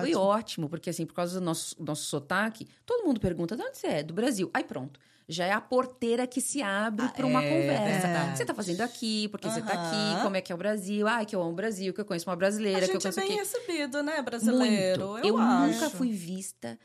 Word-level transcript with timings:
foi 0.00 0.14
ótimo, 0.14 0.68
porque 0.68 0.90
assim, 0.90 1.04
por 1.06 1.14
causa 1.14 1.38
do 1.40 1.44
nosso, 1.44 1.74
nosso 1.82 2.04
sotaque, 2.04 2.66
todo 2.86 3.04
mundo 3.06 3.20
pergunta 3.20 3.56
de 3.56 3.62
onde 3.62 3.76
você 3.78 3.86
é? 3.86 4.02
Do 4.02 4.14
Brasil. 4.14 4.50
Aí 4.54 4.64
pronto. 4.64 4.98
Já 5.30 5.44
é 5.44 5.52
a 5.52 5.60
porteira 5.60 6.26
que 6.26 6.40
se 6.40 6.62
abre 6.62 7.04
Ah, 7.04 7.08
para 7.10 7.26
uma 7.26 7.44
é 7.44 7.48
conversa. 7.50 8.08
O 8.28 8.30
que 8.32 8.38
você 8.38 8.44
tá 8.46 8.54
fazendo 8.54 8.80
aqui? 8.80 9.28
Por 9.28 9.38
que 9.38 9.50
você 9.50 9.60
tá 9.60 9.74
aqui? 9.74 10.22
Como 10.22 10.36
é 10.36 10.40
que 10.40 10.50
é 10.50 10.54
o 10.54 10.58
Brasil? 10.58 11.06
Ai, 11.06 11.26
que 11.26 11.36
eu 11.36 11.42
amo 11.42 11.50
o 11.50 11.54
Brasil, 11.54 11.92
que 11.92 12.00
eu 12.00 12.04
conheço 12.06 12.30
uma 12.30 12.34
brasileira, 12.36 12.78
A 12.86 12.88
que 12.88 12.96
eu 12.96 13.00
gente 13.00 13.08
é 13.08 13.12
conheço 13.12 13.20
bem 13.20 13.38
aqui. 13.38 13.56
recebido, 13.56 14.02
né, 14.02 14.22
brasileiro? 14.22 15.06
Muito. 15.08 15.26
Eu, 15.26 15.36
acho. 15.36 15.66
nunca 15.74 15.90
fui 15.90 16.10
vista 16.12 16.78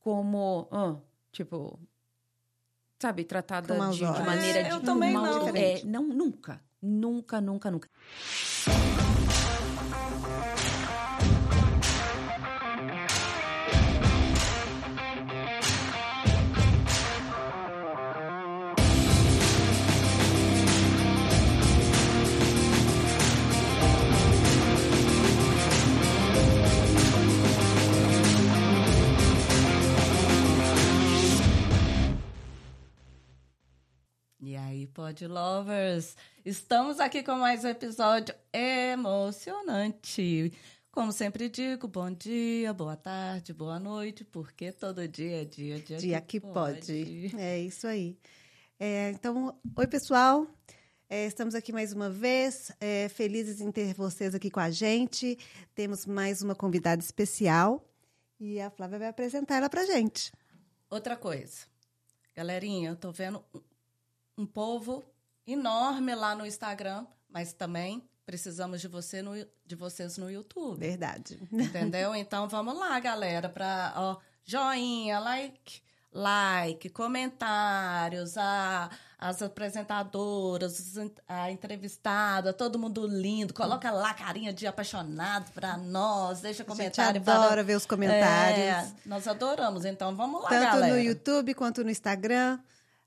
como, 0.00 0.66
ah, 0.72 0.96
tipo, 1.30 1.78
sabe, 2.98 3.22
tratada 3.22 3.72
de, 3.90 3.98
de 3.98 4.22
maneira 4.22 4.58
É, 4.58 4.62
de 4.64 4.70
eu 4.70 4.80
também 4.80 5.12
mal- 5.12 5.24
não. 5.26 5.48
É, 5.56 5.80
não, 5.84 6.02
nunca, 6.08 6.60
nunca, 6.82 7.40
nunca, 7.40 7.70
nunca. 7.70 7.88
E 34.46 34.56
aí, 34.56 34.86
Pod 34.88 35.26
Lovers, 35.26 36.18
estamos 36.44 37.00
aqui 37.00 37.22
com 37.22 37.36
mais 37.36 37.64
um 37.64 37.68
episódio 37.68 38.34
emocionante. 38.52 40.52
Como 40.92 41.12
sempre 41.12 41.48
digo, 41.48 41.88
bom 41.88 42.10
dia, 42.10 42.74
boa 42.74 42.94
tarde, 42.94 43.54
boa 43.54 43.80
noite, 43.80 44.22
porque 44.22 44.70
todo 44.70 45.08
dia 45.08 45.40
é 45.40 45.44
dia, 45.46 45.80
dia, 45.80 45.96
Dia 45.96 46.20
que 46.20 46.40
pode. 46.40 47.34
É 47.40 47.58
isso 47.58 47.86
aí. 47.86 48.18
É, 48.78 49.12
então, 49.12 49.58
oi, 49.74 49.86
pessoal. 49.86 50.46
É, 51.08 51.24
estamos 51.24 51.54
aqui 51.54 51.72
mais 51.72 51.94
uma 51.94 52.10
vez, 52.10 52.70
é, 52.78 53.08
felizes 53.08 53.62
em 53.62 53.72
ter 53.72 53.94
vocês 53.94 54.34
aqui 54.34 54.50
com 54.50 54.60
a 54.60 54.70
gente. 54.70 55.38
Temos 55.74 56.04
mais 56.04 56.42
uma 56.42 56.54
convidada 56.54 57.00
especial 57.00 57.82
e 58.38 58.60
a 58.60 58.68
Flávia 58.68 58.98
vai 58.98 59.08
apresentar 59.08 59.56
ela 59.56 59.70
pra 59.70 59.86
gente. 59.86 60.30
Outra 60.90 61.16
coisa, 61.16 61.62
galerinha, 62.36 62.90
eu 62.90 62.96
tô 62.96 63.10
vendo 63.10 63.42
um, 64.36 64.46
povo 64.46 65.04
enorme 65.46 66.14
lá 66.14 66.34
no 66.34 66.46
Instagram, 66.46 67.06
mas 67.28 67.52
também 67.52 68.02
precisamos 68.26 68.80
de, 68.80 68.88
você 68.88 69.20
no, 69.22 69.32
de 69.66 69.74
vocês 69.76 70.16
no 70.16 70.30
YouTube. 70.30 70.78
Verdade. 70.78 71.38
Entendeu? 71.52 72.14
Então 72.16 72.48
vamos 72.48 72.78
lá, 72.78 72.98
galera, 73.00 73.48
para 73.48 73.92
ó, 73.96 74.16
joinha, 74.44 75.18
like, 75.18 75.82
like, 76.12 76.88
comentários, 76.90 78.36
a, 78.38 78.88
as 79.18 79.42
apresentadoras, 79.42 80.94
a 81.28 81.50
entrevistada, 81.50 82.52
todo 82.52 82.78
mundo 82.78 83.06
lindo. 83.06 83.52
Coloca 83.52 83.90
lá 83.90 84.14
carinha 84.14 84.52
de 84.52 84.66
apaixonado 84.66 85.50
para 85.52 85.76
nós, 85.76 86.40
deixa 86.40 86.62
A 86.62 86.66
gente 86.66 86.76
comentário. 86.76 87.20
adora 87.20 87.48
fala- 87.50 87.62
ver 87.62 87.76
os 87.76 87.86
comentários. 87.86 88.58
É, 88.58 88.92
nós 89.06 89.26
adoramos, 89.28 89.84
então 89.84 90.14
vamos 90.16 90.42
lá, 90.42 90.48
Tanto 90.48 90.64
galera. 90.72 90.94
no 90.94 91.00
YouTube 91.00 91.54
quanto 91.54 91.84
no 91.84 91.90
Instagram. 91.90 92.58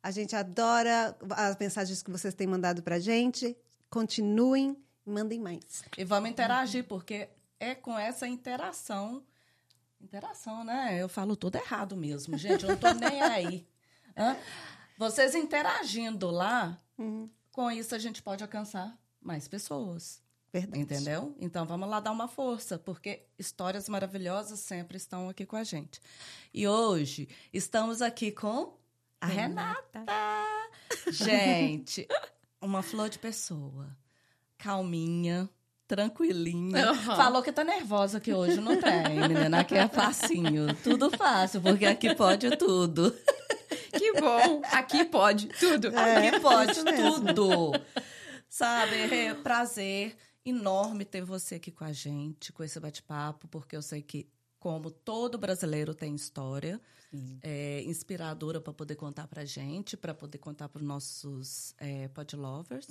A 0.08 0.12
gente 0.12 0.34
adora 0.38 1.18
as 1.32 1.58
mensagens 1.58 2.02
que 2.02 2.10
vocês 2.10 2.34
têm 2.34 2.48
mandado 2.48 2.82
pra 2.82 2.98
gente. 2.98 3.58
Continuem 3.90 4.82
mandem 5.06 5.38
mais. 5.38 5.84
E 5.98 6.06
vamos 6.06 6.30
interagir, 6.30 6.88
porque 6.88 7.28
é 7.60 7.76
com 7.76 8.00
essa 8.00 8.26
interação. 8.26 9.22
Interação, 10.00 10.64
né? 10.64 10.98
Eu 10.98 11.10
falo 11.10 11.36
tudo 11.36 11.58
errado 11.58 11.98
mesmo, 11.98 12.38
gente. 12.38 12.64
Eu 12.64 12.70
não 12.70 12.78
tô 12.78 12.94
nem 12.94 13.22
aí. 13.22 13.68
Hã? 14.16 14.38
Vocês 14.98 15.36
interagindo 15.36 16.32
lá, 16.32 16.82
com 17.52 17.70
isso 17.70 17.94
a 17.94 18.00
gente 18.00 18.24
pode 18.24 18.42
alcançar 18.42 18.98
mais 19.22 19.46
pessoas. 19.46 20.22
Verdade. 20.54 20.80
Entendeu? 20.80 21.36
Então 21.38 21.66
vamos 21.66 21.90
lá 21.90 22.00
dar 22.00 22.14
uma 22.14 22.30
força, 22.30 22.80
porque 22.80 23.26
histórias 23.38 23.90
maravilhosas 23.90 24.62
sempre 24.62 24.96
estão 24.96 25.28
aqui 25.28 25.46
com 25.46 25.58
a 25.58 25.66
gente. 25.66 26.00
E 26.54 26.66
hoje 26.66 27.28
estamos 27.52 28.02
aqui 28.02 28.32
com 28.32 28.78
a 29.22 29.26
Renata. 29.26 30.06
Gente, 31.12 32.08
uma 32.62 32.82
flor 32.82 33.10
de 33.10 33.20
pessoa. 33.20 33.96
Calminha, 34.58 35.50
tranquilinha. 35.88 36.90
Aham. 36.90 37.16
Falou 37.16 37.44
que 37.44 37.52
tá 37.52 37.64
nervosa 37.64 38.18
aqui 38.18 38.34
hoje. 38.34 38.60
Não 38.60 38.80
tem, 38.80 39.20
menina. 39.20 39.60
Aqui 39.60 39.76
é 39.76 39.88
facinho. 39.88 40.74
Tudo 40.84 41.10
fácil, 41.12 41.62
porque 41.62 41.86
aqui 41.86 42.14
pode 42.16 42.56
tudo. 42.58 43.16
Que 43.98 44.14
bom! 44.20 44.62
Aqui 44.72 45.06
pode, 45.06 45.48
tudo. 45.48 45.88
Aqui 45.88 46.40
pode 46.40 46.84
tudo. 46.84 47.72
Sabe? 48.50 48.96
É 48.96 49.34
prazer 49.34 50.16
enorme 50.46 51.04
ter 51.04 51.24
você 51.24 51.56
aqui 51.56 51.72
com 51.72 51.84
a 51.84 51.92
gente, 51.92 52.54
com 52.54 52.64
esse 52.64 52.80
bate-papo, 52.80 53.48
porque 53.48 53.76
eu 53.76 53.82
sei 53.82 54.02
que, 54.02 54.30
como 54.60 54.90
todo 54.90 55.38
brasileiro 55.38 55.94
tem 55.94 56.16
história, 56.16 56.82
é 57.42 57.84
inspiradora 57.84 58.60
para 58.60 58.74
poder 58.74 58.96
contar 58.96 59.28
pra 59.28 59.46
gente, 59.46 59.96
para 59.96 60.14
poder 60.14 60.38
contar 60.38 60.70
para 60.70 60.82
os 60.82 60.88
nossos 60.88 61.74
é, 61.78 62.08
podlovers. 62.10 62.88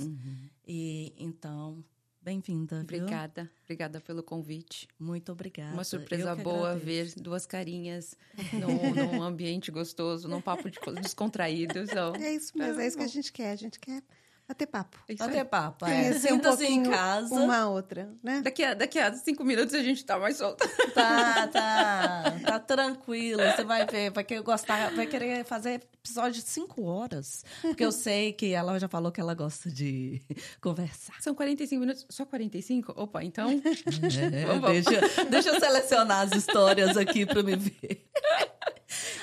E 0.67 1.13
então, 1.19 1.85
bem-vinda, 2.23 2.77
viu? 2.77 3.03
Obrigada, 3.03 3.51
obrigada 3.65 4.01
pelo 4.01 4.23
convite. 4.23 4.89
Muito 4.99 5.33
obrigada. 5.33 5.75
Uma 5.75 5.85
surpresa 5.85 6.35
boa 6.35 6.71
agradeço. 6.71 7.15
ver 7.17 7.23
duas 7.23 7.47
carinhas 7.47 8.17
num, 8.53 8.95
num 8.95 9.23
ambiente 9.23 9.71
gostoso, 9.71 10.29
num 10.29 10.41
papo 10.41 10.71
de, 10.71 10.79
descontraído. 11.03 11.81
Então, 11.81 12.15
É 12.17 12.35
isso 12.35 12.57
mesmo, 12.57 12.81
é 12.81 12.87
isso 12.87 12.97
que 12.97 13.05
a 13.05 13.09
gente 13.09 13.33
quer. 13.33 13.53
A 13.53 13.57
gente 13.57 13.79
quer 13.79 14.03
bater 14.49 14.67
papo. 14.67 14.99
é 15.09 15.13
isso 15.15 15.23
aí. 15.23 15.29
Bater 15.29 15.45
papo, 15.45 15.87
é. 15.87 15.89
Conhecer 15.91 16.33
um 16.33 16.37
Sinta-se 16.37 16.65
em 16.65 16.67
pouquinho 16.83 16.91
casa. 16.91 17.35
uma 17.35 17.57
a 17.59 17.69
outra, 17.69 18.11
né? 18.23 18.41
Daqui 18.43 18.63
a, 18.65 18.75
daqui 18.75 18.99
a 18.99 19.13
cinco 19.15 19.45
minutos 19.45 19.75
a 19.75 19.83
gente 19.83 20.05
tá 20.05 20.19
mais 20.19 20.37
solta. 20.37 20.67
Tá, 20.97 21.47
tá. 21.49 22.23
Tá 22.47 22.59
tranquilo. 22.61 23.43
Você 23.43 23.63
vai 23.65 23.85
ver, 23.87 24.11
vai 24.11 24.25
querer 24.25 24.41
gostar, 24.43 24.91
vai 24.95 25.07
querer 25.07 25.45
fazer 25.45 25.83
episódio 26.03 26.43
de 26.43 26.49
cinco 26.49 26.85
horas. 26.85 27.45
Porque 27.61 27.85
eu 27.85 27.93
sei 27.93 28.33
que 28.33 28.55
ela 28.55 28.79
já 28.79 28.89
falou 28.89 29.13
que 29.13 29.21
ela 29.21 29.35
gosta 29.35 29.71
de 29.71 30.23
conversar. 30.61 31.21
São 31.21 31.35
45 31.35 31.81
minutos, 31.81 32.07
só 32.09 32.25
45? 32.25 32.95
Opa, 32.97 33.23
então. 33.23 33.51
É, 33.51 34.47
Vamos, 34.47 34.61
vamos. 34.63 34.85
deixa, 34.85 35.25
deixa 35.27 35.49
eu 35.51 35.61
selecionar 35.61 36.21
as 36.27 36.33
histórias 36.33 36.97
aqui 36.97 37.27
pra 37.27 37.43
me 37.43 37.57
ver. 37.57 38.07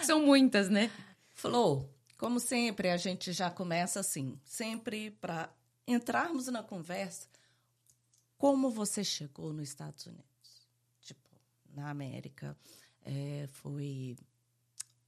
São 0.03 0.21
muitas, 0.21 0.69
né? 0.69 0.91
Flor, 1.33 1.85
como 2.23 2.39
sempre, 2.39 2.89
a 2.89 2.95
gente 2.95 3.33
já 3.33 3.51
começa 3.51 3.99
assim, 3.99 4.39
sempre 4.45 5.11
para 5.11 5.53
entrarmos 5.85 6.47
na 6.47 6.63
conversa. 6.63 7.27
Como 8.37 8.69
você 8.69 9.03
chegou 9.03 9.51
nos 9.51 9.67
Estados 9.67 10.05
Unidos? 10.05 10.69
Tipo, 11.01 11.29
na 11.75 11.89
América, 11.89 12.57
é, 13.01 13.45
foi 13.51 14.15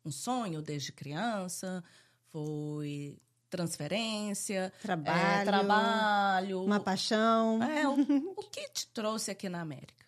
um 0.03 0.12
sonho 0.12 0.62
desde 0.62 0.92
criança? 0.92 1.81
Foi 2.34 3.18
transferência? 3.50 4.74
Trabalho, 4.82 5.42
é, 5.42 5.46
trabalho? 5.46 6.64
Uma 6.66 6.82
paixão. 6.82 7.64
É, 7.64 7.88
o, 7.88 7.94
o 8.36 8.44
que 8.44 8.68
te 8.74 8.88
trouxe 8.88 9.32
aqui 9.32 9.47
na 9.47 9.62
América? 9.62 10.06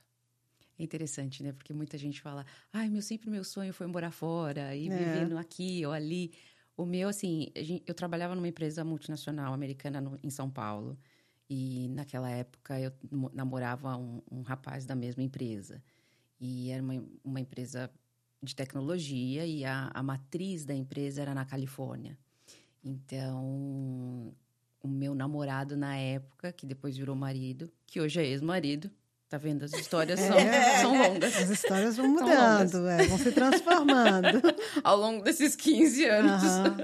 É 0.77 0.83
interessante, 0.83 1.41
né? 1.41 1.53
Porque 1.53 1.71
muita 1.71 1.97
gente 1.97 2.19
fala, 2.19 2.45
ai, 2.73 2.89
meu, 2.89 3.01
sempre 3.01 3.29
meu 3.29 3.45
sonho 3.45 3.73
foi 3.73 3.87
morar 3.87 4.11
fora 4.11 4.75
e 4.75 4.89
É. 4.89 4.97
viver 4.97 5.29
no 5.29 5.37
aqui 5.37 5.85
ou 5.85 5.93
ali. 5.93 6.33
O 6.77 6.85
meu, 6.85 7.09
assim, 7.09 7.47
eu 7.87 7.93
trabalhava 7.95 8.35
numa 8.35 8.47
empresa 8.47 8.83
multinacional 8.85 9.51
americana 9.51 9.99
no- 9.99 10.17
em 10.23 10.29
São 10.29 10.49
Paulo. 10.49 10.97
E 11.49 11.87
naquela 11.89 12.29
época 12.29 12.79
eu 12.79 12.91
mo- 13.11 13.31
namorava 13.33 13.97
um, 13.97 14.21
um 14.31 14.41
rapaz 14.43 14.85
da 14.85 14.95
mesma 14.95 15.23
empresa. 15.23 15.83
E 16.39 16.69
era 16.69 16.83
uma, 16.83 17.03
uma 17.23 17.39
empresa 17.39 17.89
de 18.43 18.55
tecnologia 18.55 19.45
e 19.45 19.65
a, 19.65 19.89
a 19.93 20.03
matriz 20.03 20.65
da 20.65 20.75
empresa 20.75 21.21
era 21.21 21.33
na 21.33 21.45
Califórnia. 21.45 22.17
Então, 22.83 24.33
o 24.81 24.87
meu 24.87 25.15
namorado 25.15 25.75
na 25.75 25.95
época, 25.97 26.51
que 26.53 26.65
depois 26.65 26.95
virou 26.95 27.15
marido, 27.15 27.71
que 27.87 27.99
hoje 27.99 28.19
é 28.19 28.25
ex-marido, 28.25 28.91
tá 29.29 29.37
vendo? 29.37 29.63
As 29.63 29.73
histórias 29.73 30.19
são, 30.19 30.37
É. 30.37 30.81
são 30.81 30.97
longas. 30.97 31.35
As 31.37 31.49
histórias 31.49 31.97
vão 31.97 32.07
mudando, 32.07 32.87
é, 32.87 33.05
vão 33.07 33.17
se 33.17 33.31
transformando. 33.31 34.41
Ao 34.83 34.97
longo 34.97 35.23
desses 35.23 35.55
15 35.55 36.05
anos, 36.05 36.43
Aham. 36.43 36.77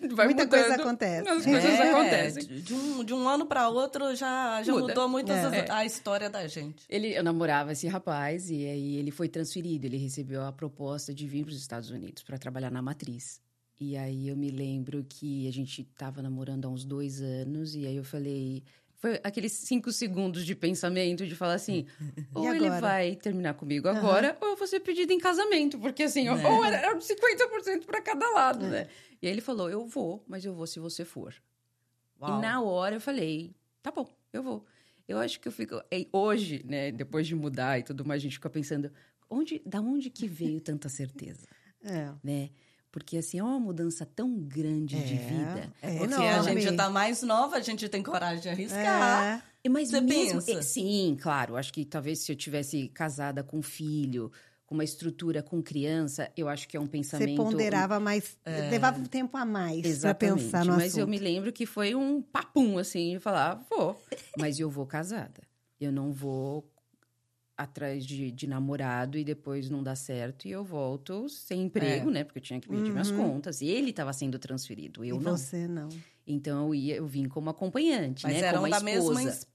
vai 0.14 0.26
Muita 0.26 0.44
mudando. 0.44 0.48
coisa 0.50 0.74
acontece. 0.82 1.28
As 1.28 1.44
coisas 1.44 1.64
É, 1.64 1.90
acontecem. 1.90 2.44
De, 2.46 2.62
de 2.62 2.74
um, 2.74 3.04
de 3.04 3.12
um 3.14 3.28
ano 3.28 3.44
para 3.46 3.68
outro 3.68 4.14
já, 4.14 4.62
já 4.62 4.72
Muda. 4.72 4.86
mudou 4.88 5.08
muito 5.08 5.32
É. 5.32 5.68
a, 5.70 5.76
a 5.78 5.84
história 5.84 6.30
da 6.30 6.46
gente. 6.46 6.84
Ele, 6.88 7.08
eu 7.16 7.22
namorava 7.24 7.72
esse 7.72 7.86
rapaz 7.88 8.50
e 8.50 8.66
aí 8.66 8.96
ele 8.96 9.10
foi 9.10 9.28
transferido. 9.28 9.86
Ele 9.86 9.96
recebeu 9.96 10.42
a 10.44 10.52
proposta 10.52 11.12
de 11.12 11.26
vir 11.26 11.44
para 11.44 11.52
os 11.52 11.60
Estados 11.60 11.90
Unidos 11.90 12.22
para 12.22 12.38
trabalhar 12.38 12.70
na 12.70 12.80
matriz. 12.80 13.40
E 13.82 13.96
aí 13.96 14.28
eu 14.28 14.36
me 14.36 14.50
lembro 14.50 15.02
que 15.08 15.48
a 15.48 15.52
gente 15.52 15.80
estava 15.80 16.20
namorando 16.20 16.66
há 16.66 16.68
uns 16.68 16.84
dois 16.84 17.22
anos 17.22 17.74
e 17.74 17.86
aí 17.86 17.96
eu 17.96 18.04
falei, 18.04 18.62
Foi 19.00 19.18
aqueles 19.24 19.52
cinco 19.52 19.90
segundos 19.90 20.44
de 20.44 20.54
pensamento 20.54 21.26
de 21.26 21.34
falar 21.34 21.54
assim: 21.54 21.86
ou 22.34 22.54
ele 22.54 22.68
vai 22.70 23.16
terminar 23.16 23.54
comigo 23.54 23.88
agora, 23.88 24.36
ou 24.40 24.50
eu 24.50 24.56
vou 24.56 24.66
ser 24.66 24.80
pedido 24.80 25.10
em 25.12 25.18
casamento. 25.18 25.78
Porque 25.78 26.02
assim, 26.04 26.26
Né? 26.26 26.46
ou 26.46 26.64
era 26.64 26.76
era 26.76 26.96
50% 26.98 27.86
para 27.86 28.00
cada 28.02 28.30
lado, 28.30 28.66
né? 28.68 28.88
E 29.22 29.26
aí 29.26 29.32
ele 29.32 29.40
falou: 29.40 29.68
eu 29.70 29.86
vou, 29.86 30.22
mas 30.28 30.44
eu 30.44 30.54
vou 30.54 30.66
se 30.66 30.78
você 30.78 31.04
for. 31.04 31.34
Uau. 32.20 32.38
E 32.38 32.42
na 32.42 32.60
hora 32.60 32.96
eu 32.96 33.00
falei: 33.00 33.54
tá 33.82 33.90
bom, 33.90 34.06
eu 34.32 34.42
vou. 34.42 34.64
Eu 35.08 35.18
acho 35.18 35.40
que 35.40 35.48
eu 35.48 35.52
fico. 35.52 35.80
Hoje, 36.12 36.62
né, 36.68 36.92
depois 36.92 37.26
de 37.26 37.34
mudar 37.34 37.78
e 37.78 37.82
tudo 37.82 38.04
mais, 38.04 38.20
a 38.20 38.24
gente 38.24 38.34
fica 38.34 38.50
pensando: 38.50 38.92
onde, 39.30 39.60
da 39.64 39.80
onde 39.80 40.10
que 40.10 40.28
veio 40.28 40.60
tanta 40.60 40.88
certeza, 40.90 41.48
É. 41.82 42.12
né? 42.22 42.50
Porque 42.92 43.18
assim, 43.18 43.38
é 43.38 43.42
uma 43.42 43.60
mudança 43.60 44.04
tão 44.04 44.36
grande 44.38 44.96
de 45.02 45.14
É. 45.14 45.16
vida. 45.16 45.72
É 45.80 45.98
Porque 45.98 46.14
enorme. 46.14 46.28
a 46.28 46.42
gente 46.60 46.76
tá 46.76 46.90
mais 46.90 47.22
nova, 47.22 47.56
a 47.56 47.60
gente 47.60 47.88
tem 47.88 48.02
coragem 48.02 48.40
de 48.42 48.48
arriscar. 48.48 49.42
É. 49.64 49.68
Mas 49.68 49.90
Você 49.90 50.00
mesmo, 50.00 50.42
pensa? 50.42 50.62
sim, 50.62 51.16
claro. 51.20 51.56
Acho 51.56 51.72
que 51.72 51.84
talvez 51.84 52.18
se 52.20 52.32
eu 52.32 52.36
tivesse 52.36 52.88
casada 52.88 53.42
com 53.44 53.58
um 53.58 53.62
filho, 53.62 54.32
com 54.66 54.74
uma 54.74 54.82
estrutura 54.84 55.42
com 55.42 55.62
criança, 55.62 56.30
eu 56.36 56.48
acho 56.48 56.66
que 56.66 56.76
é 56.76 56.80
um 56.80 56.84
Você 56.86 56.90
pensamento. 56.92 57.36
ponderava 57.36 58.00
mais, 58.00 58.38
levava 58.70 58.98
um 58.98 59.04
tempo 59.04 59.36
a 59.36 59.44
mais 59.44 59.98
para 59.98 60.14
pensar 60.14 60.64
no 60.64 60.72
mas 60.72 60.86
assunto. 60.86 61.00
eu 61.00 61.06
me 61.08 61.18
lembro 61.18 61.52
que 61.52 61.66
foi 61.66 61.94
um 61.94 62.22
papum, 62.22 62.78
assim, 62.78 63.14
de 63.14 63.18
falar, 63.20 63.62
vou, 63.68 64.00
mas 64.38 64.58
eu 64.58 64.70
vou 64.70 64.86
casada. 64.86 65.42
Eu 65.80 65.90
não 65.92 66.12
vou 66.12 66.69
atrás 67.62 68.04
de, 68.06 68.30
de 68.30 68.46
namorado 68.46 69.18
e 69.18 69.24
depois 69.24 69.68
não 69.68 69.82
dá 69.82 69.94
certo 69.94 70.46
e 70.48 70.50
eu 70.50 70.64
volto 70.64 71.28
sem 71.28 71.62
emprego, 71.64 72.08
É. 72.08 72.12
né? 72.12 72.24
Porque 72.24 72.38
eu 72.38 72.42
tinha 72.42 72.60
que 72.60 72.68
pedir 72.68 72.90
minhas 72.92 73.10
contas. 73.10 73.60
E 73.60 73.66
ele 73.66 73.90
estava 73.90 74.12
sendo 74.12 74.38
transferido, 74.38 75.04
eu 75.04 75.16
Uhum. 75.16 75.20
e 75.20 75.24
não. 75.24 75.36
você 75.36 75.68
não. 75.68 75.88
Então 76.26 76.66
eu 76.68 76.74
ia, 76.74 76.96
eu 76.96 77.06
vim 77.06 77.26
como 77.28 77.50
acompanhante, 77.50 78.24
Mas 78.24 78.34
né? 78.36 78.48
eram 78.48 78.60
como 78.60 78.70
da 78.70 78.80
mesma 78.80 79.00
esposa. 79.22 79.22
ins- 79.28 79.46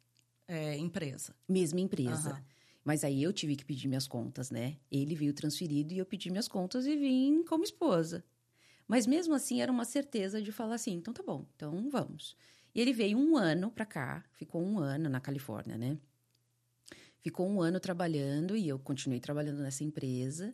é, 0.48 0.78
empresa. 0.78 1.36
Mesma 1.50 1.80
empresa. 1.80 2.32
Aham. 2.32 2.44
Mas 2.84 3.04
aí 3.04 3.24
eu 3.24 3.34
tive 3.34 3.56
que 3.56 3.66
pedir 3.66 3.88
minhas 3.88 4.08
contas, 4.08 4.52
né? 4.52 4.78
Ele 4.92 5.16
veio 5.16 5.34
transferido 5.34 5.92
e 5.94 5.98
eu 5.98 6.06
pedi 6.06 6.30
minhas 6.30 6.48
contas 6.48 6.86
e 6.86 6.96
vim 6.96 7.44
como 7.44 7.64
esposa. 7.64 8.24
Mas 8.88 9.08
mesmo 9.08 9.34
assim 9.34 9.62
era 9.62 9.72
uma 9.72 9.86
certeza 9.86 10.40
de 10.40 10.52
falar 10.52 10.76
assim, 10.76 10.94
então 10.94 11.12
tá 11.12 11.24
bom, 11.24 11.48
então 11.56 11.90
vamos. 11.90 12.36
E 12.76 12.80
ele 12.80 12.94
veio 12.94 13.18
um 13.18 13.36
ano 13.36 13.72
pra 13.72 13.86
cá, 13.86 14.24
ficou 14.34 14.62
um 14.62 14.78
ano 14.78 15.10
na 15.10 15.20
Califórnia, 15.20 15.76
né? 15.78 15.98
Ficou 17.26 17.50
um 17.50 17.60
ano 17.60 17.80
trabalhando 17.80 18.56
e 18.56 18.68
eu 18.68 18.78
continuei 18.78 19.20
trabalhando 19.20 19.58
nessa 19.64 19.84
empresa. 19.84 20.54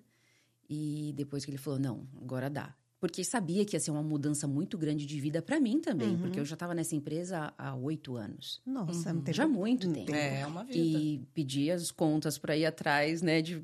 E 0.70 1.12
depois 1.18 1.44
que 1.44 1.52
ele 1.52 1.58
falou, 1.58 1.78
não, 1.78 2.08
agora 2.22 2.50
dá. 2.50 2.74
Porque 2.98 3.26
sabia 3.26 3.66
que 3.66 3.76
ia 3.76 3.80
ser 3.82 3.92
uma 3.92 4.02
mudança 4.02 4.48
muito 4.48 4.78
grande 4.78 5.06
de 5.06 5.20
vida 5.20 5.42
pra 5.42 5.60
mim 5.60 5.82
também, 5.82 6.18
porque 6.18 6.40
eu 6.40 6.46
já 6.46 6.54
estava 6.54 6.74
nessa 6.74 6.96
empresa 6.96 7.54
há 7.58 7.76
oito 7.76 8.16
anos. 8.16 8.62
Nossa, 8.66 9.10
é 9.10 9.12
um 9.14 9.20
tempo- 9.20 9.36
Já 9.36 9.44
há 9.44 9.48
muito 9.50 9.90
um 9.90 9.92
tempo. 9.92 10.14
É, 10.14 10.46
uma 10.46 10.64
vida. 10.64 10.78
E 10.78 11.20
pedi 11.34 11.70
as 11.70 11.92
contas 11.92 12.38
para 12.38 12.56
ir 12.56 12.66
atrás, 12.66 13.22
né, 13.22 13.42
de 13.42 13.62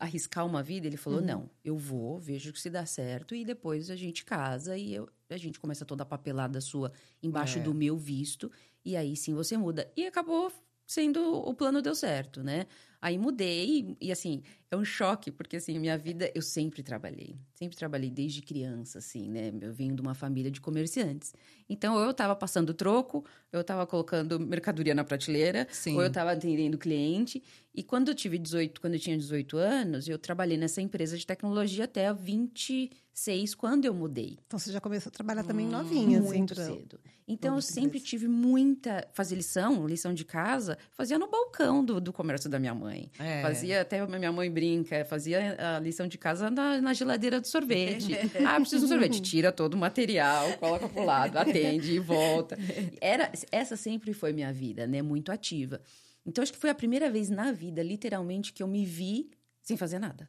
arriscar 0.00 0.44
uma 0.44 0.60
vida. 0.60 0.88
Ele 0.88 0.96
Uhum. 0.96 1.02
falou: 1.02 1.20
não, 1.20 1.48
eu 1.64 1.76
vou, 1.78 2.18
vejo 2.18 2.52
se 2.56 2.68
dá 2.68 2.84
certo 2.84 3.36
e 3.36 3.44
depois 3.44 3.88
a 3.88 3.94
gente 3.94 4.24
casa 4.24 4.76
e 4.76 4.94
eu- 4.94 5.08
a 5.30 5.36
gente 5.36 5.60
começa 5.60 5.84
toda 5.84 6.02
a 6.02 6.06
papelada 6.06 6.60
sua 6.60 6.90
embaixo 7.22 7.58
É. 7.60 7.62
do 7.62 7.72
meu 7.72 7.96
visto 7.96 8.50
e 8.84 8.96
aí 8.96 9.14
sim 9.14 9.32
você 9.32 9.56
muda. 9.56 9.88
E 9.96 10.06
acabou 10.06 10.50
sendo 10.88 11.20
o 11.34 11.54
plano 11.54 11.82
deu 11.82 11.94
certo, 11.94 12.42
né? 12.42 12.66
Aí 13.02 13.18
mudei 13.18 13.96
e, 14.00 14.10
assim, 14.12 14.42
é 14.70 14.76
um 14.76 14.84
choque, 14.84 15.30
porque 15.30 15.56
assim, 15.56 15.78
minha 15.78 15.96
vida 15.96 16.30
eu 16.34 16.42
sempre 16.42 16.82
trabalhei. 16.82 17.36
Sempre 17.54 17.76
trabalhei 17.76 18.10
desde 18.10 18.42
criança, 18.42 18.98
assim, 18.98 19.28
né? 19.28 19.52
Eu 19.60 19.72
venho 19.72 19.94
de 19.94 20.02
uma 20.02 20.14
família 20.14 20.50
de 20.50 20.60
comerciantes. 20.60 21.32
Então, 21.68 21.94
ou 21.94 22.02
eu 22.02 22.12
tava 22.14 22.36
passando 22.36 22.72
troco, 22.74 23.24
eu 23.52 23.64
tava 23.64 23.86
colocando 23.86 24.38
mercadoria 24.38 24.94
na 24.94 25.04
prateleira, 25.04 25.66
Sim. 25.70 25.94
ou 25.96 26.02
eu 26.02 26.10
tava 26.12 26.32
atendendo 26.32 26.76
cliente. 26.78 27.42
E 27.74 27.82
quando 27.82 28.08
eu 28.08 28.14
tive 28.14 28.38
18, 28.38 28.80
quando 28.80 28.94
eu 28.94 29.00
tinha 29.00 29.16
18 29.16 29.56
anos, 29.56 30.08
eu 30.08 30.18
trabalhei 30.18 30.56
nessa 30.56 30.80
empresa 30.82 31.16
de 31.16 31.26
tecnologia 31.26 31.84
até 31.84 32.08
26, 32.12 33.54
quando 33.54 33.84
eu 33.84 33.94
mudei. 33.94 34.38
Então 34.46 34.58
você 34.58 34.72
já 34.72 34.80
começou 34.80 35.10
a 35.10 35.12
trabalhar 35.12 35.44
também 35.44 35.66
novinha, 35.66 36.18
assim, 36.20 36.28
Muito 36.38 36.54
pra- 36.54 36.64
cedo. 36.64 37.00
Então, 37.30 37.50
eu 37.50 37.54
Novo 37.56 37.62
sempre 37.62 38.00
tive 38.00 38.26
muita... 38.26 39.06
Fazer 39.12 39.34
lição, 39.34 39.86
lição 39.86 40.14
de 40.14 40.24
casa, 40.24 40.78
fazia 40.92 41.18
no 41.18 41.28
balcão 41.28 41.84
do, 41.84 42.00
do 42.00 42.10
comércio 42.10 42.48
da 42.48 42.58
minha 42.58 42.74
mãe. 42.74 43.10
É. 43.18 43.42
Fazia, 43.42 43.82
até 43.82 44.00
a 44.00 44.06
minha 44.06 44.32
mãe 44.32 44.50
brinca, 44.58 45.04
fazia 45.04 45.56
a 45.76 45.78
lição 45.78 46.08
de 46.08 46.18
casa 46.18 46.50
na, 46.50 46.80
na 46.80 46.92
geladeira 46.92 47.40
do 47.40 47.46
sorvete. 47.46 48.12
ah, 48.44 48.58
preciso 48.58 48.80
de 48.80 48.86
um 48.86 48.88
sorvete. 48.88 49.22
Tira 49.22 49.52
todo 49.52 49.74
o 49.74 49.76
material, 49.76 50.52
coloca 50.58 50.88
pro 50.88 51.04
lado, 51.04 51.36
atende 51.36 51.92
e 51.92 52.00
volta. 52.00 52.58
Era, 53.00 53.30
essa 53.52 53.76
sempre 53.76 54.12
foi 54.12 54.32
minha 54.32 54.52
vida, 54.52 54.84
né? 54.84 55.00
Muito 55.00 55.30
ativa. 55.30 55.80
Então, 56.26 56.42
acho 56.42 56.52
que 56.52 56.58
foi 56.58 56.70
a 56.70 56.74
primeira 56.74 57.08
vez 57.08 57.30
na 57.30 57.52
vida, 57.52 57.82
literalmente, 57.82 58.52
que 58.52 58.62
eu 58.62 58.66
me 58.66 58.84
vi 58.84 59.30
sem 59.62 59.76
fazer 59.76 60.00
nada. 60.00 60.28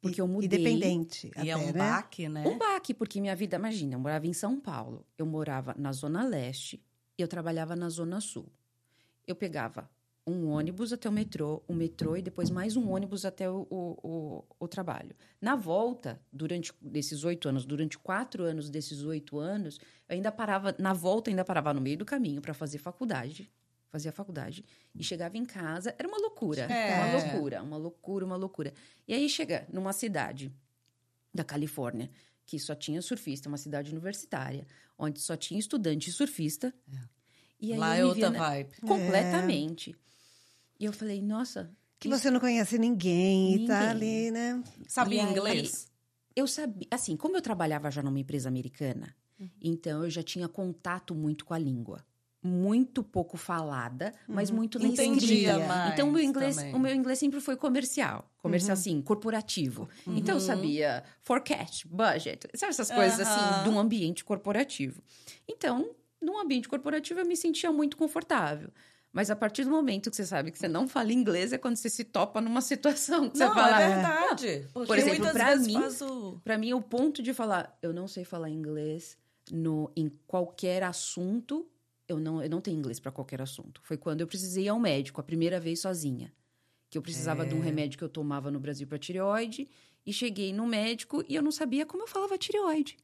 Porque 0.00 0.20
eu 0.20 0.26
mudei. 0.26 0.46
Independente. 0.46 1.30
E 1.36 1.40
até, 1.40 1.48
é 1.50 1.56
um 1.56 1.66
né? 1.66 1.72
baque, 1.72 2.28
né? 2.28 2.44
Um 2.46 2.56
baque, 2.56 2.94
porque 2.94 3.20
minha 3.20 3.36
vida, 3.36 3.56
imagina, 3.56 3.94
eu 3.94 3.98
morava 3.98 4.26
em 4.26 4.32
São 4.32 4.58
Paulo, 4.58 5.04
eu 5.18 5.26
morava 5.26 5.74
na 5.76 5.92
Zona 5.92 6.24
Leste 6.24 6.82
e 7.18 7.22
eu 7.22 7.28
trabalhava 7.28 7.76
na 7.76 7.88
Zona 7.90 8.20
Sul. 8.20 8.50
Eu 9.26 9.36
pegava 9.36 9.90
um 10.26 10.48
ônibus 10.48 10.92
até 10.92 11.08
o 11.08 11.12
metrô, 11.12 11.62
um 11.68 11.74
metrô 11.74 12.16
e 12.16 12.22
depois 12.22 12.50
mais 12.50 12.76
um 12.76 12.90
ônibus 12.90 13.24
até 13.24 13.48
o, 13.48 13.66
o, 13.70 13.98
o, 14.02 14.44
o 14.58 14.68
trabalho. 14.68 15.14
Na 15.40 15.54
volta, 15.54 16.20
durante 16.32 16.72
desses 16.80 17.22
oito 17.22 17.48
anos, 17.48 17.64
durante 17.64 17.96
quatro 17.96 18.42
anos 18.42 18.68
desses 18.68 19.02
oito 19.04 19.38
anos, 19.38 19.78
eu 20.08 20.14
ainda 20.16 20.32
parava, 20.32 20.74
na 20.78 20.92
volta, 20.92 21.30
ainda 21.30 21.44
parava 21.44 21.72
no 21.72 21.80
meio 21.80 21.96
do 21.98 22.04
caminho 22.04 22.42
para 22.42 22.52
fazer 22.52 22.78
faculdade. 22.78 23.50
Fazia 23.88 24.10
faculdade 24.10 24.64
e 24.94 25.02
chegava 25.02 25.38
em 25.38 25.44
casa, 25.44 25.94
era 25.96 26.08
uma 26.08 26.18
loucura, 26.18 26.62
É. 26.62 26.96
uma 26.96 27.12
loucura, 27.22 27.62
uma 27.62 27.76
loucura, 27.76 28.26
uma 28.26 28.36
loucura. 28.36 28.74
E 29.06 29.14
aí 29.14 29.28
chega 29.28 29.66
numa 29.72 29.92
cidade 29.92 30.52
da 31.32 31.44
Califórnia, 31.44 32.10
que 32.44 32.58
só 32.58 32.74
tinha 32.74 33.00
surfista, 33.00 33.48
uma 33.48 33.56
cidade 33.56 33.92
universitária, 33.92 34.66
onde 34.98 35.20
só 35.20 35.36
tinha 35.36 35.58
estudante 35.58 36.10
surfista. 36.10 36.74
E 37.60 37.72
aí 37.72 37.78
Lá 37.78 37.96
é 37.96 38.04
outra 38.04 38.30
vibe. 38.30 38.76
Completamente. 38.80 39.96
E 40.78 40.84
eu 40.84 40.92
falei, 40.92 41.22
nossa. 41.22 41.70
Que 41.98 42.08
isso- 42.08 42.18
você 42.18 42.30
não 42.30 42.40
conhece 42.40 42.78
ninguém, 42.78 43.54
e 43.54 43.66
tá 43.66 43.94
Ninguém. 43.94 44.26
ali, 44.26 44.30
né? 44.30 44.62
Sabia 44.88 45.24
aí- 45.24 45.30
inglês? 45.30 45.90
Eu 46.34 46.46
sabia, 46.46 46.86
assim, 46.90 47.16
como 47.16 47.36
eu 47.36 47.40
trabalhava 47.42 47.90
já 47.90 48.02
numa 48.02 48.18
empresa 48.20 48.48
americana, 48.48 49.16
então 49.60 50.04
eu 50.04 50.10
já 50.10 50.22
tinha 50.22 50.46
contato 50.48 51.14
muito 51.14 51.44
com 51.46 51.54
a 51.54 51.58
língua. 51.58 52.04
Muito 52.42 53.02
pouco 53.02 53.36
falada, 53.38 54.12
mas 54.28 54.50
muito 54.50 54.78
na 54.78 54.86
Entendia 54.88 55.16
escrita. 55.52 55.58
mais 55.66 55.92
Então, 55.94 56.08
o 56.08 56.12
meu 56.12 56.22
inglês, 56.22 56.56
também. 56.56 56.74
o 56.74 56.78
meu 56.78 56.94
inglês 56.94 57.18
sempre 57.18 57.40
foi 57.40 57.56
comercial. 57.56 58.30
Comercial, 58.38 58.74
assim, 58.74 59.00
corporativo. 59.02 59.88
Então, 60.06 60.36
eu 60.36 60.40
sabia 60.40 61.02
forecast, 61.22 61.88
budget, 61.88 62.46
sabe 62.54 62.70
essas 62.70 62.90
coisas, 62.90 63.18
assim, 63.18 63.64
de 63.64 63.68
um 63.70 63.78
ambiente 63.80 64.22
corporativo. 64.24 65.02
Então, 65.48 65.90
num 66.20 66.38
ambiente 66.38 66.68
corporativo, 66.68 67.18
eu 67.20 67.26
me 67.26 67.36
sentia 67.36 67.72
muito 67.72 67.96
confortável. 67.96 68.70
Mas 69.16 69.30
a 69.30 69.34
partir 69.36 69.64
do 69.64 69.70
momento 69.70 70.10
que 70.10 70.16
você 70.16 70.26
sabe 70.26 70.50
que 70.52 70.58
você 70.58 70.68
não 70.68 70.86
fala 70.86 71.10
inglês, 71.10 71.50
é 71.50 71.56
quando 71.56 71.76
você 71.76 71.88
se 71.88 72.04
topa 72.04 72.38
numa 72.38 72.60
situação 72.60 73.30
que 73.30 73.38
você 73.38 73.46
Não, 73.46 73.54
fala... 73.54 73.80
é 73.80 73.88
verdade. 73.94 74.68
Porque 74.74 74.86
Por 74.86 74.98
exemplo, 74.98 75.32
vezes 75.32 75.66
mim- 75.66 76.06
o... 76.06 76.38
Pra 76.44 76.58
mim, 76.58 76.74
o 76.74 76.82
ponto 76.82 77.22
de 77.22 77.32
falar, 77.32 77.74
eu 77.80 77.94
não 77.94 78.06
sei 78.06 78.24
falar 78.24 78.50
inglês 78.50 79.16
no, 79.50 79.90
em 79.96 80.10
qualquer 80.26 80.82
assunto, 80.82 81.66
eu 82.06 82.20
não, 82.20 82.42
eu 82.42 82.50
não 82.50 82.60
tenho 82.60 82.76
inglês 82.76 83.00
pra 83.00 83.10
qualquer 83.10 83.40
assunto. 83.40 83.80
Foi 83.84 83.96
quando 83.96 84.20
eu 84.20 84.26
precisei 84.26 84.64
ir 84.64 84.68
ao 84.68 84.78
médico, 84.78 85.18
a 85.18 85.24
primeira 85.24 85.58
vez 85.58 85.80
sozinha. 85.80 86.30
Que 86.90 86.98
eu 86.98 87.02
precisava 87.02 87.46
de 87.46 87.54
um 87.54 87.62
É. 87.62 87.64
remédio 87.64 87.96
que 87.96 88.04
eu 88.04 88.10
tomava 88.10 88.50
no 88.50 88.60
Brasil 88.60 88.86
pra 88.86 88.98
tireoide. 88.98 89.66
E 90.04 90.12
cheguei 90.12 90.52
no 90.52 90.66
médico 90.66 91.24
e 91.28 91.34
eu 91.34 91.42
não 91.42 91.50
sabia 91.50 91.84
como 91.86 92.02
eu 92.02 92.06
falava 92.06 92.36
tireoide. 92.38 92.96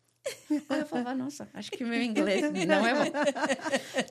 Aí 0.68 0.80
eu 0.80 0.86
falava, 0.86 1.14
nossa, 1.14 1.48
acho 1.52 1.70
que 1.72 1.82
meu 1.84 2.00
inglês 2.00 2.42
não 2.66 2.86
é 2.86 2.94
bom. 2.94 3.10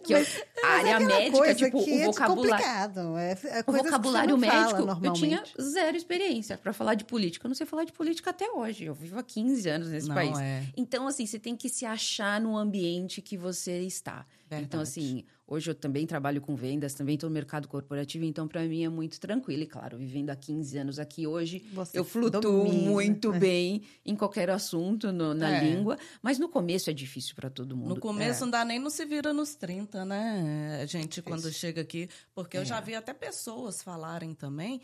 Que 0.04 0.14
eu- 0.14 0.26
a 0.64 0.68
área 0.68 1.00
médica, 1.00 1.56
tipo, 1.56 1.78
o 1.80 1.90
é 1.90 2.06
vocabulário. 2.06 2.52
complicado. 2.58 3.18
É, 3.18 3.32
é 3.32 3.64
O 3.66 3.72
vocabulário 3.72 4.38
médico, 4.38 4.82
eu 5.04 5.14
tinha 5.14 5.44
zero 5.62 5.96
experiência 5.96 6.58
pra 6.58 6.74
falar 6.74 6.96
de 6.96 7.06
política. 7.06 7.46
Eu 7.46 7.50
não 7.50 7.56
sei 7.56 7.66
falar 7.66 7.86
de 7.86 7.94
política 7.94 8.30
até 8.32 8.50
hoje. 8.52 8.84
Eu 8.86 8.94
vivo 8.94 9.18
há 9.20 9.24
15 9.24 9.70
anos 9.70 9.90
nesse 9.90 10.08
Não, 10.08 10.16
país. 10.16 10.38
é. 10.40 10.64
Então, 10.76 11.08
assim, 11.08 11.26
você 11.26 11.40
tem 11.40 11.56
que 11.56 11.70
se 11.70 11.86
achar 11.86 12.42
no 12.42 12.58
ambiente 12.58 13.22
que 13.22 13.38
você 13.38 13.80
está. 13.80 14.26
Verdade. 14.50 14.66
Então, 14.66 14.82
assim, 14.82 15.24
hoje 15.54 15.70
eu 15.70 15.76
também 15.76 16.08
trabalho 16.08 16.40
com 16.40 16.56
vendas, 16.56 16.94
também 16.94 17.16
estou 17.16 17.30
no 17.30 17.34
mercado 17.34 17.68
corporativo, 17.68 18.24
então, 18.24 18.48
para 18.48 18.64
mim 18.64 18.84
é 18.86 18.90
muito 18.90 19.20
tranquilo. 19.20 19.64
E, 19.64 19.66
claro, 19.68 19.98
vivendo 19.98 20.30
há 20.30 20.36
15 20.36 20.78
anos 20.78 20.98
aqui 20.98 21.28
hoje, 21.28 21.60
Você 21.74 22.00
eu 22.00 22.06
flutuo 22.06 22.40
domina, 22.40 22.90
muito 22.90 23.32
né? 23.32 23.40
bem 23.40 23.82
em 24.06 24.16
qualquer 24.16 24.50
assunto, 24.50 25.12
no- 25.12 25.34
na 25.34 25.58
É. 25.58 25.64
língua. 25.64 25.98
Mas 26.22 26.40
no 26.40 26.48
começo 26.48 26.90
é 26.90 26.94
difícil 26.94 27.36
para 27.36 27.50
todo 27.50 27.76
mundo. 27.76 27.90
No 27.96 28.00
começo 28.00 28.44
É. 28.44 28.46
não 28.46 28.52
dá 28.52 28.64
nem 28.64 28.80
não 28.80 28.90
se 28.90 29.06
vira 29.06 29.34
nos 29.34 29.54
30, 29.56 30.06
né? 30.06 30.80
A 30.82 30.86
gente, 30.86 31.22
quando 31.22 31.52
chega 31.52 31.82
aqui. 31.82 32.08
Porque 32.34 32.58
eu 32.58 32.64
já 32.64 32.78
É. 32.78 32.82
vi 32.82 32.96
até 32.96 33.14
pessoas 33.14 33.82
falarem 33.84 34.34
também. 34.34 34.80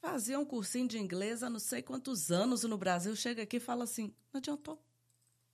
Faziam 0.00 0.42
um 0.42 0.44
cursinho 0.46 0.86
de 0.88 0.96
inglês 0.98 1.42
há 1.42 1.50
não 1.50 1.58
sei 1.58 1.82
quantos 1.82 2.30
anos 2.30 2.62
no 2.62 2.78
Brasil. 2.78 3.14
Chega 3.16 3.42
aqui 3.42 3.56
e 3.56 3.60
fala 3.60 3.84
assim: 3.84 4.12
não 4.32 4.38
adiantou. 4.38 4.80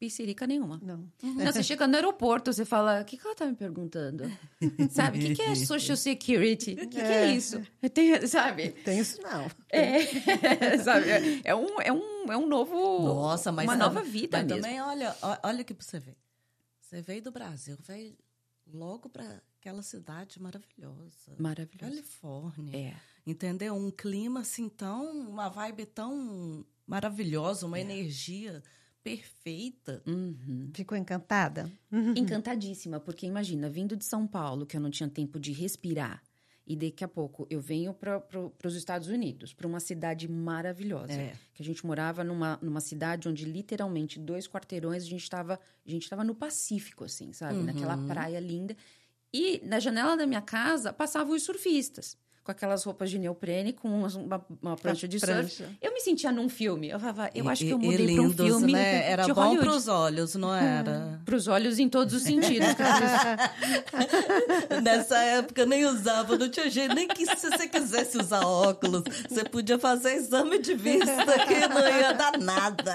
Piscirica 0.05 0.47
nenhuma. 0.47 0.79
Não. 0.83 1.11
Não, 1.23 1.47
você 1.47 1.63
chega 1.63 1.87
no 1.87 1.95
aeroporto, 1.95 2.53
você 2.53 2.67
fala, 2.67 3.01
o 3.01 3.05
que, 3.07 3.17
que 3.17 3.27
ela 3.27 3.35
tá 3.35 3.47
me 3.47 3.55
perguntando? 3.55 4.31
sabe, 4.91 5.19
o 5.19 5.23
que, 5.23 5.35
que 5.37 5.43
é 5.43 5.55
Social 5.55 5.97
Security? 5.97 6.73
O 6.73 6.77
que, 6.77 6.87
que 6.89 7.01
é. 7.01 7.33
isso? 7.33 7.63
Eu 7.81 7.89
tenho, 7.89 8.29
sabe? 8.29 8.71
Tem 8.71 8.99
isso 8.99 9.23
não. 9.23 9.51
É, 9.71 10.05
sabe? 10.85 11.41
É 11.43 11.55
um, 11.55 11.81
é 11.81 11.91
um, 11.91 12.33
é 12.33 12.37
um 12.37 12.47
novo... 12.47 12.75
Nossa, 13.03 13.51
mas... 13.51 13.67
Uma 13.67 13.77
nova 13.77 14.03
vida 14.03 14.37
mas 14.39 14.47
mesmo. 14.47 14.63
também, 14.63 14.81
olha, 14.83 15.17
olha 15.43 15.63
aqui 15.63 15.73
pra 15.73 15.85
você 15.85 15.99
ver. 15.99 16.17
Você 16.83 17.01
veio 17.01 17.23
do 17.23 17.33
Brasil, 17.33 17.79
veio 17.81 18.15
logo 18.71 19.09
pra 19.09 19.41
aquela 19.59 19.83
cidade 19.83 20.41
maravilhosa. 20.41 21.33
Maravilhoso. 21.39 21.91
Califórnia. 21.91 22.77
É. 22.77 22.95
Entendeu? 23.27 23.75
Um 23.75 23.91
clima 23.91 24.41
assim 24.41 24.69
tão. 24.69 25.11
Uma 25.31 25.49
vibe 25.49 25.87
tão 25.87 26.65
maravilhosa, 26.87 27.65
É. 27.65 27.69
uma 27.69 27.81
energia 27.81 28.63
perfeita. 29.05 30.03
Uhum. 30.07 30.71
Ficou 30.73 30.97
encantada? 30.97 31.71
Encantadíssima, 32.17 32.99
porque 32.99 33.27
imagina, 33.27 33.69
vindo 33.69 33.95
de 33.95 34.05
São 34.05 34.27
Paulo, 34.27 34.65
que 34.65 34.77
eu 34.77 34.81
não 34.81 34.91
tinha 34.91 35.09
tempo 35.09 35.39
de 35.39 35.53
respirar, 35.53 36.23
e 36.67 36.75
daqui 36.75 37.05
a 37.05 37.09
pouco 37.09 37.47
eu 37.51 37.61
venho 37.61 37.93
para 37.93 38.23
os 38.65 38.75
Estados 38.75 39.09
Unidos, 39.09 39.53
para 39.53 39.67
uma 39.67 39.81
cidade 39.81 40.27
maravilhosa. 40.27 41.13
É. 41.13 41.35
Que 41.53 41.63
a 41.63 41.65
gente 41.65 41.85
morava 41.85 42.25
numa, 42.25 42.59
numa 42.63 42.81
cidade 42.81 43.29
onde 43.29 43.45
literalmente 43.45 44.19
dois 44.19 44.49
quarteirões 44.49 45.03
a 45.03 45.07
gente 45.07 45.23
estava 45.23 45.61
a 45.87 45.91
gente 45.91 46.05
estava 46.05 46.25
no 46.25 46.35
Pacífico, 46.35 47.05
assim, 47.05 47.35
sabe? 47.35 47.59
Naquela 47.59 47.99
praia 48.07 48.41
linda. 48.41 48.75
E 49.31 49.61
na 49.63 49.79
janela 49.79 50.17
da 50.17 50.27
minha 50.27 50.41
casa 50.41 50.91
passavam 50.91 51.37
os 51.37 51.43
surfistas. 51.43 52.17
Com 52.45 52.53
aquelas 52.53 52.85
roupas 52.85 53.09
de 53.11 53.19
neoprene, 53.19 53.73
com 53.73 53.89
umas- 53.89 54.15
uma, 54.17 54.45
uma 54.61 54.77
prancha 54.77 55.09
de 55.09 55.19
prancha. 55.19 55.49
surf. 55.65 55.79
Eu 55.81 55.95
me 55.95 56.01
sentia 56.03 56.31
num 56.31 56.47
filme. 56.47 56.91
Eu 56.91 57.01
falava, 57.01 57.31
eu 57.35 57.49
acho 57.49 57.65
E- 57.65 57.69
que 57.69 57.73
eu 57.73 57.79
mudei 57.79 58.15
para 58.15 58.23
um 58.23 58.31
filme 58.33 58.73
né? 58.73 59.11
Era 59.11 59.23
de 59.25 59.33
bom 59.33 59.57
para 59.57 59.73
os 59.73 59.89
olhos, 59.89 60.35
não 60.35 60.55
era? 60.55 61.23
Para 61.25 61.37
os 61.37 61.49
olhos 61.49 61.79
em 61.79 61.89
todos 61.89 62.13
os 62.13 62.21
sentidos. 62.23 62.69
Nessa 64.83 65.19
época 65.19 65.65
nem 65.67 65.85
usava, 65.87 66.37
não 66.37 66.49
tinha 66.49 66.69
jeito, 66.71 66.95
nem 66.95 67.09
que 67.09 67.25
se 67.25 67.51
você 67.51 67.69
quisesse 67.69 68.19
usar 68.19 68.47
óculos, 68.47 69.03
você 69.29 69.45
podia 69.45 69.79
fazer 69.79 70.15
exame 70.15 70.59
de 70.59 70.75
vista 70.75 71.15
que 71.47 71.69
não 71.69 71.89
ia 71.89 72.13
dar 72.13 72.39
nada. 72.39 72.95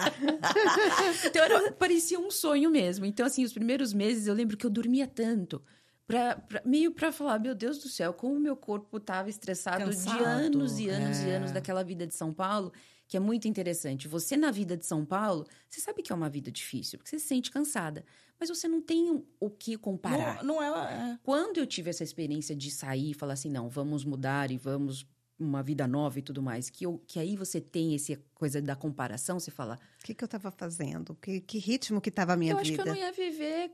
Então 1.26 1.44
era, 1.44 1.72
parecia 1.72 2.20
um 2.20 2.30
sonho 2.30 2.70
mesmo. 2.70 3.06
Então, 3.06 3.26
assim, 3.26 3.44
os 3.44 3.54
primeiros 3.54 3.94
meses 3.94 4.28
eu 4.28 4.34
lembro 4.34 4.58
que 4.58 4.66
eu 4.66 4.70
dormia 4.70 5.08
tanto. 5.08 5.62
Pra, 6.10 6.36
pra- 6.38 6.62
meio 6.66 6.92
pra 6.92 7.12
falar, 7.12 7.38
meu 7.40 7.54
Deus 7.54 7.78
do 7.78 7.88
céu, 7.88 8.12
como 8.16 8.34
o 8.34 8.40
meu 8.40 8.56
corpo 8.58 8.98
estava 8.98 9.30
estressado 9.30 9.84
de 9.92 9.96
Cansado, 9.96 10.24
anos 10.26 10.80
e 10.80 10.90
anos 10.90 11.20
e 11.20 11.30
é. 11.30 11.36
anos 11.36 11.52
daquela 11.52 11.84
vida 11.84 12.08
de 12.08 12.16
São 12.16 12.34
Paulo, 12.34 12.74
que 13.08 13.16
é 13.16 13.20
muito 13.20 13.48
interessante. 13.48 14.08
Você 14.08 14.36
na 14.36 14.50
vida 14.50 14.76
de 14.76 14.88
São 14.88 15.06
Paulo, 15.06 15.46
você 15.70 15.80
sabe 15.80 16.02
que 16.02 16.12
é 16.12 16.16
uma 16.16 16.28
vida 16.28 16.52
difícil, 16.52 16.98
porque 16.98 17.12
você 17.12 17.20
se 17.20 17.28
sente 17.28 17.52
cansada. 17.52 18.04
Mas 18.40 18.50
você 18.50 18.68
não 18.68 18.82
tem 18.82 19.24
o 19.40 19.50
que 19.52 19.78
comparar. 19.78 20.44
Não, 20.44 20.56
não 20.56 20.64
é, 20.84 21.12
é. 21.12 21.20
Quando 21.22 21.60
eu 21.60 21.68
tive 21.68 21.92
essa 21.92 22.04
experiência 22.04 22.56
de 22.56 22.72
sair 22.72 23.12
e 23.12 23.14
falar 23.14 23.34
assim, 23.34 23.50
não, 23.52 23.70
vamos 23.70 24.04
mudar 24.04 24.50
e 24.50 24.58
vamos 24.58 25.06
uma 25.38 25.62
vida 25.62 25.88
nova 25.88 26.18
e 26.18 26.22
tudo 26.24 26.42
mais, 26.42 26.72
que, 26.72 26.86
eu, 26.88 27.02
que 27.06 27.20
aí 27.20 27.36
você 27.36 27.62
tem 27.62 27.94
essa 27.94 28.20
coisa 28.34 28.60
da 28.62 28.76
comparação, 28.76 29.40
você 29.40 29.52
fala, 29.52 29.78
O 30.02 30.06
que, 30.06 30.16
que 30.16 30.24
eu 30.24 30.26
estava 30.26 30.50
fazendo? 30.50 31.16
Que, 31.22 31.40
que 31.40 31.60
ritmo 31.60 32.02
que 32.02 32.10
estava 32.10 32.34
a 32.34 32.36
minha 32.38 32.54
eu 32.54 32.58
acho 32.58 32.72
vida? 32.72 32.84
que 32.84 32.90
eu 32.90 32.94
não 32.94 33.00
ia 33.00 33.12
viver 33.12 33.72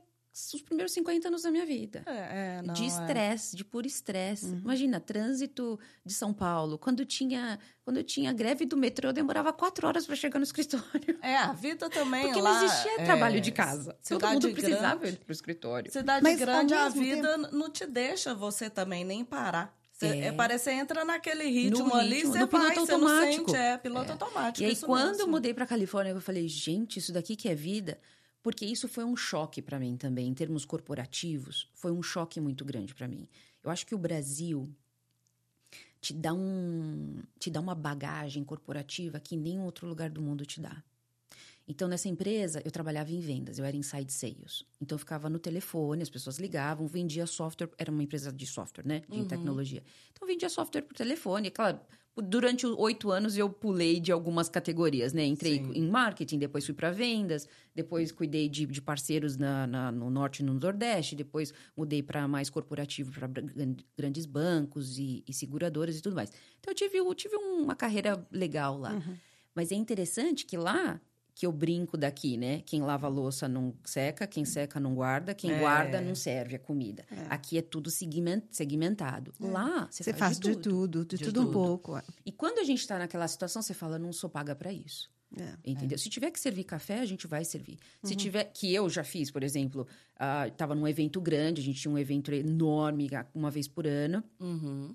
os 0.54 0.62
primeiros 0.62 0.92
50 0.92 1.28
anos 1.28 1.42
da 1.42 1.50
minha 1.50 1.64
vida. 1.64 2.02
É, 2.04 2.58
é, 2.58 2.62
não, 2.62 2.74
de 2.74 2.84
é. 2.84 2.86
estresse, 2.86 3.56
de 3.56 3.64
puro 3.64 3.86
estresse. 3.86 4.46
Imagina, 4.46 5.00
trânsito 5.00 5.78
de 6.04 6.12
São 6.12 6.32
Paulo. 6.32 6.78
Quando 6.78 7.06
tinha, 7.06 7.58
quando 7.82 8.02
tinha 8.02 8.32
greve 8.32 8.66
do 8.66 8.76
metrô, 8.76 9.08
eu 9.08 9.12
demorava 9.14 9.52
quatro 9.52 9.86
horas 9.86 10.06
para 10.06 10.14
chegar 10.14 10.38
no 10.38 10.44
escritório. 10.44 11.18
É, 11.22 11.36
a 11.38 11.52
vida 11.52 11.88
também 11.88 12.26
Porque 12.26 12.40
lá... 12.40 12.52
não 12.52 12.64
existia 12.66 13.00
é, 13.00 13.04
trabalho 13.04 13.40
de 13.40 13.50
casa. 13.50 13.96
Todo 14.06 14.26
mundo 14.28 14.50
precisava 14.52 14.96
grande. 15.00 15.16
ir 15.16 15.18
pro 15.20 15.32
escritório. 15.32 15.90
Cidade 15.90 16.22
Mas, 16.22 16.38
grande, 16.38 16.74
a 16.74 16.88
vida 16.88 17.36
não 17.36 17.70
te 17.70 17.86
deixa 17.86 18.34
você 18.34 18.68
também 18.68 19.04
nem 19.04 19.24
parar. 19.24 19.74
Você, 19.90 20.06
É. 20.08 20.18
é, 20.26 20.32
parece 20.32 20.64
que 20.64 20.70
você 20.70 20.76
entra 20.76 21.04
naquele 21.06 21.44
ritmo 21.44 21.88
No 21.88 21.94
ali, 21.94 22.16
ritmo, 22.16 22.32
você 22.32 22.38
vai, 22.40 22.48
piloto 22.48 22.80
automático. 22.80 23.50
sente, 23.50 23.56
é, 23.56 23.78
piloto 23.78 24.12
automático. 24.12 24.62
E 24.62 24.66
aí, 24.66 24.76
quando 24.76 25.12
eu 25.12 25.16
mesmo. 25.16 25.28
mudei 25.28 25.54
para 25.54 25.64
Califórnia, 25.66 26.12
eu 26.12 26.20
falei, 26.20 26.46
gente, 26.46 26.98
isso 26.98 27.10
daqui 27.14 27.34
que 27.34 27.48
é 27.48 27.54
vida. 27.54 27.98
Porque 28.46 28.64
isso 28.64 28.86
foi 28.86 29.02
um 29.02 29.16
choque 29.16 29.60
para 29.60 29.76
mim 29.76 29.96
também, 29.96 30.28
em 30.28 30.32
termos 30.32 30.64
corporativos. 30.64 31.68
Foi 31.74 31.90
um 31.90 32.00
choque 32.00 32.40
muito 32.40 32.64
grande 32.64 32.94
para 32.94 33.08
mim. 33.08 33.26
Eu 33.60 33.72
acho 33.72 33.84
que 33.84 33.92
o 33.92 33.98
Brasil 33.98 34.72
te 36.00 36.14
dá, 36.14 36.32
um, 36.32 37.24
te 37.40 37.50
dá 37.50 37.58
uma 37.58 37.74
bagagem 37.74 38.44
corporativa 38.44 39.18
que 39.18 39.36
nenhum 39.36 39.64
outro 39.64 39.88
lugar 39.88 40.10
do 40.10 40.22
mundo 40.22 40.46
te 40.46 40.60
dá. 40.60 40.80
Então, 41.66 41.88
nessa 41.88 42.08
empresa, 42.08 42.62
eu 42.64 42.70
trabalhava 42.70 43.10
em 43.10 43.18
vendas, 43.18 43.58
eu 43.58 43.64
era 43.64 43.76
inside 43.76 44.12
sales. 44.12 44.64
Então, 44.80 44.94
eu 44.94 45.00
ficava 45.00 45.28
no 45.28 45.40
telefone, 45.40 46.04
as 46.04 46.08
pessoas 46.08 46.38
ligavam, 46.38 46.86
vendia 46.86 47.26
software, 47.26 47.70
era 47.76 47.90
uma 47.90 48.04
empresa 48.04 48.32
de 48.32 48.46
software, 48.46 48.86
né? 48.86 49.02
De 49.08 49.24
tecnologia. 49.24 49.82
Então, 50.12 50.28
eu 50.28 50.32
vendia 50.32 50.48
software 50.48 50.82
por 50.82 50.94
telefone. 50.94 51.50
Claro, 51.50 51.80
durante 52.22 52.66
os 52.66 52.74
oito 52.78 53.10
anos 53.10 53.36
eu 53.36 53.48
pulei 53.50 54.00
de 54.00 54.10
algumas 54.10 54.48
categorias, 54.48 55.12
né? 55.12 55.24
Entrei 55.24 55.56
Sim. 55.58 55.72
em 55.74 55.88
marketing, 55.88 56.38
depois 56.38 56.64
fui 56.64 56.74
para 56.74 56.90
vendas, 56.90 57.46
depois 57.74 58.10
cuidei 58.10 58.48
de, 58.48 58.64
de 58.66 58.80
parceiros 58.80 59.36
na, 59.36 59.66
na- 59.66 59.92
no 59.92 60.08
norte 60.10 60.40
e 60.40 60.44
no 60.44 60.54
nordeste, 60.54 61.14
depois 61.14 61.52
mudei 61.76 62.02
para 62.02 62.26
mais 62.26 62.48
corporativo, 62.48 63.12
para 63.12 63.28
grandes 63.96 64.24
bancos 64.26 64.98
e, 64.98 65.22
e 65.28 65.32
seguradoras 65.32 65.98
e 65.98 66.02
tudo 66.02 66.16
mais. 66.16 66.30
Então, 66.58 66.70
eu 66.72 66.74
tive, 66.74 66.98
eu 66.98 67.14
tive 67.14 67.36
uma 67.36 67.74
carreira 67.76 68.26
legal 68.30 68.78
lá. 68.78 69.02
Mas 69.54 69.70
é 69.72 69.74
interessante 69.74 70.44
que 70.44 70.56
lá, 70.56 71.00
que 71.38 71.44
eu 71.44 71.52
brinco 71.52 71.98
daqui, 71.98 72.38
né? 72.38 72.62
Quem 72.64 72.80
lava 72.80 73.06
a 73.06 73.10
louça 73.10 73.46
não 73.46 73.74
seca, 73.84 74.26
quem 74.26 74.46
seca 74.46 74.80
não 74.80 74.94
guarda, 74.94 75.34
quem 75.34 75.50
É. 75.52 75.58
guarda 75.58 76.00
não 76.00 76.14
serve 76.14 76.56
a 76.56 76.58
comida. 76.58 77.04
Aqui 77.28 77.58
é 77.58 77.62
tudo 77.62 77.90
segmen- 77.90 78.42
segmentado. 78.50 79.34
Lá, 79.38 79.86
você, 79.90 80.02
Você 80.02 80.12
faz, 80.14 80.38
faz 80.38 80.40
de 80.40 80.56
tudo, 80.56 81.04
de, 81.04 81.18
De 81.18 81.24
tudo 81.24 81.42
um 81.42 81.44
tudo. 81.44 81.52
pouco. 81.52 81.96
é. 81.98 82.02
E 82.24 82.32
quando 82.32 82.58
a 82.58 82.64
gente 82.64 82.78
está 82.80 82.98
naquela 82.98 83.28
situação, 83.28 83.60
você 83.60 83.74
fala, 83.74 83.98
não 83.98 84.14
sou 84.14 84.30
paga 84.30 84.56
para 84.56 84.72
isso. 84.72 85.10
É. 85.38 85.52
Entendeu? 85.70 85.98
Se 85.98 86.08
tiver 86.08 86.30
que 86.30 86.40
servir 86.40 86.64
café, 86.64 87.00
a 87.00 87.04
gente 87.04 87.26
vai 87.26 87.44
servir. 87.44 87.76
Se 88.02 88.16
tiver, 88.16 88.44
que 88.44 88.72
eu 88.72 88.88
já 88.88 89.04
fiz, 89.04 89.30
por 89.30 89.42
exemplo, 89.42 89.86
estava 90.48 90.74
num 90.74 90.88
evento 90.88 91.20
grande, 91.20 91.60
a 91.60 91.64
gente 91.64 91.78
tinha 91.82 91.92
um 91.92 91.98
evento 91.98 92.32
enorme 92.32 93.10
uma 93.34 93.50
vez 93.50 93.68
por 93.68 93.86
ano. 93.86 94.24
Uhum. 94.40 94.94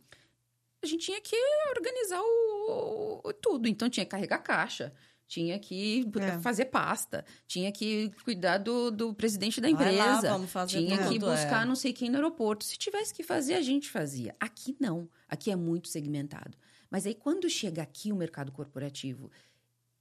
A 0.82 0.88
gente 0.88 1.06
tinha 1.06 1.22
que 1.22 1.36
organizar 1.78 2.20
o, 2.20 3.22
o- 3.26 3.34
tudo. 3.34 3.68
Então 3.68 3.88
tinha 3.88 4.06
que 4.06 4.10
carregar 4.10 4.40
caixa, 4.40 4.92
tinha 5.32 5.58
que 5.58 6.06
É. 6.20 6.38
fazer 6.40 6.66
pasta, 6.66 7.24
tinha 7.48 7.72
que 7.72 8.12
cuidar 8.26 8.58
do, 8.58 8.92
do 8.92 9.14
presidente 9.14 9.62
da 9.62 9.72
Vai 9.72 9.96
lá, 9.96 10.08
empresa. 10.18 10.34
vamos 10.34 10.52
fazer 10.52 10.80
tinha 10.80 10.98
que 10.98 11.14
tudo, 11.14 11.28
buscar 11.32 11.64
é. 11.64 11.66
não 11.66 11.74
sei 11.74 11.94
quem 11.94 12.10
no 12.10 12.16
aeroporto. 12.18 12.66
Se 12.66 12.78
tivesse 12.78 13.14
que 13.14 13.24
fazer, 13.24 13.54
a 13.54 13.62
gente 13.62 13.90
fazia. 13.90 14.36
Aqui 14.38 14.76
não. 14.78 15.08
Aqui 15.30 15.50
é 15.50 15.56
muito 15.56 15.88
segmentado. 15.88 16.58
Mas 16.90 17.06
aí, 17.06 17.16
quando 17.16 17.50
chega 17.50 17.82
aqui 17.82 18.12
o 18.12 18.16
mercado 18.18 18.52
corporativo, 18.52 19.32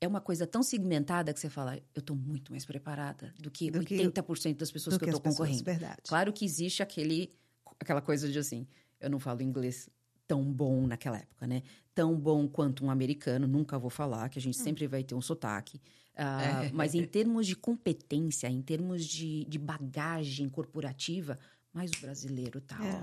é 0.01 0.09
uma 0.09 0.21
coisa 0.21 0.49
tão 0.49 0.65
segmentada 0.65 1.33
que 1.33 1.39
você 1.39 1.49
fala, 1.49 1.77
eu 1.95 2.01
estou 2.01 2.17
muito 2.17 2.51
mais 2.51 2.67
preparada 2.67 3.33
do 3.39 3.53
que 3.53 3.71
Do 3.71 3.85
que- 3.85 3.95
80% 3.99 4.57
das 4.57 4.73
pessoas 4.73 4.97
que, 4.99 5.05
que 5.05 5.11
eu 5.11 5.17
estou 5.17 5.21
pessoas, 5.31 5.49
concorrendo. 5.51 5.65
verdade. 5.65 6.01
Claro 6.09 6.33
que 6.33 6.45
existe 6.45 6.83
aquele, 6.83 7.33
aquela 7.79 8.01
coisa 8.01 8.29
de 8.29 8.37
assim, 8.37 8.67
eu 8.99 9.09
não 9.09 9.21
falo 9.21 9.43
inglês 9.43 9.89
tão 10.31 10.45
bom 10.45 10.87
naquela 10.87 11.19
época, 11.19 11.45
né? 11.45 11.61
Tão 11.93 12.17
bom 12.17 12.47
quanto 12.47 12.85
um 12.85 12.91
americano, 12.91 13.49
nunca 13.49 13.77
vou 13.77 13.91
falar, 13.91 14.29
que 14.29 14.39
a 14.39 14.43
gente 14.43 14.57
sempre 14.57 14.87
vai 14.87 15.03
ter 15.03 15.17
um 15.17 15.21
sotaque. 15.21 15.81
Ah, 16.17 16.67
É. 16.67 16.71
Mas 16.73 16.95
em 16.95 17.05
termos 17.05 17.49
de 17.49 17.57
competência, 17.57 18.47
em 18.49 18.63
termos 18.63 19.05
de, 19.05 19.45
de 19.47 19.59
bagagem 19.59 20.49
corporativa, 20.49 21.37
mas 21.73 21.91
o 21.91 22.01
brasileiro 22.01 22.61
tá, 22.61 22.79
É. 22.81 23.03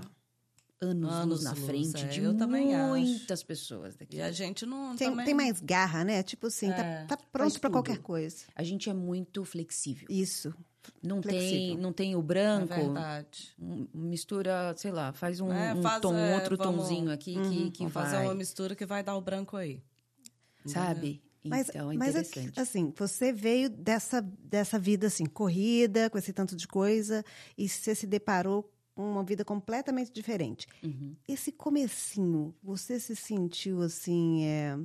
anos, 0.80 1.10
Anos 1.12 1.44
na 1.44 1.52
luz, 1.52 1.64
frente 1.64 2.04
é, 2.04 2.08
de 2.08 2.20
eu 2.22 2.36
também 2.36 2.74
acho. 2.74 2.88
muitas 2.88 3.42
pessoas 3.42 3.96
daqui. 3.96 4.16
E 4.16 4.20
a 4.22 4.30
gente 4.30 4.64
não 4.64 4.94
Tem, 4.94 5.10
também... 5.10 5.24
tem 5.26 5.34
mais 5.34 5.60
garra, 5.60 6.04
né? 6.04 6.22
Tipo 6.22 6.46
assim, 6.46 6.70
É, 6.70 7.04
tá, 7.06 7.16
tá 7.16 7.24
pronto 7.32 7.58
para 7.60 7.70
qualquer 7.70 7.98
coisa. 7.98 8.44
A 8.54 8.62
gente 8.62 8.88
é 8.88 8.94
muito 8.94 9.44
flexível. 9.44 10.06
Isso. 10.10 10.54
Não 11.02 11.20
tem, 11.20 11.32
Flexível. 11.38 11.78
não 11.82 11.92
tem 11.92 12.16
o 12.16 12.20
É 12.20 12.22
branco, 12.22 12.74
verdade. 12.74 13.54
um- 13.58 13.86
mistura, 13.92 14.72
sei 14.76 14.90
lá, 14.90 15.12
faz 15.12 15.38
um, 15.40 15.52
É, 15.52 15.74
um 15.74 15.82
faz, 15.82 16.00
tom, 16.00 16.14
é, 16.16 16.34
outro 16.36 16.56
vamos- 16.56 16.82
tomzinho 16.88 17.10
aqui 17.10 17.34
que, 17.34 17.70
que 17.72 17.78
Vamos 17.80 17.92
vai, 17.92 18.04
fazer 18.04 18.16
uma 18.24 18.34
mistura 18.34 18.74
que 18.74 18.86
vai 18.86 19.02
dar 19.02 19.14
o 19.16 19.20
branco 19.20 19.56
aí. 19.56 19.82
sabe? 20.66 21.22
Mas, 21.44 21.68
então, 21.68 21.90
é 21.92 21.96
mas 21.96 22.14
interessante. 22.16 22.60
assim, 22.60 22.92
você 22.96 23.32
veio 23.32 23.70
dessa, 23.70 24.20
dessa 24.20 24.78
vida 24.78 25.06
assim, 25.06 25.24
corrida, 25.24 26.10
com 26.10 26.18
esse 26.18 26.32
tanto 26.32 26.56
de 26.56 26.66
coisa, 26.66 27.24
e 27.56 27.68
você 27.68 27.94
se 27.94 28.06
deparou 28.06 28.70
uma 29.02 29.22
vida 29.24 29.44
completamente 29.44 30.12
diferente. 30.12 30.66
Uhum. 30.82 31.16
Esse 31.26 31.52
comecinho, 31.52 32.54
você 32.62 32.98
se 32.98 33.14
sentiu 33.14 33.82
assim, 33.82 34.44
é, 34.44 34.78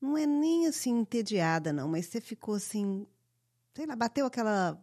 não 0.00 0.16
é 0.16 0.26
nem 0.26 0.66
assim 0.66 0.90
entediada, 0.90 1.72
não, 1.72 1.88
mas 1.88 2.06
você 2.06 2.20
ficou 2.20 2.54
assim, 2.54 3.06
sei 3.74 3.86
lá, 3.86 3.94
bateu 3.94 4.26
aquela 4.26 4.82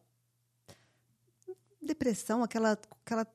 depressão, 1.82 2.44
aquela, 2.44 2.80
aquela 3.04 3.26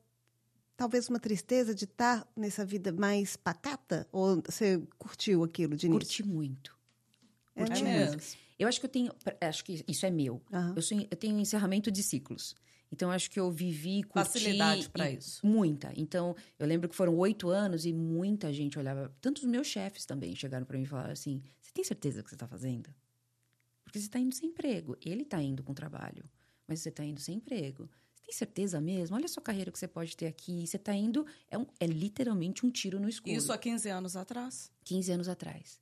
talvez 0.76 1.08
uma 1.08 1.18
tristeza 1.18 1.74
de 1.74 1.84
estar 1.84 2.26
nessa 2.36 2.64
vida 2.64 2.92
mais 2.92 3.36
pacata? 3.36 4.06
Ou 4.12 4.42
você 4.42 4.82
curtiu 4.98 5.44
aquilo 5.44 5.76
de 5.76 5.86
início? 5.86 6.24
Curti 6.24 6.26
muito. 6.26 6.76
É 7.54 7.60
Curti 7.64 7.84
mesmo? 7.84 8.16
muito. 8.16 8.44
Eu 8.58 8.68
acho 8.68 8.80
que 8.80 8.86
eu 8.86 8.90
tenho. 8.90 9.12
Acho 9.40 9.64
que 9.64 9.84
isso 9.86 10.06
é 10.06 10.10
meu. 10.10 10.40
Aham. 10.52 10.74
Eu, 10.76 10.82
sou, 10.82 10.98
eu 10.98 11.16
tenho 11.16 11.38
encerramento 11.38 11.90
de 11.90 12.02
ciclos. 12.02 12.54
Então, 12.94 13.10
acho 13.10 13.28
que 13.28 13.40
eu 13.40 13.50
vivi, 13.50 14.04
curti... 14.04 14.28
Facilidade 14.28 14.88
pra 14.88 15.10
e- 15.10 15.16
isso. 15.16 15.44
Muita. 15.44 15.92
Então, 15.96 16.36
eu 16.60 16.64
lembro 16.66 16.88
que 16.88 16.94
foram 16.94 17.16
oito 17.18 17.48
anos 17.48 17.84
e 17.84 17.92
muita 17.92 18.52
gente 18.52 18.78
olhava... 18.78 19.12
Tanto 19.20 19.38
os 19.38 19.44
meus 19.44 19.66
chefes 19.66 20.06
também 20.06 20.36
chegaram 20.36 20.64
para 20.64 20.78
mim 20.78 20.84
e 20.84 20.86
falaram 20.86 21.10
assim, 21.12 21.42
você 21.60 21.72
tem 21.72 21.82
certeza 21.82 22.22
que 22.22 22.28
você 22.30 22.36
está 22.36 22.46
fazendo? 22.46 22.94
Porque 23.82 23.98
você 23.98 24.06
está 24.06 24.20
indo 24.20 24.32
sem 24.32 24.48
emprego. 24.50 24.96
Ele 25.04 25.22
está 25.22 25.42
indo 25.42 25.64
com 25.64 25.74
trabalho, 25.74 26.24
mas 26.68 26.80
você 26.80 26.88
está 26.88 27.04
indo 27.04 27.20
sem 27.20 27.34
emprego. 27.38 27.90
Você 28.14 28.22
tem 28.22 28.32
certeza 28.32 28.80
mesmo? 28.80 29.16
Olha 29.16 29.24
a 29.24 29.28
sua 29.28 29.42
carreira 29.42 29.72
que 29.72 29.78
você 29.78 29.88
pode 29.88 30.16
ter 30.16 30.26
aqui. 30.26 30.64
Você 30.64 30.76
está 30.76 30.94
indo... 30.94 31.26
É, 31.50 31.58
um- 31.58 31.66
é 31.80 31.86
literalmente 31.86 32.64
um 32.64 32.70
tiro 32.70 33.00
no 33.00 33.08
escuro. 33.08 33.34
Isso 33.34 33.52
há 33.52 33.58
15 33.58 33.88
anos 33.88 34.14
atrás. 34.14 34.70
15 34.84 35.10
anos 35.10 35.28
atrás. 35.28 35.80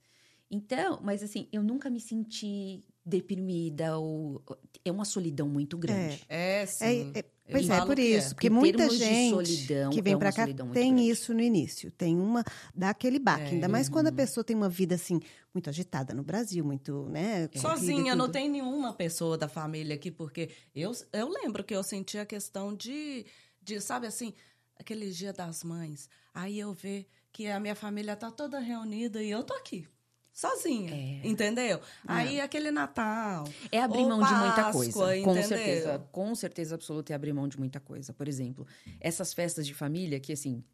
Então, 0.52 1.00
mas 1.02 1.22
assim, 1.22 1.48
eu 1.50 1.62
nunca 1.62 1.88
me 1.88 1.98
senti 1.98 2.84
deprimida 3.04 3.96
ou... 3.96 4.44
É 4.84 4.92
uma 4.92 5.06
solidão 5.06 5.48
muito 5.48 5.78
grande. 5.78 6.22
É, 6.28 6.66
sim. 6.66 7.10
É, 7.14 7.20
é, 7.20 7.24
pois 7.50 7.70
é, 7.70 7.80
por 7.86 7.96
que 7.96 8.02
isso. 8.02 8.34
Porque 8.34 8.48
Em 8.48 8.50
muita 8.50 8.78
termos 8.78 8.98
de 8.98 9.04
gente 9.04 9.30
solidão, 9.30 9.90
que 9.90 10.02
vem 10.02 10.12
é 10.12 10.16
pra 10.18 10.28
uma 10.28 10.32
cá 10.34 10.44
tem 10.44 10.94
grande. 10.94 11.08
isso 11.08 11.32
no 11.32 11.40
início. 11.40 11.90
Tem 11.90 12.14
uma. 12.18 12.44
dá 12.74 12.90
aquele 12.90 13.18
baque. 13.18 13.44
É. 13.44 13.48
Ainda 13.52 13.66
mais 13.66 13.88
quando 13.88 14.08
a 14.08 14.12
pessoa 14.12 14.44
tem 14.44 14.54
uma 14.54 14.68
vida 14.68 14.94
assim, 14.94 15.20
muito 15.54 15.70
agitada 15.70 16.12
no 16.12 16.22
Brasil, 16.22 16.62
muito, 16.62 17.08
né? 17.08 17.48
Sozinha, 17.56 18.14
não 18.14 18.28
tem 18.28 18.50
nenhuma 18.50 18.92
pessoa 18.92 19.38
da 19.38 19.48
família 19.48 19.94
aqui, 19.94 20.10
porque 20.10 20.50
eu, 20.74 20.92
eu 21.14 21.28
lembro 21.30 21.64
que 21.64 21.74
eu 21.74 21.82
senti 21.82 22.18
a 22.18 22.26
questão 22.26 22.74
de, 22.74 23.24
de, 23.62 23.80
sabe 23.80 24.06
assim, 24.06 24.34
aquele 24.78 25.10
dia 25.10 25.32
das 25.32 25.64
mães. 25.64 26.10
Aí 26.34 26.58
eu 26.58 26.74
ver 26.74 27.08
que 27.32 27.46
a 27.46 27.58
minha 27.58 27.74
família 27.74 28.14
tá 28.14 28.30
toda 28.30 28.58
reunida 28.58 29.22
e 29.22 29.30
eu 29.30 29.42
tô 29.42 29.54
aqui. 29.54 29.88
Sozinha, 30.32 30.94
É. 30.94 31.20
entendeu? 31.28 31.80
Aí 32.06 32.40
aquele 32.40 32.70
Natal. 32.70 33.44
É 33.70 33.82
abrir 33.82 34.06
mão 34.06 34.22
de 34.22 34.34
muita 34.34 34.64
Páscoa, 34.64 34.72
coisa. 34.72 34.98
Com 35.22 35.30
entendeu? 35.30 35.42
certeza. 35.44 35.98
Com 36.10 36.34
certeza 36.34 36.74
absoluta 36.74 37.12
é 37.12 37.16
abrir 37.16 37.32
mão 37.34 37.46
de 37.46 37.58
muita 37.58 37.78
coisa. 37.78 38.12
Por 38.14 38.26
exemplo, 38.26 38.66
essas 38.98 39.34
festas 39.34 39.66
de 39.66 39.74
família 39.74 40.18
que, 40.18 40.32
assim, 40.32 40.64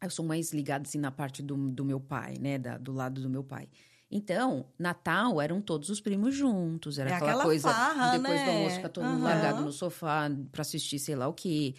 eu 0.00 0.10
sou 0.10 0.24
mais 0.24 0.52
ligada, 0.52 0.86
assim, 0.86 0.98
na 0.98 1.10
parte 1.10 1.42
do, 1.42 1.56
do 1.56 1.84
meu 1.84 1.98
pai, 1.98 2.36
né? 2.38 2.56
Da- 2.58 2.78
do 2.78 2.92
lado 2.92 3.20
do 3.20 3.28
meu 3.28 3.42
pai. 3.42 3.68
Então, 4.10 4.66
Natal 4.78 5.40
eram 5.40 5.60
todos 5.60 5.88
os 5.88 6.00
primos 6.00 6.34
juntos. 6.36 6.96
Era 6.98 7.10
É 7.10 7.14
aquela, 7.14 7.30
aquela 7.32 7.44
coisa 7.44 7.68
farra, 7.70 8.10
depois 8.16 8.40
do 8.42 8.46
né? 8.46 8.52
almoço 8.52 8.76
ficar 8.76 8.88
todo 8.90 9.04
mundo 9.06 9.14
Aham. 9.16 9.24
largado 9.24 9.64
no 9.64 9.72
sofá 9.72 10.30
pra 10.52 10.60
assistir 10.62 11.00
sei 11.00 11.16
lá 11.16 11.26
o 11.26 11.32
quê. 11.34 11.74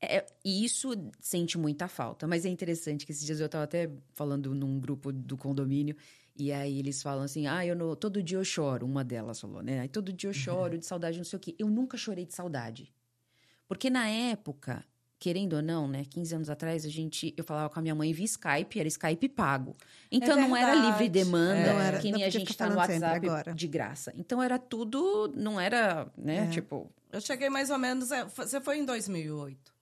É, 0.00 0.24
e 0.44 0.64
isso 0.64 0.90
sente 1.20 1.58
muita 1.58 1.88
falta. 1.88 2.26
Mas 2.26 2.46
é 2.46 2.48
interessante 2.48 3.04
que 3.04 3.12
esses 3.12 3.24
dias 3.26 3.40
eu 3.40 3.48
tava 3.50 3.64
até 3.64 3.90
falando 4.14 4.54
num 4.54 4.78
grupo 4.80 5.12
do 5.12 5.36
condomínio. 5.36 5.94
E 6.38 6.52
aí 6.52 6.78
eles 6.78 7.02
falam 7.02 7.24
assim: 7.24 7.46
ah, 7.46 7.66
eu 7.66 7.74
não, 7.74 7.96
todo 7.96 8.22
dia 8.22 8.38
eu 8.38 8.44
choro. 8.44 8.86
Uma 8.86 9.02
delas 9.04 9.40
falou, 9.40 9.62
né? 9.62 9.80
Aí 9.80 9.88
todo 9.88 10.12
dia 10.12 10.30
eu 10.30 10.34
choro 10.34 10.78
de 10.78 10.86
saudade, 10.86 11.18
não 11.18 11.24
sei 11.24 11.36
o 11.36 11.40
quê. 11.40 11.54
Eu 11.58 11.68
nunca 11.68 11.96
chorei 11.96 12.24
de 12.24 12.34
saudade. 12.34 12.92
Porque 13.66 13.90
na 13.90 14.08
época, 14.08 14.84
querendo 15.18 15.54
ou 15.56 15.62
não, 15.62 15.88
né? 15.88 16.04
15 16.08 16.34
anos 16.36 16.48
atrás, 16.50 16.84
a 16.86 16.88
gente, 16.88 17.34
eu 17.36 17.42
falava 17.44 17.68
com 17.68 17.78
a 17.78 17.82
minha 17.82 17.94
mãe 17.94 18.12
via 18.12 18.24
Skype, 18.24 18.78
era 18.78 18.88
Skype 18.88 19.28
pago. 19.28 19.76
Então 20.10 20.36
não 20.36 20.56
era 20.56 20.74
livre 20.74 21.08
demanda, 21.08 21.54
É. 21.60 21.72
Não 21.72 21.80
era- 21.80 21.98
que 21.98 22.12
nem 22.12 22.24
a 22.24 22.30
gente 22.30 22.56
tá 22.56 22.70
no 22.70 22.76
WhatsApp 22.76 23.26
agora. 23.26 23.52
de 23.52 23.66
graça. 23.66 24.12
Então 24.16 24.42
era 24.42 24.58
tudo, 24.58 25.32
não 25.36 25.60
era, 25.60 26.10
né? 26.16 26.44
É. 26.46 26.50
Tipo, 26.50 26.90
Eu 27.10 27.20
cheguei 27.20 27.48
mais 27.50 27.68
ou 27.70 27.78
menos. 27.78 28.10
é, 28.12 28.24
Você 28.26 28.60
foi 28.60 28.78
em 28.78 28.84
2008. 28.84 29.74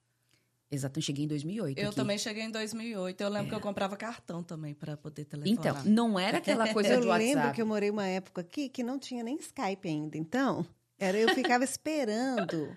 Exato, 0.69 0.99
eu 0.99 1.03
cheguei 1.03 1.25
em 1.25 1.27
2008. 1.27 1.77
Eu 1.77 1.87
aqui. 1.87 1.95
também 1.95 2.17
cheguei 2.17 2.43
em 2.43 2.51
2008. 2.51 3.21
Eu 3.21 3.29
lembro 3.29 3.49
que 3.49 3.55
eu 3.55 3.59
comprava 3.59 3.95
cartão 3.95 4.43
também 4.43 4.73
para 4.73 4.97
poder 4.97 5.25
telefonar. 5.25 5.81
Então, 5.81 5.91
não 5.91 6.19
era 6.19 6.37
aquela 6.37 6.67
coisa 6.73 6.93
eu 6.93 7.01
de 7.01 7.07
WhatsApp. 7.07 7.35
lembro 7.35 7.53
que 7.53 7.61
eu 7.61 7.65
morei 7.65 7.89
uma 7.89 8.07
época 8.07 8.41
aqui 8.41 8.69
que 8.69 8.83
não 8.83 8.99
tinha 8.99 9.23
nem 9.23 9.35
Skype 9.37 9.87
ainda. 9.87 10.17
Então, 10.17 10.65
era, 10.97 11.17
eu 11.17 11.33
ficava 11.33 11.63
esperando. 11.65 12.75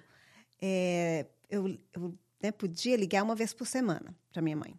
é, 0.61 1.27
eu 1.49 1.79
eu 1.93 2.19
né, 2.43 2.51
podia 2.51 2.97
ligar 2.97 3.23
uma 3.23 3.35
vez 3.35 3.53
por 3.53 3.67
semana 3.67 4.15
para 4.33 4.41
minha 4.41 4.57
mãe. 4.57 4.75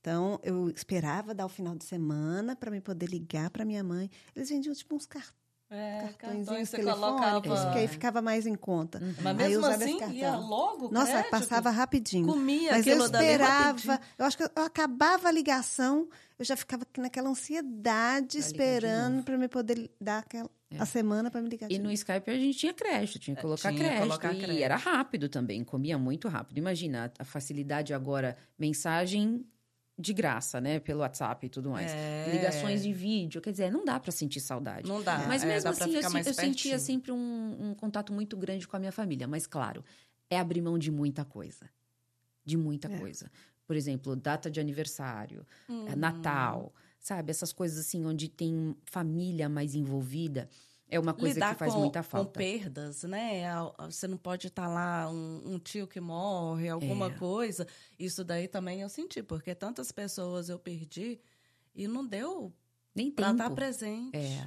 Então, 0.00 0.38
eu 0.42 0.68
esperava 0.70 1.34
dar 1.34 1.46
o 1.46 1.48
final 1.48 1.74
de 1.74 1.84
semana 1.84 2.54
para 2.54 2.70
me 2.70 2.80
poder 2.80 3.08
ligar 3.08 3.50
para 3.50 3.64
minha 3.64 3.82
mãe. 3.82 4.08
Eles 4.34 4.50
vendiam 4.50 4.74
tipo 4.74 4.94
uns 4.94 5.06
car 5.06 5.34
é, 5.68 6.08
cartõezinhos 6.18 6.70
telefônicos, 6.70 7.42
colocava. 7.42 7.72
que 7.72 7.78
aí 7.78 7.88
ficava 7.88 8.22
mais 8.22 8.46
em 8.46 8.54
conta. 8.54 9.00
Mas 9.22 9.38
Aí 9.40 9.52
eu 9.52 9.60
mesmo 9.60 9.74
assim, 9.82 10.12
ia 10.14 10.36
logo. 10.36 10.90
Nossa, 10.92 11.10
crédito, 11.12 11.30
passava 11.30 11.70
rapidinho. 11.70 12.26
Comia 12.26 12.70
Mas 12.72 12.86
eu 12.86 12.98
esperava, 13.04 14.00
eu 14.18 14.24
acho 14.24 14.36
que 14.36 14.42
eu 14.44 14.50
acabava 14.56 15.28
a 15.28 15.32
ligação, 15.32 16.08
eu 16.38 16.44
já 16.44 16.56
ficava 16.56 16.86
naquela 16.98 17.28
ansiedade, 17.28 17.76
Pra 17.82 18.18
ligar 18.18 18.22
de 18.26 18.38
esperando 18.38 19.22
para 19.24 19.36
me 19.38 19.48
poder 19.48 19.90
dar 20.00 20.18
aquela, 20.18 20.48
É. 20.70 20.78
a 20.78 20.86
semana 20.86 21.30
para 21.30 21.40
me 21.42 21.48
ligar. 21.48 21.70
E 21.70 21.78
no 21.78 21.84
novo. 21.84 21.94
Skype 21.94 22.30
a 22.30 22.34
gente 22.34 22.58
tinha 22.58 22.72
crédito, 22.74 23.18
tinha 23.18 23.34
que 23.36 23.42
colocar 23.42 23.68
É, 23.68 23.72
tinha 23.72 23.82
que 23.84 23.88
crédito. 23.90 24.08
colocar 24.08 24.32
e 24.34 24.38
crédito. 24.38 24.62
era 24.62 24.76
rápido 24.76 25.28
também, 25.28 25.64
comia 25.64 25.98
muito 25.98 26.28
rápido. 26.28 26.58
Imagina 26.58 27.12
a 27.18 27.24
facilidade 27.24 27.92
agora, 27.92 28.36
mensagem 28.58 29.44
de 29.98 30.12
graça, 30.12 30.60
né? 30.60 30.78
Pelo 30.78 31.00
WhatsApp 31.00 31.46
e 31.46 31.48
tudo 31.48 31.70
mais. 31.70 31.90
É. 31.92 32.30
Ligações 32.30 32.82
de 32.82 32.92
vídeo, 32.92 33.40
quer 33.40 33.50
dizer, 33.50 33.70
não 33.72 33.84
dá 33.84 33.98
pra 33.98 34.12
sentir 34.12 34.40
saudade. 34.40 34.88
Não 34.88 35.02
dá. 35.02 35.26
Mas 35.26 35.42
é, 35.42 35.46
mesmo 35.46 35.70
dá 35.70 35.76
pra 35.76 35.86
assim, 35.86 35.94
eu, 36.18 36.22
eu 36.26 36.34
sentia 36.34 36.78
sempre 36.78 37.12
um, 37.12 37.56
um 37.70 37.74
contato 37.74 38.12
muito 38.12 38.36
grande 38.36 38.68
com 38.68 38.76
a 38.76 38.78
minha 38.78 38.92
família. 38.92 39.26
Mas, 39.26 39.46
claro, 39.46 39.84
é 40.28 40.38
abrir 40.38 40.60
mão 40.60 40.78
de 40.78 40.90
muita 40.90 41.24
coisa. 41.24 41.70
De 42.44 42.56
muita 42.56 42.88
É. 42.88 42.98
coisa. 42.98 43.30
Por 43.66 43.74
exemplo, 43.74 44.14
data 44.14 44.50
de 44.50 44.60
aniversário, 44.60 45.44
Hum. 45.68 45.86
é 45.88 45.96
Natal, 45.96 46.72
sabe? 47.00 47.30
Essas 47.30 47.52
coisas 47.52 47.78
assim, 47.78 48.04
onde 48.04 48.28
tem 48.28 48.76
família 48.84 49.48
mais 49.48 49.74
envolvida, 49.74 50.48
é 50.88 50.98
uma 51.00 51.12
coisa 51.14 51.34
Lidar 51.34 51.52
que 51.54 51.58
faz 51.58 51.72
com, 51.74 51.80
muita 51.80 52.02
com 52.02 52.08
falta. 52.08 52.38
perdas, 52.38 53.02
né? 53.04 53.42
Você 53.86 54.06
não 54.06 54.16
pode 54.16 54.46
estar 54.48 54.68
lá, 54.68 55.10
um, 55.10 55.54
um 55.54 55.58
tio 55.58 55.86
que 55.86 56.00
morre, 56.00 56.68
alguma 56.68 57.06
É. 57.06 57.10
coisa. 57.18 57.66
Isso 57.98 58.24
daí 58.24 58.46
também 58.48 58.80
eu 58.82 58.88
senti, 58.88 59.22
porque 59.22 59.54
tantas 59.54 59.90
pessoas 59.92 60.48
eu 60.48 60.58
perdi 60.58 61.20
e 61.74 61.88
não 61.88 62.06
deu 62.06 62.52
Nem 62.94 63.10
pra 63.10 63.26
tempo. 63.28 63.42
estar 63.42 63.50
presente. 63.54 64.16
É, 64.16 64.46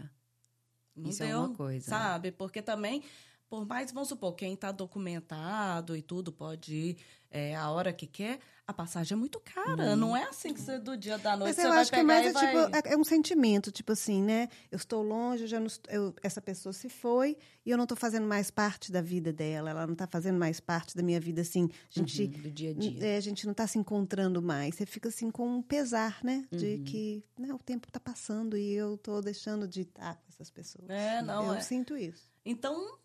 Não 0.96 1.10
isso 1.10 1.24
é 1.24 1.28
deu, 1.28 1.40
uma 1.40 1.56
coisa. 1.56 1.86
Sabe? 1.90 2.32
Porque 2.32 2.62
também, 2.62 3.04
por 3.50 3.66
mais, 3.66 3.92
vamos 3.92 4.10
supor, 4.10 4.34
quem 4.36 4.54
está 4.54 4.72
documentado 4.72 5.96
e 5.96 6.02
tudo 6.02 6.32
pode 6.32 6.74
ir 6.74 6.98
é, 7.32 7.56
a 7.56 7.70
hora 7.70 7.94
que 7.94 8.08
quer, 8.08 8.40
a 8.70 8.74
passagem 8.74 9.16
é 9.16 9.18
muito 9.20 9.40
cara. 9.40 9.96
Não 9.96 10.16
é 10.16 10.26
assim 10.26 10.54
que 10.54 10.62
você 10.62 10.78
do 10.78 10.96
dia 10.96 11.18
da 11.18 11.36
noite 11.36 11.50
Mas 11.50 11.56
você 11.56 11.66
eu 11.66 11.70
vai 11.72 11.80
acho 11.82 11.90
que 11.92 11.98
pegar 11.98 12.08
mais 12.08 12.26
e 12.26 12.30
é, 12.30 12.32
vai... 12.32 12.48
tipo, 12.74 12.88
é- 12.90 12.96
um 12.98 13.04
sentimento, 13.04 13.72
tipo 13.72 13.92
assim, 13.94 14.22
né? 14.22 14.48
Eu 14.72 14.76
estou 14.78 15.02
longe, 15.02 15.44
eu 15.44 15.48
já 15.48 15.60
não 15.60 15.68
eu- 15.88 16.14
essa 16.22 16.40
pessoa 16.40 16.72
se 16.72 16.88
foi 16.88 17.36
e 17.66 17.72
eu 17.72 17.78
não 17.78 17.86
estou 17.86 17.98
fazendo 17.98 18.28
mais 18.28 18.52
parte 18.52 18.92
da 18.92 19.02
vida 19.02 19.34
dela, 19.34 19.72
ela 19.72 19.88
não 19.88 19.94
está 19.94 20.06
fazendo 20.06 20.38
mais 20.38 20.60
parte 20.60 20.96
da 20.96 21.02
minha 21.02 21.20
vida, 21.20 21.42
assim. 21.42 21.68
A 21.96 22.00
gente, 22.00 22.24
Uhum, 22.24 22.30
do 22.44 22.52
dia 22.52 22.70
a 22.70 22.74
dia. 22.74 23.04
é, 23.08 23.18
a 23.18 23.22
gente 23.22 23.46
não 23.46 23.54
está 23.54 23.66
se 23.66 23.80
encontrando 23.80 24.40
mais. 24.42 24.76
Você 24.76 24.86
fica 24.86 25.10
assim 25.10 25.32
com 25.32 25.48
um 25.48 25.62
pesar, 25.64 26.20
né? 26.24 26.46
De 26.52 26.76
Uhum. 26.76 26.84
que 26.84 27.24
né, 27.40 27.52
o 27.54 27.58
tempo 27.58 27.88
está 27.88 28.00
passando 28.00 28.56
e 28.56 28.72
eu 28.74 28.94
estou 28.96 29.20
deixando 29.22 29.68
de 29.68 29.82
estar 29.82 30.14
com 30.16 30.24
essas 30.30 30.52
pessoas. 30.52 30.88
É, 30.90 31.24
não, 31.24 31.48
eu 31.48 31.54
é. 31.56 31.62
sinto 31.62 31.98
isso. 31.98 32.30
Então, 32.46 32.98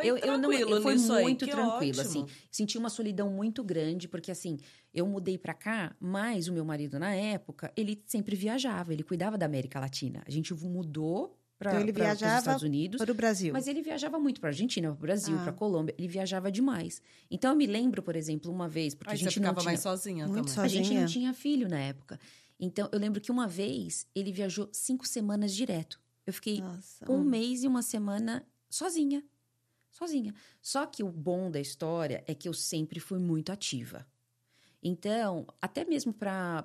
foi 0.00 0.06
eu, 0.10 0.16
eu 0.16 0.38
não, 0.38 0.48
tranquilo 0.50 0.76
eu 0.76 0.82
fui 0.82 0.92
nisso 0.94 1.12
aí, 1.12 1.22
muito 1.24 1.44
que 1.44 1.50
tranquilo, 1.50 2.00
ótimo. 2.00 2.24
assim. 2.24 2.26
Senti 2.50 2.78
uma 2.78 2.88
solidão 2.88 3.30
muito 3.30 3.62
grande, 3.62 4.08
porque 4.08 4.30
assim, 4.30 4.58
eu 4.92 5.06
mudei 5.06 5.36
pra 5.38 5.54
cá, 5.54 5.94
mas 6.00 6.48
o 6.48 6.52
meu 6.52 6.64
marido 6.64 6.98
na 6.98 7.14
época, 7.14 7.72
ele 7.76 8.02
sempre 8.06 8.34
viajava, 8.34 8.92
ele 8.92 9.02
cuidava 9.02 9.36
da 9.38 9.46
América 9.46 9.78
Latina. 9.78 10.22
A 10.26 10.30
gente 10.30 10.52
mudou 10.54 11.36
pra, 11.58 11.74
Então, 11.80 11.92
pra, 11.92 12.04
viajava 12.04 12.38
Estados 12.38 12.62
Unidos. 12.62 12.98
Para 12.98 13.12
o 13.12 13.14
Brasil. 13.14 13.52
Mas 13.52 13.68
ele 13.68 13.82
viajava 13.82 14.18
muito 14.18 14.40
para 14.40 14.48
Argentina, 14.50 14.88
para 14.88 14.96
Brasil, 15.00 15.36
Ah. 15.38 15.42
para 15.44 15.52
Colômbia. 15.52 15.94
Ele 15.98 16.08
viajava 16.08 16.50
demais. 16.50 17.00
Então 17.30 17.50
eu 17.52 17.56
me 17.56 17.66
lembro, 17.66 18.02
por 18.02 18.16
exemplo, 18.16 18.50
uma 18.50 18.68
vez, 18.68 18.94
porque 18.94 19.10
Aí 19.10 19.14
a 19.14 19.18
gente 19.18 19.34
você 19.34 19.40
não 19.40 19.44
ficava 19.50 19.60
tinha, 19.60 19.70
mais 19.70 19.80
sozinha 19.80 20.26
Muito 20.26 20.38
também. 20.46 20.54
só- 20.54 20.62
a 20.62 20.68
gente 20.68 20.78
não 20.94 21.02
sozinha. 21.02 21.06
tinha 21.06 21.34
filho 21.34 21.68
na 21.68 21.78
época. 21.78 22.18
Então 22.58 22.88
eu 22.90 22.98
lembro 22.98 23.20
que 23.20 23.30
uma 23.30 23.46
vez 23.46 24.06
ele 24.14 24.32
viajou 24.32 24.68
cinco 24.72 25.06
semanas 25.06 25.54
direto. 25.54 26.00
Eu 26.26 26.32
fiquei 26.32 26.60
Nossa. 26.60 27.10
um 27.12 27.22
mês 27.22 27.62
e 27.62 27.68
uma 27.68 27.82
semana 27.82 28.44
sozinha. 28.70 29.22
Sozinha. 29.92 30.34
Só 30.60 30.86
que 30.86 31.04
o 31.04 31.08
bom 31.10 31.50
da 31.50 31.60
história 31.60 32.24
é 32.26 32.34
que 32.34 32.48
eu 32.48 32.54
sempre 32.54 32.98
fui 32.98 33.18
muito 33.18 33.52
ativa. 33.52 34.04
Então, 34.82 35.46
até 35.60 35.84
mesmo 35.84 36.12
para 36.12 36.64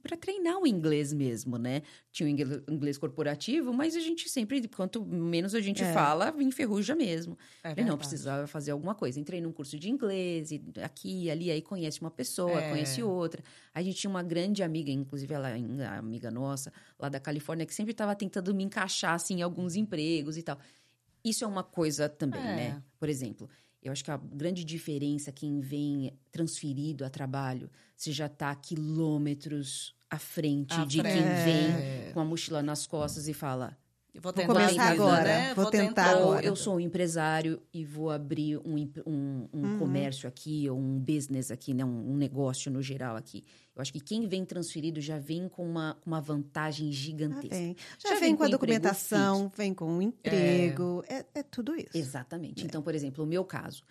para 0.00 0.16
treinar 0.16 0.58
o 0.62 0.66
inglês 0.68 1.12
mesmo, 1.12 1.58
né? 1.58 1.82
Tinha 2.12 2.28
o 2.28 2.72
inglês 2.72 2.96
corporativo, 2.96 3.72
mas 3.72 3.96
a 3.96 4.00
gente 4.00 4.28
sempre, 4.28 4.66
quanto 4.68 5.04
menos 5.04 5.56
a 5.56 5.60
gente 5.60 5.82
É. 5.82 5.92
fala, 5.92 6.32
enferruja 6.38 6.94
mesmo. 6.94 7.36
É 7.64 7.82
não, 7.82 7.98
precisava 7.98 8.46
fazer 8.46 8.70
alguma 8.70 8.94
coisa. 8.94 9.18
Entrei 9.18 9.40
num 9.40 9.50
curso 9.50 9.76
de 9.76 9.90
inglês, 9.90 10.52
e 10.52 10.62
aqui 10.80 11.24
e 11.24 11.30
ali, 11.32 11.50
aí 11.50 11.60
conhece 11.60 12.00
uma 12.00 12.12
pessoa, 12.12 12.60
É. 12.60 12.70
conhece 12.70 13.02
outra. 13.02 13.42
A 13.74 13.82
gente 13.82 13.96
tinha 13.96 14.08
uma 14.08 14.22
grande 14.22 14.62
amiga, 14.62 14.92
inclusive 14.92 15.34
ela 15.34 15.50
é 15.50 15.86
amiga 15.98 16.30
nossa, 16.30 16.72
lá 16.96 17.08
da 17.08 17.18
Califórnia, 17.18 17.66
que 17.66 17.74
sempre 17.74 17.90
estava 17.90 18.14
tentando 18.14 18.54
me 18.54 18.62
encaixar, 18.62 19.14
assim, 19.14 19.38
em 19.40 19.42
alguns 19.42 19.74
empregos 19.74 20.36
e 20.36 20.42
tal. 20.44 20.60
Isso 21.28 21.44
é 21.44 21.46
uma 21.46 21.64
coisa 21.64 22.08
também, 22.08 22.40
É. 22.40 22.56
né? 22.56 22.82
Por 22.98 23.08
exemplo, 23.08 23.48
eu 23.82 23.90
acho 23.92 24.04
que 24.04 24.10
a 24.10 24.16
grande 24.16 24.64
diferença, 24.64 25.32
quem 25.32 25.60
vem 25.60 26.12
transferido 26.30 27.04
a 27.04 27.10
trabalho, 27.10 27.68
você 27.96 28.12
já 28.12 28.26
está 28.26 28.54
quilômetros 28.54 29.94
à 30.10 30.18
frente 30.18 30.74
de 30.86 31.02
quem 31.02 31.10
É. 31.22 31.44
vem 32.04 32.12
com 32.12 32.20
a 32.20 32.24
mochila 32.24 32.62
nas 32.62 32.86
costas 32.86 33.26
e 33.28 33.34
fala... 33.34 33.76
Vou 34.20 34.32
Vou 34.32 34.32
tentar 34.32 34.52
começar 34.54 34.90
agora, 34.90 35.24
né? 35.24 35.54
vou 35.54 35.66
tentar 35.70 36.16
Ou 36.16 36.22
agora. 36.32 36.46
eu 36.46 36.56
sou 36.56 36.76
um 36.76 36.80
empresário 36.80 37.60
e 37.72 37.84
vou 37.84 38.10
abrir 38.10 38.56
um, 38.58 38.76
um, 39.06 39.48
um 39.52 39.62
Uhum. 39.62 39.78
comércio 39.78 40.28
aqui, 40.28 40.68
ou 40.70 40.78
um 40.78 40.98
business 40.98 41.50
aqui, 41.50 41.74
né? 41.74 41.84
um, 41.84 42.12
um 42.12 42.16
negócio 42.16 42.70
no 42.70 42.82
geral 42.82 43.16
aqui. 43.16 43.44
Eu 43.74 43.82
acho 43.82 43.92
que 43.92 44.00
quem 44.00 44.26
vem 44.26 44.44
transferido 44.44 45.00
já 45.00 45.18
vem 45.18 45.48
com 45.48 45.66
uma, 45.68 45.96
uma 46.04 46.20
vantagem 46.20 46.90
gigantesca. 46.90 47.54
vem. 47.54 47.76
Já, 47.98 48.08
Já 48.08 48.14
vem, 48.14 48.20
vem 48.28 48.36
com 48.36 48.44
a 48.44 48.48
documentação, 48.48 49.52
vem 49.54 49.74
com 49.74 49.98
o 49.98 50.02
emprego, 50.02 51.02
é, 51.08 51.24
é 51.34 51.42
tudo 51.42 51.74
isso. 51.76 51.90
Exatamente. 51.96 52.64
Então, 52.64 52.82
por 52.82 52.94
exemplo, 52.94 53.22
o 53.22 53.26
meu 53.26 53.44
caso. 53.44 53.82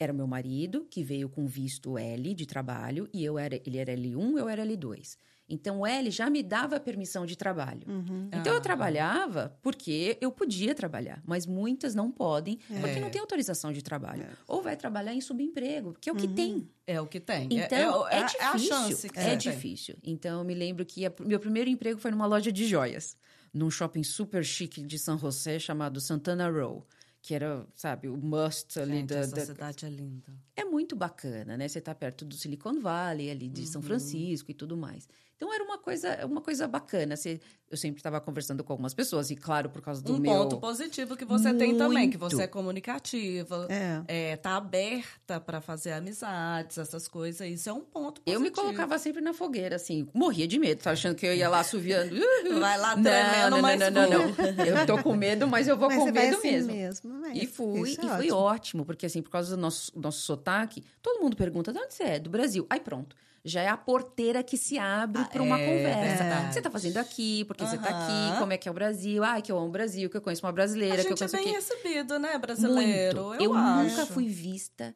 Era 0.00 0.12
meu 0.12 0.28
marido, 0.28 0.86
que 0.88 1.02
veio 1.02 1.28
com 1.28 1.44
visto 1.46 1.98
L 1.98 2.32
de 2.32 2.46
trabalho, 2.46 3.08
e 3.12 3.24
eu 3.24 3.36
era, 3.36 3.56
ele 3.66 3.78
era 3.78 3.92
L1, 3.92 4.38
eu 4.38 4.48
era 4.48 4.64
L2. 4.64 5.16
Então, 5.48 5.80
o 5.80 5.86
L 5.86 6.10
já 6.10 6.28
me 6.28 6.42
dava 6.42 6.78
permissão 6.78 7.24
de 7.24 7.34
trabalho. 7.36 7.82
Uhum. 7.88 8.28
Então, 8.32 8.52
Ah. 8.52 8.56
eu 8.56 8.60
trabalhava 8.60 9.56
porque 9.62 10.18
eu 10.20 10.30
podia 10.30 10.74
trabalhar, 10.74 11.22
mas 11.26 11.46
muitas 11.46 11.94
não 11.94 12.10
podem, 12.10 12.58
porque 12.68 12.98
É. 12.98 13.00
não 13.00 13.08
tem 13.10 13.20
autorização 13.20 13.72
de 13.72 13.80
trabalho. 13.82 14.24
É. 14.24 14.30
Ou 14.46 14.60
vai 14.62 14.76
trabalhar 14.76 15.14
em 15.14 15.20
subemprego, 15.20 15.94
que 16.00 16.10
é 16.10 16.12
o 16.12 16.16
que 16.16 16.26
Uhum. 16.26 16.34
tem. 16.34 16.68
É 16.86 17.00
o 17.00 17.06
que 17.06 17.18
tem. 17.20 17.48
Então, 17.50 18.06
é, 18.08 18.16
é, 18.16 18.20
é, 18.20 18.24
difícil. 18.24 18.40
é 18.40 18.46
a 18.46 18.58
chance 18.58 19.08
que 19.08 19.18
é 19.18 19.24
tem. 19.24 19.38
difícil. 19.38 19.96
Então, 20.04 20.38
eu 20.40 20.44
me 20.44 20.54
lembro 20.54 20.84
que 20.84 21.06
a- 21.06 21.12
meu 21.20 21.40
primeiro 21.40 21.70
emprego 21.70 21.98
foi 21.98 22.10
numa 22.10 22.26
loja 22.26 22.52
de 22.52 22.66
joias, 22.66 23.16
num 23.52 23.70
shopping 23.70 24.02
super 24.02 24.44
chique 24.44 24.82
de 24.82 24.98
São 24.98 25.16
José 25.18 25.58
chamado 25.58 25.98
Santana 26.00 26.50
Row, 26.50 26.86
que 27.22 27.34
era, 27.34 27.66
sabe, 27.74 28.08
o 28.08 28.16
must 28.16 28.78
ali 28.78 28.98
Gente, 28.98 29.08
da, 29.08 29.18
essa 29.20 29.34
da- 29.36 29.46
cidade 29.46 29.84
é 29.86 29.88
linda. 29.90 30.32
É 30.54 30.64
muito 30.64 30.94
bacana, 30.94 31.56
né? 31.56 31.66
Você 31.68 31.80
tá 31.80 31.94
perto 31.94 32.24
do 32.24 32.34
Silicon 32.34 32.80
Valley, 32.80 33.30
ali 33.30 33.48
de 33.48 33.62
Uhum. 33.62 33.66
São 33.66 33.82
Francisco 33.82 34.50
e 34.50 34.54
tudo 34.54 34.76
mais. 34.76 35.08
Então, 35.38 35.54
era 35.54 35.62
uma 35.62 35.78
coisa, 35.78 36.26
uma 36.26 36.40
coisa 36.40 36.66
bacana. 36.66 37.16
Você, 37.16 37.38
eu 37.70 37.76
sempre 37.76 38.00
estava 38.00 38.20
conversando 38.20 38.64
com 38.64 38.72
algumas 38.72 38.92
pessoas, 38.92 39.30
e 39.30 39.36
claro, 39.36 39.70
por 39.70 39.80
causa 39.80 40.02
do 40.02 40.14
Um 40.14 40.18
meu... 40.18 40.32
ponto 40.32 40.58
positivo 40.58 41.16
que 41.16 41.24
você 41.24 41.54
tem 41.54 41.76
também, 41.78 42.10
que 42.10 42.18
Muito. 42.18 42.34
você 42.36 42.42
é 42.42 42.46
comunicativa, 42.48 43.68
É. 43.70 44.02
é, 44.32 44.36
tá 44.36 44.56
aberta 44.56 45.38
para 45.40 45.60
fazer 45.60 45.92
amizades, 45.92 46.76
essas 46.76 47.06
coisas. 47.06 47.46
Isso 47.48 47.68
é 47.68 47.72
um 47.72 47.82
ponto 47.82 48.20
positivo. 48.20 48.34
Eu 48.36 48.40
me 48.40 48.50
colocava 48.50 48.98
sempre 48.98 49.20
na 49.22 49.32
fogueira, 49.32 49.76
assim, 49.76 50.08
morria 50.12 50.48
de 50.48 50.58
medo, 50.58 50.82
tá 50.82 50.90
achando 50.90 51.14
que 51.14 51.24
eu 51.24 51.32
ia 51.32 51.48
lá 51.48 51.60
assoviando. 51.60 52.16
Uhul. 52.16 52.58
Vai 52.58 52.76
lá 52.76 52.96
não, 52.96 53.02
tremendo, 53.04 53.50
não, 53.50 53.60
não, 53.62 53.76
não, 53.78 53.90
não, 54.10 54.56
não. 54.56 54.64
Eu 54.66 54.86
tô 54.86 55.00
com 55.04 55.14
medo, 55.14 55.46
mas 55.46 55.68
eu 55.68 55.76
vou 55.76 55.88
Mas 55.88 55.98
com 55.98 56.04
você 56.06 56.12
vai 56.12 56.24
medo 56.26 56.38
assim 56.38 56.50
mesmo. 56.50 56.72
mesmo. 56.72 57.14
mas 57.20 57.40
E 57.42 57.46
fui, 57.46 57.90
isso 57.90 58.00
e 58.02 58.06
é 58.06 58.08
foi 58.16 58.30
ótimo. 58.32 58.36
ótimo, 58.38 58.84
porque 58.84 59.06
assim, 59.06 59.22
por 59.22 59.30
causa 59.30 59.54
do 59.54 59.60
nosso, 59.62 59.92
nosso 59.96 60.18
sotaque, 60.20 60.82
todo 61.00 61.20
mundo 61.22 61.36
pergunta 61.36 61.72
de 61.72 61.78
onde 61.78 61.94
você 61.94 62.02
é? 62.02 62.18
Do 62.18 62.28
Brasil. 62.28 62.66
Aí 62.68 62.80
pronto. 62.80 63.14
Já 63.48 63.62
é 63.62 63.68
a 63.68 63.76
porteira 63.76 64.42
que 64.42 64.56
se 64.56 64.78
abre 64.78 65.22
Ah, 65.22 65.24
para 65.24 65.42
uma 65.42 65.58
é 65.58 65.64
conversa. 65.64 66.44
O 66.44 66.48
que 66.48 66.54
você 66.54 66.62
tá 66.62 66.70
fazendo 66.70 66.98
aqui? 66.98 67.44
Por 67.46 67.56
que 67.56 67.66
você 67.66 67.78
tá 67.78 67.90
Aham. 67.90 68.28
aqui? 68.30 68.38
Como 68.38 68.52
é 68.52 68.58
que 68.58 68.68
é 68.68 68.70
o 68.70 68.74
Brasil? 68.74 69.24
Ai, 69.24 69.40
que 69.42 69.50
eu 69.50 69.56
amo 69.58 69.68
o 69.68 69.70
Brasil, 69.70 70.08
que 70.10 70.16
eu 70.16 70.20
conheço 70.22 70.44
uma 70.46 70.52
brasileira, 70.52 71.00
A 71.00 71.04
que 71.04 71.10
eu 71.10 71.14
é 71.14 71.16
conheço 71.16 71.36
bem 71.36 71.46
aqui. 71.46 71.54
recebido, 71.54 72.18
né, 72.18 72.36
brasileiro? 72.38 73.24
Muito. 73.24 73.42
Eu, 73.42 73.50
Eu, 73.52 73.56
acho. 73.56 73.88
nunca 73.90 74.06
fui 74.06 74.28
vista 74.28 74.94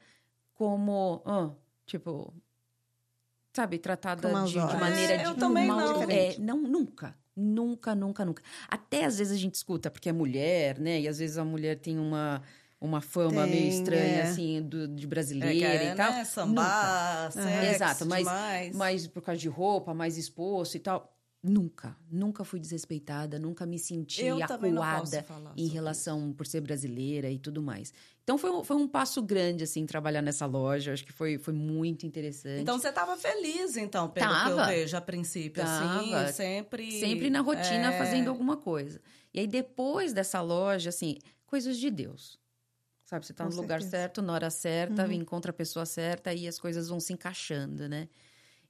como, 0.54 1.22
ah, 1.24 1.50
tipo, 1.86 2.32
sabe, 3.52 3.78
tratada 3.78 4.28
de, 4.44 4.52
de 4.52 4.76
maneira 4.76 5.14
É, 5.14 5.16
de 5.18 5.24
eu 5.24 5.34
também 5.34 5.66
mal- 5.66 5.78
não. 5.80 6.02
É, 6.10 6.36
não, 6.38 6.58
nunca. 6.62 7.16
Nunca, 7.34 7.94
nunca, 7.94 8.24
nunca. 8.26 8.42
Até 8.68 9.06
às 9.06 9.16
vezes 9.16 9.32
a 9.32 9.40
gente 9.40 9.54
escuta, 9.54 9.90
porque 9.90 10.10
é 10.10 10.12
mulher, 10.12 10.78
né? 10.78 11.00
E 11.00 11.08
às 11.08 11.18
vezes 11.18 11.38
a 11.38 11.44
mulher 11.44 11.78
tem 11.78 11.98
uma, 11.98 12.42
uma 12.82 13.00
fama 13.00 13.42
Tem, 13.44 13.50
meio 13.50 13.68
estranha, 13.68 14.02
é. 14.18 14.22
assim, 14.22 14.60
do, 14.62 14.88
de 14.88 15.04
É, 15.04 15.08
brasileira 15.08 15.66
é, 15.84 15.92
e 15.92 15.96
tal. 15.96 16.12
né, 16.12 16.24
sambar, 16.24 17.28
Nunca. 17.34 17.42
sexo 17.42 17.74
Exato, 17.74 18.06
mas, 18.06 18.18
demais. 18.26 18.76
mas 18.76 19.06
por 19.06 19.22
causa 19.22 19.40
de 19.40 19.48
roupa, 19.48 19.94
mais 19.94 20.18
exposto 20.18 20.76
e 20.76 20.80
tal. 20.80 21.08
Nunca, 21.44 21.96
nunca 22.08 22.44
fui 22.44 22.60
desrespeitada, 22.60 23.36
nunca 23.36 23.66
me 23.66 23.76
senti 23.76 24.24
eu 24.24 24.40
acuada 24.40 25.26
em 25.56 25.66
relação 25.66 26.32
por 26.32 26.46
ser 26.46 26.60
brasileira 26.60 27.28
e 27.28 27.36
tudo 27.36 27.60
mais. 27.60 27.92
Então 28.22 28.38
foi, 28.38 28.48
um- 28.52 28.62
foi 28.62 28.76
um 28.76 28.86
passo 28.86 29.20
grande, 29.20 29.64
assim, 29.64 29.84
trabalhar 29.84 30.22
nessa 30.22 30.46
loja. 30.46 30.92
Acho 30.92 31.04
que 31.04 31.12
foi, 31.12 31.38
foi 31.38 31.52
muito 31.52 32.06
interessante. 32.06 32.60
Então 32.62 32.78
você 32.78 32.90
estava 32.90 33.16
feliz, 33.16 33.76
então, 33.76 34.08
pelo 34.08 34.28
que 34.28 34.50
eu 34.50 34.56
Tava. 34.56 34.66
vejo 34.66 34.96
a 34.96 35.00
princípio, 35.00 35.64
Tava. 35.64 36.26
assim, 36.26 36.32
sempre... 36.32 37.00
Sempre 37.00 37.28
na 37.28 37.40
rotina 37.40 37.92
é, 37.92 37.98
fazendo 37.98 38.28
alguma 38.30 38.56
coisa. 38.56 39.00
E 39.34 39.40
aí, 39.40 39.46
depois 39.48 40.12
dessa 40.12 40.40
loja, 40.40 40.90
assim, 40.90 41.18
coisas 41.44 41.76
de 41.76 41.90
Deus. 41.90 42.38
Sabe, 43.12 43.26
você 43.26 43.34
tá 43.34 43.44
Com 43.44 43.50
no 43.50 43.54
lugar 43.54 43.82
certeza. 43.82 43.82
certo, 43.82 44.22
na 44.22 44.32
hora 44.32 44.48
certa, 44.50 45.04
Uhum. 45.04 45.12
encontra 45.12 45.50
a 45.50 45.54
pessoa 45.54 45.84
certa 45.84 46.32
e 46.32 46.48
as 46.48 46.58
coisas 46.58 46.88
vão 46.88 46.98
se 46.98 47.12
encaixando, 47.12 47.86
né? 47.86 48.08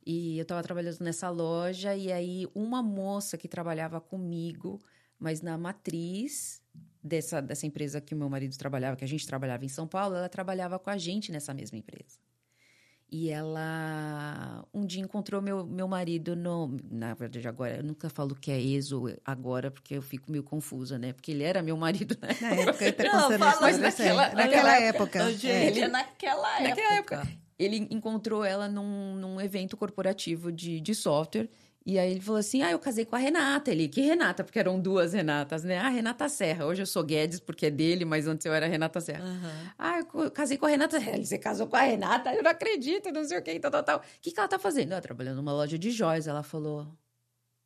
E 0.05 0.39
eu 0.39 0.45
tava 0.47 0.63
trabalhando 0.63 0.99
nessa 1.01 1.31
loja 1.31 1.97
e 1.97 2.13
aí 2.13 2.47
uma 2.55 2.83
moça 2.83 3.39
que 3.39 3.49
trabalhava 3.49 4.01
comigo, 4.01 4.81
mas 5.19 5.43
na 5.43 5.59
matriz 5.59 6.63
dessa, 7.03 7.41
dessa 7.43 7.67
empresa 7.67 8.01
que 8.01 8.15
o 8.15 8.19
meu 8.19 8.29
marido 8.31 8.57
trabalhava, 8.59 8.97
que 8.97 9.05
a 9.05 9.09
gente 9.09 9.27
trabalhava 9.27 9.65
em 9.65 9.69
São 9.69 9.89
Paulo, 9.89 10.17
ela 10.17 10.29
trabalhava 10.29 10.79
com 10.79 10.91
a 10.91 10.99
gente 10.99 11.33
nessa 11.33 11.55
mesma 11.55 11.79
empresa. 11.79 12.19
E 13.15 13.29
ela 13.29 14.65
um 14.73 14.87
dia 14.87 15.03
encontrou 15.03 15.43
meu, 15.43 15.67
meu 15.67 15.87
marido 15.87 16.35
no. 16.35 16.75
Na 16.91 17.13
verdade, 17.13 17.47
agora, 17.47 17.77
eu 17.77 17.83
nunca 17.85 18.09
falo 18.09 18.35
que 18.35 18.51
é 18.51 18.59
ex 18.59 18.91
ou 18.91 19.11
agora, 19.23 19.71
porque 19.71 19.95
eu 19.99 20.01
fico 20.01 20.33
meio 20.33 20.43
confusa, 20.43 20.99
né? 20.99 21.13
Porque 21.13 21.31
ele 21.31 21.43
era 21.43 21.63
meu 21.63 21.77
marido, 21.77 22.17
né? 22.23 22.29
Na 22.41 22.55
época, 22.55 22.85
ele 22.85 22.93
tá 22.97 23.05
Não, 23.05 23.29
você. 23.29 23.37
naquela- 23.37 23.79
naquela, 23.79 24.35
naquela 24.35 24.81
época. 24.81 25.19
É. 25.19 25.33
Gente, 25.35 25.81
é 25.83 25.89
naquela 25.89 26.55
época. 26.61 26.69
Naquela 26.71 26.95
época. 26.97 27.29
Ele 27.59 27.87
encontrou 27.91 28.43
ela 28.45 28.67
num, 28.67 29.15
num 29.15 29.39
evento 29.41 29.77
corporativo 29.77 30.51
de, 30.51 30.81
de 30.81 30.95
software. 30.95 31.51
E 31.85 31.99
aí 31.99 32.13
ele 32.13 32.21
falou 32.21 32.39
assim: 32.39 32.63
Ah, 32.63 32.71
eu 32.71 32.79
casei 32.79 33.05
com 33.05 33.17
a 33.17 33.19
Renata. 33.19 33.71
Ele, 33.71 33.89
que 33.89 34.01
Renata? 34.01 34.45
Porque 34.45 34.59
eram 34.59 34.81
duas 34.81 35.13
Renatas, 35.13 35.65
né? 35.65 35.79
Ah, 35.79 35.89
Renata 35.89 36.29
Serra. 36.29 36.65
Hoje 36.67 36.83
eu 36.83 36.87
sou 36.87 37.03
Guedes 37.03 37.41
porque 37.41 37.67
é 37.67 37.71
dele, 37.71 38.05
mas 38.05 38.27
antes 38.27 38.47
eu 38.47 38.53
era 38.55 38.67
Renata 38.67 39.01
Serra. 39.01 39.25
Aham. 39.25 39.73
Ah, 39.79 39.99
eu 39.99 40.31
casei 40.31 40.57
com 40.57 40.67
a 40.67 40.69
Renata. 40.69 40.97
Ele, 41.03 41.27
você 41.27 41.39
casou 41.39 41.67
com 41.67 41.77
a 41.77 41.81
Renata? 41.83 42.33
Eu 42.35 42.43
não 42.43 42.51
acredito, 42.51 43.11
não 43.11 43.25
sei 43.25 43.39
o 43.39 43.43
que, 43.43 43.59
tal, 43.59 43.71
tal, 43.71 43.83
tal. 43.83 43.99
O 43.99 44.03
que, 44.21 44.31
que 44.31 44.39
ela 44.39 44.49
tá 44.49 44.59
fazendo? 44.59 44.93
Ah, 44.93 45.01
trabalhando 45.01 45.37
numa 45.37 45.53
loja 45.53 45.77
de 45.77 45.91
joias. 45.91 46.29
Ela 46.29 46.45
falou: 46.45 46.87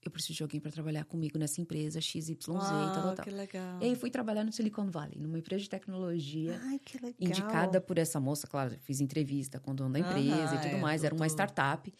Eu 0.02 0.10
preciso 0.10 0.34
de 0.38 0.42
alguém 0.42 0.60
para 0.60 0.72
trabalhar 0.72 1.04
comigo 1.04 1.38
nessa 1.38 1.60
empresa 1.60 2.00
XYZ, 2.00 2.36
tal, 2.46 2.54
tal, 2.58 3.04
Uau, 3.04 3.14
tal. 3.14 3.24
que 3.24 3.30
legal. 3.30 3.82
E 3.82 3.84
aí 3.84 3.94
fui 3.94 4.10
trabalhar 4.10 4.44
no 4.44 4.52
Silicon 4.52 4.90
Valley, 4.90 5.18
numa 5.18 5.38
empresa 5.38 5.62
de 5.62 5.68
tecnologia. 5.68 6.58
Ai, 6.64 6.78
que 6.78 6.96
legal. 6.96 7.14
Indicada 7.20 7.82
por 7.82 7.98
essa 7.98 8.18
moça, 8.18 8.46
claro, 8.46 8.74
fiz 8.80 9.00
entrevista 9.02 9.60
com 9.60 9.72
o 9.72 9.74
dono 9.74 9.92
da 9.92 9.98
empresa 9.98 10.54
Aham, 10.54 10.54
e 10.54 10.62
tudo 10.62 10.76
é, 10.76 10.80
mais, 10.80 11.04
era 11.04 11.14
uma 11.14 11.26
tudo. 11.26 11.32
startup. 11.34 11.92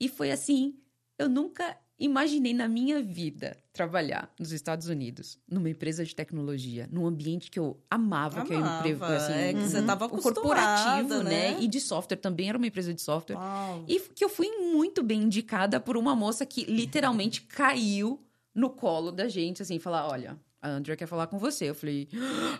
E 0.00 0.08
foi 0.08 0.32
assim, 0.32 0.74
eu 1.20 1.28
nunca 1.28 1.76
imaginei 1.98 2.54
na 2.54 2.66
minha 2.66 3.02
vida 3.02 3.56
trabalhar 3.74 4.32
nos 4.38 4.52
Estados 4.52 4.88
Unidos, 4.88 5.38
numa 5.46 5.68
empresa 5.68 6.02
de 6.02 6.14
tecnologia, 6.14 6.88
num 6.90 7.06
ambiente 7.06 7.50
que 7.50 7.58
eu 7.58 7.78
amava, 7.90 8.42
que 8.42 8.54
eu 8.54 8.58
Amava, 8.58 8.88
empre- 8.88 9.14
assim, 9.14 9.32
é 9.32 9.52
que 9.52 9.60
você 9.68 9.80
uhum, 9.80 9.86
tava 9.86 10.06
o 10.06 10.08
corporativo, 10.08 11.22
né? 11.22 11.52
né? 11.52 11.56
E 11.60 11.68
de 11.68 11.78
software 11.78 12.16
também 12.16 12.48
era 12.48 12.56
uma 12.56 12.66
empresa 12.66 12.94
de 12.94 13.02
software. 13.02 13.36
Uau. 13.36 13.84
E 13.86 14.00
que 14.00 14.24
eu 14.24 14.30
fui 14.30 14.48
muito 14.72 15.02
bem 15.02 15.22
indicada 15.24 15.78
por 15.78 15.96
uma 15.96 16.16
moça 16.16 16.46
que 16.46 16.64
literalmente 16.64 17.42
caiu 17.42 18.18
no 18.54 18.70
colo 18.70 19.12
da 19.12 19.28
gente, 19.28 19.60
assim, 19.60 19.78
falar, 19.78 20.08
olha, 20.08 20.38
a 20.62 20.68
Andrea 20.70 20.96
quer 20.96 21.06
falar 21.06 21.26
com 21.26 21.38
você. 21.38 21.70
Eu 21.70 21.74
falei, 21.74 22.08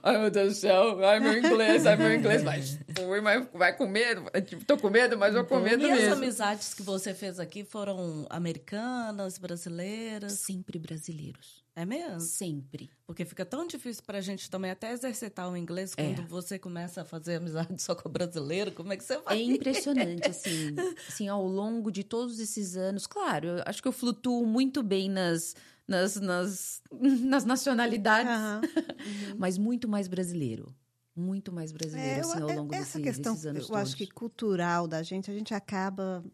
ai 0.03 0.19
meu 0.19 0.31
Deus 0.31 0.55
do 0.55 0.59
céu, 0.61 1.05
ai 1.05 1.21
meu 1.21 1.37
inglês, 1.37 1.85
ai 1.87 1.97
meu 1.97 2.15
inglês, 2.15 2.43
mas 2.43 2.79
fui, 2.97 3.21
mas 3.21 3.47
vai 3.53 3.77
com 3.77 3.87
medo, 3.87 4.25
tipo, 4.47 4.65
tô 4.65 4.77
com 4.79 4.89
medo, 4.91 5.19
mas 5.19 5.35
vou 5.35 5.45
com 5.45 5.61
medo 5.61 5.83
E 5.87 5.91
as 5.91 5.99
mesmo. 6.01 6.15
amizades 6.15 6.73
que 6.75 6.83
você 6.83 7.13
fez 7.15 7.39
aqui 7.39 7.65
foram 7.65 8.27
americanas, 8.31 9.39
brasileiras? 9.39 10.33
Sempre 10.33 10.79
brasileiros, 10.79 11.63
É 11.77 11.85
mesmo? 11.85 12.21
sempre. 12.21 12.91
Porque 13.07 13.25
fica 13.25 13.45
tão 13.45 13.67
difícil 13.67 14.03
pra 14.07 14.21
gente 14.21 14.49
também 14.49 14.71
até 14.71 14.93
exercitar 14.93 15.51
o 15.51 15.57
inglês 15.57 15.93
É. 15.97 16.05
quando 16.15 16.29
você 16.29 16.59
começa 16.59 17.03
a 17.03 17.05
fazer 17.05 17.37
amizade 17.37 17.77
só 17.83 17.95
com 17.95 18.09
brasileiro. 18.09 18.71
Como 18.73 18.93
é 18.93 18.97
que 18.97 19.05
você 19.05 19.15
É 19.15 19.19
vai? 19.21 19.43
impressionante, 19.43 20.29
assim, 20.29 20.75
assim, 21.09 21.29
ao 21.29 21.45
longo 21.47 21.91
de 21.91 22.05
todos 22.05 22.39
esses 22.39 22.77
anos. 22.77 23.07
Claro, 23.07 23.49
eu 23.49 23.63
acho 23.67 23.83
que 23.83 23.89
eu 23.89 23.93
flutuo 23.93 24.47
muito 24.47 24.83
bem 24.83 25.09
nas, 25.11 25.55
nas, 25.91 26.17
nas, 26.17 26.83
nas 26.93 27.45
nacionalidades, 27.45 28.31
Aham. 28.33 28.61
mas 29.37 29.59
muito 29.59 29.89
mais 29.89 30.07
brasileiro. 30.09 30.75
Muito 31.15 31.53
mais 31.53 31.73
brasileiro, 31.73 32.19
É, 32.19 32.21
assim, 32.21 32.41
ao 32.41 32.51
é- 32.51 32.55
longo 32.57 32.73
essa 32.75 32.99
desses, 32.99 33.03
questão, 33.03 33.33
desses 33.35 33.47
anos 33.47 33.69
eu 33.69 33.75
acho 33.77 33.97
que 33.97 34.07
cultural 34.07 34.87
da 34.87 35.03
gente, 35.03 35.31
a 35.31 35.35
gente 35.35 35.53
acaba 35.53 36.25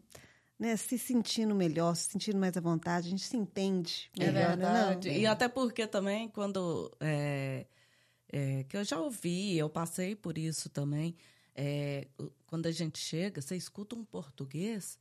né, 0.59 0.77
se 0.77 0.97
sentindo 0.97 1.53
melhor, 1.55 1.95
se 1.95 2.11
sentindo 2.11 2.37
mais 2.37 2.55
à 2.55 2.61
vontade, 2.61 3.07
a 3.07 3.09
gente 3.09 3.23
se 3.23 3.35
entende 3.35 4.09
É 4.19 4.25
melhor, 4.25 4.55
né? 4.55 4.65
verdade. 4.65 5.09
Não? 5.09 5.17
E 5.17 5.25
até 5.25 5.49
porque 5.49 5.87
também, 5.87 6.29
quando. 6.29 6.91
é, 6.99 7.65
é, 8.29 8.63
que 8.65 8.77
eu 8.77 8.83
já 8.83 8.99
ouvi, 8.99 9.57
eu 9.57 9.69
passei 9.69 10.15
por 10.15 10.37
isso 10.37 10.69
também. 10.69 11.15
é, 11.55 12.07
quando 12.45 12.67
a 12.67 12.71
gente 12.71 12.99
chega, 12.99 13.41
você 13.41 13.55
escuta 13.55 13.95
um 13.95 14.05
português, 14.05 14.97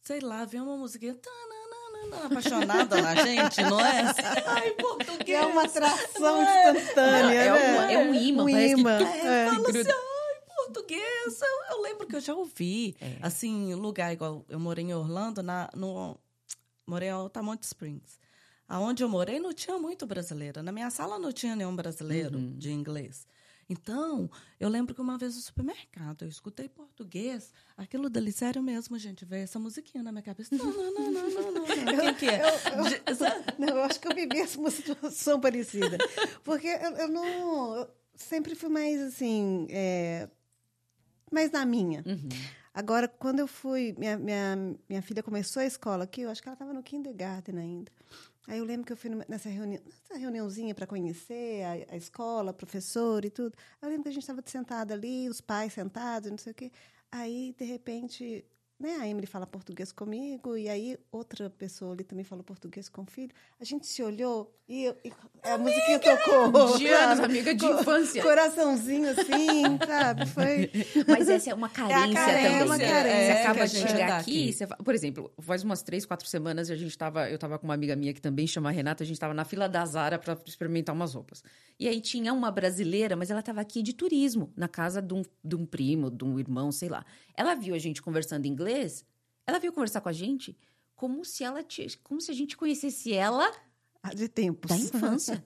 sei 0.00 0.20
lá, 0.20 0.44
vem 0.46 0.60
uma 0.62 0.76
musiquinha. 0.78 1.14
Apaixonada 2.24 3.00
na 3.02 3.14
gente, 3.24 3.62
não 3.62 3.80
é? 3.80 4.02
Ai, 4.46 4.70
português! 4.72 5.38
É 5.42 5.46
uma 5.46 5.64
atração 5.64 6.20
Não 6.20 6.42
é? 6.48 6.70
instantânea, 6.72 7.34
é, 7.40 7.50
né? 7.52 7.72
uma- 7.78 7.92
é 7.92 7.98
um 7.98 8.14
imã, 8.14 8.42
Um 8.44 8.50
parece 8.50 8.74
que 8.74 8.80
imã, 8.80 8.98
tu- 8.98 9.04
é. 9.04 9.10
que 9.10 9.50
Fala 9.50 9.68
assim, 9.68 9.88
ai, 9.88 10.56
português. 10.56 11.40
Eu, 11.42 11.76
eu 11.76 11.82
lembro 11.82 12.06
que 12.06 12.16
eu 12.16 12.20
já 12.20 12.34
ouvi. 12.34 12.96
É. 13.00 13.16
Assim, 13.22 13.74
lugar 13.74 14.12
igual. 14.12 14.44
Eu 14.48 14.58
morei 14.60 14.84
em 14.84 14.94
Orlando, 14.94 15.42
na, 15.42 15.68
no, 15.74 16.18
morei 16.86 17.08
em 17.08 17.12
Altamonte 17.12 17.66
Springs. 17.66 18.18
aonde 18.68 19.02
eu 19.02 19.08
morei 19.08 19.38
não 19.40 19.52
tinha 19.52 19.78
muito 19.78 20.06
brasileiro. 20.06 20.62
Na 20.62 20.70
minha 20.72 20.90
sala 20.90 21.18
não 21.18 21.32
tinha 21.32 21.56
nenhum 21.56 21.74
brasileiro 21.74 22.38
Uhum. 22.38 22.56
de 22.56 22.70
inglês. 22.70 23.26
Então, 23.72 24.28
eu 24.58 24.68
lembro 24.68 24.92
que 24.92 25.00
uma 25.00 25.16
vez 25.16 25.36
no 25.36 25.40
supermercado 25.40 26.24
eu 26.24 26.28
escutei 26.28 26.68
português, 26.68 27.52
aquilo 27.76 28.10
dali, 28.10 28.32
sério 28.32 28.60
mesmo, 28.60 28.98
gente, 28.98 29.24
veio 29.24 29.44
essa 29.44 29.60
musiquinha 29.60 30.02
na 30.02 30.10
minha 30.10 30.24
cabeça. 30.24 30.56
Não, 30.56 30.64
não, 30.66 30.92
não, 30.92 31.10
não, 31.12 31.30
não, 31.30 31.52
não. 31.52 31.64
Quem 32.00 32.14
que 32.16 32.26
é? 32.26 32.40
De- 32.40 33.14
sabe? 33.14 33.44
Não, 33.60 33.68
eu 33.68 33.84
acho 33.84 34.00
que 34.00 34.08
eu 34.08 34.14
vivi 34.14 34.42
uma 34.58 34.70
situação 34.72 35.38
parecida. 35.40 35.98
Porque 36.42 36.66
eu, 36.66 36.90
eu 36.96 37.08
não. 37.08 37.76
Eu 37.76 37.90
sempre 38.16 38.56
fui 38.56 38.68
mais 38.68 39.00
assim. 39.00 39.66
é, 39.70 40.28
mais 41.30 41.52
na 41.52 41.64
minha. 41.64 42.02
Uhum. 42.04 42.28
Agora, 42.74 43.06
quando 43.06 43.38
eu 43.38 43.46
fui. 43.46 43.94
Minha, 43.98 44.18
minha, 44.18 44.56
minha 44.88 45.02
filha 45.02 45.22
começou 45.22 45.60
a 45.60 45.66
escola 45.66 46.04
aqui, 46.04 46.22
eu 46.22 46.30
acho 46.30 46.42
que 46.42 46.48
ela 46.48 46.54
estava 46.54 46.72
no 46.72 46.82
kindergarten 46.82 47.56
ainda. 47.58 47.92
Aí 48.50 48.58
eu 48.58 48.64
lembro 48.64 48.84
que 48.84 48.92
eu 48.92 48.96
fui 48.96 49.08
nessa, 49.28 49.48
reuni 49.48 49.78
nessa 49.78 50.18
reuniãozinha 50.18 50.74
para 50.74 50.84
conhecer 50.84 51.62
a, 51.62 51.94
a 51.94 51.96
escola, 51.96 52.52
professor 52.52 53.24
e 53.24 53.30
tudo. 53.30 53.56
Eu 53.80 53.88
lembro 53.88 54.02
que 54.02 54.08
a 54.08 54.12
gente 54.12 54.22
estava 54.24 54.42
sentada 54.44 54.92
ali, 54.92 55.28
os 55.28 55.40
pais 55.40 55.72
sentados, 55.72 56.28
não 56.32 56.36
sei 56.36 56.50
o 56.50 56.54
quê. 56.56 56.72
Aí, 57.12 57.54
de 57.56 57.64
repente, 57.64 58.44
né, 58.80 58.96
a 59.00 59.06
Emily 59.06 59.26
fala 59.26 59.46
português 59.46 59.92
comigo, 59.92 60.56
e 60.56 60.68
aí 60.68 60.96
outra 61.12 61.50
pessoa 61.50 61.92
ali 61.92 62.02
também 62.02 62.24
falou 62.24 62.42
português 62.42 62.88
com 62.88 63.02
o 63.02 63.06
filho. 63.06 63.30
A 63.60 63.64
gente 63.64 63.86
se 63.86 64.02
olhou 64.02 64.52
e, 64.66 64.84
eu- 64.84 64.96
e 65.04 65.12
a 65.42 65.58
musiquinha 65.58 65.98
tocou. 65.98 66.78
De 66.78 66.86
anos, 66.88 67.20
amiga 67.20 67.54
de 67.54 67.66
infância. 67.66 68.22
Coraçãozinho 68.22 69.10
assim, 69.10 69.78
sabe? 69.86 70.24
Foi. 70.26 70.70
Mas 71.06 71.28
essa 71.28 71.50
é 71.50 71.54
uma 71.54 71.68
carência 71.68 72.14
carência, 72.14 72.42
também. 72.48 72.60
é 72.60 72.64
uma 72.64 72.76
né? 72.78 72.88
carência 72.88 73.24
Você 73.34 73.40
acaba 73.42 73.62
a 73.62 73.66
de 73.66 73.78
gente 73.78 73.90
chegar 73.90 74.20
aqui, 74.20 74.42
aqui. 74.44 74.52
você 74.52 74.66
por 74.66 74.94
exemplo, 74.94 75.30
faz 75.40 75.62
umas 75.62 75.82
três, 75.82 76.06
quatro 76.06 76.26
semanas 76.26 76.70
a 76.70 76.76
gente 76.76 76.96
tava, 76.96 77.28
eu 77.28 77.34
estava 77.34 77.58
com 77.58 77.66
uma 77.66 77.74
amiga 77.74 77.94
minha 77.94 78.14
que 78.14 78.20
também 78.20 78.46
chama 78.46 78.70
Renata, 78.70 79.02
a 79.02 79.06
gente 79.06 79.16
estava 79.16 79.34
na 79.34 79.44
fila 79.44 79.68
da 79.68 79.84
Zara 79.84 80.18
para 80.18 80.38
experimentar 80.46 80.94
umas 80.94 81.12
roupas. 81.12 81.42
E 81.78 81.86
aí 81.88 82.00
tinha 82.00 82.32
uma 82.32 82.50
brasileira, 82.50 83.14
mas 83.16 83.30
ela 83.30 83.40
estava 83.40 83.60
aqui 83.60 83.82
de 83.82 83.92
turismo, 83.92 84.52
na 84.56 84.68
casa 84.68 85.02
de 85.02 85.12
um, 85.14 85.22
de 85.44 85.56
um 85.56 85.66
primo, 85.66 86.10
de 86.10 86.24
um 86.24 86.38
irmão, 86.38 86.70
sei 86.72 86.88
lá. 86.88 87.04
Ela 87.36 87.54
viu 87.54 87.74
a 87.74 87.78
gente 87.78 88.00
conversando 88.00 88.46
inglês, 88.46 88.69
ela 89.46 89.58
veio 89.58 89.72
conversar 89.72 90.00
com 90.00 90.08
a 90.08 90.12
gente 90.12 90.56
como 90.94 91.24
se 91.24 91.42
ela 91.44 91.64
como 92.02 92.20
se 92.20 92.30
a 92.30 92.34
gente 92.34 92.56
conhecesse 92.56 93.12
ela 93.12 93.50
Ah, 94.02 94.10
De 94.14 94.28
tempos. 94.28 94.68
da 94.68 94.76
infância. 94.82 95.44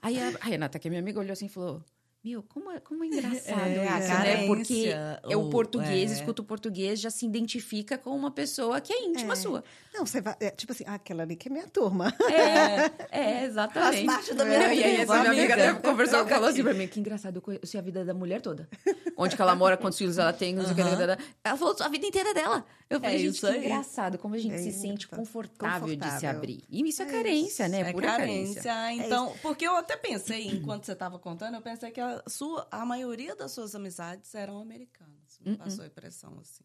Aí 0.00 0.18
a, 0.18 0.28
a 0.28 0.44
Renata, 0.44 0.78
que 0.78 0.88
é 0.88 0.90
minha 0.90 1.00
amiga, 1.00 1.20
olhou 1.20 1.32
assim 1.32 1.46
e 1.46 1.48
falou: 1.48 1.82
Meu, 2.24 2.40
como 2.44 2.70
é, 2.70 2.78
como 2.78 3.02
é 3.02 3.06
engraçado 3.08 3.58
É, 3.58 3.88
a 3.88 3.98
isso, 3.98 4.08
né? 4.08 4.46
Porque 4.46 4.74
carência, 4.92 5.20
é 5.28 5.36
o 5.36 5.40
ou- 5.40 5.50
português, 5.50 6.10
é. 6.12 6.14
escuta 6.14 6.40
o 6.40 6.44
português, 6.44 7.00
já 7.00 7.10
se 7.10 7.26
identifica 7.26 7.98
com 7.98 8.10
uma 8.10 8.30
pessoa 8.30 8.80
que 8.80 8.92
é 8.92 9.04
íntima 9.04 9.32
É. 9.32 9.36
sua. 9.36 9.64
Não, 9.92 10.06
você 10.06 10.20
vai. 10.20 10.36
é, 10.40 10.50
tipo 10.50 10.72
assim, 10.72 10.84
ah, 10.86 10.94
aquela 10.94 11.24
ali 11.24 11.34
que 11.34 11.48
é 11.48 11.50
minha 11.50 11.66
turma. 11.66 12.14
É, 12.30 12.90
é, 13.42 13.44
exatamente. 13.44 14.06
Faz 14.06 14.16
parte 14.28 14.34
da 14.34 14.44
É, 14.44 14.48
minha 14.48 14.74
E 14.74 14.84
aí, 14.84 14.96
essa 15.00 15.14
minha 15.18 15.30
amiga 15.32 15.54
amiga. 15.54 15.70
até 15.72 15.80
conversou, 15.88 16.18
ela 16.20 16.28
falou 16.28 16.48
assim 16.48 16.62
pra 16.62 16.72
mim: 16.74 16.86
Que 16.86 17.00
engraçado, 17.00 17.36
eu 17.36 17.42
conheci 17.42 17.76
a 17.76 17.82
vida 17.82 18.04
da 18.04 18.14
mulher 18.14 18.40
toda. 18.40 18.68
Onde 19.16 19.34
que 19.34 19.42
ela 19.42 19.54
mora, 19.56 19.76
quantos 19.76 19.98
filhos 19.98 20.16
ela 20.16 20.32
tem. 20.32 20.56
Aham. 20.58 21.16
Ela 21.44 21.56
falou 21.56 21.76
a 21.80 21.88
vida 21.88 22.06
inteira 22.06 22.32
dela. 22.32 22.64
Eu 22.88 23.00
falei, 23.00 23.16
É 23.16 23.18
gente, 23.18 23.34
isso 23.36 23.46
que 23.46 23.52
aí. 23.52 23.64
engraçado, 23.64 24.18
como 24.18 24.34
a 24.34 24.38
gente 24.38 24.54
É 24.54 24.58
se 24.58 24.70
sente 24.72 25.08
confortável, 25.08 25.86
de 25.88 25.92
se 25.94 25.98
Confortável. 25.98 26.30
abrir. 26.38 26.62
E 26.70 26.86
isso 26.88 27.02
é, 27.02 27.06
É 27.06 27.10
carência, 27.10 27.68
né? 27.68 27.80
É 27.80 27.92
Pura 27.92 28.06
carência. 28.06 28.62
carência. 28.62 29.06
Então, 29.06 29.32
porque 29.42 29.66
eu 29.66 29.74
até 29.76 29.96
pensei, 29.96 30.46
enquanto 30.48 30.84
você 30.84 30.92
estava 30.92 31.18
contando, 31.18 31.54
eu 31.54 31.62
pensei 31.62 31.90
que 31.90 32.00
a, 32.24 32.30
sua, 32.30 32.66
a 32.70 32.84
maioria 32.84 33.34
das 33.36 33.52
suas 33.52 33.74
amizades 33.74 34.34
eram 34.34 34.60
americanas. 34.60 35.38
Me 35.40 35.52
Uh-uh. 35.52 35.58
passou 35.58 35.84
a 35.84 35.86
impressão 35.86 36.38
assim. 36.40 36.64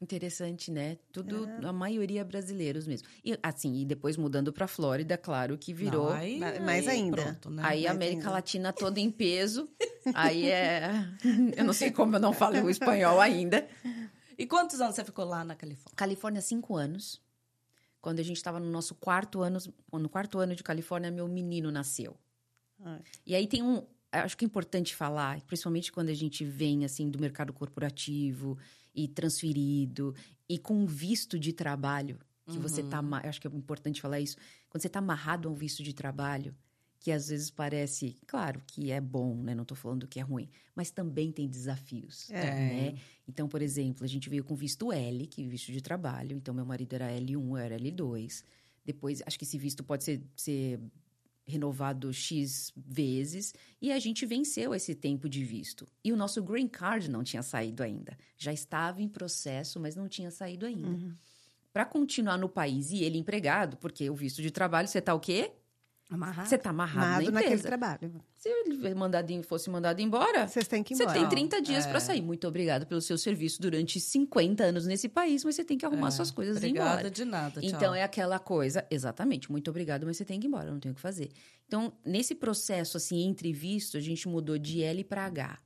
Interessante, 0.00 0.70
né? 0.70 0.96
Tudo, 1.10 1.48
a 1.66 1.72
maioria 1.72 2.24
brasileiros 2.24 2.86
mesmo. 2.86 3.08
E 3.24 3.36
assim, 3.42 3.80
e 3.80 3.84
depois 3.84 4.16
mudando 4.16 4.52
pra 4.52 4.68
Flórida, 4.68 5.18
claro 5.18 5.58
que 5.58 5.74
virou. 5.74 6.10
Não, 6.10 6.12
aí, 6.16 6.38
Ma- 6.38 6.60
mais 6.60 6.86
aí 6.86 6.98
ainda. 7.00 7.22
Pronto, 7.22 7.50
né? 7.50 7.62
Aí 7.66 7.84
a 7.84 7.90
América 7.90 8.20
ainda. 8.20 8.30
Latina 8.30 8.72
toda 8.72 9.00
em 9.00 9.10
peso. 9.12 9.68
Aí 10.14 10.48
é. 10.48 10.90
Eu 11.56 11.64
não 11.64 11.72
sei 11.72 11.90
como 11.90 12.14
eu 12.14 12.20
não 12.20 12.32
falo 12.32 12.62
o 12.62 12.70
espanhol 12.70 13.20
ainda. 13.20 13.68
E 14.38 14.46
quantos 14.46 14.80
anos 14.80 14.94
você 14.94 15.04
ficou 15.04 15.24
lá 15.24 15.44
na 15.44 15.56
Califórnia? 15.56 15.96
Califórnia, 15.96 16.40
cinco 16.40 16.76
anos. 16.76 17.20
Quando 18.00 18.20
a 18.20 18.22
gente 18.22 18.36
estava 18.36 18.60
no 18.60 18.70
nosso 18.70 18.94
quarto 18.94 19.40
ano, 19.42 19.58
no 19.92 20.08
quarto 20.08 20.38
ano 20.38 20.54
de 20.54 20.62
Califórnia, 20.62 21.10
meu 21.10 21.26
menino 21.26 21.72
nasceu. 21.72 22.16
Ah. 22.84 23.00
E 23.26 23.34
aí 23.34 23.48
tem 23.48 23.64
um, 23.64 23.84
acho 24.12 24.36
que 24.36 24.44
é 24.44 24.46
importante 24.46 24.94
falar, 24.94 25.40
principalmente 25.42 25.92
quando 25.92 26.08
a 26.08 26.14
gente 26.14 26.44
vem 26.44 26.84
assim 26.84 27.10
do 27.10 27.18
mercado 27.18 27.52
corporativo 27.52 28.56
e 28.94 29.06
transferido 29.08 30.14
e 30.48 30.58
com 30.58 30.86
visto 30.86 31.38
de 31.38 31.52
trabalho, 31.52 32.18
que 32.46 32.58
você 32.58 32.82
tá, 32.82 32.98
ama- 32.98 33.20
eu 33.22 33.28
acho 33.28 33.40
que 33.40 33.46
é 33.46 33.50
importante 33.50 34.00
falar 34.00 34.20
isso, 34.20 34.36
quando 34.70 34.80
você 34.82 34.88
tá 34.88 35.00
amarrado 35.00 35.48
a 35.48 35.50
um 35.50 35.54
visto 35.54 35.82
de 35.82 35.92
trabalho, 35.92 36.54
que 37.00 37.12
às 37.12 37.28
vezes 37.28 37.50
parece, 37.50 38.16
claro, 38.26 38.60
que 38.66 38.90
é 38.90 39.00
bom, 39.00 39.36
né? 39.42 39.54
Não 39.54 39.64
tô 39.64 39.74
falando 39.74 40.08
que 40.08 40.18
é 40.18 40.22
ruim, 40.22 40.48
mas 40.74 40.90
também 40.90 41.30
tem 41.30 41.46
desafios, 41.46 42.28
É. 42.30 42.50
né? 42.50 42.94
Então, 43.28 43.46
por 43.48 43.60
exemplo, 43.62 44.02
a 44.04 44.08
gente 44.08 44.28
veio 44.28 44.42
com 44.42 44.56
visto 44.56 44.90
L, 44.92 45.26
que 45.26 45.44
é 45.44 45.46
visto 45.46 45.70
de 45.70 45.80
trabalho. 45.80 46.36
Então, 46.36 46.52
meu 46.54 46.64
marido 46.66 46.92
era 46.94 47.08
L1, 47.12 47.50
eu 47.50 47.56
era 47.56 47.76
L2. 47.78 48.42
Depois, 48.84 49.22
acho 49.26 49.38
que 49.38 49.44
esse 49.44 49.58
visto 49.58 49.84
pode 49.84 50.02
ser, 50.02 50.22
ser 50.34 50.80
renovado 51.48 52.12
X 52.12 52.70
vezes. 52.76 53.54
E 53.80 53.90
a 53.90 53.98
gente 53.98 54.26
venceu 54.26 54.74
esse 54.74 54.94
tempo 54.94 55.28
de 55.28 55.42
visto. 55.42 55.88
E 56.04 56.12
o 56.12 56.16
nosso 56.16 56.42
green 56.42 56.68
card 56.68 57.10
não 57.10 57.24
tinha 57.24 57.42
saído 57.42 57.82
ainda. 57.82 58.16
Já 58.36 58.52
estava 58.52 59.00
em 59.00 59.08
processo, 59.08 59.80
mas 59.80 59.96
não 59.96 60.08
tinha 60.08 60.30
saído 60.30 60.66
ainda. 60.66 60.88
Uhum. 60.88 61.14
Para 61.72 61.84
continuar 61.84 62.36
no 62.36 62.48
país 62.48 62.90
e 62.90 63.02
ele 63.02 63.18
empregado, 63.18 63.76
porque 63.78 64.08
o 64.10 64.14
visto 64.14 64.42
de 64.42 64.50
trabalho, 64.50 64.86
você 64.86 65.00
tá 65.00 65.14
o 65.14 65.20
quê? 65.20 65.52
Amarrado? 66.10 66.48
Você 66.48 66.56
tá 66.56 66.70
amarrado 66.70 67.06
Amado 67.20 67.24
na 67.26 67.30
naquele 67.32 67.60
trabalho. 67.60 68.24
Se 68.34 68.48
ele 68.48 68.94
mandado, 68.94 69.42
fosse 69.42 69.68
mandado 69.68 70.00
embora, 70.00 70.48
Vocês 70.48 70.66
têm 70.66 70.82
que 70.82 70.94
ir 70.94 70.96
você 70.96 71.02
embora. 71.02 71.18
tem 71.18 71.28
30 71.28 71.60
dias 71.60 71.84
É. 71.84 71.90
pra 71.90 72.00
sair. 72.00 72.22
Muito 72.22 72.48
obrigada 72.48 72.86
pelo 72.86 73.02
seu 73.02 73.18
serviço 73.18 73.60
durante 73.60 74.00
50 74.00 74.64
anos 74.64 74.86
nesse 74.86 75.06
país, 75.06 75.44
mas 75.44 75.54
você 75.56 75.64
tem 75.64 75.76
que 75.76 75.84
arrumar 75.84 76.08
É, 76.08 76.10
suas 76.12 76.30
coisas 76.30 76.56
e 76.56 76.60
ir 76.60 76.70
Obrigada 76.70 76.92
embora. 76.92 77.10
de 77.10 77.24
nada, 77.26 77.60
tchau. 77.60 77.68
Então 77.70 77.94
é 77.94 78.02
aquela 78.02 78.38
coisa, 78.38 78.86
exatamente, 78.90 79.52
muito 79.52 79.68
obrigado, 79.68 80.06
mas 80.06 80.16
você 80.16 80.24
tem 80.24 80.40
que 80.40 80.46
ir 80.46 80.48
embora, 80.48 80.70
não 80.70 80.80
tem 80.80 80.90
o 80.90 80.94
que 80.94 81.00
fazer. 81.00 81.30
Então, 81.66 81.92
nesse 82.06 82.34
processo 82.34 82.96
assim 82.96 83.24
entre 83.26 83.52
visto, 83.52 83.98
a 83.98 84.00
gente 84.00 84.26
mudou 84.28 84.56
de 84.56 84.82
L 84.82 85.04
para 85.04 85.26
H. 85.26 85.58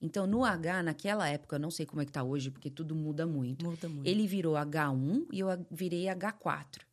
Então, 0.00 0.26
no 0.26 0.42
H, 0.44 0.82
naquela 0.84 1.28
época, 1.28 1.56
eu 1.56 1.60
não 1.60 1.70
sei 1.70 1.84
como 1.84 2.00
é 2.00 2.06
que 2.06 2.12
tá 2.12 2.22
hoje, 2.22 2.50
porque 2.50 2.70
tudo 2.70 2.94
muda 2.94 3.26
muito. 3.26 3.64
Muda 3.64 3.88
muito. 3.88 4.06
Ele 4.08 4.26
virou 4.26 4.54
H1 4.54 5.26
e 5.32 5.40
eu 5.40 5.48
virei 5.70 6.04
H4. 6.06 6.85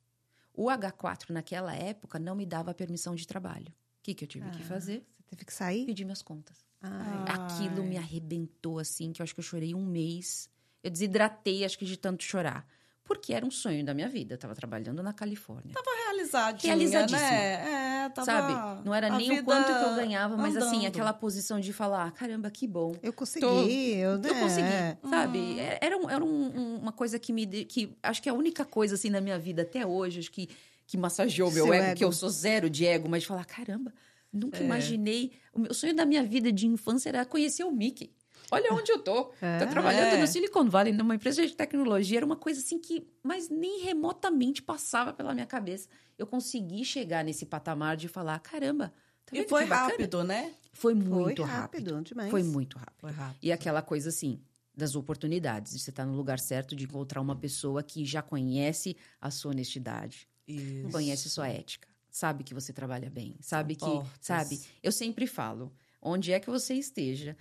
O 0.53 0.65
H4 0.69 1.29
naquela 1.31 1.75
época 1.75 2.19
não 2.19 2.35
me 2.35 2.45
dava 2.45 2.73
permissão 2.73 3.15
de 3.15 3.25
trabalho. 3.25 3.69
O 3.69 4.03
que, 4.03 4.13
que 4.13 4.23
eu 4.23 4.27
tive 4.27 4.49
que 4.51 4.61
Ah. 4.61 4.65
fazer? 4.65 5.05
Você 5.17 5.23
teve 5.29 5.45
que 5.45 5.53
sair? 5.53 5.85
Pedir 5.85 6.03
minhas 6.05 6.21
contas. 6.21 6.63
Ai. 6.81 7.25
Aquilo 7.27 7.81
Ai. 7.81 7.87
me 7.89 7.97
arrebentou 7.97 8.77
assim, 8.77 9.11
que 9.11 9.21
eu 9.21 9.23
acho 9.23 9.33
que 9.33 9.39
eu 9.39 9.43
chorei 9.43 9.73
um 9.73 9.85
mês. 9.85 10.49
Eu 10.83 10.91
desidratei, 10.91 11.63
acho 11.63 11.77
que 11.79 11.85
de 11.85 11.97
tanto 11.97 12.23
chorar. 12.23 12.67
Porque 13.05 13.33
era 13.33 13.45
um 13.45 13.51
sonho 13.51 13.83
da 13.85 13.93
minha 13.93 14.07
vida. 14.07 14.35
Eu 14.35 14.37
tava 14.37 14.55
trabalhando 14.55 15.03
na 15.03 15.11
Califórnia. 15.11 15.73
Tava 15.73 15.89
realizadinha, 16.05 16.73
Realizadíssima. 16.73 17.19
né? 17.21 18.03
É, 18.05 18.09
tava... 18.09 18.25
Sabe? 18.25 18.85
Não 18.85 18.93
era 18.95 19.09
nem 19.09 19.39
o 19.39 19.43
quanto 19.43 19.65
que 19.65 19.71
eu 19.85 19.95
ganhava, 19.95 20.37
mas 20.37 20.55
assim, 20.55 20.77
andando. 20.77 20.87
aquela 20.87 21.11
posição 21.13 21.59
de 21.59 21.73
falar: 21.73 22.11
caramba, 22.13 22.49
que 22.49 22.65
bom. 22.65 22.95
Eu 23.03 23.11
consegui, 23.11 23.45
Tô- 23.45 23.59
eu, 23.67 24.17
né? 24.19 24.29
Eu 24.29 24.35
consegui, 24.35 25.09
sabe? 25.09 25.37
Uhum. 25.37 25.59
É- 25.59 25.79
Era, 25.81 25.97
um- 25.97 26.09
era 26.09 26.23
um- 26.23 26.57
um- 26.57 26.75
uma 26.77 26.93
coisa 26.93 27.19
que 27.19 27.33
me. 27.33 27.45
que 27.65 27.93
Acho 28.01 28.21
que 28.21 28.29
é 28.29 28.31
a 28.31 28.35
única 28.35 28.63
coisa 28.63 28.95
assim 28.95 29.09
na 29.09 29.19
minha 29.19 29.37
vida 29.37 29.63
até 29.63 29.85
hoje, 29.85 30.19
acho 30.19 30.31
que, 30.31 30.47
que 30.87 30.95
massageou 30.97 31.51
meu 31.51 31.73
ego, 31.73 31.83
ego. 31.85 31.97
que 31.97 32.03
eu 32.05 32.11
sou 32.13 32.29
zero 32.29 32.69
de 32.69 32.85
ego, 32.85 33.09
mas 33.09 33.23
de 33.23 33.27
falar: 33.27 33.43
caramba, 33.45 33.93
nunca 34.31 34.59
É. 34.59 34.63
imaginei. 34.63 35.33
O 35.53 35.59
meu 35.59 35.73
sonho 35.73 35.93
da 35.93 36.05
minha 36.05 36.23
vida 36.23 36.53
de 36.53 36.67
infância 36.67 37.09
era 37.09 37.25
conhecer 37.25 37.65
o 37.65 37.71
Mickey. 37.71 38.11
Olha 38.53 38.73
onde 38.73 38.91
eu 38.91 38.99
tô. 38.99 39.31
É. 39.41 39.59
Tô 39.59 39.67
trabalhando 39.67 40.15
É. 40.15 40.19
no 40.19 40.27
Silicon 40.27 40.69
Valley, 40.69 40.93
numa 40.93 41.15
empresa 41.15 41.45
de 41.45 41.55
tecnologia. 41.55 42.17
Era 42.19 42.25
uma 42.25 42.35
coisa 42.35 42.59
assim 42.59 42.79
que, 42.79 43.07
mas 43.23 43.49
nem 43.49 43.81
remotamente 43.83 44.61
passava 44.61 45.11
pela 45.13 45.33
minha 45.33 45.45
cabeça. 45.45 45.87
Eu 46.17 46.27
consegui 46.27 46.85
chegar 46.85 47.23
nesse 47.23 47.45
patamar 47.45 47.97
de 47.97 48.07
falar: 48.07 48.39
caramba, 48.39 48.93
tá 49.25 49.35
E 49.37 49.47
foi 49.47 49.63
rápido, 49.65 50.23
né? 50.23 50.53
Foi 50.71 50.93
Foi 50.93 50.95
muito 50.95 51.43
rápido, 51.43 51.91
rápido. 51.93 52.03
demais. 52.03 52.31
Foi 52.31 52.43
muito 52.43 52.77
rápido. 52.77 52.95
Foi 52.99 53.11
rápido. 53.11 53.37
E 53.41 53.51
aquela 53.51 53.81
coisa 53.81 54.09
assim, 54.09 54.39
das 54.75 54.95
oportunidades, 54.95 55.73
de 55.73 55.79
você 55.79 55.89
estar 55.91 56.05
no 56.05 56.15
lugar 56.15 56.39
certo, 56.39 56.75
de 56.75 56.83
encontrar 56.85 57.21
uma 57.21 57.35
pessoa 57.35 57.83
que 57.83 58.03
já 58.05 58.21
conhece 58.23 58.95
a 59.21 59.29
sua 59.29 59.51
honestidade, 59.51 60.27
Isso. 60.47 60.89
conhece 60.89 61.29
sua 61.29 61.47
ética, 61.47 61.87
sabe 62.09 62.43
que 62.43 62.53
você 62.55 62.73
trabalha 62.73 63.07
bem, 63.09 63.35
sabe 63.39 63.75
que, 63.75 63.85
portas. 63.85 64.09
sabe? 64.21 64.59
Eu 64.81 64.91
sempre 64.91 65.27
falo, 65.27 65.71
onde 66.01 66.31
é 66.31 66.39
que 66.39 66.49
você 66.49 66.73
esteja, 66.73 67.37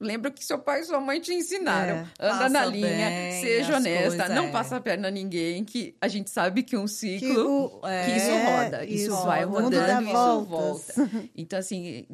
Lembra 0.00 0.30
que 0.30 0.42
seu 0.42 0.58
pai 0.58 0.80
e 0.80 0.84
sua 0.84 0.98
mãe 0.98 1.20
te 1.20 1.32
ensinaram. 1.34 1.96
É. 1.96 2.06
Anda 2.26 2.48
na 2.48 2.64
linha, 2.64 2.88
bem 2.88 3.40
seja 3.42 3.76
honesta, 3.76 4.08
coisas, 4.16 4.28
não 4.34 4.44
é. 4.46 4.50
passa 4.50 4.76
a 4.76 4.80
perna 4.80 5.08
a 5.08 5.10
ninguém, 5.10 5.62
que 5.62 5.94
a 6.00 6.08
gente 6.08 6.30
sabe 6.30 6.62
que 6.62 6.74
um 6.76 6.84
Que 6.86 6.88
ciclo 6.88 7.80
o- 7.82 7.86
É, 7.86 8.04
que 8.06 8.16
isso 8.16 8.30
roda, 8.30 8.84
isso, 8.86 9.04
isso, 9.12 9.22
vai 9.24 9.44
rodando, 9.44 10.04
isso 10.04 10.12
voltas. 10.46 10.96
volta. 10.96 11.10
Então, 11.36 11.58
assim, 11.58 12.06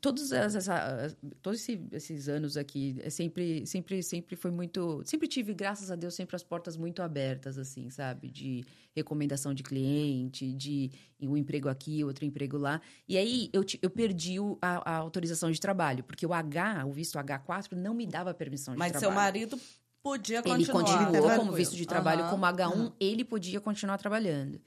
todos, 0.00 0.32
essa, 0.32 1.16
todos 1.40 1.60
esse, 1.60 1.80
esses 1.92 2.28
anos 2.28 2.56
aqui, 2.56 2.96
é 3.02 3.08
sempre, 3.10 3.64
sempre, 3.66 4.02
sempre 4.02 4.34
foi 4.34 4.50
muito. 4.50 5.00
Sempre 5.04 5.28
tive, 5.28 5.54
graças 5.54 5.90
a 5.90 5.94
Deus, 5.96 6.14
sempre 6.14 6.34
as 6.34 6.42
portas 6.42 6.76
muito 6.76 7.02
abertas, 7.02 7.56
assim, 7.56 7.88
sabe? 7.90 8.28
De 8.30 8.64
recomendação 8.94 9.54
de 9.54 9.62
cliente, 9.62 10.52
de 10.52 10.90
um 11.20 11.36
emprego 11.36 11.68
aqui, 11.68 12.04
outro 12.04 12.24
emprego 12.24 12.58
lá. 12.58 12.80
E 13.08 13.16
aí 13.16 13.50
eu, 13.52 13.64
eu 13.80 13.90
perdi 13.90 14.38
o, 14.38 14.58
a, 14.60 14.92
a, 14.92 14.96
autorização 14.96 15.50
de 15.50 15.60
trabalho, 15.60 16.04
porque 16.04 16.26
o 16.26 16.32
H, 16.32 16.84
o 16.86 16.92
visto 16.92 17.18
H4, 17.18 17.72
não 17.72 17.94
me 17.94 18.06
dava 18.06 18.34
permissão 18.34 18.74
de 18.74 18.78
Mas 18.78 18.92
trabalho. 18.92 19.14
Mas 19.14 19.16
seu 19.16 19.24
marido 19.24 19.60
podia 20.02 20.42
continuar. 20.42 20.58
Ele 20.58 20.66
continuou 20.72 21.36
como 21.36 21.52
visto 21.52 21.76
de 21.76 21.86
trabalho, 21.86 22.24
uhum. 22.24 22.30
como 22.30 22.44
H1, 22.44 22.76
uhum. 22.76 22.92
ele 23.00 23.24
podia 23.24 23.60
continuar 23.60 23.98
trabalhando. 23.98 24.60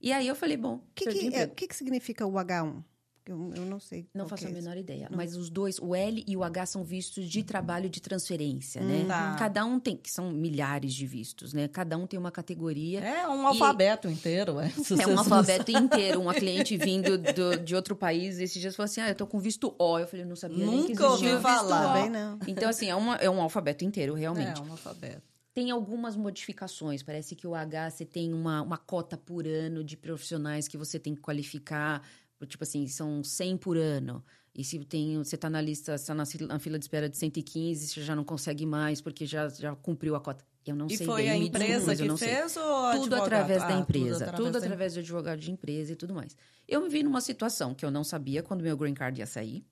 E 0.00 0.12
aí 0.12 0.26
eu 0.26 0.34
falei, 0.34 0.56
bom, 0.56 0.76
o 0.76 0.82
que, 0.94 1.06
que, 1.06 1.34
é, 1.34 1.46
que, 1.46 1.66
que 1.66 1.74
significa 1.74 2.26
o 2.26 2.32
H1? 2.32 2.82
Eu, 3.28 3.52
eu 3.54 3.66
não 3.66 3.78
sei. 3.78 4.08
Não 4.14 4.26
faço 4.26 4.46
a 4.46 4.48
é 4.48 4.52
menor 4.52 4.74
ideia. 4.78 5.06
Não. 5.10 5.18
Mas 5.18 5.36
os 5.36 5.50
dois, 5.50 5.78
o 5.78 5.94
L 5.94 6.24
e 6.26 6.34
o 6.34 6.42
H, 6.42 6.64
são 6.64 6.82
vistos 6.82 7.28
de 7.28 7.42
trabalho 7.42 7.90
de 7.90 8.00
transferência, 8.00 8.80
né? 8.80 9.04
Tá. 9.06 9.36
Cada 9.38 9.66
um 9.66 9.78
tem, 9.78 9.98
que 9.98 10.10
são 10.10 10.30
milhares 10.32 10.94
de 10.94 11.06
vistos, 11.06 11.52
né? 11.52 11.68
Cada 11.68 11.98
um 11.98 12.06
tem 12.06 12.18
uma 12.18 12.30
categoria. 12.30 13.00
É 13.00 13.28
um 13.28 13.46
alfabeto 13.46 14.08
inteiro, 14.08 14.58
é. 14.58 14.72
É 14.98 15.06
um 15.06 15.18
alfabeto 15.18 15.70
inteiro. 15.70 16.22
Uma 16.22 16.32
cliente 16.32 16.74
vindo 16.78 17.18
do, 17.18 17.58
de 17.58 17.74
outro 17.74 17.94
país, 17.94 18.38
esses 18.38 18.58
dias 18.58 18.74
falou 18.74 18.86
assim: 18.86 19.02
ah, 19.02 19.10
eu 19.10 19.14
tô 19.14 19.26
com 19.26 19.38
visto 19.38 19.74
O. 19.78 19.98
Eu 19.98 20.08
falei, 20.08 20.24
não 20.24 20.34
sabia 20.34 20.64
Nunca 20.64 20.76
nem 20.76 20.86
que 20.86 20.92
existia. 20.92 21.30
ouvi 21.32 21.42
falar. 21.42 21.92
Também 21.92 22.10
não. 22.10 22.38
Então, 22.46 22.68
assim, 22.70 22.88
é, 22.88 22.96
uma, 22.96 23.16
é 23.16 23.28
um 23.28 23.42
alfabeto 23.42 23.84
inteiro, 23.84 24.14
realmente. 24.14 24.58
É 24.58 24.64
um 24.64 24.70
alfabeto 24.70 25.28
tem 25.54 25.72
algumas 25.72 26.14
modificações. 26.14 27.02
Parece 27.02 27.34
que 27.34 27.44
o 27.44 27.52
H 27.52 27.90
você 27.90 28.04
tem 28.04 28.32
uma, 28.32 28.62
uma 28.62 28.78
cota 28.78 29.16
por 29.16 29.44
ano 29.44 29.82
de 29.82 29.96
profissionais 29.96 30.68
que 30.68 30.78
você 30.78 31.00
tem 31.00 31.16
que 31.16 31.20
qualificar 31.20 32.00
Tipo 32.46 32.64
assim, 32.64 32.86
são 32.86 33.22
100 33.22 33.56
por 33.56 33.76
ano. 33.76 34.24
E 34.54 34.64
se 34.64 34.78
tem, 34.80 35.18
você 35.18 35.36
está 35.36 35.48
na 35.48 35.60
lista, 35.60 35.94
está 35.94 36.14
na, 36.14 36.24
na, 36.48 36.58
fila 36.58 36.78
de 36.78 36.84
espera 36.84 37.08
de 37.08 37.16
115, 37.16 37.88
você 37.88 38.02
já 38.02 38.16
não 38.16 38.24
consegue 38.24 38.66
mais 38.66 39.00
porque 39.00 39.24
já, 39.24 39.48
já 39.48 39.74
cumpriu 39.76 40.16
a 40.16 40.20
cota. 40.20 40.44
Eu 40.66 40.74
não 40.74 40.86
e 40.86 40.96
sei 40.96 41.06
foi 41.06 41.22
bem, 41.22 41.30
a 41.30 41.36
empresa 41.36 41.96
que 41.96 42.16
fez 42.16 42.52
sei. 42.52 42.62
ou 42.62 42.92
Tudo 42.92 43.14
através 43.14 43.62
ah, 43.62 43.68
da 43.68 43.78
empresa. 43.78 44.26
Tudo, 44.32 44.46
tudo 44.46 44.58
através 44.58 44.94
do 44.94 45.00
advogado 45.00 45.38
de 45.38 45.50
empresa 45.50 45.92
e 45.92 45.96
tudo 45.96 46.12
mais. 46.12 46.36
Eu 46.66 46.82
me 46.82 46.88
vi 46.88 47.02
numa 47.02 47.20
situação 47.20 47.74
que 47.74 47.84
eu 47.84 47.90
não 47.90 48.04
sabia 48.04 48.42
quando 48.42 48.62
meu 48.62 48.76
green 48.76 48.94
card 48.94 49.20
ia 49.20 49.26
sair. 49.26 49.64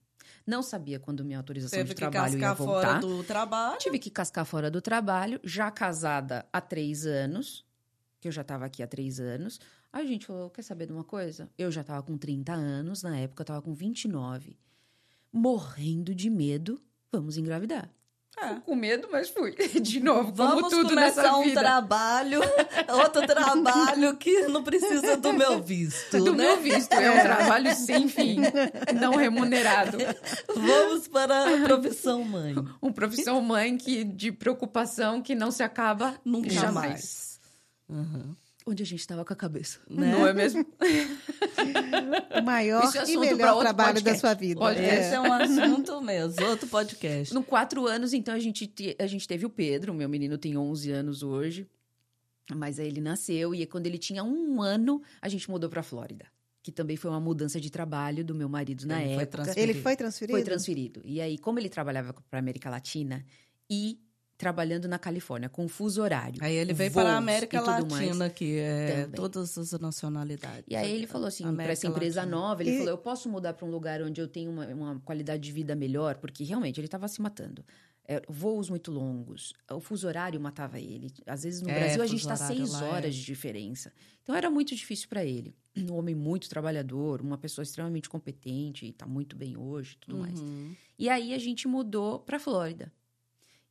Não 0.46 0.62
sabia 0.62 1.00
quando 1.00 1.24
minha 1.24 1.38
autorização 1.38 1.76
Teve 1.76 1.88
de 1.88 1.94
trabalho 1.96 2.38
ia 2.38 2.54
voltar. 2.54 2.86
fora 2.86 3.00
do 3.00 3.24
trabalho. 3.24 3.78
Tive 3.78 3.98
que 3.98 4.08
cascar 4.08 4.44
fora 4.44 4.70
do 4.70 4.80
trabalho, 4.80 5.40
já 5.42 5.70
casada 5.70 6.46
há 6.52 6.60
três 6.60 7.04
anos, 7.04 7.64
que 8.20 8.28
eu 8.28 8.32
já 8.32 8.42
estava 8.42 8.64
aqui 8.64 8.82
há 8.82 8.86
três 8.86 9.18
anos. 9.18 9.58
Aí 9.96 10.04
a 10.04 10.06
gente 10.06 10.26
falou: 10.26 10.50
quer 10.50 10.60
saber 10.60 10.84
de 10.84 10.92
uma 10.92 11.04
coisa? 11.04 11.48
Eu 11.56 11.72
já 11.72 11.80
estava 11.80 12.02
com 12.02 12.18
30 12.18 12.52
anos, 12.52 13.02
na 13.02 13.16
época 13.18 13.40
eu 13.40 13.44
estava 13.44 13.62
com 13.62 13.72
29. 13.72 14.54
Morrendo 15.32 16.14
de 16.14 16.28
medo, 16.28 16.78
vamos 17.10 17.38
engravidar. 17.38 17.90
É. 18.38 18.56
Com 18.56 18.74
medo, 18.74 19.08
mas 19.10 19.30
fui. 19.30 19.54
De 19.80 19.98
novo, 19.98 20.30
Vamos 20.34 20.68
tudo 20.68 20.90
começar 20.90 21.22
nessa 21.22 21.38
um 21.38 21.44
vida. 21.44 21.60
trabalho, 21.60 22.40
outro 23.02 23.26
trabalho 23.26 24.14
que 24.18 24.42
não 24.48 24.62
precisa 24.62 25.16
do 25.16 25.32
meu 25.32 25.62
visto. 25.62 26.22
Do 26.22 26.34
né? 26.34 26.44
meu 26.44 26.60
visto. 26.60 26.92
É 26.92 27.10
um 27.10 27.22
trabalho 27.22 27.74
sem 27.74 28.06
fim, 28.06 28.36
não 29.00 29.16
remunerado. 29.16 29.96
Vamos 30.54 31.08
para 31.08 31.54
a 31.54 31.60
profissão 31.62 32.22
mãe. 32.22 32.54
Um 32.82 32.92
profissão 32.92 33.40
mãe 33.40 33.78
que, 33.78 34.04
de 34.04 34.30
preocupação 34.30 35.22
que 35.22 35.34
não 35.34 35.50
se 35.50 35.62
acaba 35.62 36.20
nunca 36.22 36.50
jamais. 36.50 36.74
mais. 36.74 37.40
Uhum 37.88 38.36
onde 38.66 38.82
a 38.82 38.86
gente 38.86 38.98
estava 38.98 39.24
com 39.24 39.32
a 39.32 39.36
cabeça. 39.36 39.78
Né? 39.88 40.10
Não 40.10 40.26
é 40.26 40.34
mesmo? 40.34 40.66
o 42.36 42.42
maior 42.42 42.82
é 42.94 43.10
e 43.10 43.16
melhor 43.16 43.60
trabalho 43.60 43.94
podcast. 43.94 44.04
da 44.04 44.28
sua 44.28 44.34
vida. 44.34 44.60
É. 44.74 45.00
Esse 45.00 45.14
é 45.14 45.20
um 45.20 45.32
assunto 45.32 46.02
mesmo, 46.02 46.44
outro 46.46 46.66
podcast. 46.66 47.32
No 47.32 47.44
quatro 47.44 47.86
anos, 47.86 48.12
então, 48.12 48.34
a 48.34 48.40
gente, 48.40 48.68
a 48.98 49.06
gente 49.06 49.28
teve 49.28 49.46
o 49.46 49.50
Pedro. 49.50 49.94
Meu 49.94 50.08
menino 50.08 50.36
tem 50.36 50.56
11 50.56 50.90
anos 50.90 51.22
hoje. 51.22 51.68
Mas 52.54 52.78
aí 52.78 52.88
ele 52.88 53.00
nasceu 53.00 53.54
e 53.54 53.64
quando 53.66 53.86
ele 53.86 53.98
tinha 53.98 54.22
um 54.22 54.60
ano, 54.60 55.02
a 55.20 55.28
gente 55.28 55.48
mudou 55.48 55.70
para 55.70 55.80
a 55.80 55.84
Flórida. 55.84 56.26
Que 56.62 56.72
também 56.72 56.96
foi 56.96 57.10
uma 57.10 57.20
mudança 57.20 57.60
de 57.60 57.70
trabalho 57.70 58.24
do 58.24 58.34
meu 58.34 58.48
marido 58.48 58.86
na 58.86 59.02
ele 59.02 59.22
época. 59.22 59.44
Foi 59.44 59.62
ele 59.62 59.74
foi 59.74 59.96
transferido? 59.96 60.36
Foi 60.36 60.44
transferido. 60.44 61.00
E 61.04 61.20
aí, 61.20 61.38
como 61.38 61.58
ele 61.60 61.68
trabalhava 61.68 62.12
para 62.28 62.38
América 62.38 62.68
Latina 62.68 63.24
e 63.70 64.00
trabalhando 64.36 64.86
na 64.86 64.98
Califórnia, 64.98 65.48
com 65.48 65.66
fuso 65.66 66.02
horário. 66.02 66.42
Aí 66.42 66.54
ele 66.54 66.72
veio 66.72 66.92
para 66.92 67.14
a 67.14 67.16
América 67.16 67.60
Latina, 67.60 68.28
que 68.28 68.58
é 68.58 69.02
também. 69.02 69.16
todas 69.16 69.56
as 69.56 69.72
nacionalidades. 69.80 70.64
E 70.68 70.76
aí 70.76 70.90
ele 70.90 71.06
falou 71.06 71.26
assim, 71.26 71.54
para 71.54 71.72
essa 71.72 71.86
empresa 71.86 72.20
Latina. 72.20 72.36
nova, 72.36 72.62
ele 72.62 72.72
e... 72.72 72.78
falou, 72.78 72.90
eu 72.90 72.98
posso 72.98 73.28
mudar 73.28 73.54
para 73.54 73.66
um 73.66 73.70
lugar 73.70 74.02
onde 74.02 74.20
eu 74.20 74.28
tenho 74.28 74.50
uma, 74.50 74.66
uma, 74.66 75.00
qualidade 75.00 75.42
de 75.42 75.52
vida 75.52 75.74
melhor? 75.74 76.16
Porque 76.16 76.44
realmente 76.44 76.78
ele 76.78 76.86
estava 76.86 77.08
se 77.08 77.20
matando. 77.20 77.64
É, 78.08 78.22
voos 78.28 78.70
muito 78.70 78.92
longos, 78.92 79.52
o 79.68 79.80
fuso 79.80 80.06
horário 80.06 80.40
matava 80.40 80.78
ele. 80.78 81.10
Às 81.26 81.42
vezes 81.42 81.60
no 81.60 81.70
é, 81.70 81.74
Brasil 81.74 82.02
a 82.02 82.06
gente 82.06 82.20
está 82.20 82.36
seis 82.36 82.74
é. 82.74 82.84
horas 82.84 83.06
é. 83.06 83.18
de 83.18 83.24
diferença. 83.24 83.92
Então 84.22 84.34
era 84.34 84.48
muito 84.48 84.76
difícil 84.76 85.08
para 85.08 85.24
ele. 85.24 85.56
Um 85.76 85.92
homem 85.94 86.14
muito 86.14 86.48
trabalhador, 86.48 87.20
uma 87.20 87.36
pessoa 87.36 87.64
extremamente 87.64 88.08
competente, 88.08 88.86
está 88.86 89.06
muito 89.06 89.34
bem 89.34 89.56
hoje, 89.56 89.96
tudo 90.00 90.16
uhum. 90.16 90.22
mais. 90.22 90.40
E 90.96 91.08
aí 91.08 91.34
a 91.34 91.38
gente 91.38 91.66
mudou 91.66 92.20
para 92.20 92.38
Flórida. 92.38 92.92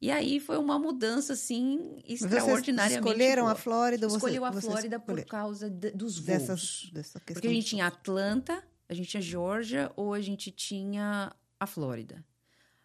E 0.01 0.11
aí 0.11 0.39
foi 0.39 0.57
uma 0.57 0.77
mudança, 0.77 1.33
assim, 1.33 2.01
extraordinariamente. 2.05 3.01
Vocês 3.01 3.15
escolheram 3.15 3.43
boa. 3.43 3.53
a 3.53 3.55
Flórida? 3.55 4.09
Você, 4.09 4.17
Escolheu 4.17 4.45
a 4.45 4.51
Flórida 4.51 4.99
por 4.99 5.23
causa 5.25 5.69
de, 5.69 5.91
dos 5.91 6.17
voos. 6.17 6.25
Dessas, 6.25 6.89
dessa 6.93 7.19
Porque 7.19 7.47
a 7.47 7.51
gente 7.51 7.67
tinha 7.67 7.87
Atlanta, 7.87 8.63
a 8.87 8.93
gente 8.93 9.09
tinha 9.09 9.21
Georgia 9.21 9.91
ou 9.95 10.13
a 10.13 10.21
gente 10.21 10.51
tinha 10.51 11.33
a 11.59 11.65
Flórida. 11.65 12.23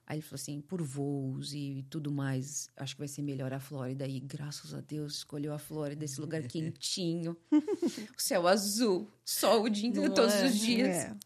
Aí 0.07 0.17
ele 0.17 0.23
falou 0.23 0.41
assim, 0.41 0.61
por 0.61 0.83
voos 0.83 1.55
e 1.55 1.87
tudo 1.89 2.11
mais, 2.11 2.69
acho 2.77 2.97
que 2.97 2.99
vai 2.99 3.07
ser 3.07 3.23
melhor 3.23 3.53
a 3.53 3.61
Flórida. 3.61 4.09
E 4.09 4.19
graças 4.19 4.75
a 4.75 4.81
Deus 4.81 5.19
escolheu 5.19 5.53
a 5.53 5.59
Flórida, 5.59 6.05
esse 6.05 6.21
lugar 6.21 6.43
quentinho, 6.49 7.37
o 7.53 8.21
céu 8.21 8.49
azul, 8.49 9.09
sol 9.25 9.63
o 9.63 9.71
dia, 9.71 9.93
todos 10.11 10.35
é? 10.35 10.47
os 10.47 10.59
dias. 10.59 10.97
É. 10.97 11.17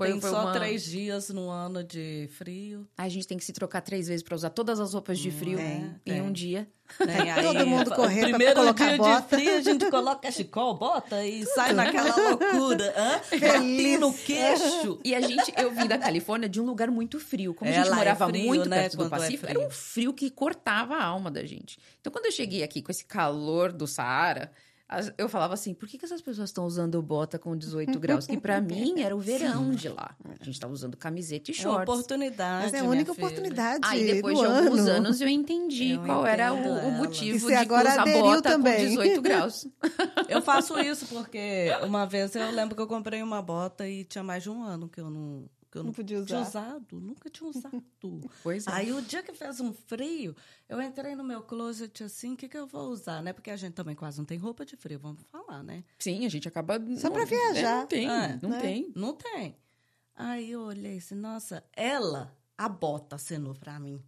Foi, 0.00 0.12
Tem 0.12 0.20
foi 0.22 0.30
só 0.30 0.44
uma... 0.44 0.52
três 0.54 0.82
dias 0.82 1.28
no 1.28 1.50
ano 1.50 1.84
de 1.84 2.26
frio. 2.32 2.88
A 2.96 3.06
gente 3.06 3.26
tem 3.26 3.36
que 3.36 3.44
se 3.44 3.52
trocar 3.52 3.82
três 3.82 4.08
vezes 4.08 4.22
para 4.22 4.34
usar 4.34 4.48
todas 4.48 4.80
as 4.80 4.94
roupas 4.94 5.18
de 5.18 5.30
frio 5.30 5.58
é, 5.58 5.94
em 6.06 6.20
é. 6.20 6.22
um 6.22 6.32
dia. 6.32 6.66
Tem 6.96 7.10
aí, 7.30 7.42
Todo 7.42 7.66
mundo 7.66 7.90
correndo 7.90 8.38
para 8.38 8.54
colocar 8.54 8.88
dia 8.88 8.96
bota. 8.96 9.20
de 9.20 9.28
frio, 9.28 9.56
a 9.58 9.60
gente 9.60 9.90
coloca 9.90 10.22
cachecol, 10.22 10.78
bota 10.78 11.22
e 11.22 11.44
sai 11.44 11.74
naquela 11.74 12.16
loucura. 12.16 12.94
Feliz 13.24 14.00
no 14.00 14.10
queixo. 14.14 14.98
E 15.04 15.14
a 15.14 15.20
gente, 15.20 15.52
eu 15.58 15.70
vim 15.70 15.86
da 15.86 15.98
Califórnia 15.98 16.48
de 16.48 16.58
um 16.62 16.64
lugar 16.64 16.90
muito 16.90 17.20
frio. 17.20 17.52
Como 17.52 17.70
a 17.70 17.74
gente 17.74 17.88
é 17.88 17.94
morava 17.94 18.26
frio, 18.26 18.46
muito 18.46 18.70
né, 18.70 18.80
perto 18.80 18.96
do 18.96 19.04
é 19.04 19.08
Pacífico, 19.10 19.50
era 19.50 19.60
um 19.60 19.68
frio 19.68 20.14
que 20.14 20.30
cortava 20.30 20.94
a 20.94 21.04
alma 21.04 21.30
da 21.30 21.44
gente. 21.44 21.78
Então, 22.00 22.10
quando 22.10 22.24
eu 22.24 22.32
cheguei 22.32 22.62
aqui 22.62 22.80
com 22.80 22.90
esse 22.90 23.04
calor 23.04 23.70
do 23.70 23.86
Saara, 23.86 24.50
eu 25.16 25.28
falava 25.28 25.54
assim, 25.54 25.72
por 25.72 25.88
que, 25.88 25.96
que 25.96 26.04
essas 26.04 26.20
pessoas 26.20 26.48
estão 26.48 26.66
usando 26.66 27.00
bota 27.00 27.38
com 27.38 27.56
18 27.56 27.98
graus? 28.00 28.26
Que 28.26 28.38
para 28.38 28.60
mim 28.60 29.00
era 29.00 29.14
o 29.14 29.20
verão 29.20 29.70
de 29.70 29.88
lá. 29.88 30.16
A 30.24 30.44
gente 30.44 30.54
estava 30.54 30.72
usando 30.72 30.96
camiseta 30.96 31.50
e 31.50 31.54
shorts. 31.54 31.64
É 31.64 31.68
uma 31.68 31.82
oportunidade. 31.82 32.64
Mas 32.64 32.74
é 32.74 32.80
a 32.80 32.84
única 32.84 33.12
oportunidade. 33.12 33.80
Aí 33.84 34.14
depois 34.14 34.38
de 34.38 34.44
ano. 34.44 34.66
alguns 34.66 34.86
anos 34.88 35.20
eu 35.20 35.28
entendi 35.28 35.92
eu 35.92 36.02
qual 36.02 36.26
era 36.26 36.52
o, 36.52 36.88
o, 36.88 36.92
motivo 36.92 37.46
de 37.46 37.54
agora 37.54 37.90
usar 37.90 38.04
bota 38.04 38.42
também. 38.50 38.96
com 38.96 39.02
18 39.02 39.22
graus. 39.22 39.68
Eu 40.28 40.42
faço 40.42 40.78
isso 40.80 41.06
porque 41.06 41.68
uma 41.82 42.06
vez 42.06 42.34
eu 42.34 42.50
lembro 42.50 42.76
que 42.76 42.82
eu 42.82 42.86
comprei 42.86 43.22
uma 43.22 43.42
bota 43.42 43.88
e 43.88 44.04
tinha 44.04 44.22
mais 44.22 44.42
de 44.42 44.50
um 44.50 44.62
ano 44.62 44.88
que 44.88 45.00
eu 45.00 45.10
não 45.10 45.48
que 45.70 45.78
eu 45.78 45.82
não, 45.82 45.88
não 45.88 45.94
podia 45.94 46.18
usar. 46.18 46.26
tinha 46.26 46.40
usado, 46.40 47.00
nunca 47.00 47.30
tinha 47.30 47.48
usado. 47.48 47.82
pois 48.42 48.66
é. 48.66 48.72
Aí 48.72 48.92
o 48.92 49.00
dia 49.00 49.22
que 49.22 49.32
fez 49.32 49.60
um 49.60 49.72
frio, 49.72 50.34
eu 50.68 50.82
entrei 50.82 51.14
no 51.14 51.22
meu 51.22 51.42
closet 51.42 52.02
assim, 52.02 52.34
o 52.34 52.36
que, 52.36 52.48
que 52.48 52.58
eu 52.58 52.66
vou 52.66 52.88
usar, 52.90 53.22
né? 53.22 53.32
Porque 53.32 53.50
a 53.50 53.56
gente 53.56 53.74
também 53.74 53.94
quase 53.94 54.18
não 54.18 54.24
tem 54.24 54.36
roupa 54.36 54.64
de 54.64 54.76
frio, 54.76 54.98
vamos 54.98 55.22
falar, 55.30 55.62
né? 55.62 55.84
Sim, 55.98 56.26
a 56.26 56.28
gente 56.28 56.48
acaba... 56.48 56.80
Só 56.96 57.10
para 57.10 57.24
viajar. 57.24 57.76
É, 57.76 57.80
não 57.80 57.86
tem, 57.86 58.10
é, 58.10 58.38
não 58.42 58.50
né? 58.50 58.60
tem. 58.60 58.92
Não 58.96 59.14
tem. 59.14 59.56
Aí 60.16 60.50
eu 60.50 60.62
olhei 60.62 60.98
assim, 60.98 61.14
nossa, 61.14 61.64
ela, 61.72 62.36
a 62.58 62.68
bota 62.68 63.16
acenou 63.16 63.54
para 63.54 63.78
mim. 63.78 64.02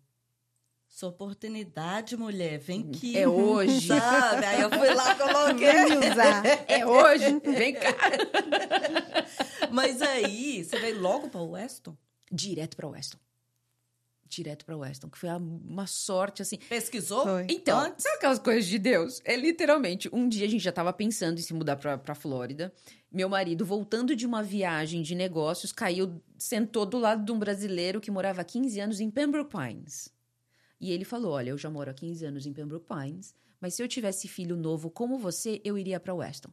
Sua 0.89 1.09
oportunidade, 1.09 2.19
mulher, 2.19 2.59
vem 2.59 2.91
aqui. 2.91 3.17
É 3.17 3.27
hoje. 3.27 3.87
Sabe? 3.87 4.45
Aí 4.45 4.61
eu 4.61 4.69
fui 4.69 4.93
lá, 4.93 5.15
coloquei. 5.15 5.97
usar. 5.97 6.43
É 6.69 6.85
hoje, 6.85 7.41
vem 7.41 7.73
cá. 7.73 7.95
Mas 9.73 10.03
aí, 10.03 10.65
você 10.65 10.79
veio 10.79 11.01
logo 11.01 11.29
para 11.29 11.41
o 11.41 11.53
Weston? 11.53 11.97
Direto 12.31 12.77
para 12.77 12.87
o 12.87 12.91
Weston. 12.91 13.19
Direto 14.29 14.65
para 14.65 14.75
o 14.75 14.81
Weston, 14.81 15.11
que 15.11 15.19
foi 15.19 15.29
uma 15.29 15.87
sorte, 15.87 16.41
assim. 16.41 16.57
Pesquisou? 16.57 17.25
Foi. 17.25 17.47
Então, 17.51 17.79
Antes? 17.79 18.03
sabe 18.03 18.17
aquelas 18.17 18.39
coisas 18.39 18.65
de 18.65 18.79
Deus? 18.79 19.21
É 19.25 19.37
literalmente, 19.37 20.09
um 20.11 20.27
dia 20.27 20.47
a 20.47 20.49
gente 20.49 20.63
já 20.63 20.71
estava 20.71 20.91
pensando 20.93 21.39
em 21.39 21.43
se 21.43 21.53
mudar 21.53 21.77
para 21.77 22.15
Flórida. 22.15 22.73
Meu 23.11 23.29
marido, 23.29 23.67
voltando 23.67 24.17
de 24.17 24.25
uma 24.25 24.43
viagem 24.43 25.03
de 25.03 25.15
negócios, 25.15 25.71
caiu, 25.71 26.19
sentou 26.39 26.87
do 26.87 26.99
lado 26.99 27.25
de 27.25 27.31
um 27.31 27.39
brasileiro 27.39 28.01
que 28.01 28.11
morava 28.11 28.41
há 28.41 28.45
15 28.45 28.81
anos 28.81 29.01
em 29.01 29.11
Pembroke 29.11 29.55
Pines. 29.55 30.09
E 30.81 30.91
ele 30.91 31.05
falou: 31.05 31.33
Olha, 31.33 31.51
eu 31.51 31.59
já 31.59 31.69
moro 31.69 31.91
há 31.91 31.95
15 31.95 32.25
anos 32.25 32.47
em 32.47 32.55
Pembroke 32.55 32.87
Pines, 32.87 33.35
mas 33.61 33.75
se 33.75 33.83
eu 33.83 33.89
tivesse 33.89 34.29
filho 34.29 34.57
novo 34.57 34.91
como 34.91 35.19
você, 35.19 35.61
eu 35.63 35.77
iria 35.77 36.01
para 36.01 36.15
Weston. 36.15 36.51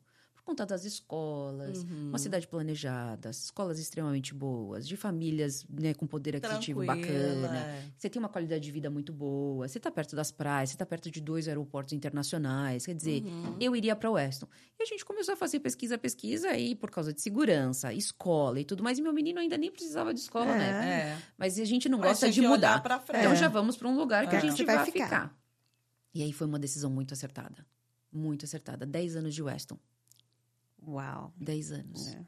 Conta 0.50 0.66
das 0.66 0.84
escolas, 0.84 1.84
Uhum. 1.84 2.10
uma 2.10 2.18
cidade 2.18 2.47
planejada, 2.47 3.30
escolas 3.30 3.78
extremamente 3.80 4.34
boas, 4.34 4.88
de 4.88 4.97
famílias 4.97 5.64
né, 5.70 5.93
com 5.93 6.08
poder 6.08 6.36
aquisitivo 6.38 6.84
Tranquila, 6.84 7.47
bacana. 7.47 7.58
é. 7.60 7.84
Você 7.97 8.10
tem 8.10 8.20
uma 8.20 8.30
qualidade 8.30 8.64
de 8.64 8.72
vida 8.72 8.89
muito 8.89 9.14
boa, 9.14 9.68
você 9.68 9.78
está 9.78 9.91
perto 9.91 10.16
das 10.16 10.32
praias, 10.32 10.70
você 10.70 10.76
está 10.76 10.86
perto 10.86 11.12
de 11.12 11.22
dois 11.22 11.47
aeroportos 11.47 11.93
internacionais. 11.93 12.86
Quer 12.86 12.95
dizer, 12.95 13.24
Uhum. 13.24 13.56
eu 13.60 13.76
iria 13.76 13.95
para 13.95 14.10
Weston. 14.10 14.47
E 14.80 14.84
a 14.84 14.86
gente 14.86 15.06
começou 15.06 15.34
a 15.34 15.38
fazer 15.38 15.60
pesquisa, 15.60 15.97
pesquisa, 15.97 16.50
aí 16.50 16.74
por 16.74 16.89
causa 16.89 17.14
de 17.14 17.22
segurança, 17.22 17.93
escola 17.93 18.60
e 18.60 18.66
tudo 18.66 18.82
mais. 18.84 18.97
E 18.97 19.02
meu 19.02 19.14
menino 19.14 19.39
ainda 19.39 19.58
nem 19.58 19.70
precisava 19.72 20.14
de 20.14 20.20
escola, 20.20 20.52
É. 20.52 20.58
né? 20.58 20.89
É. 21.12 21.18
Mas 21.38 21.60
a 21.60 21.66
gente 21.66 21.88
não 21.88 22.00
Mas 22.00 22.10
gosta 22.10 22.32
de 22.32 22.41
mudar. 22.41 22.82
Então 23.10 23.34
É. 23.34 23.36
já 23.36 23.47
vamos 23.47 23.78
para 23.78 23.88
um 23.88 23.95
lugar 23.95 24.28
que 24.28 24.36
É. 24.36 24.39
a 24.39 24.41
gente 24.41 24.58
Você 24.58 24.66
vai 24.66 24.78
vai 24.78 24.86
ficar. 24.86 25.06
ficar. 25.06 25.39
E 26.14 26.24
aí 26.24 26.34
foi 26.34 26.47
uma 26.47 26.58
decisão 26.58 26.89
muito 26.89 27.14
acertada. 27.14 27.64
Muito 28.12 28.45
acertada. 28.45 28.86
Dez 28.88 29.16
anos 29.16 29.36
de 29.36 29.43
Weston. 29.43 29.78
Uau. 30.88 31.34
Dez 31.38 31.71
anos. 31.71 32.07
É. 32.15 32.21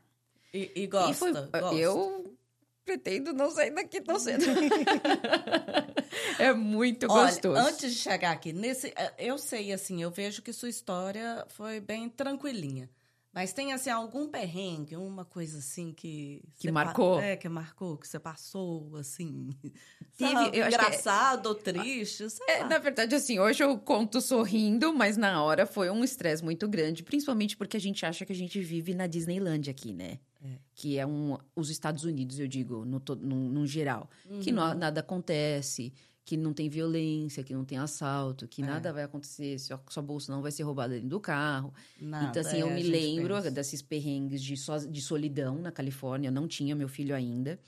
E, 0.53 0.71
e 0.83 0.87
gosta, 0.87 1.11
E 1.11 1.13
foi- 1.13 1.31
gosta. 1.33 1.75
Eu 1.75 2.37
pretendo 2.85 3.31
não 3.33 3.49
sair 3.51 3.71
daqui 3.71 4.01
tão 4.01 4.19
cedo. 4.19 4.43
é 6.39 6.53
muito 6.53 7.07
Olha, 7.09 7.25
gostoso. 7.31 7.59
antes 7.59 7.93
de 7.93 7.99
chegar 7.99 8.31
aqui, 8.31 8.51
nesse, 8.53 8.87
eh, 8.95 9.13
eu 9.17 9.37
sei, 9.37 9.71
assim, 9.71 10.01
eu 10.01 10.11
vejo 10.11 10.41
que 10.41 10.51
sua 10.51 10.69
história 10.69 11.45
foi 11.49 11.79
bem 11.79 12.09
tranquilinha. 12.09 12.89
Mas 13.33 13.53
tem, 13.53 13.71
assim, 13.71 13.89
algum 13.89 14.27
perrengue, 14.27 14.97
uma 14.97 15.23
coisa 15.23 15.59
assim 15.59 15.93
que... 15.93 16.43
Que 16.57 16.69
marcou? 16.69 17.17
É, 17.19 17.37
que 17.37 17.47
marcou, 17.47 17.97
que 17.97 18.05
você 18.05 18.19
passou, 18.19 18.97
assim... 18.97 19.49
Teve- 20.17 20.31
sabe, 20.33 20.45
eu 20.47 20.51
que 20.51 20.59
é- 20.59 20.67
engraçado 20.67 21.45
ou 21.45 21.55
triste, 21.55 22.29
sei 22.29 22.45
É, 22.49 22.63
na 22.65 22.77
verdade, 22.77 23.15
assim, 23.15 23.39
hoje 23.39 23.63
eu 23.63 23.77
conto 23.79 24.19
sorrindo, 24.19 24.93
mas 24.93 25.15
na 25.15 25.41
hora 25.41 25.65
foi 25.65 25.89
um 25.89 26.03
estresse 26.03 26.43
muito 26.43 26.67
grande, 26.67 27.03
principalmente 27.03 27.55
porque 27.55 27.77
a 27.77 27.79
gente 27.79 28.05
acha 28.05 28.25
que 28.25 28.33
a 28.33 28.35
gente 28.35 28.59
vive 28.59 28.93
na 28.93 29.07
Disneyland 29.07 29.69
aqui, 29.69 29.93
né? 29.93 30.19
É. 30.43 30.57
Que 30.75 30.97
é 30.97 31.07
um, 31.07 31.37
os 31.55 31.69
Estados 31.69 32.03
Unidos, 32.03 32.37
eu 32.37 32.47
digo, 32.47 32.83
no, 32.83 33.01
num, 33.17 33.47
num 33.49 33.65
geral. 33.65 34.09
Que 34.41 34.49
Uhum. 34.49 34.55
não- 34.57 34.73
nada 34.75 34.99
acontece, 34.99 35.93
que 36.31 36.37
não 36.37 36.53
tem 36.53 36.69
violência, 36.69 37.43
que 37.43 37.53
não 37.53 37.65
tem 37.65 37.77
assalto, 37.77 38.47
que 38.47 38.61
É. 38.61 38.65
nada 38.65 38.93
vai 38.93 39.03
acontecer, 39.03 39.59
sua, 39.59 39.83
sua 39.89 40.01
bolsa 40.01 40.31
não 40.31 40.41
vai 40.41 40.49
ser 40.49 40.63
roubada 40.63 40.93
dentro 40.93 41.09
do 41.09 41.19
carro. 41.19 41.73
Nada, 41.99 42.29
então, 42.29 42.41
assim, 42.41 42.57
é, 42.59 42.61
eu 42.61 42.71
me 42.71 42.81
lembro 42.83 43.35
pensa. 43.35 43.51
desses 43.51 43.81
perrengues 43.81 44.41
de, 44.41 44.55
so- 44.55 44.87
de 44.89 45.01
solidão 45.01 45.57
na 45.59 45.73
Califórnia. 45.73 46.29
Eu 46.29 46.31
não 46.31 46.47
tinha 46.47 46.73
meu 46.73 46.87
filho 46.87 47.13
ainda. 47.13 47.59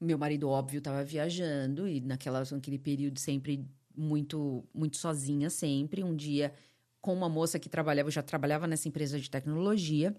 Meu 0.00 0.16
marido, 0.16 0.48
óbvio, 0.48 0.78
estava 0.78 1.04
viajando 1.04 1.86
e 1.86 2.00
naquela, 2.00 2.42
naquele 2.50 2.78
período 2.78 3.18
sempre 3.18 3.66
muito, 3.94 4.64
muito 4.74 4.96
sozinha, 4.96 5.50
sempre. 5.50 6.02
Um 6.02 6.16
dia, 6.16 6.54
com 7.02 7.12
uma 7.12 7.28
moça 7.28 7.58
que 7.58 7.68
trabalhava, 7.68 8.08
eu 8.08 8.12
já 8.12 8.22
trabalhava 8.22 8.66
nessa 8.66 8.88
empresa 8.88 9.20
de 9.20 9.28
tecnologia, 9.30 10.16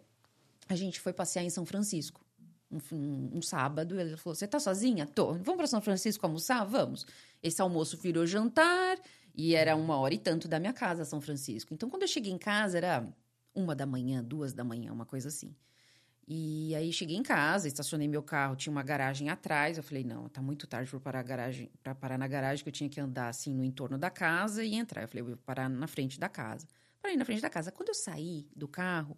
a 0.69 0.75
gente 0.75 0.99
foi 0.99 1.13
passear 1.13 1.43
em 1.43 1.49
São 1.49 1.65
Francisco. 1.65 2.23
Um, 2.69 3.37
um- 3.37 3.41
sábado, 3.41 3.97
ele 3.99 4.17
falou: 4.17 4.35
Você 4.35 4.45
tá 4.47 4.59
sozinha? 4.59 5.05
Tô. 5.07 5.33
Vamos 5.33 5.55
para 5.55 5.67
São 5.67 5.79
Francisco 5.81 6.25
almoçar? 6.25 6.65
Vamos. 6.65 7.05
Esse 7.41 7.61
almoço 7.61 7.97
virou 7.97 8.25
jantar 8.25 8.97
e 9.33 9.55
era 9.55 9.75
uma 9.75 9.95
hora 9.97 10.13
e 10.13 10.17
tanto 10.17 10.47
da 10.47 10.59
minha 10.59 10.73
casa, 10.73 11.05
São 11.05 11.21
Francisco. 11.21 11.73
Então, 11.73 11.89
quando 11.89 12.01
eu 12.01 12.07
cheguei 12.07 12.31
em 12.31 12.37
casa, 12.37 12.77
era 12.77 13.07
uma 13.55 13.73
da 13.75 13.85
manhã, 13.85 14.23
duas 14.23 14.53
da 14.53 14.63
manhã, 14.63 14.91
uma 14.91 15.05
coisa 15.05 15.29
assim. 15.29 15.55
E 16.27 16.75
aí 16.75 16.91
cheguei 16.91 17.15
em 17.15 17.23
casa, 17.23 17.69
estacionei 17.69 18.05
meu 18.05 18.21
carro, 18.21 18.55
tinha 18.57 18.69
uma 18.71 18.83
garagem 18.83 19.29
atrás. 19.29 19.77
Eu 19.77 19.83
falei, 19.83 20.03
não, 20.03 20.27
tá 20.27 20.41
muito 20.41 20.67
tarde 20.67 20.89
para 20.91 20.99
parar 20.99 21.23
garagem, 21.23 21.71
para 21.81 21.95
parar 21.95 22.17
na 22.17 22.27
garagem, 22.27 22.61
que 22.63 22.67
eu 22.69 22.73
tinha 22.73 22.89
que 22.89 22.99
andar 22.99 23.29
assim 23.29 23.53
no 23.53 23.63
entorno 23.63 23.97
da 23.97 24.09
casa 24.09 24.61
e 24.61 24.75
entrar. 24.75 25.03
Eu 25.03 25.07
falei, 25.07 25.21
eu 25.21 25.25
vou 25.27 25.37
parar 25.37 25.69
na 25.69 25.87
frente 25.87 26.19
da 26.19 26.27
casa. 26.27 26.67
Parei 27.01 27.15
na 27.15 27.23
frente 27.23 27.41
da 27.41 27.49
casa. 27.49 27.71
Quando 27.71 27.89
eu 27.89 27.95
saí 27.95 28.45
do 28.53 28.67
carro, 28.67 29.17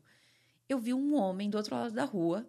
eu 0.67 0.77
vi 0.77 0.93
um 0.93 1.15
homem 1.15 1.49
do 1.49 1.57
outro 1.57 1.73
lado 1.73 1.95
da 1.95 2.05
rua. 2.05 2.47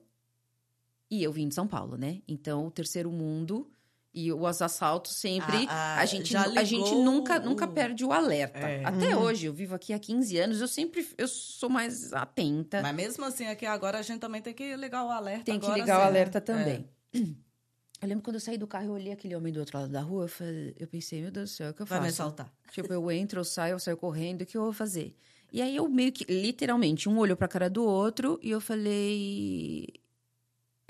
E 1.11 1.23
eu 1.23 1.33
vim 1.33 1.49
de 1.49 1.55
São 1.55 1.67
Paulo, 1.67 1.97
né? 1.97 2.23
Então, 2.29 2.67
o 2.67 2.71
terceiro 2.71 3.11
mundo 3.11 3.69
e 4.15 4.33
os 4.33 4.63
assaltos 4.63 5.17
sempre. 5.17 5.67
Ah, 5.69 5.97
ah, 5.97 6.01
a 6.01 6.05
gente, 6.07 6.37
a 6.37 6.63
gente 6.65 6.95
nunca, 6.97 7.41
o- 7.41 7.45
nunca 7.45 7.67
perde 7.67 8.05
o 8.05 8.13
alerta. 8.13 8.59
É. 8.59 8.85
Até 8.85 9.17
hoje, 9.17 9.47
eu 9.47 9.53
vivo 9.53 9.75
aqui 9.75 9.93
há 9.93 9.99
15 9.99 10.37
anos, 10.39 10.61
eu 10.61 10.69
sempre 10.69 11.07
eu 11.19 11.27
sou 11.29 11.69
mais 11.69 12.13
atenta. 12.13 12.81
Mas 12.83 12.95
mesmo 12.95 13.25
assim, 13.25 13.47
aqui 13.47 13.67
agora 13.67 13.99
a 13.99 14.03
gente 14.03 14.21
também 14.21 14.41
tem 14.43 14.55
que 14.55 14.77
ligar 14.77 15.05
o 15.05 15.11
alerta. 15.11 15.45
Tem 15.45 15.59
que 15.59 15.67
agora, 15.67 15.81
ligar 15.81 15.99
o 15.99 16.01
sim, 16.03 16.07
alerta 16.09 16.39
né? 16.39 16.45
também. 16.45 16.89
Eu 18.03 18.09
lembro 18.09 18.25
quando 18.25 18.37
eu 18.37 18.41
saí 18.41 18.57
do 18.57 18.67
carro, 18.67 18.87
eu 18.87 18.93
olhei 18.93 19.13
aquele 19.13 19.37
homem 19.37 19.53
do 19.53 19.61
outro 19.61 19.77
lado 19.79 19.93
da 19.93 20.01
rua, 20.01 20.25
eu, 20.25 20.29
falei, 20.29 20.75
eu 20.79 20.87
pensei, 20.89 21.21
meu 21.21 21.31
Deus 21.31 21.51
do 21.51 21.53
céu, 21.55 21.71
o 21.71 21.75
que 21.75 21.83
eu 21.83 21.85
É. 21.85 21.87
Vai 21.87 21.99
faço? 21.99 22.03
me 22.07 22.09
assaltar. 22.15 22.51
Tipo, 22.73 22.91
eu 22.95 23.11
entro, 23.13 23.41
eu 23.41 23.45
saio, 23.45 23.73
eu 23.75 23.79
saio 23.79 23.97
correndo, 23.99 24.41
o 24.41 24.47
que 24.47 24.57
eu 24.57 24.63
vou 24.63 24.73
fazer? 24.73 25.15
E 25.53 25.61
aí 25.61 25.77
eu 25.77 25.87
meio 25.87 26.11
que, 26.11 26.25
literalmente, 26.25 27.11
um 27.11 27.19
olhou 27.19 27.37
pra 27.37 27.47
cara 27.47 27.69
do 27.69 27.85
outro 27.85 28.41
e 28.43 28.49
eu 28.51 28.59
falei. 28.59 29.87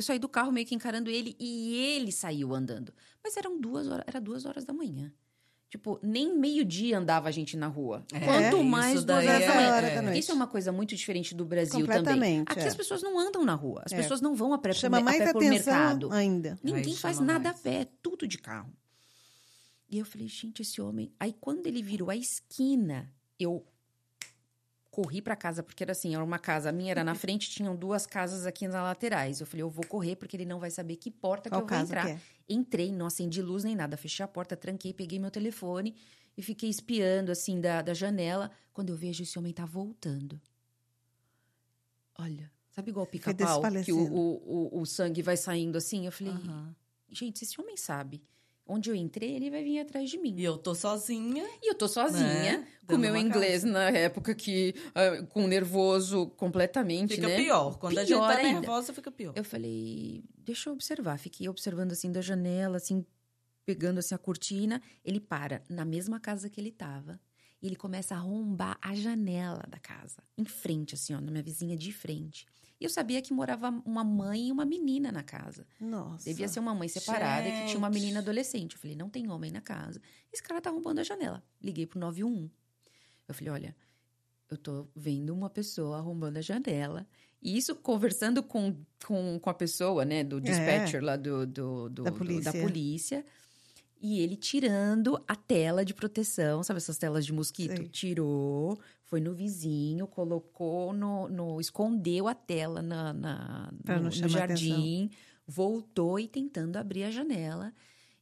Eu 0.00 0.02
saí 0.02 0.18
do 0.18 0.30
carro 0.30 0.50
meio 0.50 0.66
que 0.66 0.74
encarando 0.74 1.10
ele 1.10 1.36
e 1.38 1.74
ele 1.76 2.10
saiu 2.10 2.54
andando. 2.54 2.90
Mas 3.22 3.36
eram 3.36 3.60
duas 3.60 3.86
horas, 3.86 4.02
era 4.06 4.18
duas 4.18 4.46
horas 4.46 4.64
da 4.64 4.72
manhã. 4.72 5.12
Tipo, 5.68 6.00
nem 6.02 6.34
meio-dia 6.38 6.96
andava 6.96 7.28
a 7.28 7.30
gente 7.30 7.54
na 7.54 7.66
rua. 7.66 8.02
É, 8.14 8.18
Quanto 8.20 8.64
mais 8.64 9.04
duas 9.04 9.18
horas 9.26 9.40
da 9.46 9.52
é- 9.52 9.54
manhã. 9.90 10.02
noite. 10.02 10.18
Isso 10.18 10.32
é 10.32 10.34
uma 10.34 10.46
coisa 10.46 10.72
muito 10.72 10.96
diferente 10.96 11.34
do 11.34 11.44
Brasil 11.44 11.86
também. 11.86 12.40
Aqui 12.46 12.60
é. 12.60 12.66
as 12.66 12.74
pessoas 12.74 13.02
não 13.02 13.18
andam 13.18 13.44
na 13.44 13.54
rua. 13.54 13.82
As 13.84 13.92
É. 13.92 13.96
pessoas 13.98 14.22
não 14.22 14.34
vão 14.34 14.54
a 14.54 14.58
pé, 14.58 14.72
Chama 14.72 15.02
mais 15.02 15.20
a 15.20 15.24
pé 15.26 15.32
por 15.34 15.44
atenção 15.44 15.74
mercado. 15.74 16.10
ainda. 16.12 16.58
Ninguém 16.62 16.96
faz 16.96 17.20
nada 17.20 17.50
mais. 17.50 17.60
a 17.60 17.62
pé, 17.62 17.74
é 17.82 17.88
tudo 18.00 18.26
de 18.26 18.38
carro. 18.38 18.72
E 19.90 19.98
eu 19.98 20.06
falei, 20.06 20.28
gente, 20.28 20.62
esse 20.62 20.80
homem. 20.80 21.12
Aí 21.20 21.34
quando 21.38 21.66
ele 21.66 21.82
virou 21.82 22.08
a 22.08 22.16
esquina, 22.16 23.12
eu 23.38 23.66
corri 24.90 25.22
pra 25.22 25.36
casa, 25.36 25.62
porque 25.62 25.82
era 25.84 25.92
assim, 25.92 26.14
era 26.14 26.24
uma 26.24 26.38
casa, 26.38 26.68
a 26.68 26.72
minha 26.72 26.90
era 26.90 27.04
na 27.04 27.14
frente, 27.14 27.48
tinham 27.48 27.76
duas 27.76 28.06
casas 28.06 28.46
aqui 28.46 28.66
nas 28.66 28.82
laterais. 28.82 29.40
Eu 29.40 29.46
falei, 29.46 29.62
eu 29.62 29.70
vou 29.70 29.86
correr, 29.86 30.16
porque 30.16 30.36
ele 30.36 30.44
não 30.44 30.58
vai 30.58 30.70
saber 30.70 30.96
que 30.96 31.10
porta 31.10 31.48
Qual 31.48 31.62
que 31.66 31.72
eu 31.72 31.78
vou 31.78 31.86
entrar. 31.86 32.08
é? 32.08 32.20
Entrei, 32.48 32.92
não 32.92 33.06
acendi 33.06 33.40
luz 33.40 33.62
nem 33.64 33.76
nada, 33.76 33.96
fechei 33.96 34.24
a 34.24 34.28
porta, 34.28 34.56
tranquei, 34.56 34.92
peguei 34.92 35.18
meu 35.18 35.30
telefone 35.30 35.94
e 36.36 36.42
fiquei 36.42 36.68
espiando, 36.68 37.30
assim, 37.30 37.60
da, 37.60 37.82
da 37.82 37.94
janela. 37.94 38.50
Quando 38.72 38.90
eu 38.90 38.96
vejo 38.96 39.22
esse 39.22 39.38
homem 39.38 39.52
tá 39.52 39.64
voltando. 39.64 40.40
Olha, 42.18 42.50
sabe 42.70 42.90
igual 42.90 43.06
pica-pau? 43.06 43.62
Que 43.84 43.92
o, 43.92 43.98
o, 43.98 44.78
o, 44.78 44.80
o 44.80 44.86
sangue 44.86 45.22
vai 45.22 45.36
saindo 45.36 45.78
assim? 45.78 46.06
Eu 46.06 46.12
falei, 46.12 46.32
Aham. 46.32 46.74
gente, 47.08 47.38
se 47.38 47.44
esse 47.44 47.60
homem 47.60 47.76
sabe 47.76 48.22
onde 48.70 48.88
eu 48.90 48.94
entrei, 48.94 49.34
ele 49.34 49.50
vai 49.50 49.62
vir 49.64 49.80
atrás 49.80 50.08
de 50.08 50.18
mim. 50.18 50.34
E 50.38 50.44
eu 50.44 50.56
tô 50.56 50.74
sozinha. 50.74 51.44
E 51.62 51.70
eu 51.70 51.74
tô 51.74 51.88
sozinha, 51.88 52.58
Né? 52.58 52.66
com 52.86 52.96
meu 52.96 53.16
inglês 53.16 53.62
na 53.64 53.90
época 53.90 54.34
que, 54.34 54.74
ah, 54.94 55.22
com 55.28 55.46
nervoso 55.46 56.28
completamente, 56.36 57.14
Fica 57.14 57.28
né? 57.28 57.36
pior. 57.36 57.78
Quando 57.78 57.98
a 57.98 58.02
gente 58.04 58.14
Pior 58.16 58.32
tá 58.32 58.38
ainda. 58.38 58.60
nervosa, 58.60 58.92
fica 58.92 59.10
pior. 59.10 59.32
Eu 59.36 59.44
falei, 59.44 60.24
deixa 60.38 60.68
eu 60.70 60.74
observar. 60.74 61.18
Fiquei 61.18 61.48
observando 61.48 61.92
assim 61.92 62.10
da 62.10 62.20
janela, 62.20 62.76
assim, 62.78 63.04
pegando 63.64 63.98
assim 63.98 64.14
a 64.14 64.18
cortina. 64.18 64.80
Ele 65.04 65.20
para 65.20 65.62
na 65.68 65.84
mesma 65.84 66.18
casa 66.18 66.48
que 66.48 66.60
ele 66.60 66.72
tava. 66.72 67.20
E 67.62 67.66
ele 67.66 67.76
começa 67.76 68.14
a 68.14 68.18
arrombar 68.18 68.78
a 68.80 68.94
janela 68.94 69.62
da 69.68 69.78
casa. 69.78 70.22
Em 70.38 70.44
frente, 70.46 70.94
assim, 70.94 71.14
ó, 71.14 71.20
na 71.20 71.30
minha 71.30 71.42
vizinha 71.42 71.76
de 71.76 71.92
frente. 71.92 72.46
E 72.80 72.84
eu 72.84 72.88
sabia 72.90 73.20
que 73.20 73.32
morava 73.32 73.68
uma 73.84 74.02
mãe 74.02 74.48
e 74.48 74.52
uma 74.52 74.64
menina 74.64 75.12
na 75.12 75.22
casa. 75.22 75.66
Nossa. 75.78 76.24
Devia 76.24 76.48
ser 76.48 76.60
uma 76.60 76.74
mãe 76.74 76.88
separada 76.88 77.46
e 77.46 77.52
que 77.52 77.66
tinha 77.66 77.78
uma 77.78 77.88
Gente. 77.92 78.00
menina 78.00 78.20
adolescente. 78.20 78.74
Eu 78.74 78.80
falei, 78.80 78.96
não 78.96 79.10
tem 79.10 79.28
homem 79.30 79.50
na 79.50 79.60
casa. 79.60 80.00
Esse 80.32 80.42
cara 80.42 80.60
tá 80.62 80.70
arrombando 80.70 81.00
a 81.00 81.04
janela. 81.04 81.42
Liguei 81.62 81.86
pro 81.86 82.00
911. 82.00 82.50
Eu 83.28 83.34
falei, 83.34 83.52
olha, 83.52 83.76
eu 84.50 84.56
tô 84.56 84.88
vendo 84.96 85.34
uma 85.34 85.50
pessoa 85.50 85.98
arrombando 85.98 86.38
a 86.38 86.42
janela. 86.42 87.06
E 87.42 87.56
isso 87.56 87.74
conversando 87.76 88.42
com, 88.42 88.74
com, 89.06 89.38
com 89.38 89.50
a 89.50 89.54
pessoa, 89.54 90.04
né, 90.04 90.24
do 90.24 90.40
dispatcher 90.40 91.02
lá 91.04 91.16
do, 91.16 91.46
do, 91.46 91.88
do- 91.90 92.02
Da 92.04 92.10
do- 92.10 92.16
polícia. 92.16 92.52
da 92.52 92.60
polícia. 92.60 93.26
E 94.00 94.20
ele 94.20 94.36
tirando 94.36 95.22
a 95.28 95.36
tela 95.36 95.84
de 95.84 95.92
proteção, 95.92 96.62
sabe 96.62 96.78
essas 96.78 96.96
telas 96.96 97.26
de 97.26 97.32
mosquito? 97.34 97.76
Sei. 97.76 97.88
Tirou, 97.88 98.78
foi 99.10 99.20
no 99.20 99.34
vizinho, 99.34 100.06
colocou 100.06 100.92
no. 100.92 101.28
no 101.28 101.60
escondeu 101.60 102.28
a 102.28 102.34
tela 102.34 102.80
na, 102.80 103.12
na- 103.12 103.72
no, 103.72 104.02
no 104.04 104.10
jardim, 104.28 105.10
voltou 105.44 106.16
e 106.20 106.28
tentando 106.28 106.76
abrir 106.76 107.02
a 107.02 107.10
janela. 107.10 107.74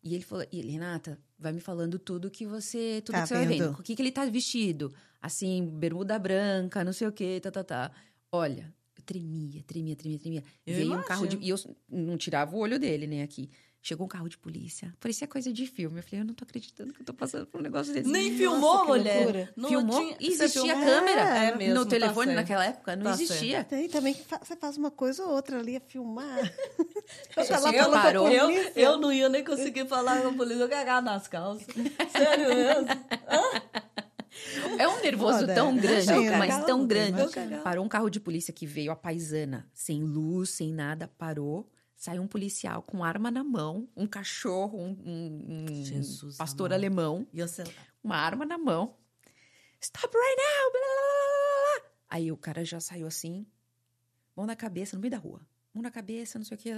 E 0.02 0.14
ele 0.14 0.24
falou, 0.24 0.46
e 0.50 0.58
ele, 0.60 0.70
Renata, 0.72 1.18
vai 1.38 1.52
me 1.52 1.60
falando 1.60 1.98
tudo 1.98 2.30
que 2.30 2.46
você. 2.46 3.02
Tudo 3.04 3.16
Tá 3.16 3.22
que 3.22 3.28
você 3.28 3.34
vai 3.34 3.46
vendo? 3.46 3.72
O 3.78 3.82
que, 3.82 3.94
que 3.94 4.00
ele 4.00 4.10
tá 4.10 4.24
vestido? 4.24 4.90
Assim, 5.20 5.66
bermuda 5.78 6.18
branca, 6.18 6.82
não 6.82 6.92
sei 6.94 7.06
o 7.06 7.12
quê, 7.12 7.38
tá, 7.38 7.50
tá, 7.50 7.62
tá. 7.62 7.92
Olha, 8.32 8.72
eu 8.96 9.02
tremia, 9.04 9.62
tremia, 9.64 9.94
tremia, 9.94 10.18
tremia. 10.18 10.44
Eu 10.66 10.74
Veio 10.74 10.98
um 10.98 11.02
carro 11.02 11.26
de. 11.26 11.36
imagino. 11.36 11.42
E 11.42 11.50
eu 11.50 11.76
não 11.90 12.16
tirava 12.16 12.56
o 12.56 12.60
olho 12.60 12.78
dele, 12.78 13.06
né, 13.06 13.22
aqui. 13.22 13.50
Chegou 13.80 14.04
um 14.06 14.08
carro 14.08 14.28
de 14.28 14.36
polícia. 14.36 14.92
Parecia 15.00 15.26
coisa 15.26 15.52
de 15.52 15.64
filme. 15.66 16.00
Eu 16.00 16.02
falei, 16.02 16.20
eu 16.20 16.24
não 16.26 16.34
tô 16.34 16.44
acreditando 16.44 16.92
que 16.92 17.00
eu 17.00 17.06
tô 17.06 17.14
passando 17.14 17.46
por 17.46 17.60
um 17.60 17.62
negócio 17.62 17.92
desse. 17.94 18.10
Nem 18.10 18.24
Nossa, 18.30 18.36
filmou, 18.38 18.86
mulher. 18.86 19.52
Não 19.56 19.68
Filmou? 19.68 20.00
tinha- 20.00 20.16
E 20.20 20.26
existia 20.32 20.74
filmou? 20.76 20.84
câmera 20.84 21.20
É 21.22 21.56
mesmo, 21.56 21.74
no 21.74 21.84
tá 21.84 21.90
telefone 21.90 22.26
certo. 22.26 22.36
naquela 22.36 22.66
época? 22.66 22.96
Não 22.96 23.04
Tá 23.04 23.10
existia. 23.12 23.64
Tem 23.64 23.88
também 23.88 24.14
que 24.14 24.24
fa- 24.24 24.40
você 24.42 24.56
faz 24.56 24.76
uma 24.76 24.90
coisa 24.90 25.24
ou 25.24 25.32
outra 25.32 25.60
ali, 25.60 25.76
é 25.76 25.80
filmar. 25.80 26.38
Eu 27.36 27.46
tá 27.46 27.58
lá 27.60 27.68
a 27.70 27.72
preparou? 27.72 28.28
Eu, 28.28 28.50
eu 28.74 28.98
não 28.98 29.12
ia 29.12 29.28
nem 29.28 29.44
conseguir 29.44 29.86
falar 29.86 30.20
com 30.22 30.28
a 30.28 30.32
polícia, 30.32 30.62
eu 30.64 30.68
cagar 30.68 31.00
nas 31.00 31.26
calças. 31.28 31.64
Sério 32.12 32.48
mesmo? 32.48 32.86
É 34.78 34.86
um 34.88 35.00
nervoso 35.00 35.40
Foda. 35.40 35.54
tão 35.54 35.76
grande, 35.76 36.06
Imagina. 36.12 36.38
mas 36.38 36.64
tão 36.64 36.86
grande. 36.86 37.20
Imagina. 37.22 37.58
Parou 37.58 37.84
um 37.84 37.88
carro 37.88 38.10
de 38.10 38.20
polícia 38.20 38.52
que 38.52 38.66
veio 38.66 38.92
a 38.92 38.96
paisana, 38.96 39.66
sem 39.72 40.02
luz, 40.02 40.50
sem 40.50 40.72
nada, 40.72 41.08
parou. 41.18 41.68
Saiu 41.98 42.22
um 42.22 42.28
policial 42.28 42.80
com 42.80 43.02
arma 43.02 43.28
na 43.28 43.42
mão, 43.42 43.88
um 43.96 44.06
cachorro, 44.06 44.78
um, 44.80 44.96
um- 45.04 45.84
Jesus 45.84 46.36
pastor 46.36 46.72
alemão, 46.72 47.26
E 47.34 47.42
você 47.42 47.64
uma 48.02 48.14
arma 48.16 48.46
na 48.46 48.56
mão. 48.56 48.96
Stop 49.80 50.06
right 50.16 50.36
now! 50.36 50.70
blá, 50.72 50.80
blá, 50.80 51.80
blá. 51.82 51.90
Aí 52.08 52.30
o 52.30 52.36
cara 52.36 52.64
já 52.64 52.78
saiu 52.80 53.06
assim, 53.06 53.44
mão 54.36 54.46
na 54.46 54.54
cabeça, 54.54 54.96
no 54.96 55.00
meio 55.00 55.10
da 55.10 55.18
rua. 55.18 55.40
Mão 55.74 55.82
na 55.82 55.90
cabeça, 55.90 56.38
não 56.38 56.46
sei 56.46 56.56
o 56.56 56.60
que. 56.60 56.70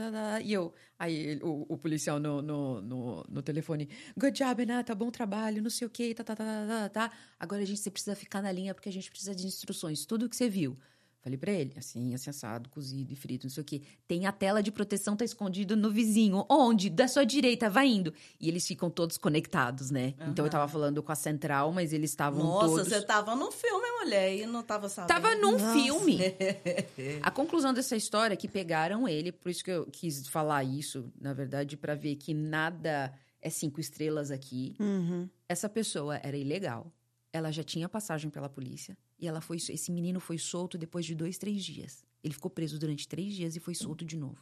E 0.43 0.53
eu, 0.53 0.75
aí 0.99 1.39
o, 1.43 1.67
o 1.69 1.77
policial 1.79 2.19
no, 2.19 2.41
no, 2.43 2.81
no, 2.81 3.25
no 3.29 3.43
telefone, 3.43 3.89
good 4.19 4.37
job, 4.37 4.59
Renata, 4.63 4.95
bom 4.95 5.11
trabalho, 5.11 5.63
não 5.63 5.71
sei 5.71 5.87
o 5.87 5.91
que, 5.91 6.15
tá, 6.15 6.25
tá, 6.25 6.35
tá, 6.35 6.45
tá, 6.45 6.67
tá, 6.67 6.89
tá. 7.09 7.17
Agora 7.39 7.63
a 7.63 7.65
gente, 7.67 7.79
você 7.81 7.91
precisa 7.91 8.17
ficar 8.17 8.41
na 8.43 8.51
linha 8.51 8.75
porque 8.75 8.89
a 8.89 8.93
gente 8.93 9.11
precisa 9.11 9.35
de 9.35 9.47
instruções, 9.47 10.05
tudo 10.07 10.29
que 10.31 10.37
você 10.37 10.49
viu. 10.49 10.79
Falei 11.23 11.37
pra 11.37 11.53
ele, 11.53 11.75
assim, 11.77 12.15
assim, 12.15 12.31
assado, 12.31 12.71
cozido 12.71 13.13
e 13.13 13.17
frito, 13.17 13.47
não 13.47 13.51
sei 13.51 13.61
o 13.61 13.65
quê. 13.65 13.83
Tem 14.09 14.25
a 14.25 14.33
tela 14.33 14.63
de 14.63 14.73
proteção, 14.73 15.15
tá 15.15 15.23
escondido 15.23 15.77
no 15.77 15.91
vizinho. 15.91 16.47
Onde? 16.49 16.89
Da 16.89 17.07
sua 17.07 17.27
direita, 17.27 17.69
vai 17.69 17.89
indo. 17.89 18.15
E 18.41 18.49
eles 18.49 18.67
ficam 18.67 18.89
todos 18.89 19.19
conectados, 19.19 19.91
né? 19.91 20.15
Então 20.29 20.47
eu 20.47 20.51
tava 20.51 20.67
falando 20.67 21.03
com 21.03 21.13
a 21.13 21.15
central, 21.15 21.73
mas 21.73 21.93
eles 21.93 22.11
estavam 22.11 22.43
Nossa, 22.43 22.69
todos... 22.69 22.89
você 22.89 23.03
tava 23.03 23.37
no 23.37 23.53
filme, 23.53 23.87
mulher, 24.03 24.35
e 24.35 24.47
não 24.47 24.63
tava 24.63 24.89
sabendo. 24.89 25.09
Tava 25.09 25.35
num 25.37 25.53
Nossa. 25.53 25.73
filme. 25.75 26.19
A 27.23 27.31
conclusão 27.31 27.75
dessa 27.75 27.97
história 27.97 28.33
é 28.33 28.37
que 28.37 28.49
pegaram 28.49 29.07
ele, 29.07 29.31
por 29.31 29.51
isso 29.51 29.63
que 29.63 29.71
eu 29.71 29.87
quis 29.93 30.27
falar 30.27 30.65
isso, 30.65 31.13
na 31.21 31.35
verdade, 31.35 31.77
pra 31.77 31.95
ver 31.95 32.17
que 32.17 32.33
nada 32.33 33.13
é 33.43 33.51
cinco 33.51 33.79
estrelas 33.79 34.31
aqui. 34.31 34.75
Uhum. 34.81 35.29
Essa 35.47 35.69
pessoa 35.69 36.17
era 36.23 36.37
ilegal. 36.37 36.91
Ela 37.31 37.51
já 37.51 37.63
tinha 37.63 37.89
passagem 37.89 38.31
pela 38.31 38.49
polícia. 38.49 38.97
E 39.21 39.29
ela 39.29 39.41
foi. 39.41 39.59
Esse 39.59 39.93
menino 39.93 40.19
foi 40.19 40.39
solto 40.39 40.79
depois 40.79 41.05
de 41.05 41.15
dois, 41.15 41.37
três 41.39 41.65
dias. 41.65 42.05
Ele 42.25 42.33
ficou 42.35 42.51
preso 42.51 42.79
durante 42.79 43.07
três 43.07 43.35
dias 43.35 43.55
e 43.57 43.61
foi 43.61 43.75
solto 43.75 44.05
de 44.05 44.17
novo. 44.17 44.39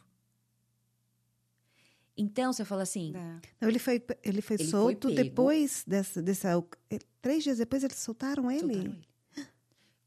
Então, 2.17 2.51
você 2.51 2.65
fala 2.65 2.83
assim. 2.83 3.13
É. 3.15 3.39
Então, 3.57 3.69
ele 3.69 3.79
foi, 3.79 3.95
ele 4.23 4.41
foi 4.41 4.55
Ele 4.55 4.63
foi 4.63 4.65
solto 4.65 5.07
pego. 5.09 5.15
depois 5.23 5.83
dessa, 5.87 6.21
dessa. 6.21 6.63
Três 7.21 7.43
dias 7.43 7.57
depois 7.57 7.83
eles 7.83 7.97
soltaram 7.97 8.49
ele? 8.51 8.59
soltaram 8.73 8.81
ele. 8.93 9.09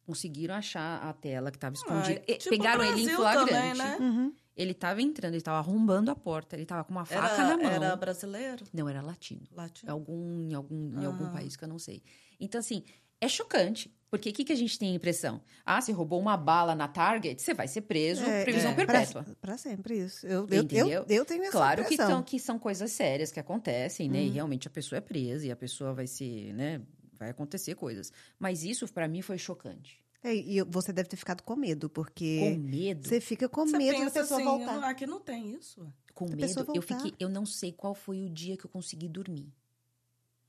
Conseguiram 0.05 0.55
achar 0.55 1.01
a 1.03 1.13
tela 1.13 1.51
que 1.51 1.57
estava 1.57 1.75
escondida. 1.75 2.21
Ai, 2.29 2.35
E 2.35 2.39
tipo 2.39 2.51
Pegaram 2.51 2.81
o 2.83 2.85
ele 2.85 3.03
em 3.03 3.09
flagrante. 3.09 3.51
também, 3.51 3.75
né? 3.75 3.97
Uhum. 3.99 4.35
Ele 4.55 4.75
tava 4.75 5.01
entrando, 5.01 5.33
ele 5.35 5.43
tava 5.43 5.59
arrombando 5.59 6.11
a 6.11 6.15
porta, 6.15 6.57
ele 6.57 6.67
tava 6.67 6.85
com 6.85 6.91
uma 6.91 7.07
faca 7.07 7.43
Era, 7.43 7.49
na 7.49 7.57
mão. 7.57 7.73
era 7.73 7.97
brasileiro? 7.97 8.67
Não, 8.73 8.87
era 8.89 9.01
latino. 9.01 9.43
Latino? 9.53 9.91
Algum, 9.91 10.43
em 10.43 10.53
algum, 10.53 11.01
em 11.01 11.07
algum 11.07 11.25
Aham. 11.25 11.33
país 11.33 11.57
que 11.57 11.65
eu 11.65 11.69
não 11.69 11.79
sei. 11.79 12.03
Então, 12.39 12.59
assim, 12.59 12.85
é 13.25 13.29
chocante. 13.29 13.91
Porque 14.11 14.29
o 14.29 14.33
que, 14.35 14.45
que 14.45 14.53
a 14.53 14.57
gente 14.57 14.79
tem 14.79 14.93
a 14.93 14.95
impressão? 14.95 15.41
Ah, 15.65 15.81
você 15.81 15.91
roubou 15.91 16.21
uma 16.21 16.37
bala 16.37 16.75
na 16.75 16.87
Target, 16.87 17.41
você 17.41 17.55
vai 17.55 17.67
ser 17.67 17.81
preso, 17.81 18.23
É, 18.23 18.43
previsão 18.45 18.73
é. 18.73 18.75
perpétua. 18.75 19.23
Pra, 19.23 19.35
pra 19.41 19.57
sempre 19.57 19.99
isso. 20.05 20.27
Eu, 20.27 20.47
eu, 20.51 20.63
Entendeu? 20.65 20.87
eu, 20.87 21.07
eu 21.09 21.25
tenho 21.25 21.43
essa 21.45 21.53
Claro 21.53 21.83
que, 21.83 21.95
impressão. 21.95 22.17
são, 22.17 22.23
que 22.23 22.39
são 22.39 22.59
coisas 22.59 22.93
sérias 22.93 23.33
que 23.33 23.41
acontecem, 23.41 24.11
né? 24.11 24.23
E 24.23 24.27
Uhum. 24.29 24.33
realmente 24.35 24.69
a 24.69 24.71
pessoa 24.71 24.99
é 24.99 25.01
presa 25.01 25.47
e 25.47 25.51
a 25.51 25.57
pessoa 25.57 25.95
vai 25.95 26.07
ser, 26.07 26.53
né? 26.53 26.83
Vai 27.19 27.31
acontecer 27.31 27.75
coisas. 27.75 28.13
Mas 28.39 28.63
isso, 28.65 28.87
pra 28.93 29.09
mim, 29.09 29.23
foi 29.23 29.39
chocante. 29.39 29.99
É, 30.23 30.35
e 30.35 30.63
você 30.65 30.93
deve 30.93 31.09
ter 31.09 31.17
ficado 31.17 31.43
com 31.43 31.57
medo, 31.57 31.89
porque 31.89 32.39
Com 32.41 32.59
medo. 32.69 33.09
você 33.09 33.19
fica 33.19 33.49
com 33.49 33.67
Você 33.67 33.79
medo 33.79 33.99
da 34.05 34.11
pessoa 34.11 34.39
assim, 34.41 34.45
voltar. 34.45 34.75
"Não, 34.79 34.85
aqui 34.89 35.07
não 35.07 35.21
tem 35.21 35.55
isso. 35.55 35.91
Com 36.13 36.27
A 36.27 36.29
medo, 36.29 36.41
pessoa 36.41 36.65
eu 36.69 36.75
voltar. 36.75 36.97
fiquei. 36.99 37.15
Eu 37.19 37.31
não 37.31 37.47
sei 37.47 37.73
qual 37.73 37.95
foi 37.95 38.23
o 38.23 38.29
dia 38.29 38.59
que 38.59 38.67
eu 38.67 38.71
consegui 38.71 39.09
dormir. 39.09 39.51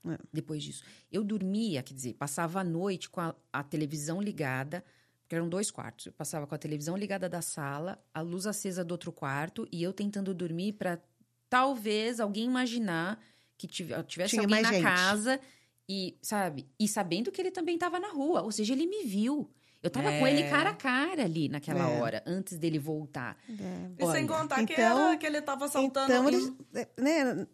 É. 0.06 0.18
Depois 0.32 0.62
disso. 0.62 0.82
Eu 1.10 1.24
dormia, 1.24 1.82
quer 1.82 1.94
dizer, 1.94 2.14
passava 2.14 2.60
a 2.60 2.64
noite 2.64 3.08
com 3.08 3.20
a, 3.20 3.34
a 3.52 3.62
televisão 3.62 4.20
ligada, 4.20 4.84
porque 5.22 5.34
eram 5.34 5.48
dois 5.48 5.70
quartos. 5.70 6.06
Eu 6.06 6.12
passava 6.12 6.46
com 6.46 6.54
a 6.54 6.58
televisão 6.58 6.96
ligada 6.96 7.28
da 7.28 7.40
sala, 7.40 7.98
a 8.12 8.20
luz 8.20 8.46
acesa 8.46 8.84
do 8.84 8.92
outro 8.92 9.10
quarto, 9.12 9.66
e 9.72 9.82
eu 9.82 9.92
tentando 9.92 10.34
dormir 10.34 10.74
para 10.74 11.00
talvez 11.48 12.20
alguém 12.20 12.44
imaginar 12.44 13.18
que 13.56 13.66
tive- 13.66 13.94
tivesse 14.04 14.30
Tinha 14.30 14.42
alguém 14.42 14.56
mais 14.62 14.66
na 14.66 14.72
gente. 14.72 14.82
casa 14.82 15.40
e, 15.88 16.18
sabe? 16.20 16.66
E 16.78 16.88
sabendo 16.88 17.30
que 17.30 17.40
ele 17.40 17.50
também 17.50 17.74
estava 17.76 17.98
na 18.00 18.08
rua, 18.08 18.42
ou 18.42 18.50
seja, 18.52 18.72
ele 18.72 18.86
me 18.86 19.04
viu. 19.04 19.50
Eu 19.82 19.90
tava 19.90 20.08
com 20.18 20.26
É. 20.26 20.32
ele 20.32 20.48
cara 20.48 20.70
a 20.70 20.74
cara 20.74 21.22
ali 21.24 21.46
naquela 21.48 21.88
É. 21.88 22.00
hora, 22.00 22.22
antes 22.26 22.58
dele 22.58 22.78
voltar. 22.78 23.36
É. 23.48 23.90
E 24.02 24.12
sem 24.12 24.26
contar 24.26 24.64
que, 24.66 24.72
então- 24.72 25.08
era, 25.08 25.16
que 25.18 25.26
ele 25.26 25.42
tava 25.42 25.68
saltando... 25.68 26.10
Então, 26.10 26.26
eles, 26.26 26.52
né, 26.98 27.46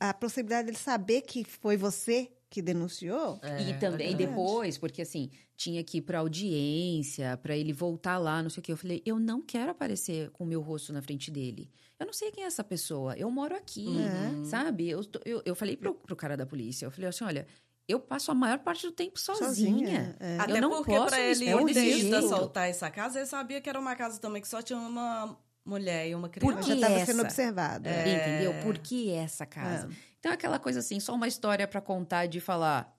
a 0.00 0.14
possibilidade 0.14 0.66
dele 0.66 0.78
saber 0.78 1.22
que 1.22 1.44
foi 1.44 1.76
você 1.76 2.30
que 2.50 2.62
denunciou. 2.62 3.38
É, 3.42 3.62
e 3.62 3.78
também 3.78 4.12
é 4.14 4.16
depois, 4.16 4.78
porque 4.78 5.02
assim, 5.02 5.30
tinha 5.56 5.84
que 5.84 5.98
ir 5.98 6.02
pra 6.02 6.20
audiência, 6.20 7.36
pra 7.42 7.56
ele 7.56 7.72
voltar 7.72 8.16
lá, 8.18 8.42
não 8.42 8.48
sei 8.50 8.60
o 8.60 8.64
que. 8.64 8.72
Eu 8.72 8.76
falei, 8.76 9.02
eu 9.04 9.18
não 9.18 9.42
quero 9.42 9.70
aparecer 9.70 10.30
com 10.30 10.44
o 10.44 10.46
meu 10.46 10.60
rosto 10.60 10.92
na 10.92 11.02
frente 11.02 11.30
dele. 11.30 11.70
Eu 11.98 12.06
não 12.06 12.12
sei 12.12 12.30
quem 12.30 12.44
é 12.44 12.46
essa 12.46 12.64
pessoa. 12.64 13.14
Eu 13.16 13.30
moro 13.30 13.54
aqui, 13.54 13.86
Uhum. 13.86 14.44
sabe? 14.44 14.88
Eu, 14.88 15.04
tô- 15.04 15.20
eu, 15.24 15.42
eu 15.44 15.54
falei 15.54 15.76
pro, 15.76 15.94
pro 15.94 16.16
cara 16.16 16.36
da 16.36 16.46
polícia, 16.46 16.86
eu 16.86 16.90
falei 16.90 17.08
assim, 17.10 17.24
olha, 17.24 17.46
eu 17.86 17.98
passo 18.00 18.30
a 18.30 18.34
maior 18.34 18.58
parte 18.60 18.86
do 18.86 18.92
tempo 18.92 19.18
sozinha. 19.18 19.46
Sozinha, 19.48 20.16
é. 20.20 20.38
Até 20.38 20.60
não 20.60 20.70
porque 20.70 20.90
posso 20.92 21.06
pra 21.08 21.20
ele 21.20 21.44
expor 21.44 21.62
um 21.62 21.68
ir 21.68 21.74
desse 21.74 21.86
desde 21.86 22.00
jeito. 22.02 22.16
assaltar 22.16 22.68
essa 22.68 22.90
casa, 22.90 23.18
ele 23.18 23.26
sabia 23.26 23.60
que 23.60 23.68
era 23.68 23.78
uma 23.80 23.96
casa 23.96 24.18
também 24.20 24.40
que 24.40 24.48
só 24.48 24.62
tinha 24.62 24.78
uma 24.78 25.36
mulher 25.68 26.08
e 26.08 26.14
uma 26.14 26.28
criança. 26.28 26.62
Já 26.62 26.74
que 26.74 26.80
estava 26.80 27.06
sendo 27.06 27.22
observado. 27.22 27.88
É. 27.88 28.14
Entendeu? 28.14 28.62
Por 28.62 28.78
que 28.78 29.10
essa 29.10 29.44
casa? 29.44 29.88
Então, 30.18 30.32
é 30.32 30.34
aquela 30.34 30.58
coisa 30.58 30.80
assim, 30.80 30.98
só 30.98 31.14
uma 31.14 31.28
história 31.28 31.68
pra 31.68 31.80
contar 31.80 32.26
de 32.26 32.40
falar. 32.40 32.96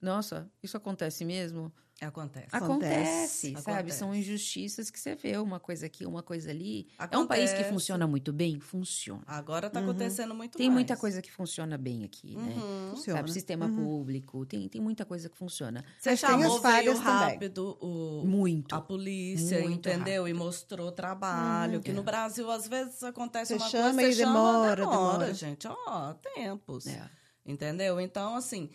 Nossa, 0.00 0.50
isso 0.62 0.76
acontece 0.76 1.24
mesmo? 1.24 1.72
Acontece. 2.00 2.48
Acontece, 2.50 3.46
Acontece. 3.48 3.62
sabe? 3.62 3.92
São 3.92 4.08
Acontece. 4.08 4.28
injustiças 4.30 4.90
que 4.90 4.98
você 4.98 5.14
vê, 5.14 5.38
uma 5.38 5.60
coisa 5.60 5.86
aqui, 5.86 6.04
uma 6.04 6.22
coisa 6.24 6.50
ali. 6.50 6.88
É 6.98 7.16
um 7.16 7.24
país 7.26 7.50
que 7.50 7.56
Acontece. 7.56 7.72
funciona 7.72 8.06
muito 8.06 8.32
bem? 8.32 8.58
Funciona. 8.58 9.22
Agora 9.26 9.70
tá 9.70 9.78
Uhum. 9.78 9.90
acontecendo 9.90 10.34
muito 10.34 10.58
Tem 10.58 10.66
mais. 10.66 10.74
muita 10.74 10.96
coisa 10.96 11.22
que 11.22 11.30
funciona 11.30 11.78
bem 11.78 12.04
aqui, 12.04 12.36
né? 12.36 12.52
Uhum. 12.56 12.90
Funciona. 12.90 13.18
Sabe, 13.20 13.32
sistema 13.32 13.66
Uhum. 13.66 13.76
público, 13.76 14.44
tem, 14.44 14.68
tem 14.68 14.80
muita 14.80 15.04
coisa 15.04 15.28
que 15.28 15.36
funciona. 15.38 15.84
Você 15.98 16.10
Mas 16.10 16.18
chamou, 16.18 16.60
veio 16.60 16.96
rápido 16.98 17.78
o, 17.80 18.24
Muito. 18.26 18.74
a 18.74 18.80
polícia, 18.80 19.60
Muito 19.60 19.88
entendeu? 19.88 20.26
E 20.26 20.34
mostrou 20.34 20.90
trabalho. 20.90 21.76
Uhum. 21.76 21.80
Que 21.80 21.90
É. 21.92 21.94
no 21.94 22.02
Brasil, 22.02 22.50
às 22.50 22.66
vezes, 22.66 23.02
acontece 23.04 23.54
Você 23.56 23.62
uma 23.62 23.70
chama 23.70 23.92
coisa, 23.94 24.08
e 24.08 24.12
você 24.14 24.20
chama, 24.20 24.32
demora, 24.34 24.76
demora, 24.76 25.12
demora. 25.18 25.34
gente. 25.34 25.68
Ó, 25.68 26.12
tempos. 26.14 26.86
É. 26.88 27.08
Entendeu? 27.46 28.00
Então, 28.00 28.34
assim... 28.36 28.68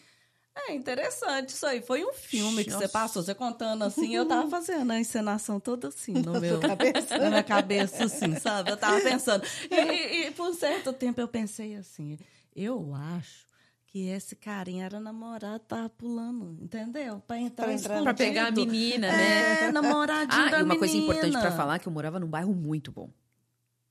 É 0.67 0.73
interessante 0.73 1.49
isso 1.49 1.65
aí. 1.65 1.81
Foi 1.81 2.03
um 2.03 2.13
filme 2.13 2.63
que 2.63 2.69
você 2.71 2.75
Nossa. 2.81 2.89
passou. 2.89 3.23
Você 3.23 3.33
contando 3.33 3.83
assim, 3.83 4.15
eu 4.15 4.25
tava 4.27 4.49
fazendo 4.49 4.91
a 4.91 4.99
encenação 4.99 5.59
toda 5.59 5.87
assim 5.87 6.13
no 6.13 6.39
meu... 6.39 6.59
cabeça. 6.59 7.17
na 7.17 7.29
minha 7.29 7.43
cabeça, 7.43 8.03
assim, 8.03 8.35
sabe? 8.39 8.71
Eu 8.71 8.77
tava 8.77 8.99
pensando. 9.01 9.43
E, 9.71 10.27
e- 10.27 10.31
por 10.31 10.49
um 10.49 10.53
certo 10.53 10.91
tempo 10.93 11.19
eu 11.21 11.27
pensei 11.27 11.75
assim, 11.75 12.17
eu 12.55 12.93
acho 12.93 13.47
que 13.87 14.07
esse 14.09 14.35
carinha 14.35 14.85
era 14.85 14.99
namorado, 14.99 15.59
tava 15.67 15.89
pulando, 15.89 16.55
entendeu? 16.61 17.23
Pra 17.27 17.39
entrar, 17.39 17.65
Pra 17.65 17.73
entrar- 17.73 18.03
Pra 18.03 18.13
pegar 18.13 18.47
a 18.47 18.51
menina, 18.51 19.07
né? 19.07 19.63
É, 19.63 19.71
namoradinho 19.71 20.43
Ah, 20.45 20.49
da 20.49 20.59
e 20.59 20.63
uma 20.63 20.77
coisa 20.77 20.95
importante 20.95 21.23
menina. 21.23 21.41
pra 21.41 21.51
falar 21.51 21.75
é 21.75 21.79
que 21.79 21.87
eu 21.87 21.91
morava 21.91 22.19
num 22.19 22.27
bairro 22.27 22.53
muito 22.53 22.91
bom. 22.91 23.09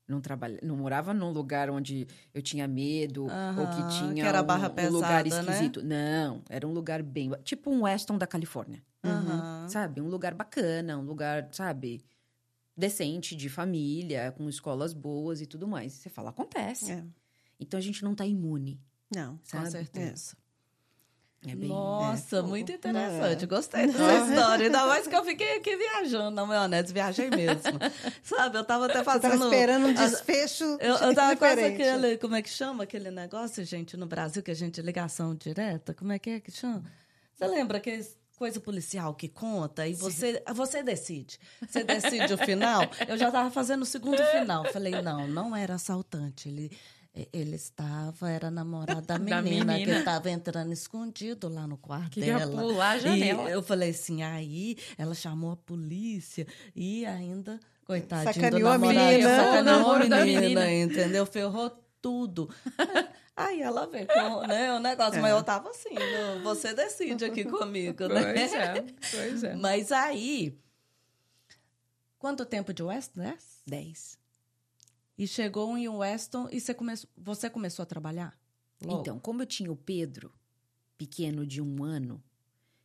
Não, 0.09 0.23
trabalha, 0.23 0.59
não 0.63 0.75
morava 0.75 1.13
num 1.13 1.31
lugar 1.31 1.69
onde 1.69 2.07
eu 2.33 2.41
tinha 2.41 2.67
medo 2.67 3.27
ou 3.27 3.31
Aham, 3.31 3.67
que 3.67 3.99
tinha 3.99 4.15
que 4.15 4.21
era 4.23 4.43
um, 4.43 4.47
barra 4.47 4.71
um 4.71 4.91
lugar 4.91 5.23
pesada, 5.23 5.43
né? 5.43 5.53
esquisito. 5.53 5.83
Não, 5.85 6.43
era 6.49 6.67
um 6.67 6.73
lugar 6.73 7.03
bem... 7.03 7.31
Tipo 7.45 7.71
um 7.71 7.83
Weston 7.83 8.17
da 8.17 8.27
Califórnia, 8.27 8.83
Aham. 9.05 9.69
sabe? 9.69 10.01
Um 10.01 10.09
lugar 10.09 10.33
bacana, 10.35 10.97
um 10.97 11.03
lugar, 11.03 11.49
sabe? 11.53 12.03
Decente, 12.75 13.37
de 13.37 13.51
família, 13.51 14.33
com 14.33 14.49
escolas 14.49 14.95
boas 14.95 15.43
e 15.43 15.47
tudo 15.47 15.69
mais. 15.69 15.93
Você 15.93 16.09
fala, 16.09 16.31
acontece. 16.31 16.91
É. 16.93 17.05
Então 17.61 17.77
a 17.77 17.83
gente 17.83 18.03
não 18.03 18.15
tá 18.15 18.25
imune, 18.25 18.81
Não. 19.15 19.37
Com 19.37 19.43
sabe? 19.45 19.71
certeza. 19.71 20.33
É 20.35 20.48
bem... 21.45 21.69
Nossa, 21.69 22.39
é. 22.39 22.43
muito 22.43 22.73
É. 22.73 22.75
interessante. 22.75 23.47
Gostei 23.47 23.87
dessa 23.87 24.27
história. 24.27 24.67
Ainda 24.67 24.87
mais 24.87 25.07
que 25.07 25.15
eu 25.15 25.25
fiquei 25.25 25.57
aqui 25.57 25.77
viajando 25.77 26.31
na 26.33 26.45
maionese. 26.45 26.93
Viajei 26.93 27.31
mesmo. 27.31 27.79
Sabe, 28.23 28.59
eu 28.59 28.65
tava 28.65 28.87
até 28.87 28.99
Eu 28.99 29.05
tava 29.05 29.21
fazendo... 29.21 29.45
esperando 29.45 29.87
um 29.87 29.95
desfecho 29.95 30.65
Eu, 30.81 30.97
eu 30.97 31.15
tava 31.15 31.37
quase 31.37 31.65
aquele, 31.65 32.19
como 32.19 32.35
é 32.35 32.43
que 32.43 32.51
chama 32.51 32.85
aquele 32.85 33.11
negócio, 33.11 33.65
gente, 33.65 33.97
no 33.97 34.07
Brasil, 34.07 34.43
que 34.43 34.51
a 34.51 34.55
gente 34.55 34.83
ligação 34.83 35.35
direta? 35.35 35.95
Como 35.95 36.13
é 36.13 36.19
que 36.19 36.31
é 36.31 36.41
que 36.41 36.51
chama? 36.51 36.83
Você 37.37 37.47
lembra 37.47 37.79
que 37.79 38.05
coisa 38.37 38.61
policial 38.61 39.15
que 39.15 39.29
conta 39.29 39.87
e 39.87 39.95
você, 39.95 40.43
você 40.55 40.83
decide. 40.83 41.39
Você 41.61 41.83
decide 41.83 42.33
o 42.33 42.39
final. 42.39 42.83
Eu 43.09 43.19
já 43.19 43.31
tava 43.31 43.51
fazendo 43.51 43.83
o 43.83 43.87
segundo 43.87 44.23
final. 44.27 44.65
Falei, 44.73 45.03
não, 45.03 45.27
não 45.27 45.57
era 45.57 45.75
assaltante. 45.75 46.49
Ele, 46.49 46.71
ele 47.33 47.57
estava, 47.57 48.31
era 48.31 48.51
namorado 48.51 49.03
da 49.03 49.17
Da 49.19 49.43
menina, 49.43 49.77
que 49.79 49.91
estava 49.91 50.31
entrando 50.31 50.73
escondido 50.73 51.49
lá 51.49 51.67
no 51.67 51.77
quarto 51.77 52.11
Que 52.13 52.21
ia 52.21 52.39
dela. 52.39 52.61
pular 52.61 52.91
a 52.91 52.99
janela. 52.99 53.49
E 53.49 53.53
eu 53.53 53.63
falei 53.63 53.91
assim, 53.91 54.23
aí 54.23 54.77
ela 54.97 55.15
chamou 55.15 55.53
a 55.53 55.57
polícia 55.57 56.47
e 56.75 57.05
ainda, 57.07 57.59
coitadinho 57.85 58.35
Sacaneou 58.35 58.71
a 58.71 58.77
do 58.77 58.81
namorado, 58.85 59.07
menina. 59.09 59.37
sacaneou 59.37 59.91
a 59.93 59.99
da 59.99 60.25
menina, 60.25 60.41
menina. 60.67 60.73
entendeu? 60.73 61.27
Ferrou 61.27 61.71
tudo. 62.01 62.49
Aí 63.37 63.63
ela 63.63 63.87
veio 63.87 64.05
com 64.09 64.47
né, 64.49 64.73
o 64.73 64.81
negócio, 64.81 65.21
mas 65.23 65.31
eu 65.31 65.41
tava 65.45 65.71
assim, 65.71 65.95
você 66.43 66.75
decide 66.75 67.25
aqui 67.25 67.45
comigo, 67.45 68.09
né? 68.09 68.33
Pois 68.35 68.53
é, 68.53 68.85
pois 69.13 69.45
é. 69.45 69.55
Mas 69.55 69.93
aí, 69.93 70.59
quanto 72.19 72.45
tempo 72.45 72.75
de 72.75 72.83
Weston, 72.83 73.21
né? 73.21 73.39
Dez. 73.65 74.18
E 75.19 75.27
chegou 75.27 75.77
em 75.77 75.89
Weston 75.89 76.49
e 76.53 76.61
você, 76.61 76.73
come... 76.73 76.93
você 77.17 77.51
começou 77.51 77.83
a 77.83 77.87
trabalhar? 77.87 78.39
Logo. 78.81 79.01
Então, 79.01 79.19
como 79.19 79.43
eu 79.43 79.47
tinha 79.47 79.73
o 79.73 79.77
Pedro, 79.77 80.33
pequeno 80.97 81.45
de 81.45 81.61
um 81.61 81.83
ano, 81.83 82.23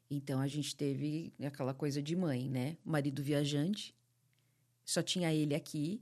então 0.09 0.39
a 0.39 0.47
gente 0.47 0.75
teve 0.75 1.31
aquela 1.43 1.73
coisa 1.73 2.01
de 2.01 2.15
mãe, 2.15 2.49
né? 2.49 2.77
Marido 2.84 3.21
viajante, 3.21 3.95
só 4.84 5.03
tinha 5.03 5.31
ele 5.31 5.53
aqui 5.53 6.01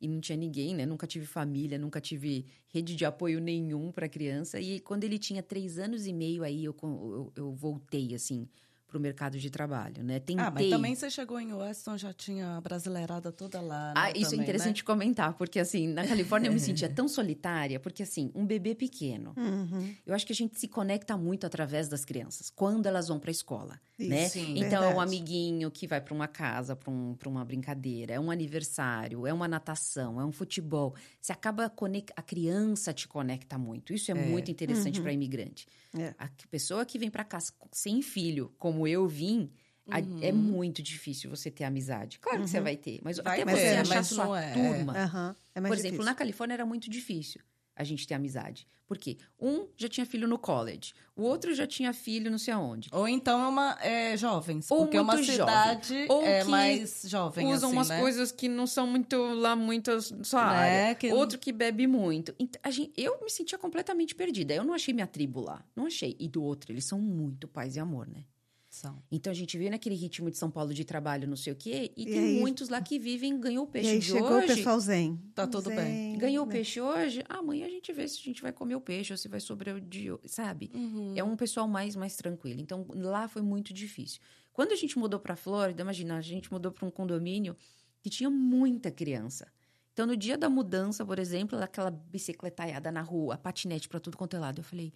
e 0.00 0.06
não 0.06 0.20
tinha 0.20 0.36
ninguém, 0.36 0.74
né? 0.74 0.84
Nunca 0.84 1.06
tive 1.06 1.24
família, 1.24 1.78
nunca 1.78 2.00
tive 2.00 2.46
rede 2.68 2.94
de 2.94 3.04
apoio 3.04 3.40
nenhum 3.40 3.90
para 3.90 4.08
criança. 4.08 4.60
E 4.60 4.80
quando 4.80 5.04
ele 5.04 5.18
tinha 5.18 5.42
três 5.42 5.78
anos 5.78 6.06
e 6.06 6.12
meio, 6.12 6.42
aí 6.42 6.64
eu, 6.64 6.76
eu, 6.82 7.32
eu 7.36 7.52
voltei, 7.54 8.14
assim, 8.14 8.48
para 8.90 8.98
o 8.98 9.00
mercado 9.00 9.38
de 9.38 9.48
trabalho, 9.48 10.02
né? 10.02 10.18
Tentei... 10.18 10.44
Ah, 10.44 10.50
mas 10.50 10.68
também 10.68 10.94
você 10.94 11.08
chegou 11.08 11.38
em 11.40 11.52
Weston, 11.54 11.96
já 11.96 12.12
tinha 12.12 12.56
a 12.56 12.60
brasileirada 12.60 13.30
toda 13.32 13.60
lá, 13.60 13.88
né? 13.88 13.94
Ah, 13.96 14.10
isso 14.10 14.30
também, 14.30 14.40
é 14.40 14.42
interessante 14.42 14.78
né? 14.82 14.86
comentar, 14.86 15.32
porque 15.34 15.58
assim, 15.60 15.86
na 15.88 16.04
Califórnia 16.06 16.48
eu 16.48 16.52
me 16.52 16.60
sentia 16.60 16.88
tão 16.92 17.06
solitária, 17.08 17.78
porque 17.78 18.02
assim, 18.02 18.30
um 18.34 18.44
bebê 18.44 18.74
pequeno, 18.74 19.32
Uhum. 19.36 19.94
eu 20.04 20.14
acho 20.14 20.26
que 20.26 20.32
a 20.32 20.36
gente 20.36 20.58
se 20.58 20.66
conecta 20.68 21.16
muito 21.16 21.46
através 21.46 21.88
das 21.88 22.04
crianças, 22.04 22.50
quando 22.50 22.86
elas 22.86 23.08
vão 23.08 23.18
para 23.20 23.30
a 23.30 23.32
escola, 23.32 23.80
Isso, 23.98 24.10
né? 24.10 24.28
sim. 24.28 24.54
Então, 24.58 24.82
é 24.82 24.86
um 24.88 24.96
verdade. 24.96 25.08
amiguinho 25.08 25.70
que 25.70 25.86
vai 25.86 26.00
para 26.00 26.12
uma 26.12 26.26
casa, 26.28 26.74
para 26.74 26.90
um, 26.90 27.14
pra 27.14 27.28
uma 27.28 27.44
brincadeira, 27.44 28.14
é 28.14 28.20
um 28.20 28.30
aniversário, 28.30 29.26
é 29.26 29.32
uma 29.32 29.46
natação, 29.46 30.20
é 30.20 30.24
um 30.24 30.32
futebol. 30.32 30.94
Você 31.20 31.32
acaba 31.32 31.70
a 32.16 32.22
criança 32.22 32.92
te 32.92 33.06
conecta 33.06 33.56
muito. 33.58 33.92
Isso 33.92 34.10
é, 34.10 34.14
É. 34.14 34.26
muito 34.28 34.50
interessante 34.50 34.96
Uhum. 34.98 35.02
para 35.04 35.12
imigrante. 35.12 35.66
É. 35.96 36.14
A 36.18 36.28
pessoa 36.50 36.84
que 36.84 36.98
vem 36.98 37.10
para 37.10 37.24
cá 37.24 37.38
sem 37.72 38.00
filho, 38.02 38.52
como 38.58 38.79
eu 38.86 39.06
vim, 39.08 39.50
a- 39.90 39.98
Uhum. 39.98 40.18
é 40.22 40.30
muito 40.32 40.82
difícil 40.82 41.28
você 41.30 41.50
ter 41.50 41.64
amizade. 41.64 42.18
Claro 42.18 42.42
que 42.42 42.48
você 42.48 42.58
Uhum. 42.58 42.64
vai 42.64 42.76
ter, 42.76 43.00
mas 43.02 43.18
Vai 43.18 43.40
até 43.42 43.52
ter, 43.52 43.58
você 43.60 43.76
achar 43.92 44.02
sua 44.04 44.40
é. 44.40 44.52
turma. 44.52 44.92
Aham. 44.96 45.36
É 45.54 45.60
Por 45.60 45.66
exemplo, 45.72 45.82
difícil. 45.82 46.04
na 46.04 46.14
Califórnia 46.14 46.54
era 46.54 46.66
muito 46.66 46.88
difícil 46.88 47.40
a 47.76 47.82
gente 47.84 48.06
ter 48.06 48.14
amizade. 48.14 48.66
Por 48.86 48.98
quê? 48.98 49.16
Um 49.38 49.68
já 49.76 49.88
tinha 49.88 50.04
filho 50.04 50.26
no 50.26 50.36
college, 50.36 50.92
o 51.14 51.22
outro 51.22 51.54
já 51.54 51.64
tinha 51.64 51.92
filho 51.92 52.28
não 52.28 52.38
sei 52.38 52.52
aonde. 52.52 52.88
Ou 52.92 53.06
então 53.06 53.40
é 53.40 53.46
uma 53.46 53.78
é, 53.80 54.16
jovens, 54.16 54.68
Ou 54.68 54.78
porque 54.78 54.96
é 54.96 55.00
uma 55.00 55.16
cidade 55.22 56.06
Ou 56.08 56.22
é 56.24 56.42
mais 56.42 57.02
jovem, 57.06 57.46
Usam 57.46 57.68
assim, 57.68 57.76
umas 57.76 57.88
né? 57.88 58.00
coisas 58.00 58.32
que 58.32 58.48
não 58.48 58.66
são 58.66 58.84
muito 58.88 59.16
lá, 59.34 59.54
muito 59.54 59.92
a 59.92 60.00
sua 60.00 60.50
Né, 60.50 60.56
área. 60.86 60.94
que- 60.96 61.12
Outro 61.12 61.38
que 61.38 61.52
bebe 61.52 61.86
muito. 61.86 62.34
Então, 62.36 62.60
a 62.64 62.70
gente, 62.72 62.92
eu 62.96 63.20
me 63.22 63.30
sentia 63.30 63.56
completamente 63.56 64.12
perdida. 64.12 64.54
Eu 64.54 64.64
não 64.64 64.74
achei 64.74 64.92
minha 64.92 65.06
tribo 65.06 65.40
lá. 65.40 65.64
Não 65.76 65.86
achei. 65.86 66.16
E 66.18 66.28
do 66.28 66.42
outro, 66.42 66.72
eles 66.72 66.84
são 66.84 66.98
muito 67.00 67.46
paz 67.46 67.76
e 67.76 67.80
amor, 67.80 68.08
né? 68.08 68.24
São. 68.70 69.02
Então 69.10 69.32
a 69.32 69.34
gente 69.34 69.58
veio 69.58 69.68
naquele 69.68 69.96
ritmo 69.96 70.30
de 70.30 70.38
São 70.38 70.48
Paulo 70.48 70.72
de 70.72 70.84
trabalho, 70.84 71.26
não 71.26 71.34
sei 71.36 71.52
o 71.52 71.56
quê, 71.56 71.92
e, 71.96 72.02
E 72.02 72.06
tem 72.06 72.18
aí- 72.20 72.38
muitos 72.40 72.68
lá 72.68 72.80
que 72.80 73.00
vivem, 73.00 73.38
ganhou 73.40 73.64
o 73.64 73.68
E 73.68 73.72
peixe 73.72 73.90
aí 73.90 73.98
de 73.98 74.04
chegou 74.04 74.30
hoje. 74.30 74.44
o 74.52 74.56
pessoal 74.56 74.78
zen. 74.78 75.20
Tá 75.34 75.44
tudo 75.44 75.70
bem. 75.70 76.12
Zen, 76.12 76.18
Ganhou 76.18 76.44
o 76.44 76.46
né? 76.46 76.52
peixe 76.54 76.80
hoje, 76.80 77.24
amanhã 77.28 77.66
a 77.66 77.68
gente 77.68 77.92
vê 77.92 78.06
se 78.06 78.20
a 78.20 78.22
gente 78.22 78.40
vai 78.40 78.52
comer 78.52 78.76
o 78.76 78.80
peixe 78.80 79.12
ou 79.12 79.16
se 79.16 79.26
vai 79.26 79.40
sobrar 79.40 79.74
o 79.74 79.80
dia, 79.80 80.16
sabe? 80.24 80.70
Uhum. 80.72 81.14
É 81.16 81.24
um 81.24 81.34
pessoal 81.36 81.66
mais 81.66 81.96
mais 81.96 82.14
tranquilo. 82.14 82.60
Então 82.60 82.86
lá 82.94 83.26
foi 83.26 83.42
muito 83.42 83.74
difícil. 83.74 84.20
Quando 84.52 84.70
a 84.70 84.76
gente 84.76 84.96
mudou 84.96 85.18
para 85.18 85.34
Flórida, 85.34 85.82
imagina, 85.82 86.16
a 86.16 86.20
gente 86.20 86.52
mudou 86.52 86.70
para 86.70 86.86
um 86.86 86.90
condomínio 86.92 87.56
que 88.00 88.08
tinha 88.08 88.30
muita 88.30 88.88
criança. 88.90 89.48
Então 89.92 90.06
no 90.06 90.16
dia 90.16 90.38
da 90.38 90.48
mudança, 90.48 91.04
por 91.04 91.18
exemplo, 91.18 91.58
aquela 91.58 91.90
bicicletaiada 91.90 92.92
na 92.92 93.02
rua, 93.02 93.36
patinete 93.36 93.88
para 93.88 93.98
tudo 93.98 94.16
quanto 94.16 94.36
é 94.36 94.38
lado, 94.38 94.60
eu 94.60 94.64
falei: 94.64 94.92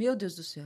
"Meu 0.00 0.16
Deus 0.16 0.34
do 0.34 0.42
céu. 0.42 0.64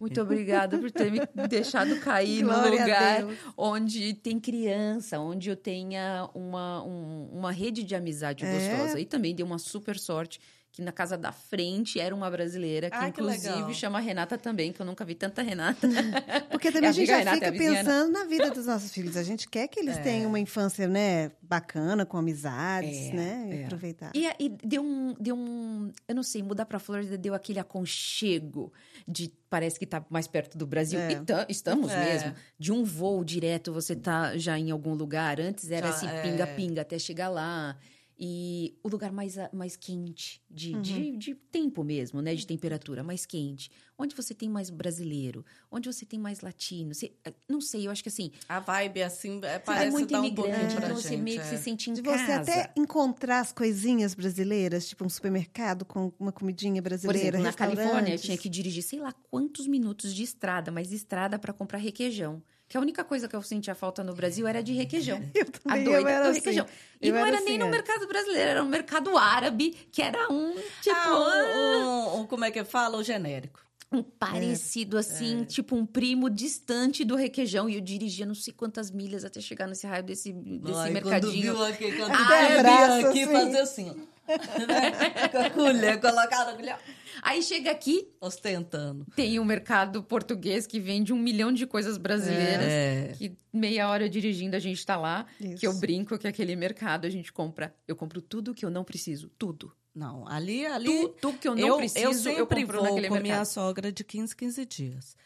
Muito 0.00 0.20
obrigada 0.22 0.78
por 0.78 0.92
ter 0.92 1.10
me 1.10 1.18
deixado 1.48 1.98
cair 2.00 2.42
no 2.42 2.48
Glória 2.50 2.78
a 2.78 2.84
lugar 2.84 3.26
onde 3.56 4.14
tem 4.14 4.38
criança, 4.38 5.18
onde 5.18 5.50
eu 5.50 5.56
tenha 5.56 6.30
uma, 6.32 6.84
um- 6.84 7.28
uma 7.32 7.50
rede 7.50 7.82
de 7.82 7.96
amizade 7.96 8.44
É. 8.44 8.52
gostosa. 8.52 9.00
E 9.00 9.04
também 9.04 9.34
dei 9.34 9.44
uma 9.44 9.58
super 9.58 9.98
sorte 9.98 10.40
que 10.70 10.82
na 10.82 10.92
casa 10.92 11.18
da 11.18 11.32
frente 11.32 11.98
era 11.98 12.14
uma 12.14 12.30
brasileira, 12.30 12.88
que 12.88 12.96
que 12.98 13.04
inclusive 13.06 13.48
legal. 13.54 13.74
chama 13.74 13.98
Renata 13.98 14.38
também, 14.38 14.72
que 14.72 14.80
eu 14.80 14.86
nunca 14.86 15.04
vi 15.04 15.14
tanta 15.14 15.42
Renata. 15.42 15.88
Porque 16.50 16.70
também 16.70 16.84
É 16.84 16.86
a 16.86 16.90
a 16.90 16.92
gente 16.92 17.06
já 17.08 17.16
Renata, 17.18 17.34
fica 17.36 17.46
é 17.46 17.50
né? 17.50 17.58
pensando 17.58 18.12
na 18.12 18.24
vida 18.26 18.50
dos 18.52 18.66
nossos 18.66 18.92
filhos. 18.92 19.16
A 19.16 19.22
gente 19.24 19.48
quer 19.48 19.66
que 19.66 19.80
eles 19.80 19.96
É. 19.96 20.02
tenham 20.02 20.28
uma 20.28 20.38
infância, 20.38 20.86
né, 20.86 21.32
bacana, 21.42 22.06
com 22.06 22.16
amizades, 22.16 23.08
É, 23.08 23.12
né? 23.12 23.48
E 23.50 23.56
é. 23.62 23.64
aproveitar. 23.64 24.12
E, 24.14 24.26
e 24.38 24.48
deu 24.64 24.82
um, 24.82 25.14
deu 25.18 25.36
um, 25.36 25.90
eu 26.06 26.14
não 26.14 26.22
sei, 26.22 26.42
mudar 26.42 26.64
pra 26.66 26.78
Flórida 26.78 27.18
deu 27.18 27.34
aquele 27.34 27.58
aconchego 27.58 28.72
de 29.06 29.32
parece 29.50 29.78
que 29.78 29.86
tá 29.86 30.04
mais 30.10 30.26
perto 30.28 30.56
do 30.56 30.66
Brasil. 30.66 31.00
É. 31.00 31.14
Tam- 31.24 31.46
estamos 31.48 31.90
É. 31.90 32.04
mesmo. 32.04 32.34
De 32.58 32.70
um 32.72 32.84
voo 32.84 33.24
direto, 33.24 33.72
você 33.72 33.96
tá 33.96 34.36
já 34.36 34.58
em 34.58 34.70
algum 34.70 34.94
lugar. 34.94 35.40
Antes 35.40 35.70
era 35.70 35.88
Já, 35.90 35.96
esse 35.96 36.06
é. 36.06 36.22
pinga-pinga 36.22 36.82
até 36.82 36.98
chegar 36.98 37.28
lá. 37.28 37.76
E 38.20 38.76
o 38.82 38.88
lugar 38.88 39.12
mais, 39.12 39.38
a- 39.38 39.48
mais 39.52 39.76
quente, 39.76 40.42
de, 40.50 40.72
de, 40.80 41.16
de 41.16 41.34
tempo 41.36 41.84
mesmo, 41.84 42.20
né? 42.20 42.34
De 42.34 42.44
temperatura, 42.44 43.04
mais 43.04 43.24
quente. 43.24 43.70
Onde 43.96 44.14
você 44.14 44.34
tem 44.34 44.48
mais 44.48 44.70
brasileiro, 44.70 45.44
onde 45.70 45.92
você 45.92 46.04
tem 46.04 46.18
mais 46.18 46.40
latino. 46.40 46.92
Você- 46.94 47.12
não 47.48 47.60
sei, 47.60 47.86
eu 47.86 47.90
acho 47.92 48.02
que 48.02 48.08
assim, 48.08 48.32
A 48.48 48.58
vibe, 48.58 49.02
assim, 49.04 49.36
é, 49.38 49.40
você 49.40 49.46
é 49.46 49.58
parece 49.60 49.90
muito 49.92 50.10
dar 50.10 50.20
um 50.22 50.34
pouquinho 50.34 50.56
pra 50.56 50.86
então 50.86 50.96
você 50.96 51.10
gente. 51.10 51.20
meio 51.22 51.40
que 51.40 51.46
é. 51.46 51.56
se 51.56 51.62
sente 51.62 51.90
em 51.90 51.92
De 51.92 52.02
casa. 52.02 52.24
você 52.24 52.32
até 52.32 52.72
encontrar 52.76 53.38
as 53.38 53.52
coisinhas 53.52 54.14
brasileiras, 54.14 54.88
tipo 54.88 55.04
um 55.04 55.08
supermercado 55.08 55.84
com 55.84 56.12
uma 56.18 56.32
comidinha 56.32 56.82
Por 56.82 56.88
brasileira, 56.88 57.20
exemplo, 57.38 57.42
na 57.44 57.52
Califórnia 57.52 58.14
eu 58.14 58.18
tinha 58.18 58.36
que 58.36 58.48
dirigir 58.48 58.82
sei 58.82 58.98
lá 58.98 59.12
quantos 59.30 59.68
minutos 59.68 60.12
de 60.12 60.24
estrada, 60.24 60.72
mas 60.72 60.90
estrada 60.90 61.38
para 61.38 61.52
comprar 61.52 61.78
requeijão. 61.78 62.42
Que 62.68 62.76
a 62.76 62.80
única 62.80 63.02
coisa 63.02 63.26
que 63.26 63.34
eu 63.34 63.42
sentia 63.42 63.74
falta 63.74 64.04
no 64.04 64.14
Brasil 64.14 64.46
era 64.46 64.62
de 64.62 64.72
requeijão. 64.74 65.18
Eu 65.34 65.46
A 65.46 65.58
também, 65.70 65.84
doida 65.84 66.00
eu 66.00 66.08
era 66.08 66.24
do 66.24 66.30
assim. 66.30 66.38
requeijão. 66.40 66.66
E 67.00 67.08
Eu 67.08 67.14
não 67.14 67.20
era 67.20 67.28
era 67.28 67.36
assim, 67.38 67.46
nem 67.48 67.58
no 67.58 67.66
é. 67.66 67.70
mercado 67.70 68.06
brasileiro, 68.06 68.50
era 68.50 68.62
no 68.62 68.68
mercado 68.68 69.16
árabe, 69.16 69.70
que 69.90 70.02
era 70.02 70.30
um 70.30 70.54
tipo. 70.82 70.94
Ah, 70.94 72.14
um, 72.14 72.20
um- 72.20 72.26
como 72.26 72.44
é 72.44 72.50
que 72.50 72.62
fala? 72.64 72.98
O 72.98 73.02
genérico. 73.02 73.60
um 73.90 74.02
parecido 74.02 74.98
assim, 74.98 75.44
tipo 75.44 75.74
um 75.74 75.86
primo 75.86 76.28
distante 76.28 77.06
do 77.06 77.16
requeijão. 77.16 77.70
E 77.70 77.76
eu 77.76 77.80
dirigia 77.80 78.26
não 78.26 78.34
sei 78.34 78.52
quantas 78.52 78.90
milhas 78.90 79.24
até 79.24 79.40
chegar 79.40 79.66
nesse 79.66 79.86
raio 79.86 80.02
desse, 80.04 80.30
desse 80.32 80.78
Ai, 80.78 80.90
mercadinho. 80.90 81.54
Quando 81.54 81.56
viu 81.56 81.64
aqui, 81.64 81.96
quando 81.96 82.12
Até 82.12 82.48
viu 82.50 82.58
abraço, 82.58 83.06
aqui, 83.06 83.22
assim. 83.22 83.32
fazer 83.32 83.58
assim, 83.60 83.90
ó. 83.90 84.18
Com 85.32 85.38
a 85.38 85.50
colher, 85.50 86.00
colocar 86.02 86.42
a 86.48 86.52
colher, 86.54 86.76
Aí 87.22 87.42
chega 87.42 87.70
aqui, 87.70 88.08
ostentando. 88.20 89.06
tem 89.14 89.38
um 89.40 89.44
mercado 89.44 90.02
português 90.02 90.66
que 90.66 90.78
vende 90.80 91.12
um 91.12 91.18
milhão 91.18 91.52
de 91.52 91.66
coisas 91.66 91.96
brasileiras. 91.98 92.66
É. 92.66 93.12
Que 93.16 93.36
meia 93.52 93.88
hora 93.88 94.08
dirigindo 94.08 94.56
a 94.56 94.58
gente 94.58 94.84
tá 94.84 94.96
lá. 94.96 95.26
Isso. 95.40 95.56
Que 95.56 95.66
eu 95.66 95.74
brinco 95.74 96.18
que 96.18 96.26
aquele 96.28 96.54
mercado 96.56 97.06
a 97.06 97.10
gente 97.10 97.32
compra. 97.32 97.74
Eu 97.86 97.96
compro 97.96 98.20
tudo 98.20 98.54
que 98.54 98.64
eu 98.64 98.70
não 98.70 98.84
preciso. 98.84 99.30
Tudo. 99.38 99.72
Não, 99.94 100.28
ali, 100.28 100.64
ali... 100.64 101.08
Tudo 101.20 101.38
que 101.38 101.48
eu 101.48 101.56
não 101.56 101.66
eu, 101.66 101.76
preciso, 101.78 102.04
eu 102.04 102.10
eu, 102.12 102.14
sempre 102.14 102.62
compro 102.62 102.78
vou 102.78 102.82
naquele 102.84 103.08
com 103.08 103.14
mercado. 103.14 103.32
minha 103.32 103.44
sogra 103.44 103.90
de 103.90 104.04
15, 104.04 104.36
15 104.36 104.64
dias. 104.66 105.16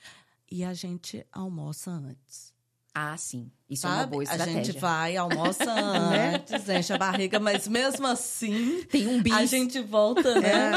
E 0.50 0.64
a 0.64 0.72
gente 0.72 1.26
almoça 1.30 1.90
antes. 1.90 2.52
Ah, 2.94 3.16
sim. 3.16 3.50
Isso 3.70 3.86
é 3.86 3.90
uma 3.90 3.98
Sabe? 4.00 4.10
boa 4.10 4.22
a 4.22 4.24
estratégia. 4.24 4.64
gente 4.64 4.78
vai, 4.78 5.16
almoça 5.16 5.64
antes, 5.72 6.68
enche 6.68 6.92
a 6.92 6.98
barriga, 6.98 7.40
mas 7.40 7.66
mesmo 7.66 8.06
assim, 8.06 8.82
Tem 8.90 9.06
um 9.08 9.22
bis. 9.22 9.32
a 9.32 9.46
gente 9.46 9.80
volta, 9.80 10.38
né? 10.40 10.72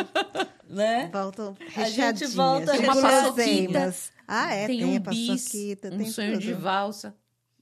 Né? 0.69 1.09
Voltam 1.11 1.55
A 1.59 1.63
gente 1.63 1.75
recheadinhas. 1.75 2.33
volta 2.33 2.71
guloseimas. 2.77 4.11
Ah, 4.27 4.53
é, 4.53 4.67
tem, 4.67 4.79
tem, 4.79 4.85
um 4.87 4.97
a 4.97 5.01
paçoquita, 5.01 5.87
um 5.89 5.97
tem 5.97 6.11
sonho 6.11 6.33
tudo. 6.33 6.41
de 6.41 6.53
valsa. 6.53 7.15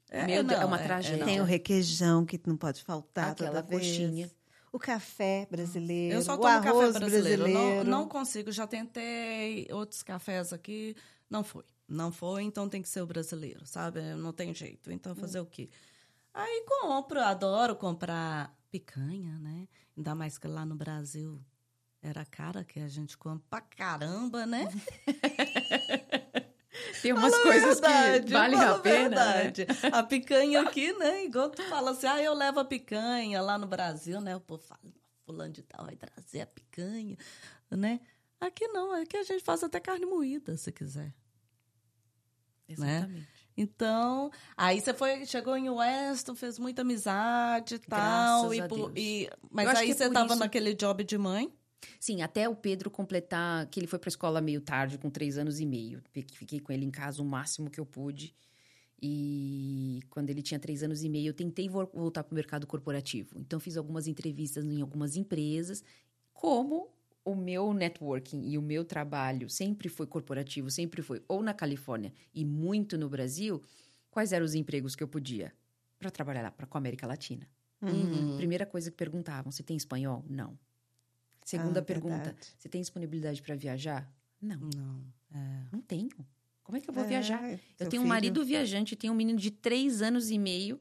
É, 0.10 0.26
Meu 0.26 0.44
Deus, 0.44 0.60
é 0.60 0.62
não, 0.62 0.68
uma 0.68 0.80
é- 0.80 0.84
é 0.84 0.86
tragédia. 0.86 1.26
Tem 1.26 1.42
o 1.42 1.44
requeijão 1.44 2.26
que 2.26 2.40
não 2.46 2.56
pode 2.56 2.84
faltar 2.84 3.32
Aquela 3.32 3.62
toda 3.62 3.62
vez. 3.64 3.82
coxinha. 3.82 4.32
O 4.72 4.80
café 4.80 5.48
brasileiro, 5.52 6.16
Eu 6.16 6.22
só 6.22 6.34
o 6.34 6.38
tomo 6.38 6.48
café 6.50 6.70
arroz 6.70 6.94
brasileiro. 6.94 7.44
brasileiro. 7.44 7.84
Não, 7.84 8.00
não 8.02 8.08
consigo, 8.08 8.52
já 8.52 8.66
tentei 8.66 9.68
outros 9.72 10.02
cafés 10.02 10.52
aqui, 10.54 10.96
não 11.30 11.44
foi. 11.44 11.64
Não 11.88 12.12
foi, 12.12 12.44
então 12.44 12.68
tem 12.70 12.82
que 12.82 12.90
ser 12.90 13.02
o 13.02 13.06
brasileiro, 13.06 13.66
sabe? 13.68 14.02
Não 14.16 14.32
tem 14.34 14.54
jeito. 14.54 14.92
Então 14.92 15.14
fazer 15.16 15.40
o 15.42 15.46
quê? 15.46 15.70
Aí 16.34 16.64
compro, 16.68 17.20
adoro 17.20 17.76
comprar 17.76 18.56
picanha, 18.72 19.38
né? 19.40 19.68
Ainda 19.96 20.16
mais 20.16 20.38
que 20.40 20.48
lá 20.48 20.66
no 20.66 20.74
Brasil 20.76 21.40
era 22.04 22.26
cara 22.26 22.64
que 22.64 22.80
a 22.80 22.88
gente 22.88 23.18
come 23.18 23.42
pra 23.50 23.62
caramba, 23.62 24.46
né? 24.46 24.68
Tem 27.02 27.14
umas 27.14 27.32
Fala 27.32 27.44
coisas 27.44 27.80
verdade, 27.80 28.26
que 28.28 28.34
valem 28.34 28.60
a 28.60 28.80
pena. 28.80 29.10
né? 29.26 29.54
A 29.92 30.04
picanha 30.04 30.62
aqui, 30.68 30.92
né? 30.94 31.26
Igual 31.26 31.50
tu 31.50 31.62
fala 31.64 31.92
assim, 31.92 32.08
ah, 32.08 32.22
eu 32.22 32.34
levo 32.34 32.60
a 32.60 32.66
picanha 32.66 33.42
lá 33.42 33.58
no 33.58 33.68
Brasil, 33.68 34.20
né? 34.22 34.36
O 34.36 34.40
povo 34.42 34.62
fala, 34.64 34.80
fulano 35.26 35.52
de 35.54 35.62
tal 35.64 35.86
vai 35.86 35.96
trazer 35.96 36.42
a 36.42 36.46
picanha, 36.46 37.18
né? 37.72 38.00
Aqui 38.40 38.68
não, 38.68 38.94
aqui 38.94 39.16
a 39.18 39.24
gente 39.24 39.44
faz 39.44 39.64
até 39.64 39.80
carne 39.80 40.06
moída, 40.06 40.58
se 40.58 40.72
quiser. 40.72 41.14
Exatamente. 42.68 43.28
Então, 43.56 44.32
aí 44.58 44.82
você 44.82 44.94
foi, 44.94 45.26
chegou 45.28 45.56
em 45.56 45.70
Weston, 45.70 46.34
fez 46.36 46.58
muita 46.58 46.82
amizade 46.82 47.76
e 47.76 47.80
tal. 47.80 48.52
E, 48.54 48.68
por- 48.68 48.92
e- 48.98 49.30
mas 49.52 49.68
aí 49.78 49.92
é 49.92 49.94
você 49.94 50.08
por 50.08 50.14
tava 50.14 50.28
isso- 50.34 50.40
naquele 50.40 50.74
job 50.74 51.04
de 51.04 51.18
mãe. 51.18 51.54
Sim, 52.00 52.22
até 52.22 52.48
o 52.48 52.56
Pedro 52.56 52.90
completar, 52.90 53.68
que 53.68 53.80
ele 53.80 53.88
foi 53.88 54.00
para 54.00 54.08
a 54.08 54.12
escola 54.12 54.42
meio 54.42 54.62
tarde, 54.62 54.98
com 54.98 55.10
três 55.10 55.38
anos 55.38 55.60
e 55.60 55.66
meio. 55.66 56.02
Fiquei 56.34 56.60
com 56.60 56.72
ele 56.72 56.86
em 56.86 56.92
casa 56.92 57.22
o 57.22 57.26
máximo 57.26 57.70
que 57.70 57.80
eu 57.80 57.86
pude. 57.86 58.34
E 59.02 60.00
quando 60.10 60.30
ele 60.30 60.42
tinha 60.42 60.60
três 60.60 60.82
anos 60.82 61.04
e 61.04 61.10
meio, 61.10 61.28
eu 61.28 61.34
tentei 61.34 61.68
voltar 61.68 62.24
para 62.24 62.32
o 62.32 62.36
mercado 62.36 62.66
corporativo. 62.66 63.38
Então, 63.38 63.60
fiz 63.60 63.76
algumas 63.76 64.08
entrevistas 64.08 64.64
em 64.64 64.82
algumas 64.82 65.18
empresas. 65.18 65.84
Como 66.34 66.90
o 67.26 67.36
meu 67.36 67.74
networking 67.74 68.50
e 68.50 68.58
o 68.58 68.62
meu 68.62 68.84
trabalho 68.84 69.50
sempre 69.50 69.90
foi 69.90 70.06
corporativo, 70.06 70.70
sempre 70.70 71.02
foi 71.02 71.22
ou 71.28 71.42
na 71.42 71.54
Califórnia 71.54 72.14
e 72.34 72.44
muito 72.44 72.98
no 72.98 73.10
Brasil, 73.10 73.62
quais 74.12 74.34
eram 74.34 74.46
os 74.46 74.56
empregos 74.56 74.96
que 74.96 75.04
eu 75.04 75.08
podia? 75.08 75.54
Para 75.98 76.12
trabalhar 76.12 76.42
lá 76.42 76.52
pra, 76.52 76.68
com 76.68 76.78
a 76.78 76.80
América 76.80 77.08
Latina. 77.08 77.48
Uhum. 77.82 78.38
Primeira 78.38 78.66
coisa 78.66 78.90
que 78.90 78.98
perguntavam: 78.98 79.52
você 79.52 79.64
tem 79.64 79.76
espanhol? 79.76 80.24
Não. 80.30 80.58
Segunda 81.44 81.80
ah, 81.80 81.84
pergunta: 81.84 82.16
verdade. 82.16 82.48
você 82.58 82.70
tem 82.70 82.82
disponibilidade 82.82 83.42
para 83.42 83.56
viajar? 83.56 84.10
Não. 84.42 84.60
Não. 84.76 85.04
É. 85.34 85.64
Não 85.72 85.82
tenho. 85.82 86.10
Como 86.64 86.78
é 86.78 86.82
que 86.82 86.90
eu 86.90 86.94
vou 86.94 87.04
é, 87.04 87.08
viajar? 87.08 87.60
Eu 87.80 87.90
tenho 87.90 88.02
um 88.02 88.08
marido 88.08 88.44
viajante, 88.46 88.96
tenho 88.96 89.12
um 89.12 89.16
menino 89.16 89.38
de 89.38 89.52
três 89.52 90.02
anos 90.02 90.30
e 90.32 90.38
meio 90.38 90.80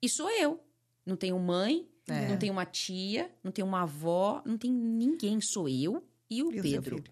e 0.00 0.08
sou 0.08 0.30
eu. 0.30 0.62
Não 1.06 1.16
tenho 1.16 1.38
mãe, 1.38 1.88
é. 2.06 2.28
não 2.28 2.36
tenho 2.36 2.52
uma 2.52 2.66
tia, 2.66 3.30
não 3.42 3.50
tenho 3.50 3.66
uma 3.66 3.82
avó, 3.82 4.42
não 4.44 4.58
tem 4.58 4.70
ninguém. 4.70 5.40
Sou 5.40 5.68
eu 5.68 6.04
e 6.28 6.42
o 6.42 6.52
e 6.52 6.60
Pedro. 6.60 6.98
O 6.98 7.02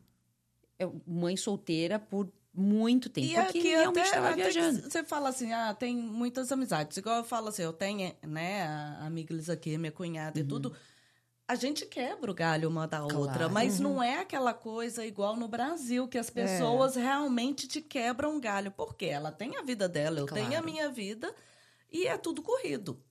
é 0.79 0.91
mãe 1.07 1.37
solteira 1.37 1.99
por 1.99 2.31
muito 2.53 3.09
tempo. 3.09 3.29
E 3.29 3.35
porque 3.35 3.59
aqui 3.59 3.69
realmente 3.69 4.05
estava 4.05 4.35
viajando. 4.35 4.83
Você 4.83 5.05
fala 5.05 5.29
assim, 5.29 5.53
ah, 5.53 5.75
tem 5.75 5.97
muitas 5.97 6.51
amizades. 6.51 6.97
Igual 6.97 7.19
eu 7.19 7.25
falo 7.25 7.49
assim, 7.49 7.63
eu 7.63 7.73
tenho, 7.73 8.15
né, 8.23 8.63
a 8.63 9.07
amiga 9.07 9.35
aqui, 9.53 9.77
minha 9.79 9.93
cunhada 9.93 10.39
uhum. 10.39 10.45
e 10.45 10.49
tudo. 10.49 10.77
A 11.51 11.57
gente 11.57 11.85
quebra 11.85 12.31
o 12.31 12.35
galho 12.35 12.69
uma 12.69 12.87
da 12.87 12.99
claro. 12.99 13.19
outra, 13.19 13.49
mas 13.49 13.81
uhum. 13.81 13.95
não 13.95 14.03
é 14.03 14.21
aquela 14.21 14.55
coisa 14.55 15.05
igual 15.05 15.35
no 15.35 15.49
Brasil, 15.49 16.07
que 16.07 16.17
as 16.17 16.29
é. 16.29 16.31
pessoas 16.31 16.97
é. 16.97 17.01
realmente 17.01 17.67
te 17.67 17.81
quebram 17.81 18.37
o 18.37 18.41
galho. 18.41 18.71
Porque 18.71 19.07
ela 19.07 19.33
tem 19.33 19.57
a 19.57 19.63
vida 19.63 19.89
dela, 19.89 20.21
eu 20.21 20.27
claro. 20.27 20.45
tenho 20.45 20.57
a 20.57 20.63
minha 20.63 20.89
vida, 20.89 21.35
e 21.91 22.07
é 22.07 22.17
tudo 22.17 22.41
corrido 22.41 23.03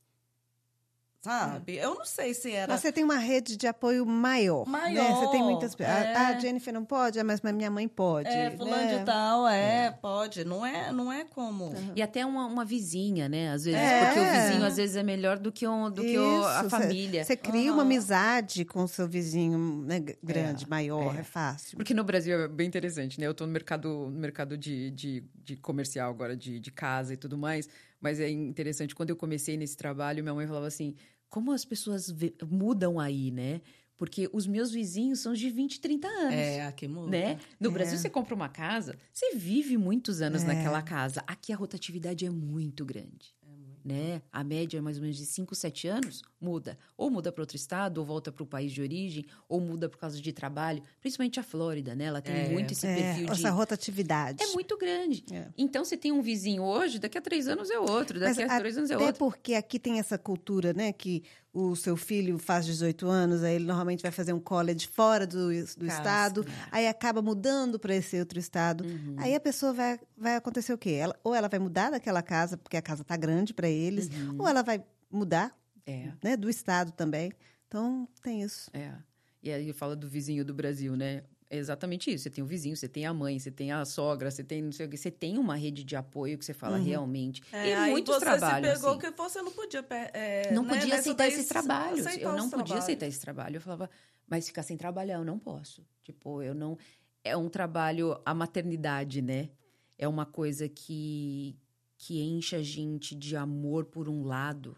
sabe? 1.21 1.75
Eu 1.75 1.95
não 1.95 2.05
sei 2.05 2.33
se 2.33 2.51
era. 2.51 2.71
Mas 2.71 2.81
você 2.81 2.91
tem 2.91 3.03
uma 3.03 3.17
rede 3.17 3.57
de 3.57 3.67
apoio 3.67 4.05
maior. 4.05 4.65
Maior. 4.65 5.03
Né? 5.03 5.15
Você 5.15 5.31
tem 5.31 5.43
muitas 5.43 5.75
pessoas. 5.75 5.97
É. 5.97 6.15
Ah, 6.15 6.27
a 6.29 6.39
Jennifer 6.39 6.73
não 6.73 6.85
pode, 6.85 7.21
mas 7.23 7.41
minha 7.41 7.69
mãe 7.69 7.87
pode. 7.87 8.29
É, 8.29 8.51
fulano 8.51 8.75
né? 8.75 8.97
de 8.99 9.05
tal, 9.05 9.47
é, 9.47 9.85
é, 9.85 9.91
pode. 9.91 10.45
Não 10.45 10.65
é, 10.65 10.91
não 10.91 11.11
é 11.11 11.25
como. 11.25 11.65
Uhum. 11.65 11.93
E 11.95 12.01
até 12.01 12.25
uma, 12.25 12.45
uma 12.45 12.63
vizinha, 12.63 13.27
né? 13.27 13.51
Às 13.51 13.65
vezes, 13.65 13.79
é. 13.79 14.05
porque 14.05 14.19
o 14.19 14.41
vizinho 14.41 14.65
às 14.65 14.77
vezes 14.77 14.95
é 14.95 15.03
melhor 15.03 15.37
do 15.37 15.51
que, 15.51 15.67
um, 15.67 15.91
do 15.91 16.01
que 16.01 16.17
o, 16.17 16.45
a 16.45 16.69
família. 16.69 17.23
Você 17.25 17.35
cria 17.35 17.69
uhum. 17.69 17.77
uma 17.77 17.83
amizade 17.83 18.63
com 18.63 18.83
o 18.83 18.87
seu 18.87 19.07
vizinho 19.07 19.83
né, 19.85 19.99
grande, 20.23 20.65
é, 20.65 20.67
maior, 20.67 21.15
é. 21.15 21.19
é. 21.19 21.23
fácil. 21.23 21.77
Porque 21.77 21.93
no 21.93 22.03
Brasil 22.03 22.39
é 22.39 22.47
bem 22.47 22.67
interessante, 22.67 23.19
né? 23.19 23.27
Eu 23.27 23.31
estou 23.31 23.45
no 23.45 23.51
mercado, 23.51 23.89
no 23.89 24.19
mercado 24.19 24.57
de, 24.57 24.89
de, 24.91 25.23
de 25.43 25.57
comercial 25.57 26.09
agora, 26.09 26.35
de, 26.35 26.59
de 26.59 26.71
casa 26.71 27.13
e 27.13 27.17
tudo 27.17 27.37
mais. 27.37 27.67
Mas 27.99 28.19
é 28.19 28.29
interessante, 28.29 28.95
quando 28.95 29.09
eu 29.09 29.15
comecei 29.15 29.57
nesse 29.57 29.75
trabalho, 29.75 30.23
minha 30.23 30.33
mãe 30.33 30.47
falava 30.47 30.67
assim: 30.67 30.95
como 31.29 31.51
as 31.51 31.65
pessoas 31.65 32.13
mudam 32.49 32.99
aí, 32.99 33.31
né? 33.31 33.61
Porque 33.97 34.29
os 34.31 34.47
meus 34.47 34.71
vizinhos 34.71 35.19
são 35.19 35.33
de 35.33 35.49
20, 35.49 35.81
30 35.81 36.07
anos. 36.07 36.33
É, 36.33 36.65
aqui 36.65 36.87
muda. 36.87 37.09
Né? 37.09 37.37
No 37.59 37.69
é. 37.69 37.73
Brasil, 37.73 37.97
você 37.97 38.09
compra 38.09 38.33
uma 38.33 38.47
casa, 38.47 38.97
você 39.11 39.35
vive 39.35 39.75
muitos 39.77 40.21
anos 40.21 40.43
é. 40.43 40.47
naquela 40.47 40.81
casa. 40.81 41.21
Aqui 41.27 41.51
a 41.51 41.55
rotatividade 41.57 42.25
é 42.25 42.29
muito 42.29 42.85
grande 42.85 43.35
né? 43.83 44.21
A 44.31 44.43
média 44.43 44.77
é 44.77 44.81
mais 44.81 44.97
ou 44.97 45.01
menos 45.01 45.17
de 45.17 45.25
5, 45.25 45.55
7 45.55 45.87
anos, 45.87 46.21
muda. 46.39 46.77
Ou 46.97 47.09
muda 47.09 47.31
para 47.31 47.41
outro 47.41 47.55
estado, 47.55 47.99
ou 47.99 48.05
volta 48.05 48.31
para 48.31 48.43
o 48.43 48.45
país 48.45 48.71
de 48.71 48.81
origem, 48.81 49.25
ou 49.47 49.59
muda 49.59 49.89
por 49.89 49.97
causa 49.97 50.19
de 50.19 50.33
trabalho. 50.33 50.81
Principalmente 50.99 51.39
a 51.39 51.43
Flórida, 51.43 51.95
né? 51.95 52.05
Ela 52.05 52.21
tem 52.21 52.35
é, 52.35 52.49
muito 52.49 52.73
esse 52.73 52.85
é, 52.87 52.95
perfil 52.95 53.25
de... 53.25 53.31
Essa 53.31 53.49
rotatividade. 53.49 54.43
É 54.43 54.47
muito 54.47 54.77
grande. 54.77 55.23
É. 55.31 55.47
Então, 55.57 55.83
você 55.83 55.97
tem 55.97 56.11
um 56.11 56.21
vizinho 56.21 56.63
hoje, 56.63 56.99
daqui 56.99 57.17
a 57.17 57.21
três 57.21 57.47
anos 57.47 57.69
é 57.69 57.79
outro, 57.79 58.19
daqui 58.19 58.41
Mas 58.41 58.51
a 58.51 58.59
três 58.59 58.77
anos 58.77 58.91
é 58.91 58.95
outro. 58.95 59.09
Até 59.09 59.17
porque 59.17 59.53
aqui 59.53 59.79
tem 59.79 59.99
essa 59.99 60.17
cultura, 60.17 60.73
né? 60.73 60.91
Que 60.93 61.23
o 61.53 61.75
seu 61.75 61.97
filho 61.97 62.37
faz 62.37 62.65
18 62.65 63.07
anos, 63.07 63.43
aí 63.43 63.55
ele 63.55 63.65
normalmente 63.65 64.01
vai 64.01 64.11
fazer 64.11 64.33
um 64.33 64.39
college 64.39 64.87
fora 64.87 65.25
do, 65.25 65.47
do 65.47 65.85
estado, 65.85 66.45
é. 66.47 66.69
aí 66.71 66.87
acaba 66.87 67.21
mudando 67.21 67.79
para 67.79 67.95
esse 67.95 68.19
outro 68.19 68.37
estado. 68.37 68.83
Uhum. 68.83 69.15
Aí 69.17 69.33
a 69.33 69.39
pessoa 69.39 69.73
vai, 69.73 69.99
vai 70.17 70.35
acontecer 70.35 70.73
o 70.73 70.77
quê? 70.77 70.91
Ela, 70.91 71.15
ou 71.23 71.33
ela 71.33 71.47
vai 71.47 71.59
mudar 71.59 71.89
daquela 71.89 72.21
casa, 72.21 72.55
porque 72.55 72.77
a 72.77 72.81
casa 72.81 73.01
está 73.01 73.17
grande 73.17 73.53
para 73.53 73.67
eles, 73.67 74.09
uhum. 74.09 74.35
ou 74.39 74.47
ela 74.47 74.61
vai 74.61 74.83
mudar 75.09 75.57
é. 75.85 76.11
né, 76.23 76.37
do 76.37 76.49
estado 76.49 76.91
também. 76.91 77.31
Então, 77.67 78.07
tem 78.21 78.41
isso. 78.41 78.69
É. 78.73 78.93
E 79.41 79.51
aí 79.51 79.73
fala 79.73 79.95
do 79.95 80.07
vizinho 80.07 80.45
do 80.45 80.53
Brasil, 80.53 80.95
né? 80.95 81.23
É 81.49 81.57
exatamente 81.57 82.11
isso. 82.11 82.23
Você 82.23 82.29
tem 82.29 82.43
o 82.43 82.47
vizinho, 82.47 82.77
você 82.77 82.87
tem 82.87 83.07
a 83.07 83.13
mãe, 83.13 83.39
você 83.39 83.49
tem 83.49 83.71
a 83.71 83.83
sogra, 83.83 84.29
você 84.29 84.43
tem 84.43 84.61
não 84.61 84.71
sei 84.71 84.85
o 84.85 84.89
que. 84.89 84.97
Você 84.97 85.09
tem 85.09 85.37
uma 85.39 85.55
rede 85.55 85.83
de 85.83 85.95
apoio 85.95 86.37
que 86.37 86.45
você 86.45 86.53
fala 86.53 86.77
uhum. 86.77 86.83
realmente. 86.83 87.41
É, 87.51 87.87
e 87.87 87.89
muitos 87.89 88.13
você 88.13 88.19
trabalhos. 88.19 88.69
Você 88.69 88.75
pegou 88.75 88.89
assim. 88.91 88.99
que 88.99 89.11
você 89.11 89.41
não 89.41 89.51
podia. 89.51 89.85
É, 90.13 90.53
não 90.53 90.63
né, 90.63 90.77
podia 90.77 90.99
aceitar 90.99 91.27
esses 91.27 91.47
trabalhos. 91.47 92.05
Eu 92.17 92.33
não 92.33 92.49
podia 92.49 92.65
trabalho. 92.65 92.77
aceitar 92.77 93.07
esse 93.07 93.19
trabalho. 93.19 93.55
Eu 93.57 93.61
falava, 93.61 93.89
mas 94.27 94.45
ficar 94.45 94.61
sem 94.61 94.77
trabalhar, 94.77 95.15
eu 95.15 95.25
não 95.25 95.39
posso. 95.39 95.83
Tipo, 96.03 96.43
eu 96.43 96.53
não. 96.53 96.77
É 97.23 97.35
um 97.35 97.49
trabalho, 97.49 98.19
a 98.23 98.33
maternidade, 98.33 99.21
né? 99.21 99.49
É 99.97 100.07
uma 100.07 100.27
coisa 100.27 100.69
que, 100.69 101.57
que 101.97 102.21
enche 102.21 102.55
a 102.55 102.61
gente 102.61 103.15
de 103.15 103.35
amor 103.35 103.85
por 103.85 104.07
um 104.07 104.23
lado. 104.23 104.77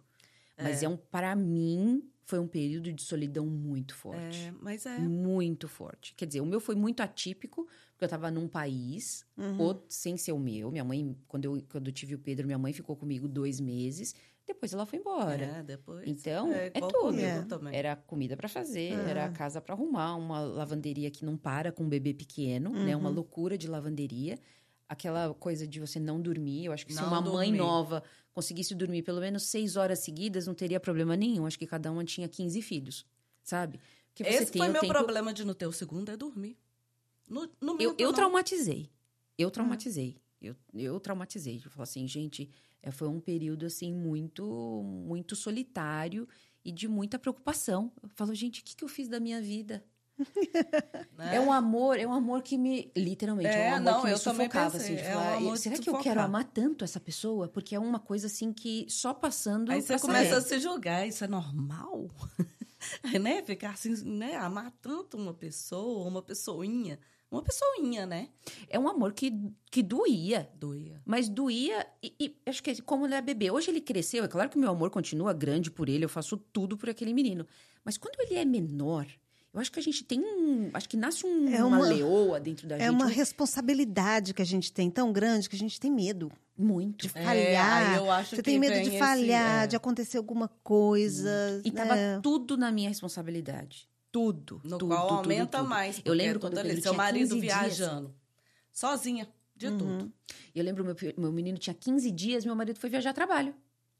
Mas 0.58 0.82
é, 0.82 0.86
é 0.86 0.90
um, 0.90 0.96
para 0.96 1.36
mim, 1.36 2.02
foi 2.26 2.40
um 2.40 2.48
período 2.48 2.92
de 2.94 3.02
solidão 3.04 3.46
muito 3.46 3.96
forte. 3.96 4.48
É, 4.48 4.54
mas 4.62 4.86
é. 4.86 4.98
Muito 5.00 5.68
forte. 5.68 6.14
Quer 6.16 6.26
dizer, 6.26 6.42
o 6.42 6.46
meu 6.46 6.60
foi 6.60 6.76
muito 6.76 7.02
atípico, 7.02 7.68
porque 7.92 8.04
eu 8.04 8.06
estava 8.06 8.32
num 8.32 8.48
país, 8.48 9.26
uhum. 9.38 9.60
ou, 9.60 9.86
sem 9.90 10.18
ser 10.18 10.32
o 10.32 10.40
meu. 10.40 10.72
Minha 10.72 10.84
mãe, 10.84 11.16
quando 11.28 11.46
eu, 11.46 11.64
quando 11.70 11.88
eu 11.88 11.94
tive 11.94 12.16
o 12.16 12.20
Pedro, 12.20 12.46
minha 12.46 12.58
mãe 12.58 12.74
ficou 12.74 12.96
comigo 12.96 13.28
dois 13.28 13.60
meses. 13.60 14.16
Depois 14.48 14.74
ela 14.74 14.86
foi 14.86 15.00
embora. 15.00 15.44
É, 15.44 15.64
depois. 15.64 16.08
Então, 16.08 16.52
é, 16.52 16.68
é 16.68 16.82
tudo. 16.82 17.18
Era 17.72 17.96
comida 17.96 18.36
para 18.36 18.50
fazer, 18.50 18.94
uhum. 18.94 19.08
era 19.08 19.30
casa 19.30 19.62
para 19.62 19.74
arrumar, 19.74 20.16
uma 20.16 20.40
lavanderia 20.40 21.10
que 21.10 21.24
não 21.24 21.38
para 21.38 21.72
com 21.72 21.84
um 21.84 21.90
bebê 21.90 22.14
pequeno, 22.14 22.72
uhum. 22.72 22.86
né? 22.86 22.96
Uma 22.96 23.10
uhum. 23.10 23.16
loucura 23.16 23.58
de 23.58 23.68
lavanderia 23.68 24.40
aquela 24.92 25.34
coisa 25.34 25.66
de 25.66 25.80
você 25.80 26.02
não 26.02 26.20
dormir. 26.20 26.66
Eu 26.66 26.74
acho 26.74 26.86
que 26.86 26.94
não 26.94 27.04
se 27.04 27.08
uma 27.08 27.22
dormir. 27.22 27.38
mãe 27.38 27.52
nova 27.54 28.04
conseguisse 28.34 28.74
dormir 28.74 29.04
pelo 29.04 29.20
menos 29.20 29.44
seis 29.44 29.76
horas 29.76 30.00
seguidas, 30.00 30.48
não 30.48 30.54
teria 30.54 30.80
problema 30.80 31.16
nenhum. 31.16 31.46
Acho 31.46 31.60
que 31.60 31.68
cada 31.68 31.92
uma 31.92 32.04
tinha 32.04 32.28
15 32.28 32.62
filhos, 32.62 33.06
sabe? 33.44 33.80
Esse 34.20 34.58
foi 34.58 34.68
meu 34.68 34.82
tempo... 34.82 34.94
problema 34.94 35.34
de 35.34 35.46
não 35.46 35.54
ter 35.54 35.68
o 35.68 35.72
segundo, 35.72 36.10
é 36.10 36.18
dormir. 36.18 36.58
No, 37.28 37.50
no 37.62 37.82
eu, 37.82 37.96
eu 37.98 38.12
traumatizei. 38.12 38.90
Eu 39.38 39.48
ah. 39.48 39.52
traumatizei. 39.52 40.18
Eu, 40.42 40.56
eu 40.74 41.00
traumatizei. 41.00 41.62
Eu 41.64 41.70
falo 41.70 41.84
assim, 41.84 42.08
gente, 42.08 42.50
é, 42.82 42.92
foi 42.92 43.08
um 43.08 43.20
período 43.20 43.66
assim 43.66 43.94
muito, 43.94 44.44
muito 44.84 45.36
solitário 45.36 46.28
e 46.64 46.72
de 46.72 46.88
muita 46.88 47.18
preocupação. 47.18 47.92
Eu 48.02 48.10
falo, 48.10 48.34
gente, 48.34 48.62
o 48.62 48.64
que, 48.64 48.76
que 48.76 48.84
eu 48.84 48.88
fiz 48.88 49.08
da 49.08 49.20
minha 49.20 49.42
vida? 49.42 49.84
Né? 51.18 51.36
É 51.36 51.40
um 51.40 51.52
amor, 51.52 52.00
é 52.00 52.06
um 52.06 52.14
amor 52.14 52.42
que 52.42 52.58
me. 52.58 52.92
Literalmente, 52.96 53.50
é, 53.50 53.68
é 53.68 53.74
um 53.74 53.76
amor 53.78 53.92
não, 53.92 54.02
que 54.02 54.08
me 54.10 54.18
sufocava. 54.18 54.78
Assim, 54.78 54.96
de 54.96 55.02
é 55.02 55.12
falar, 55.12 55.38
um 55.38 55.56
será 55.56 55.78
que 55.78 55.90
eu 55.90 55.98
quero 56.00 56.22
amar 56.22 56.46
tanto 56.46 56.84
essa 56.84 57.00
pessoa? 57.00 57.48
Porque 57.48 57.76
é 57.76 57.80
uma 57.80 58.00
coisa 58.00 58.28
assim 58.28 58.52
que 58.52 58.86
só 58.90 59.14
passando. 59.14 59.72
Aí 59.72 59.82
você 59.82 60.00
começa 60.00 60.38
a 60.38 60.42
se 60.42 60.60
julgar, 60.60 61.08
isso 61.08 61.24
é 61.24 61.28
normal? 61.28 62.10
né? 63.22 63.44
Ficar 63.44 63.72
assim, 63.72 63.94
né? 64.04 64.36
Amar 64.36 64.72
tanto 64.82 65.18
uma 65.18 65.34
pessoa, 65.34 66.08
uma 66.08 66.22
pessoinha. 66.22 67.00
Uma 67.32 67.42
pessoinha, 67.42 68.06
né? 68.06 68.28
É 68.68 68.78
um 68.78 68.90
amor 68.90 69.14
que, 69.14 69.34
que 69.72 69.82
doía. 69.82 70.52
Doía. 70.54 71.02
Mas 71.06 71.30
doía, 71.30 71.88
e, 72.04 72.14
e 72.20 72.36
acho 72.46 72.62
que 72.62 72.82
como 72.82 73.06
ele 73.06 73.16
é 73.16 73.22
bebê. 73.22 73.50
Hoje 73.50 73.72
ele 73.72 73.80
cresceu, 73.80 74.26
é 74.26 74.28
claro 74.28 74.50
que 74.50 74.58
o 74.58 74.60
meu 74.60 74.70
amor 74.70 74.90
continua 74.90 75.32
grande 75.32 75.72
por 75.72 75.88
ele, 75.88 76.04
eu 76.04 76.10
faço 76.10 76.36
tudo 76.36 76.78
por 76.78 76.90
aquele 76.90 77.14
menino. 77.14 77.48
Mas 77.86 77.98
quando 77.98 78.20
ele 78.20 78.38
é 78.38 78.44
menor, 78.44 79.08
eu 79.54 79.60
acho 79.60 79.72
que 79.72 79.80
a 79.80 79.84
gente 79.84 80.04
tem 80.04 80.22
um. 80.22 80.70
Acho 80.74 80.88
que 80.88 80.96
nasce 80.96 81.26
um, 81.26 81.54
é 81.54 81.62
uma, 81.62 81.78
uma, 81.78 81.88
leoa 81.90 82.40
dentro 82.40 82.68
da 82.68 82.76
é 82.76 82.80
gente. 82.80 82.88
É 82.88 82.92
uma 82.92 83.08
responsabilidade 83.08 84.34
que 84.34 84.42
a 84.42 84.46
gente 84.46 84.72
tem 84.72 84.90
tão 84.90 85.12
grande 85.12 85.50
que 85.50 85.56
a 85.56 85.60
gente 85.60 85.78
tem 85.78 85.92
medo. 85.92 86.32
Muito. 86.58 87.04
De 87.04 87.10
falhar. 87.10 87.96
É, 87.96 87.98
eu 87.98 88.10
acho 88.10 88.36
Você 88.36 88.44
tem 88.44 88.58
medo 88.58 88.90
de 88.90 88.98
falhar, 88.98 89.58
esse, 89.58 89.64
é. 89.64 89.68
de 89.68 89.76
acontecer 89.76 90.18
alguma 90.18 90.48
coisa. 90.64 91.62
E 91.66 91.72
tava 91.72 91.98
é. 91.98 92.20
tudo 92.22 92.56
na 92.56 92.72
minha 92.72 92.88
responsabilidade. 92.88 93.90
Tudo. 94.10 94.62
No 94.64 94.78
tudo, 94.78 94.88
qual 94.88 95.08
tudo, 95.08 95.18
aumenta 95.18 95.58
tudo, 95.58 95.70
mais. 95.70 96.02
Eu 96.06 96.14
lembro 96.14 96.40
quando 96.40 96.58
ali, 96.58 96.82
seu 96.82 96.94
marido 96.94 97.38
viajando. 97.40 98.08
Dias. 98.08 98.22
Sozinha, 98.72 99.28
de 99.56 99.68
uhum. 99.68 99.78
tudo. 99.78 100.14
Eu 100.56 100.64
lembro 100.64 100.86
meu, 100.86 100.96
meu 101.18 101.32
menino 101.32 101.58
tinha 101.58 101.74
15 101.74 102.10
dias, 102.12 102.46
meu 102.46 102.56
marido 102.56 102.80
foi 102.80 102.90
viajar 102.90 103.10
a 103.10 103.14
trabalho. 103.14 103.54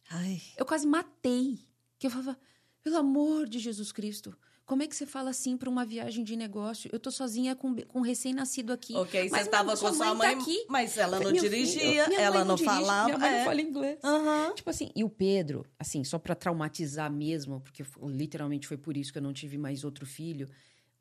Ai. 0.10 0.42
Eu 0.56 0.66
quase 0.66 0.88
matei. 0.88 1.60
Que 2.00 2.08
eu 2.08 2.12
falava, 2.12 2.38
pelo 2.82 2.98
amor 2.98 3.48
de 3.48 3.60
Jesus 3.60 3.92
Cristo. 3.92 4.36
Como 4.66 4.84
é 4.84 4.88
que 4.88 4.96
você 4.96 5.06
fala 5.06 5.32
assim 5.32 5.58
para 5.58 5.70
uma 5.70 5.84
viagem 5.84 6.24
de 6.24 6.36
negócio? 6.38 6.90
Eu 6.94 7.00
tô 7.00 7.12
sozinha 7.12 7.56
com, 7.56 7.76
com 7.76 8.00
um 8.00 8.02
recém-nascido 8.02 8.72
aqui. 8.72 8.96
Ok, 8.96 9.30
mas 9.30 9.42
você 9.42 9.46
estava 9.48 9.72
com 9.76 9.94
sua 9.94 10.14
mãe, 10.16 10.36
tá 10.36 10.42
aqui. 10.42 10.66
mas 10.70 10.98
ela 10.98 11.20
não 11.20 11.32
Meu 11.32 11.42
dirigia, 11.42 12.06
filho, 12.06 12.20
ela 12.20 12.40
não, 12.40 12.46
não 12.46 12.56
dirige, 12.56 12.74
falava. 12.76 13.06
Minha 13.08 13.18
mãe 13.18 13.30
é. 13.30 13.38
não 13.40 13.46
fala 13.46 13.62
inglês. 13.62 14.00
Uhum. 14.04 14.56
Tipo 14.56 14.70
assim, 14.70 14.90
e 14.96 15.04
o 15.04 15.10
Pedro, 15.10 15.66
assim, 15.78 16.04
só 16.06 16.18
para 16.18 16.36
traumatizar 16.36 17.12
mesmo, 17.12 17.60
porque 17.60 17.84
literalmente 18.04 18.66
foi 18.68 18.78
por 18.78 18.96
isso 18.96 19.12
que 19.12 19.18
eu 19.18 19.24
não 19.24 19.34
tive 19.34 19.58
mais 19.58 19.84
outro 19.84 20.06
filho. 20.06 20.48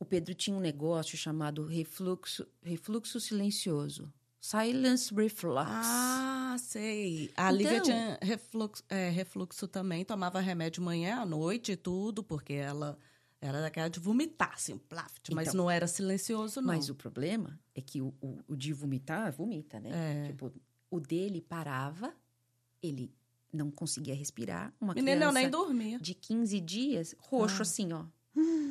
o 0.01 0.05
Pedro 0.05 0.35
tinha 0.35 0.57
um 0.57 0.61
negócio 0.61 1.17
chamado 1.17 1.65
refluxo, 1.67 2.45
refluxo 2.63 3.21
silencioso. 3.21 4.13
Silence 4.41 5.15
reflux. 5.15 5.69
Ah, 5.71 6.57
sei. 6.59 7.31
A 7.37 7.53
Lívia 7.53 7.73
Então- 7.77 7.85
tinha 7.85 8.19
refluxo, 8.23 8.83
é, 8.89 9.11
refluxo 9.11 9.69
também, 9.69 10.03
tomava 10.05 10.41
remédio 10.41 10.83
manhã, 10.83 11.21
à 11.21 11.27
noite 11.27 11.73
e 11.73 11.77
tudo, 11.77 12.25
porque 12.25 12.55
ela 12.55 12.99
era 13.41 13.61
daquela 13.61 13.89
de 13.89 13.99
vomitar, 13.99 14.53
assim, 14.55 14.77
plaft, 14.77 15.31
mas 15.33 15.49
Então. 15.49 15.63
não 15.63 15.71
era 15.71 15.87
silencioso, 15.87 16.61
não. 16.61 16.69
Mas 16.69 16.89
o 16.91 16.95
problema 16.95 17.59
é 17.75 17.81
que 17.81 18.01
o, 18.03 18.15
o, 18.21 18.39
o 18.49 18.57
de 18.57 18.73
vomitar, 18.73 19.33
vomita, 19.33 19.81
né? 19.81 20.25
É. 20.25 20.27
Tipo, 20.29 20.53
o 20.91 21.01
dele 21.01 21.41
parava, 21.41 22.13
ele 22.83 23.11
não 23.53 23.71
conseguia 23.71 24.15
respirar. 24.15 24.73
Uma 24.81 24.93
Menina, 24.95 25.17
criança 25.17 25.33
nem 25.33 25.51
dormia. 25.51 25.99
de 25.99 26.15
15 26.15 26.61
dias, 26.61 27.15
roxo 27.19 27.59
Ah. 27.59 27.63
assim, 27.63 27.93
ó. 27.93 28.05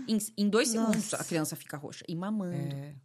Em, 0.07 0.17
em 0.37 0.49
dois 0.49 0.69
segundos 0.69 0.95
Nossa. 1.11 1.17
a 1.17 1.23
criança 1.23 1.55
fica 1.55 1.75
roxa. 1.77 2.03
E 2.07 2.15
mamando. 2.15 2.55
É. 2.75 2.95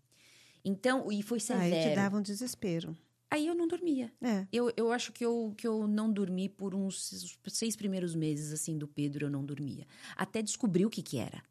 Então, 0.65 1.11
e 1.11 1.23
foi 1.23 1.37
Aí 1.39 1.41
te 1.41 1.47
severo. 1.47 1.95
dava 1.97 2.17
um 2.19 2.23
desespero. 2.23 2.97
Aí 3.31 3.47
eu 3.47 3.55
não 3.55 3.67
dormia. 3.67 4.13
É. 4.23 4.47
Eu, 4.53 4.73
eu 4.77 4.93
acho 4.93 5.13
que 5.13 5.25
eu, 5.25 5.53
que 5.57 5.67
eu 5.67 5.89
não 5.89 6.11
dormi 6.13 6.49
por 6.49 6.75
uns 6.75 7.11
seis 7.49 7.75
primeiros 7.75 8.15
meses, 8.15 8.53
assim, 8.53 8.79
do 8.79 8.87
Pedro, 8.87 9.27
eu 9.27 9.31
não 9.31 9.45
dormia. 9.45 9.87
Até 10.17 10.41
descobrir 10.41 10.87
o 10.87 10.91
que 10.91 11.03
que 11.03 11.19
era. 11.19 11.43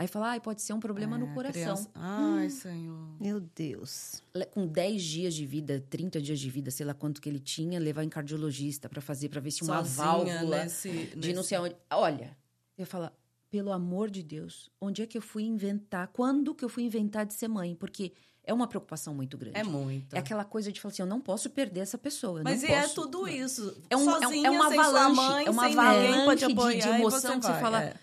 Aí 0.00 0.06
falar, 0.08 0.34
ah, 0.34 0.40
pode 0.40 0.62
ser 0.62 0.72
um 0.72 0.80
problema 0.80 1.18
no 1.18 1.26
É, 1.26 1.34
coração. 1.34 1.52
criança- 1.62 1.90
Ai, 1.94 2.48
senhor. 2.48 3.06
Meu 3.20 3.38
Deus. 3.38 4.22
Com 4.50 4.66
10 4.66 5.02
dias 5.02 5.34
de 5.34 5.44
vida, 5.44 5.84
30 5.90 6.18
dias 6.22 6.40
de 6.40 6.48
vida, 6.48 6.70
sei 6.70 6.86
lá 6.86 6.94
quanto 6.94 7.20
que 7.20 7.28
ele 7.28 7.38
tinha, 7.38 7.78
levar 7.78 8.02
em 8.02 8.08
cardiologista 8.08 8.88
pra 8.88 9.02
fazer, 9.02 9.28
pra 9.28 9.42
ver 9.42 9.50
se 9.50 9.62
uma 9.62 9.76
Sozinha 9.84 10.06
válvula 10.06 10.62
nesse, 10.64 10.88
de 10.90 11.16
nesse... 11.16 11.32
não 11.34 11.42
sei 11.42 11.58
aonde. 11.58 11.76
Olha, 11.92 12.34
eu 12.78 12.86
falo, 12.86 13.10
pelo 13.50 13.70
amor 13.72 14.08
de 14.08 14.22
Deus, 14.22 14.70
onde 14.80 15.02
é 15.02 15.06
que 15.06 15.18
eu 15.18 15.22
fui 15.22 15.42
inventar? 15.42 16.08
Quando 16.08 16.54
que 16.54 16.64
eu 16.64 16.70
fui 16.70 16.82
inventar 16.82 17.26
de 17.26 17.34
ser 17.34 17.48
mãe? 17.48 17.74
Porque 17.74 18.14
é 18.42 18.54
uma 18.54 18.66
preocupação 18.66 19.12
muito 19.14 19.36
grande. 19.36 19.58
É 19.58 19.62
muito. 19.64 20.16
É 20.16 20.18
aquela 20.18 20.46
coisa 20.46 20.72
de 20.72 20.80
falar 20.80 20.92
assim, 20.92 21.02
eu 21.02 21.06
não 21.06 21.20
posso 21.20 21.50
perder 21.50 21.80
essa 21.80 21.98
pessoa. 21.98 22.40
eu 22.40 22.44
Mas 22.44 22.62
não 22.62 22.70
e 22.70 22.72
é 22.72 22.80
posso. 22.80 22.94
tudo 22.94 23.28
isso. 23.28 23.76
É, 23.90 23.96
um, 23.98 24.00
é 24.10 24.16
um- 24.16 24.20
Sozinha, 24.22 24.48
é 24.48 24.50
uma 24.50 24.66
avalanche, 24.66 25.14
mãe, 25.16 25.44
é 25.46 25.50
uma 25.50 25.66
avalanche 25.66 26.46
de, 26.46 26.54
de 26.80 26.88
emoção 26.88 27.38
que 27.38 27.44
você 27.44 27.60
fala, 27.60 27.82
É. 27.84 27.94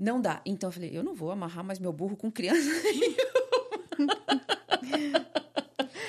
não 0.00 0.20
dá. 0.20 0.40
Então 0.46 0.68
eu 0.68 0.72
falei, 0.72 0.90
eu 0.96 1.04
não 1.04 1.14
vou 1.14 1.30
amarrar 1.30 1.62
mais 1.62 1.78
meu 1.78 1.92
burro 1.92 2.16
com 2.16 2.30
criança. 2.32 2.68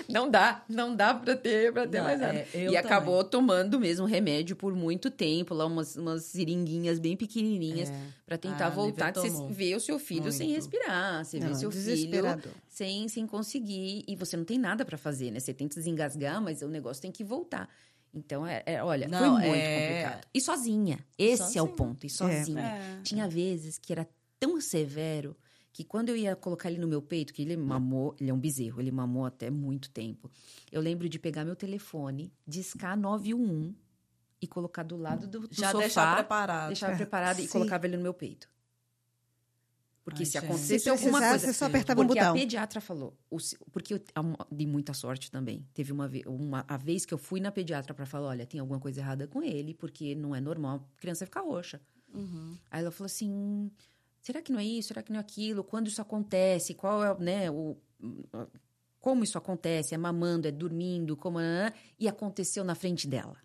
Não 0.09 0.29
dá, 0.29 0.65
não 0.67 0.93
dá 0.93 1.13
pra 1.13 1.37
ter, 1.37 1.71
pra 1.71 1.87
ter 1.87 1.99
Não, 1.99 2.03
mais 2.03 2.19
nada. 2.19 2.39
é, 2.39 2.47
e 2.53 2.65
também. 2.65 2.77
acabou 2.77 3.23
tomando 3.23 3.79
mesmo 3.79 4.05
remédio 4.05 4.57
por 4.57 4.75
muito 4.75 5.09
tempo, 5.09 5.53
lá 5.53 5.65
umas, 5.65 5.95
umas 5.95 6.25
seringuinhas 6.25 6.99
bem 6.99 7.15
pequenininhas, 7.15 7.89
É. 7.89 7.95
pra 8.25 8.37
tentar 8.37 8.67
A 8.67 8.69
voltar, 8.69 9.13
você 9.13 9.29
ver 9.53 9.73
o 9.75 9.79
seu 9.79 9.97
filho 9.97 10.29
sem 10.31 10.47
Muito. 10.47 10.57
respirar, 10.57 11.23
você 11.23 11.39
Não, 11.39 11.55
seu 11.55 11.71
filho 11.71 12.19
sem, 12.67 13.07
sem 13.07 13.25
conseguir, 13.25 14.03
e 14.05 14.15
você 14.17 14.35
não 14.35 14.43
tem 14.43 14.57
nada 14.57 14.83
pra 14.83 14.97
fazer, 14.97 15.31
né? 15.31 15.39
Você 15.39 15.53
tenta 15.53 15.75
desengasgar, 15.75 16.41
mas 16.41 16.61
o 16.61 16.67
negócio 16.67 17.01
tem 17.01 17.11
que 17.11 17.23
voltar. 17.23 17.69
Então, 18.13 18.45
é, 18.45 18.61
é- 18.65 18.83
olha, 18.83 19.07
foi 19.07 19.19
Não, 19.19 19.33
muito 19.33 19.45
é- 19.45 19.87
complicado. 19.87 20.27
E 20.33 20.41
sozinha. 20.41 20.99
Esse 21.17 21.41
é 21.57 21.61
o 21.61 21.65
Sozinha. 21.67 21.67
ponto, 21.75 22.05
e 22.05 22.09
sozinha. 22.09 22.61
É. 22.61 23.01
Tinha 23.03 23.27
vezes 23.27 23.77
que 23.77 23.93
era 23.93 24.07
tão 24.39 24.59
severo 24.59 25.35
que 25.71 25.83
quando 25.85 26.09
eu 26.09 26.17
ia 26.17 26.35
colocar 26.35 26.69
ele 26.69 26.79
no 26.81 26.87
meu 26.87 27.01
peito, 27.01 27.33
que 27.33 27.41
ele 27.41 27.55
mamou, 27.55 28.13
ele 28.19 28.29
é 28.29 28.33
um 28.33 28.39
bezerro, 28.39 28.81
ele 28.81 28.91
mamou 28.91 29.25
até 29.25 29.49
muito 29.49 29.89
tempo. 29.91 30.29
Eu 30.69 30.81
lembro 30.81 31.07
de 31.07 31.17
pegar 31.17 31.45
meu 31.45 31.55
telefone, 31.55 32.33
discar 32.45 32.97
911 32.97 33.75
e 34.41 34.47
colocar 34.47 34.83
do 34.83 34.97
lado 34.97 35.27
do, 35.27 35.47
do 35.47 35.47
Já 35.55 35.67
sofá, 35.71 35.79
deixar 35.79 36.15
preparado. 36.15 36.67
deixava 36.67 36.93
É, 36.93 36.97
preparado 36.97 37.39
e 37.39 37.43
sim. 37.43 37.47
colocava 37.47 37.85
ele 37.85 37.95
no 37.95 38.03
meu 38.03 38.13
peito. 38.13 38.49
Porque 40.03 40.23
Ai, 40.23 40.25
se 40.25 40.37
acontecesse 40.37 40.79
Se 40.85 40.89
alguma 40.89 41.19
coisa, 41.19 41.39
você 41.45 41.53
só 41.53 41.65
apertava 41.65 42.01
um 42.01 42.07
porque 42.07 42.19
a 42.19 42.23
botão. 42.29 42.35
pediatra 42.41 42.81
falou, 42.81 43.15
o 43.29 43.37
porque 43.71 43.93
eu 43.93 44.01
a- 44.15 44.45
dei 44.51 44.65
muita 44.65 44.93
sorte 44.93 45.29
também. 45.29 45.63
Teve 45.75 45.91
uma, 45.91 46.09
uma 46.25 46.65
a 46.67 46.75
vez 46.75 47.05
que 47.05 47.13
eu 47.13 47.19
fui 47.19 47.39
na 47.39 47.51
pediatra 47.51 47.93
para 47.93 48.05
falar, 48.07 48.29
olha, 48.29 48.45
tem 48.47 48.59
alguma 48.59 48.79
coisa 48.79 48.99
errada 48.99 49.27
com 49.27 49.43
ele, 49.43 49.75
porque 49.75 50.15
não 50.15 50.35
é 50.35 50.41
normal 50.41 50.87
a 50.97 50.99
criança 50.99 51.25
ficar 51.25 51.41
roxa. 51.41 51.79
Uhum. 52.13 52.57
Aí 52.71 52.81
ela 52.81 52.89
falou 52.91 53.05
assim: 53.05 53.69
será 54.21 54.41
que 54.41 54.51
não 54.51 54.59
é 54.59 54.65
isso? 54.65 54.87
Será 54.87 55.03
que 55.03 55.11
não 55.11 55.19
é 55.19 55.21
aquilo? 55.21 55.63
Quando 55.63 55.87
isso 55.87 56.01
acontece? 56.01 56.73
Qual 56.73 57.03
é, 57.03 57.17
né, 57.19 57.51
o. 57.51 57.77
Como 58.99 59.23
isso 59.23 59.37
acontece? 59.37 59.93
É 59.93 59.97
mamando, 59.99 60.47
é 60.47 60.51
dormindo, 60.51 61.15
como. 61.15 61.39
é? 61.39 61.71
E 61.99 62.07
aconteceu 62.07 62.63
na 62.63 62.73
frente 62.75 63.07
dela. 63.07 63.37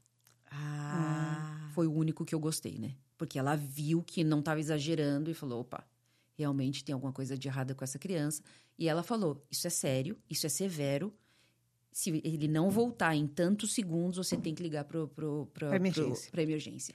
Ah. 0.50 1.68
Foi 1.74 1.86
o 1.86 1.92
único 1.92 2.24
que 2.24 2.34
eu 2.34 2.40
gostei, 2.40 2.78
né? 2.78 2.94
Porque 3.18 3.38
ela 3.38 3.54
viu 3.56 4.02
que 4.02 4.24
não 4.24 4.40
estava 4.40 4.58
exagerando 4.60 5.30
e 5.30 5.34
falou: 5.34 5.60
opa, 5.60 5.86
realmente 6.36 6.84
tem 6.84 6.92
alguma 6.92 7.12
coisa 7.12 7.36
de 7.36 7.48
errada 7.48 7.74
com 7.74 7.82
essa 7.82 7.98
criança. 7.98 8.42
E 8.78 8.88
ela 8.88 9.02
falou: 9.02 9.44
isso 9.50 9.66
é 9.66 9.70
sério, 9.70 10.16
isso 10.30 10.46
é 10.46 10.48
severo. 10.48 11.12
Se 11.90 12.10
ele 12.22 12.46
não 12.46 12.68
voltar 12.70 13.14
em 13.16 13.26
tantos 13.26 13.72
segundos, 13.72 14.18
você 14.18 14.36
tem 14.36 14.54
que 14.54 14.62
ligar 14.62 14.84
para 14.84 15.06
pro, 15.06 15.46
pro, 15.52 15.74
emergência. 15.74 16.30
pro- 16.30 16.40
emergência. 16.42 16.94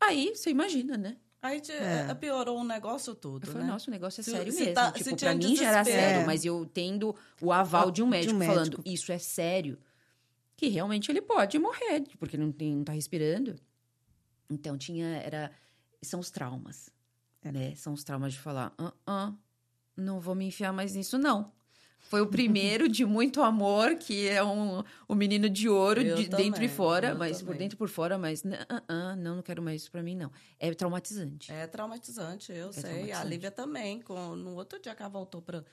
Aí, 0.00 0.34
você 0.34 0.50
imagina, 0.50 0.96
né? 0.96 1.16
Aí 1.40 1.60
te- 1.60 1.70
É. 1.70 2.12
piorou 2.14 2.58
o 2.58 2.64
negócio 2.64 3.14
todo, 3.14 3.44
Eu 3.46 3.52
falei, 3.52 3.66
né? 3.68 3.72
nossa, 3.72 3.88
o 3.88 3.92
negócio 3.92 4.20
é 4.20 4.24
Se- 4.24 4.30
sério 4.32 4.52
se 4.52 4.58
mesmo. 4.58 4.74
tá- 4.74 4.90
tipo, 4.90 5.10
pra 5.10 5.16
tinha 5.16 5.34
mim 5.34 5.54
já 5.54 5.68
era 5.68 5.84
sério, 5.84 6.22
É. 6.22 6.26
mas 6.26 6.44
eu 6.44 6.66
tendo 6.66 7.14
o 7.40 7.52
aval 7.52 7.88
de 7.92 8.02
um 8.02 8.06
De 8.06 8.08
um 8.08 8.10
médico, 8.10 8.34
médico. 8.34 8.54
falando, 8.56 8.82
isso 8.84 9.12
é 9.12 9.18
sério, 9.18 9.78
que 10.56 10.66
realmente 10.68 11.08
ele 11.12 11.22
pode 11.22 11.56
morrer, 11.58 12.02
porque 12.18 12.36
não, 12.36 12.50
tem, 12.50 12.74
não 12.74 12.82
tá 12.82 12.92
respirando. 12.92 13.54
Então, 14.50 14.76
tinha, 14.76 15.06
era, 15.18 15.52
são 16.02 16.18
os 16.18 16.30
traumas. 16.32 16.90
Né? 17.52 17.74
São 17.74 17.92
os 17.92 18.04
traumas 18.04 18.32
de 18.32 18.38
falar, 18.38 18.72
ah, 18.78 18.92
ah, 19.06 19.32
não 19.96 20.20
vou 20.20 20.34
me 20.34 20.46
enfiar 20.46 20.72
mais 20.72 20.94
nisso, 20.94 21.18
não. 21.18 21.52
Foi 22.08 22.20
o 22.20 22.26
primeiro 22.28 22.88
de 22.88 23.04
muito 23.04 23.42
amor, 23.42 23.96
que 23.96 24.28
é 24.28 24.42
um, 24.42 24.82
um 25.08 25.14
menino 25.16 25.50
de 25.50 25.68
ouro, 25.68 26.00
Eu 26.00 26.14
de 26.14 26.28
dentro 26.28 26.52
também, 26.52 26.66
e 26.66 26.68
fora, 26.68 27.14
mas 27.16 27.38
por 27.38 27.46
também. 27.46 27.58
dentro 27.58 27.74
e 27.74 27.78
por 27.78 27.88
fora, 27.88 28.16
mas 28.16 28.44
ah, 28.86 29.16
não, 29.16 29.36
não 29.36 29.42
quero 29.42 29.60
mais 29.60 29.82
isso 29.82 29.90
pra 29.90 30.04
mim, 30.04 30.14
não. 30.14 30.30
É 30.60 30.72
traumatizante. 30.72 31.50
É 31.50 31.66
traumatizante, 31.66 32.52
eu 32.52 32.72
sei. 32.72 32.82
A 32.82 32.84
traumatizante. 32.84 33.28
Lívia 33.28 33.50
também. 33.50 34.00
Com, 34.02 34.36
no 34.36 34.54
outro 34.54 34.80
dia 34.80 34.94
que 34.94 35.02
ela 35.02 35.10
voltou 35.10 35.42
pra, 35.42 35.64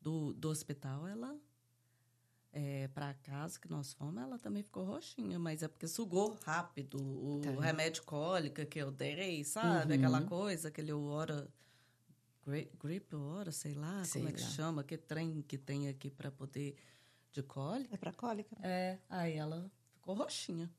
do, 0.00 0.32
do 0.32 0.48
hospital, 0.48 1.06
ela. 1.06 1.36
É, 2.54 2.86
pra 2.88 3.14
casa 3.14 3.58
que 3.58 3.70
nós 3.70 3.94
fomos, 3.94 4.22
ela 4.22 4.38
também 4.38 4.62
ficou 4.62 4.84
roxinha, 4.84 5.38
mas 5.38 5.62
é 5.62 5.68
porque 5.68 5.88
sugou 5.88 6.36
rápido 6.44 6.98
o 7.00 7.40
Tá 7.42 7.50
remédio 7.62 8.02
cólica 8.02 8.66
que 8.66 8.78
eu 8.78 8.90
dei, 8.90 9.42
sabe? 9.42 9.94
Uhum. 9.94 9.98
Aquela 9.98 10.22
coisa, 10.22 10.68
aquele 10.68 10.92
hora. 10.92 11.48
gri- 12.46 12.70
Grip 12.78 13.14
hora, 13.16 13.50
sei 13.52 13.72
lá, 13.72 14.04
Sei 14.04 14.20
como 14.20 14.28
é 14.28 14.36
que 14.36 14.42
lá. 14.42 14.48
chama? 14.50 14.84
Que 14.84 14.98
trem 14.98 15.40
que 15.40 15.56
tem 15.56 15.88
aqui 15.88 16.10
pra 16.10 16.30
poder. 16.30 16.76
de 17.32 17.42
cólica. 17.42 17.94
É 17.94 17.96
pra 17.96 18.12
cólica? 18.12 18.54
É, 18.62 18.98
aí 19.08 19.32
ela 19.38 19.70
ficou 19.94 20.14
roxinha. 20.14 20.70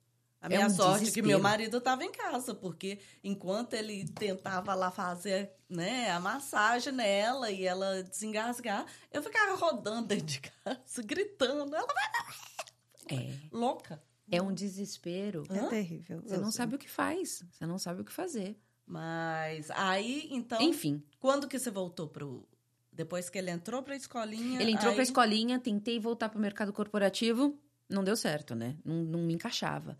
A 0.44 0.48
É 0.48 0.50
minha 0.58 0.68
um 0.68 0.70
sorte 0.70 0.96
é 0.96 1.00
que 1.00 1.04
desespero. 1.06 1.28
meu 1.28 1.40
marido 1.40 1.78
estava 1.78 2.04
em 2.04 2.12
casa, 2.12 2.54
porque 2.54 3.00
enquanto 3.24 3.76
ele 3.76 4.06
tentava 4.10 4.74
lá 4.76 4.92
fazer 4.92 5.54
né, 5.70 6.12
a 6.12 6.20
massagem 6.20 6.92
nela 6.92 7.50
e 7.50 7.64
ela 7.66 8.04
desengasgar, 8.04 8.86
eu 9.10 9.24
ficava 9.24 9.56
rodando 9.56 10.10
dentro 10.10 10.26
de 10.26 10.42
casa, 10.42 10.82
gritando. 11.02 11.74
Ela 11.74 11.88
vai 11.88 13.18
É. 13.18 13.34
louca. 13.54 14.04
É 14.30 14.42
um 14.42 14.54
desespero. 14.54 15.44
É 15.50 15.60
Hã? 15.60 15.70
terrível. 15.70 16.22
Você 16.26 16.38
não 16.38 16.52
sabe 16.52 16.76
o 16.76 16.78
que 16.80 16.90
faz. 16.90 17.44
Você 17.50 17.66
não 17.66 17.78
sabe 17.80 18.02
o 18.02 18.06
que 18.06 18.12
fazer. 18.12 18.60
Mas 18.86 19.72
aí, 19.72 20.28
então, 20.30 20.62
Enfim, 20.62 21.02
quando 21.20 21.48
que 21.48 21.58
você 21.58 21.72
voltou 21.72 22.08
pro. 22.10 22.46
Depois 22.92 23.30
que 23.30 23.38
ele 23.38 23.50
entrou 23.50 23.82
pra 23.82 23.96
escolinha. 23.96 24.62
ele 24.62 24.72
entrou 24.72 24.90
aí... 24.90 24.96
pra 24.96 25.04
escolinha, 25.04 25.58
tentei 25.58 26.00
voltar 26.00 26.30
pro 26.30 26.40
mercado 26.40 26.72
corporativo, 26.74 27.58
não 27.90 28.04
deu 28.04 28.16
certo, 28.16 28.54
né? 28.56 28.78
Não, 28.84 28.96
não 29.04 29.20
me 29.22 29.34
encaixava. 29.34 29.98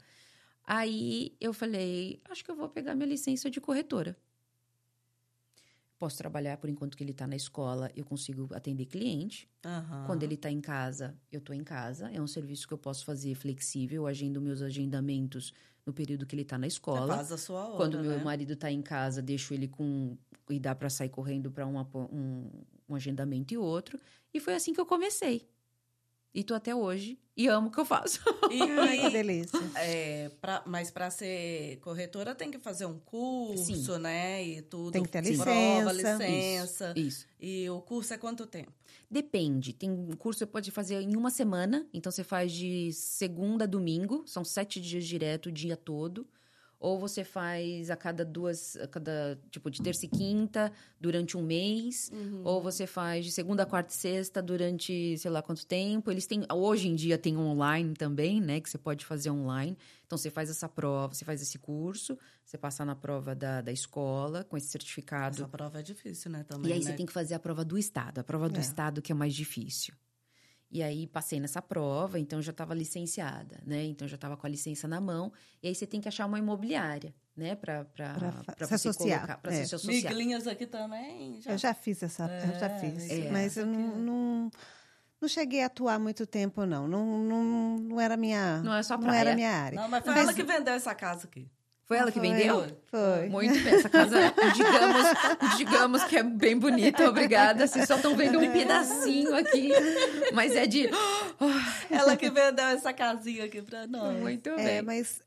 Aí 0.66 1.36
eu 1.42 1.54
falei, 1.54 2.22
acho 2.30 2.44
que 2.44 2.50
eu 2.52 2.56
vou 2.56 2.70
pegar 2.70 2.96
minha 2.96 3.08
licença 3.08 3.50
de 3.50 3.60
corretora. 3.60 4.16
Posso 5.98 6.18
trabalhar 6.18 6.58
por 6.58 6.70
enquanto 6.70 6.98
que 6.98 7.04
ele 7.04 7.14
tá 7.14 7.26
na 7.26 7.36
escola, 7.36 7.90
eu 7.96 8.04
consigo 8.04 8.50
atender 8.54 8.86
cliente. 8.86 9.50
Aham. 9.66 10.06
Quando 10.06 10.24
ele 10.24 10.36
tá 10.36 10.52
em 10.52 10.60
casa, 10.60 11.18
eu 11.32 11.40
tô 11.40 11.54
em 11.54 11.64
casa. 11.64 12.10
É 12.12 12.22
um 12.22 12.28
serviço 12.28 12.68
que 12.68 12.74
eu 12.74 12.78
posso 12.78 13.06
fazer 13.06 13.36
flexível, 13.36 14.06
agendo 14.06 14.42
meus 14.42 14.62
agendamentos 14.62 15.54
no 15.86 15.94
período 15.94 16.26
que 16.26 16.36
ele 16.36 16.44
tá 16.44 16.58
na 16.58 16.68
escola. 16.68 17.16
faz 17.16 17.32
a 17.32 17.38
sua 17.38 17.68
hora, 17.68 17.78
Quando 17.78 18.00
meu 18.00 18.18
né? 18.18 18.24
marido 18.24 18.56
tá 18.56 18.70
em 18.72 18.82
casa, 18.82 19.22
deixo 19.22 19.54
ele 19.54 19.68
com. 19.68 20.18
E 20.50 20.60
dá 20.60 20.76
pra 20.76 20.90
sair 20.90 21.10
correndo 21.10 21.50
pra 21.50 21.66
uma- 21.66 21.88
um, 21.96 22.50
um 22.90 22.96
agendamento 22.96 23.54
e 23.54 23.58
outro. 23.58 23.98
E 24.34 24.42
foi 24.42 24.56
assim 24.56 24.74
que 24.74 24.82
eu 24.82 24.86
comecei. 24.86 25.48
E 26.34 26.44
tô 26.44 26.56
até 26.56 26.74
hoje. 26.76 27.20
E 27.36 27.48
amo 27.48 27.68
o 27.68 27.72
que 27.72 27.80
eu 27.80 27.86
faço. 27.86 28.20
E, 28.52 28.62
Ai, 28.80 29.00
que 29.00 29.10
delícia. 29.10 29.60
É, 29.76 30.30
pra, 30.40 30.64
mas 30.66 30.92
para 30.92 31.10
ser 31.10 31.78
corretora 31.80 32.36
tem 32.36 32.52
que 32.52 32.60
fazer 32.60 32.86
um 32.86 33.00
curso, 33.00 33.96
Sim. 33.96 34.00
né? 34.00 34.44
E 34.44 34.62
tudo. 34.62 34.92
Tem 34.92 35.04
que 35.04 35.10
ter 35.10 35.22
Prova, 35.38 35.92
licença. 35.92 36.26
licença. 36.28 36.94
Isso. 36.96 37.28
E 37.40 37.70
o 37.70 37.82
curso 37.82 38.14
é 38.14 38.18
quanto 38.18 38.46
tempo? 38.46 38.72
Depende. 39.10 39.74
Tem 39.74 39.90
um 39.90 40.16
curso 40.16 40.38
que 40.40 40.46
você 40.46 40.52
pode 40.52 40.72
fazer 40.72 41.02
em 41.02 41.16
uma 41.16 41.30
semana. 41.30 41.88
Então, 41.94 42.12
você 42.12 42.24
faz 42.24 42.52
de 42.52 42.92
segunda 42.94 43.64
a 43.64 43.68
domingo. 43.68 44.24
São 44.28 44.44
sete 44.44 44.80
dias 44.80 45.06
direto, 45.06 45.48
o 45.48 45.52
dia 45.52 45.78
todo. 45.78 46.28
Ou 46.84 47.00
você 47.00 47.24
faz 47.24 47.90
a 47.90 47.96
cada 47.96 48.26
duas, 48.26 48.76
a 48.76 48.86
cada, 48.90 49.40
tipo, 49.50 49.72
de 49.72 49.82
terça 49.82 50.06
e 50.06 50.10
quinta 50.10 50.70
durante 51.00 51.38
um 51.38 51.42
mês, 51.42 52.12
Uhum. 52.14 52.42
ou 52.44 52.62
você 52.62 52.86
faz 52.86 53.24
de 53.24 53.32
segunda, 53.32 53.66
quarta 53.66 53.94
e 53.94 53.96
sexta 53.96 54.42
durante, 54.42 55.18
sei 55.18 55.32
lá 55.32 55.42
quanto 55.42 55.66
tempo. 55.66 56.12
Eles 56.12 56.28
têm, 56.28 56.46
hoje 56.52 56.90
em 56.90 56.96
dia 56.96 57.18
tem 57.18 57.38
online 57.38 57.94
também, 57.94 58.42
né, 58.42 58.60
que 58.60 58.70
você 58.70 58.78
pode 58.78 59.06
fazer 59.06 59.30
online. 59.30 59.78
Então, 60.06 60.18
você 60.18 60.30
faz 60.30 60.50
essa 60.50 60.68
prova, 60.68 61.14
você 61.14 61.24
faz 61.24 61.42
esse 61.42 61.58
curso, 61.58 62.18
você 62.44 62.58
passa 62.58 62.84
na 62.84 62.96
prova 62.96 63.34
da, 63.34 63.62
da 63.62 63.72
escola 63.72 64.44
com 64.44 64.58
esse 64.58 64.68
certificado. 64.68 65.38
Essa 65.38 65.48
prova 65.48 65.80
é 65.80 65.82
difícil, 65.82 66.30
né? 66.32 66.44
Também, 66.44 66.70
E 66.70 66.74
aí 66.74 66.80
né? 66.84 66.86
você 66.92 66.94
tem 66.98 67.06
que 67.06 67.14
fazer 67.14 67.34
a 67.34 67.40
prova 67.40 67.64
do 67.64 67.78
Estado, 67.78 68.20
a 68.20 68.24
prova 68.26 68.50
do 68.50 68.58
É. 68.58 68.62
Estado 68.62 69.02
que 69.02 69.12
é 69.12 69.16
mais 69.16 69.34
difícil. 69.34 69.94
E 70.74 70.82
aí 70.82 71.06
passei 71.06 71.40
nessa 71.40 71.62
prova, 71.62 72.18
então 72.18 72.42
já 72.42 72.50
estava 72.50 72.74
licenciada, 72.74 73.62
né? 73.64 73.84
Então 73.84 74.08
já 74.08 74.16
estava 74.16 74.36
com 74.36 74.48
a 74.48 74.50
licença 74.50 74.88
na 74.88 75.00
mão. 75.00 75.32
E 75.62 75.68
aí 75.68 75.76
você 75.76 75.86
tem 75.86 76.02
que 76.02 76.08
achar 76.08 76.26
uma 76.26 76.40
imobiliária, 76.40 77.14
né? 77.38 77.54
Para 77.54 77.86
Pra 77.86 78.66
se 78.68 78.74
associar, 78.74 79.20
colocar, 79.20 79.38
para 79.38 79.54
é. 79.54 79.66
se 79.66 79.76
associar. 79.76 80.12
Miglinhas 80.12 80.48
aqui 80.48 80.66
também. 80.66 81.40
Já... 81.42 81.52
Eu 81.52 81.58
já 81.60 81.74
fiz 81.76 82.02
essa, 82.02 82.26
eu 82.26 82.60
já 82.60 82.70
fiz. 82.80 83.08
É. 83.08 83.30
Mas 83.32 83.56
eu 83.56 83.68
não, 83.68 83.98
não, 84.00 84.52
não 85.22 85.28
cheguei 85.30 85.62
a 85.62 85.68
atuar 85.68 86.00
muito 86.00 86.26
tempo, 86.26 86.66
não. 86.66 86.88
Não, 86.88 87.20
não, 87.20 87.76
não 87.78 88.02
era 88.02 88.18
minha. 88.18 88.60
Não 88.64 88.74
é 88.74 88.82
só 88.82 88.98
Não 88.98 89.04
praia. 89.04 89.20
era 89.20 89.36
minha 89.36 89.52
área. 89.52 89.80
Não, 89.80 89.88
mas 89.88 90.04
foi 90.04 90.12
Mas- 90.16 90.24
ela 90.24 90.34
que 90.34 90.42
vendeu 90.44 90.74
essa 90.74 90.96
casa 90.96 91.26
aqui. 91.28 91.48
Foi 91.86 91.98
ela 91.98 92.12
que 92.12 92.20
Foi, 92.20 92.30
vendeu? 92.30 92.66
Foi. 92.90 93.28
Muito 93.30 93.62
bem, 93.62 93.74
essa 93.76 93.90
casa, 93.90 94.18
digamos, 94.56 95.58
digamos 95.58 96.04
que 96.06 96.18
é 96.18 96.24
bem 96.24 96.58
bonita, 96.58 97.10
obrigada. 97.10 97.68
Vocês 97.68 97.86
só 97.88 97.96
estão 97.98 98.16
vendo 98.16 98.40
um 98.40 98.52
pedacinho 98.52 99.36
aqui, 99.36 99.70
mas 100.34 100.56
é 100.56 100.66
de. 100.66 100.90
Ela 101.92 102.16
que 102.18 102.30
vendeu 102.30 102.66
essa 102.66 102.94
casinha 102.94 103.46
aqui 103.46 103.62
pra 103.62 103.86
nós. 103.86 104.18
Muito 104.18 104.50
É, 104.52 104.56
bem. 104.56 104.82
mas 104.82 105.22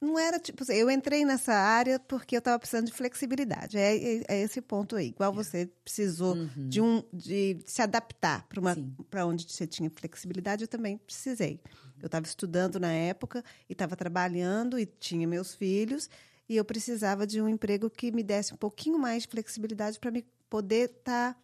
não 0.00 0.18
era 0.18 0.38
tipo. 0.38 0.62
assim, 0.62 0.74
Eu 0.74 0.90
entrei 0.90 1.24
nessa 1.24 1.52
área 1.54 1.98
porque 1.98 2.36
eu 2.36 2.38
estava 2.38 2.58
precisando 2.58 2.86
de 2.86 2.92
flexibilidade. 2.92 3.76
É, 3.76 3.96
é- 3.96 4.24
é 4.28 4.40
esse 4.42 4.60
ponto 4.60 4.96
aí. 4.96 5.08
Igual 5.08 5.32
você 5.32 5.66
precisou 5.84 6.36
de 6.56 6.80
um 6.80 7.02
de 7.12 7.58
se 7.66 7.82
adaptar 7.82 8.46
para 8.48 8.60
uma 8.60 8.74
Sim. 8.74 8.94
para 9.10 9.26
onde 9.26 9.50
você 9.50 9.66
tinha 9.66 9.90
flexibilidade, 9.94 10.62
eu 10.64 10.68
também 10.68 10.98
precisei. 10.98 11.60
Eu 12.00 12.06
estava 12.06 12.26
estudando 12.26 12.78
na 12.78 12.92
época 12.92 13.44
e 13.68 13.72
estava 13.72 13.96
trabalhando 13.96 14.78
e 14.78 14.86
tinha 14.86 15.26
meus 15.26 15.54
filhos 15.54 16.08
e 16.48 16.56
eu 16.56 16.64
precisava 16.64 17.26
de 17.26 17.42
um 17.42 17.48
emprego 17.48 17.90
que 17.90 18.12
me 18.12 18.22
desse 18.22 18.54
um 18.54 18.56
pouquinho 18.56 18.98
mais 18.98 19.24
de 19.24 19.28
flexibilidade 19.28 19.98
para 19.98 20.10
me 20.10 20.24
poder 20.48 20.90
estar 20.90 21.36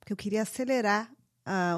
porque 0.00 0.12
eu 0.12 0.16
queria 0.16 0.40
acelerar 0.42 1.12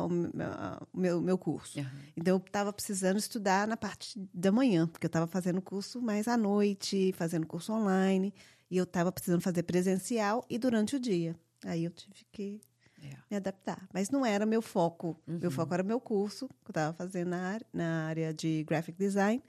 o 0.05 0.09
meu- 0.09 0.33
ah, 0.53 0.87
o 0.93 0.99
meu, 0.99 1.21
meu 1.21 1.39
curso. 1.39 1.79
Aham. 1.81 1.91
Então, 2.17 2.37
eu 2.37 2.45
estava 2.45 2.73
precisando 2.73 3.17
estudar 3.19 3.67
na 3.69 3.77
parte 3.77 4.19
da 4.35 4.51
manhã, 4.53 4.87
porque 4.87 5.07
eu 5.07 5.09
estava 5.09 5.27
fazendo 5.27 5.61
curso 5.63 6.01
mais 6.03 6.27
à 6.29 6.37
noite, 6.37 7.13
fazendo 7.17 7.47
curso 7.47 7.73
online, 7.73 8.35
e 8.71 8.77
eu 8.77 8.85
estava 8.85 9.11
precisando 9.13 9.41
fazer 9.43 9.63
presencial 9.63 10.45
e 10.49 10.59
durante 10.59 10.97
o 10.97 11.01
dia. 11.01 11.35
Aí 11.65 11.85
eu 11.85 11.91
tive 11.91 12.25
que 12.33 12.61
É. 13.03 13.17
me 13.31 13.37
adaptar. 13.37 13.89
Mas 13.95 14.11
não 14.11 14.25
era 14.27 14.45
meu 14.45 14.61
foco. 14.63 15.21
Uhum. 15.27 15.39
Meu 15.41 15.51
foco 15.51 15.73
era 15.75 15.83
meu 15.83 16.01
curso, 16.01 16.47
que 16.49 16.69
eu 16.69 16.71
estava 16.73 16.93
fazendo 16.97 17.29
na 17.29 17.41
área, 17.49 17.67
na 17.73 18.07
área 18.07 18.33
de 18.35 18.63
graphic 18.65 18.99
design. 18.99 19.43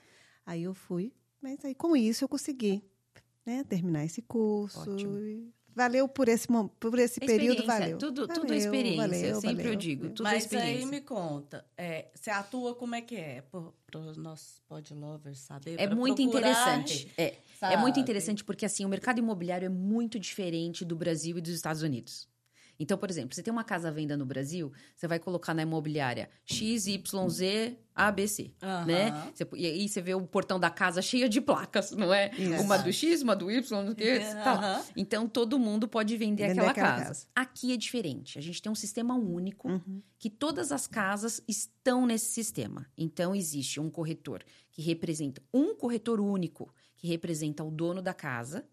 Aí 0.45 0.63
eu 0.63 0.73
fui, 0.73 1.13
mas 1.41 1.63
aí 1.65 1.75
com 1.75 1.95
isso 1.95 2.23
eu 2.23 2.29
consegui 2.29 2.83
né, 3.45 3.63
terminar 3.63 4.05
esse 4.05 4.21
curso. 4.21 4.91
Ótimo. 4.91 5.17
e 5.19 5.51
Valeu 5.75 6.07
por 6.07 6.27
esse, 6.27 6.47
por 6.79 6.99
esse 6.99 7.19
período, 7.19 7.65
valeu. 7.65 7.97
Tudo, 7.97 8.27
tudo 8.27 8.45
é 8.45 8.47
Valeu, 8.47 8.57
experiência. 8.57 9.07
valeu, 9.07 9.35
sempre 9.41 9.55
valeu. 9.57 9.71
eu 9.71 9.75
digo, 9.75 10.09
tudo 10.09 10.27
é 10.27 10.31
Mas 10.31 10.43
experiência. 10.43 10.79
aí 10.79 10.85
me 10.85 11.01
conta, 11.01 11.65
é, 11.77 12.07
você 12.13 12.29
atua 12.29 12.75
como 12.75 12.95
é 12.95 13.01
que 13.01 13.15
é? 13.15 13.41
Para 13.41 13.99
os 13.99 14.17
nossos 14.17 14.59
pod 14.67 14.93
lovers 14.93 15.39
saber. 15.39 15.79
É 15.79 15.87
muito 15.87 16.21
interessante. 16.21 17.11
É, 17.17 17.37
é 17.61 17.77
muito 17.77 17.99
interessante 17.99 18.43
porque 18.43 18.65
assim, 18.65 18.85
o 18.85 18.89
mercado 18.89 19.19
imobiliário 19.19 19.65
é 19.65 19.69
muito 19.69 20.19
diferente 20.19 20.83
do 20.83 20.95
Brasil 20.95 21.37
e 21.37 21.41
dos 21.41 21.53
Estados 21.53 21.81
Unidos. 21.81 22.27
Então, 22.81 22.97
por 22.97 23.11
exemplo, 23.11 23.35
você 23.35 23.43
tem 23.43 23.51
uma 23.53 23.63
casa 23.63 23.89
à 23.89 23.91
venda 23.91 24.17
no 24.17 24.25
Brasil, 24.25 24.71
você 24.95 25.07
vai 25.07 25.19
colocar 25.19 25.53
na 25.53 25.61
imobiliária 25.61 26.27
XYZ 26.43 27.77
ABC, 27.93 28.51
Aham. 28.63 28.85
né? 28.85 29.31
Você- 29.35 29.47
e 29.55 29.65
aí 29.67 29.87
você 29.87 30.01
vê 30.01 30.15
o 30.15 30.25
portão 30.25 30.59
da 30.59 30.69
casa 30.71 30.99
cheio 31.01 31.29
de 31.29 31.39
placas, 31.39 31.91
não 31.91 32.11
é? 32.11 32.31
Isso. 32.35 32.63
Uma 32.63 32.77
do 32.77 32.91
X, 32.91 33.21
uma 33.21 33.35
do 33.35 33.51
Y, 33.51 33.83
não 33.83 33.93
que, 33.93 34.19
tá. 34.19 34.53
Aham. 34.53 34.83
Então, 34.95 35.27
todo 35.27 35.59
mundo 35.59 35.87
pode 35.87 36.17
vender, 36.17 36.47
Vender 36.47 36.51
aquela, 36.61 36.71
aquela 36.71 36.91
casa. 36.93 37.05
casa. 37.05 37.27
Aqui 37.35 37.71
é 37.71 37.77
diferente. 37.77 38.39
A 38.39 38.41
gente 38.41 38.59
tem 38.61 38.71
um 38.71 38.75
sistema 38.75 39.13
único 39.15 39.69
Uhum. 39.69 40.01
que 40.17 40.29
todas 40.29 40.71
as 40.71 40.87
casas 40.87 41.39
estão 41.47 42.07
nesse 42.07 42.31
sistema. 42.33 42.87
Então, 42.97 43.35
existe 43.35 43.79
um 43.79 43.89
corretor 43.91 44.43
que 44.71 44.81
representa 44.81 45.39
um 45.53 45.75
corretor 45.75 46.19
único, 46.19 46.73
que 46.97 47.07
representa 47.07 47.63
o 47.63 47.69
dono 47.69 48.01
da 48.01 48.13
casa. 48.13 48.65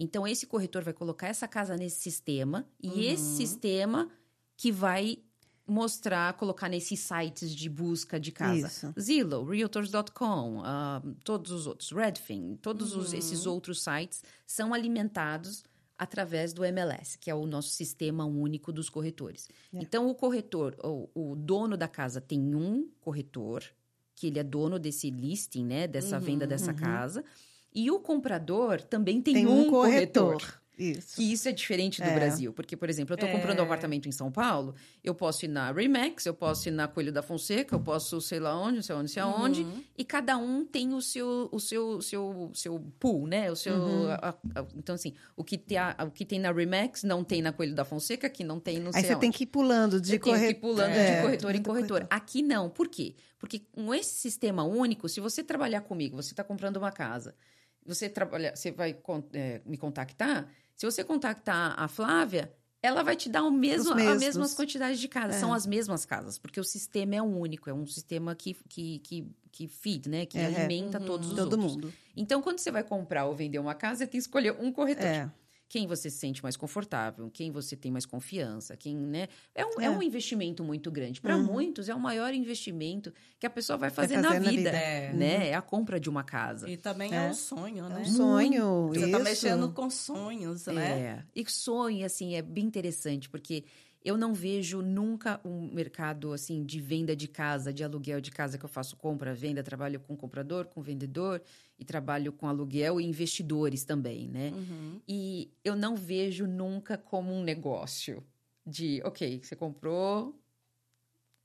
Então, 0.00 0.26
esse 0.26 0.46
corretor 0.46 0.82
vai 0.82 0.94
colocar 0.94 1.28
essa 1.28 1.46
casa 1.46 1.76
nesse 1.76 2.00
sistema 2.00 2.66
e 2.82 2.88
Uhum. 2.88 2.98
esse 3.00 3.36
sistema 3.36 4.10
que 4.56 4.72
vai 4.72 5.18
mostrar, 5.66 6.32
colocar 6.34 6.68
nesses 6.68 6.98
sites 7.00 7.54
de 7.54 7.68
busca 7.68 8.18
de 8.18 8.32
casa. 8.32 8.66
Isso. 8.66 8.92
Zillow, 8.98 9.44
Realtors.com, 9.44 10.62
ah, 10.64 11.00
todos 11.22 11.52
os 11.52 11.66
outros, 11.66 11.92
Redfin, 11.92 12.56
todos 12.60 12.94
os- 12.96 13.12
Uhum. 13.12 13.18
esses 13.18 13.46
outros 13.46 13.82
sites 13.82 14.24
são 14.46 14.74
alimentados 14.74 15.62
através 15.96 16.52
do 16.52 16.64
MLS, 16.64 17.16
que 17.18 17.30
é 17.30 17.34
o 17.34 17.46
nosso 17.46 17.68
sistema 17.68 18.24
único 18.24 18.72
dos 18.72 18.88
corretores. 18.88 19.48
É. 19.72 19.78
Então, 19.82 20.08
o 20.08 20.14
corretor, 20.14 20.74
o, 20.82 21.08
o 21.14 21.36
dono 21.36 21.76
da 21.76 21.86
casa 21.86 22.20
tem 22.20 22.54
um 22.54 22.88
corretor, 23.00 23.62
que 24.16 24.26
ele 24.26 24.38
é 24.38 24.42
dono 24.44 24.78
desse 24.78 25.10
listing, 25.10 25.64
né, 25.64 25.86
dessa 25.86 26.16
Uhum, 26.16 26.22
venda 26.22 26.46
dessa 26.46 26.72
casa, 26.74 27.22
e 27.74 27.90
o 27.90 27.98
comprador 28.00 28.80
também 28.82 29.20
tem, 29.20 29.34
Tem 29.34 29.46
um, 29.46 29.66
um 29.66 29.70
corretor. 29.70 30.58
Isso. 30.78 31.16
Que 31.16 31.30
isso 31.30 31.46
é 31.46 31.52
diferente 31.52 32.00
do 32.00 32.08
É. 32.08 32.14
Brasil. 32.14 32.54
Porque, 32.54 32.74
por 32.74 32.88
exemplo, 32.88 33.12
eu 33.12 33.14
estou 33.16 33.28
comprando 33.28 33.58
um 33.58 33.60
É. 33.60 33.64
apartamento 33.66 34.08
em 34.08 34.12
São 34.12 34.32
Paulo, 34.32 34.74
eu 35.04 35.14
posso 35.14 35.44
ir 35.44 35.48
na 35.48 35.70
Remax, 35.70 36.24
eu 36.24 36.32
posso 36.32 36.68
ir 36.68 36.70
na 36.72 36.88
Coelho 36.88 37.12
da 37.12 37.20
Fonseca, 37.22 37.74
eu 37.74 37.80
posso 37.80 38.18
sei 38.22 38.40
lá 38.40 38.58
onde, 38.58 38.82
sei 38.82 38.96
onde, 38.96 39.10
sei 39.10 39.20
aonde. 39.22 39.60
Uhum. 39.60 39.84
E 39.98 40.02
cada 40.06 40.38
um 40.38 40.64
tem 40.64 40.94
o 40.94 41.02
seu, 41.02 41.50
o 41.52 41.60
seu, 41.60 42.00
seu, 42.00 42.50
seu 42.54 42.80
pool, 42.98 43.26
né? 43.26 43.52
O 43.52 43.56
seu, 43.56 43.74
Uhum. 43.74 44.10
a- 44.10 44.34
a- 44.54 44.66
então, 44.74 44.94
assim, 44.94 45.12
o 45.36 45.44
que, 45.44 45.58
tem 45.58 45.76
a- 45.76 45.94
o 46.06 46.10
que 46.10 46.24
tem 46.24 46.38
na 46.38 46.50
Remax 46.50 47.02
não 47.02 47.22
tem 47.22 47.42
na 47.42 47.52
Coelho 47.52 47.74
da 47.74 47.84
Fonseca, 47.84 48.30
que 48.30 48.42
não 48.42 48.58
tem 48.58 48.78
no 48.80 48.90
Aí 48.94 49.04
você 49.04 49.16
tem 49.16 49.30
que 49.30 49.42
ir 49.42 49.48
pulando 49.48 50.00
de 50.00 50.14
eu 50.14 50.18
tenho 50.18 50.34
que 50.34 50.42
ir 50.46 50.54
corretor. 50.54 50.60
pulando 50.70 50.92
É, 50.96 51.16
de 51.16 51.20
corretor 51.22 51.54
em 51.56 51.62
corretor. 51.62 52.06
Aqui 52.08 52.40
não. 52.40 52.70
Por 52.70 52.88
quê? 52.88 53.14
Porque 53.38 53.58
com 53.70 53.92
esse 53.92 54.14
sistema 54.14 54.64
único, 54.64 55.10
se 55.10 55.20
você 55.20 55.44
trabalhar 55.44 55.82
comigo, 55.82 56.16
você 56.16 56.32
está 56.32 56.42
comprando 56.42 56.78
uma 56.78 56.90
casa, 56.90 57.34
você 57.84 58.08
trabalha, 58.08 58.54
você 58.54 58.70
vai 58.70 58.96
é, 59.32 59.60
me 59.64 59.76
contactar. 59.76 60.48
Se 60.76 60.86
você 60.86 61.04
contactar 61.04 61.74
a 61.78 61.88
Flávia, 61.88 62.52
ela 62.82 63.02
vai 63.02 63.14
te 63.16 63.28
dar 63.28 63.42
o 63.44 63.50
mesmo, 63.50 63.92
as 63.92 64.18
mesmas 64.20 64.54
quantidades 64.54 64.98
de 64.98 65.08
casas. 65.08 65.36
É. 65.36 65.40
São 65.40 65.52
as 65.52 65.66
mesmas 65.66 66.06
casas, 66.06 66.38
porque 66.38 66.58
o 66.58 66.64
sistema 66.64 67.14
é 67.16 67.22
único, 67.22 67.68
é 67.68 67.74
um 67.74 67.86
sistema 67.86 68.34
que, 68.34 68.54
que, 68.68 68.98
que, 69.00 69.26
que 69.52 69.68
feed, 69.68 70.08
né? 70.08 70.24
Que 70.24 70.38
É, 70.38 70.42
é. 70.42 70.46
alimenta 70.46 70.98
Uhum. 70.98 71.04
todos 71.06 71.28
os 71.30 71.36
Todo 71.36 71.52
outros. 71.52 71.72
mundo. 71.74 71.92
Então, 72.16 72.40
quando 72.40 72.58
você 72.58 72.70
vai 72.70 72.82
comprar 72.82 73.26
ou 73.26 73.34
vender 73.34 73.58
uma 73.58 73.74
casa, 73.74 73.96
você 73.98 74.06
tem 74.06 74.12
que 74.12 74.16
escolher 74.18 74.52
um 74.58 74.72
corretor 74.72 75.04
É. 75.06 75.30
quem 75.70 75.86
você 75.86 76.10
se 76.10 76.18
sente 76.18 76.42
mais 76.42 76.56
confortável, 76.56 77.30
quem 77.32 77.52
você 77.52 77.76
tem 77.76 77.92
mais 77.92 78.04
confiança, 78.04 78.76
quem, 78.76 78.96
né? 78.96 79.28
É 79.54 79.64
um, 79.64 79.80
é. 79.80 79.84
É. 79.84 79.90
um 79.90 80.02
investimento 80.02 80.64
muito 80.64 80.90
grande. 80.90 81.20
Para 81.20 81.36
Uhum. 81.36 81.44
muitos, 81.44 81.88
é 81.88 81.94
o 81.94 82.00
maior 82.00 82.34
investimento 82.34 83.14
que 83.38 83.46
a 83.46 83.50
pessoa 83.50 83.78
vai 83.78 83.88
fazer, 83.88 84.16
fazer 84.16 84.26
na, 84.28 84.34
na 84.40 84.50
vida, 84.50 84.50
vida. 84.50 84.70
É. 84.70 85.12
né? 85.12 85.48
É 85.50 85.54
a 85.54 85.62
compra 85.62 86.00
de 86.00 86.10
uma 86.10 86.24
casa. 86.24 86.68
E 86.68 86.76
também 86.76 87.14
é, 87.14 87.26
É. 87.26 87.30
um 87.30 87.34
sonho, 87.34 87.84
É 87.86 87.88
né? 87.88 88.00
um 88.00 88.04
sonho. 88.04 88.88
Você 88.88 89.00
isso. 89.02 89.10
tá 89.12 89.18
mexendo 89.20 89.72
com 89.72 89.88
sonhos, 89.88 90.66
né? 90.66 90.90
É. 91.00 91.24
E 91.40 91.48
sonho, 91.48 92.04
assim, 92.04 92.34
é 92.34 92.42
bem 92.42 92.64
interessante, 92.64 93.28
porque 93.30 93.64
eu 94.02 94.16
não 94.16 94.32
vejo 94.32 94.80
nunca 94.80 95.40
um 95.44 95.70
mercado, 95.72 96.32
assim, 96.32 96.64
de 96.64 96.80
venda 96.80 97.14
de 97.14 97.28
casa, 97.28 97.72
de 97.72 97.84
aluguel 97.84 98.20
de 98.20 98.30
casa, 98.30 98.56
que 98.56 98.64
eu 98.64 98.68
faço 98.68 98.96
compra, 98.96 99.34
venda, 99.34 99.62
trabalho 99.62 100.00
com 100.00 100.16
comprador, 100.16 100.66
com 100.66 100.80
vendedor, 100.82 101.42
e 101.78 101.84
trabalho 101.84 102.32
com 102.32 102.46
aluguel 102.48 103.00
e 103.00 103.04
investidores 103.04 103.84
também, 103.84 104.28
né? 104.28 104.52
Uhum. 104.54 105.00
E 105.06 105.50
eu 105.64 105.76
não 105.76 105.96
vejo 105.96 106.46
nunca 106.46 106.96
como 106.96 107.32
um 107.32 107.42
negócio 107.42 108.22
de, 108.66 109.00
ok, 109.04 109.40
você 109.42 109.54
comprou. 109.56 110.38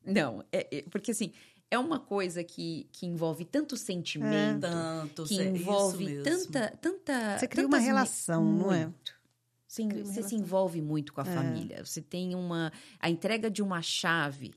Não, 0.06 0.44
é, 0.52 0.78
é- 0.78 0.82
porque 0.84 1.12
assim, 1.12 1.32
é 1.70 1.80
uma 1.80 2.00
coisa 2.00 2.44
que, 2.44 2.88
que 2.92 3.06
envolve 3.06 3.44
tanto 3.44 3.76
sentimento, 3.76 4.62
Tanto, 4.62 5.26
que 5.26 5.40
é 5.40 5.46
isso 5.52 5.56
envolve 5.62 6.06
mesmo. 6.06 6.24
tanta, 6.24 6.78
tanta. 6.78 7.38
Você 7.40 7.48
cria 7.48 7.66
uma 7.66 7.80
me- 7.80 7.84
relação, 7.84 8.44
não 8.46 8.72
é? 8.72 8.86
Muito. 8.86 9.15
Sim, 9.76 9.90
você 9.90 10.06
se 10.06 10.16
relação. 10.16 10.40
envolve 10.40 10.82
muito 10.82 11.14
com 11.14 11.22
a 11.22 11.26
É. 11.28 11.34
família. 11.34 11.86
Você 11.86 12.02
tem 12.02 12.36
uma. 12.36 12.72
A 13.00 13.10
entrega 13.10 13.50
de 13.50 13.62
uma 13.62 13.82
chave 13.82 14.54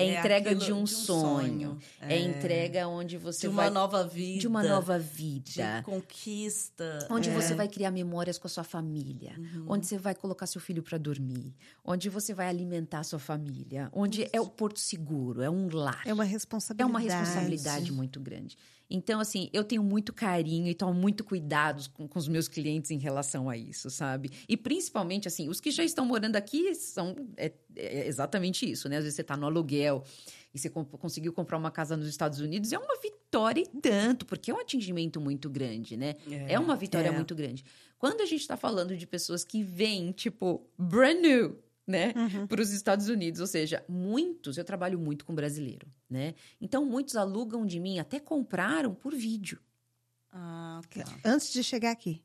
é, 0.00 0.06
É 0.14 0.18
entrega 0.20 0.50
aquilo 0.50 0.64
de 0.64 0.72
um, 0.72 0.86
sonho. 0.86 1.76
É. 2.00 2.14
É. 2.14 2.20
entrega 2.20 2.86
onde 2.86 3.18
você 3.18 3.40
de 3.40 3.48
uma 3.48 3.62
vai. 3.64 3.70
nova 3.70 4.04
vida. 4.06 4.38
de 4.40 4.46
uma 4.46 4.62
nova 4.62 4.96
de 4.96 5.04
vida. 5.04 5.82
conquista. 5.84 7.06
Onde 7.10 7.30
É. 7.30 7.34
você 7.34 7.52
vai 7.54 7.68
criar 7.68 7.90
memórias 7.90 8.38
com 8.38 8.46
a 8.46 8.50
sua 8.50 8.64
família. 8.64 9.34
Uhum. 9.36 9.64
Onde 9.68 9.86
você 9.86 9.98
vai 9.98 10.14
colocar 10.14 10.46
seu 10.46 10.60
filho 10.60 10.82
para 10.82 10.98
dormir. 10.98 11.54
Onde 11.84 12.08
você 12.08 12.32
vai 12.32 12.48
alimentar 12.48 13.00
a 13.00 13.04
sua 13.04 13.18
família. 13.18 13.88
Onde 13.92 14.28
é 14.32 14.40
o 14.40 14.46
porto 14.48 14.78
seguro, 14.78 15.42
é 15.42 15.50
um 15.50 15.68
lar. 15.74 16.02
É 16.06 16.12
uma 16.12 16.24
É 16.24 16.28
responsabilidade. 16.28 16.90
uma 16.90 17.00
responsabilidade 17.00 17.92
muito 17.92 18.20
grande. 18.20 18.56
Então, 18.90 19.20
assim, 19.20 19.50
eu 19.52 19.62
tenho 19.62 19.82
muito 19.82 20.12
carinho 20.12 20.66
e 20.66 20.74
tomo 20.74 20.94
muito 20.94 21.22
cuidado 21.22 21.88
com, 21.90 22.08
com, 22.08 22.18
os 22.18 22.26
meus 22.26 22.48
clientes 22.48 22.90
em 22.90 22.98
relação 22.98 23.50
a 23.50 23.56
isso, 23.56 23.90
sabe? 23.90 24.30
E 24.48 24.56
principalmente, 24.56 25.28
assim, 25.28 25.48
os 25.48 25.60
que 25.60 25.70
já 25.70 25.84
estão 25.84 26.06
morando 26.06 26.36
aqui 26.36 26.74
são 26.74 27.14
é, 27.36 27.52
é 27.76 28.06
exatamente 28.06 28.70
isso, 28.70 28.88
né? 28.88 28.96
Às 28.96 29.04
vezes 29.04 29.16
você 29.16 29.22
está 29.22 29.36
no 29.36 29.46
aluguel 29.46 30.02
e 30.54 30.58
você 30.58 30.70
conseguiu 30.70 31.32
comprar 31.32 31.58
uma 31.58 31.70
casa 31.70 31.96
nos 31.96 32.08
Estados 32.08 32.40
Unidos, 32.40 32.72
é 32.72 32.78
uma 32.78 32.98
vitória 33.00 33.60
e 33.60 33.66
tanto, 33.66 34.24
porque 34.24 34.50
é 34.50 34.54
um 34.54 34.60
atingimento 34.60 35.20
muito 35.20 35.50
grande, 35.50 35.96
né? 35.96 36.16
É, 36.30 36.54
é 36.54 36.58
uma 36.58 36.74
vitória 36.74 37.08
é. 37.08 37.12
muito 37.12 37.34
grande. 37.34 37.64
Quando 37.98 38.22
a 38.22 38.26
gente 38.26 38.40
está 38.40 38.56
falando 38.56 38.96
de 38.96 39.06
pessoas 39.06 39.44
que 39.44 39.62
vêm, 39.62 40.12
tipo, 40.12 40.66
brand 40.78 41.20
new, 41.20 41.58
né, 41.88 42.12
uhum. 42.14 42.46
para 42.46 42.60
os 42.60 42.70
Estados 42.70 43.08
Unidos. 43.08 43.40
Ou 43.40 43.46
seja, 43.46 43.82
muitos, 43.88 44.58
eu 44.58 44.64
trabalho 44.64 44.98
muito 44.98 45.24
com 45.24 45.34
brasileiro, 45.34 45.88
né? 46.08 46.34
Então, 46.60 46.84
muitos 46.84 47.16
alugam 47.16 47.64
de 47.64 47.80
mim, 47.80 47.98
até 47.98 48.20
compraram 48.20 48.94
por 48.94 49.14
vídeo. 49.14 49.58
Ah. 50.30 50.82
Antes 51.24 51.50
de 51.50 51.64
chegar 51.64 51.90
aqui. 51.90 52.22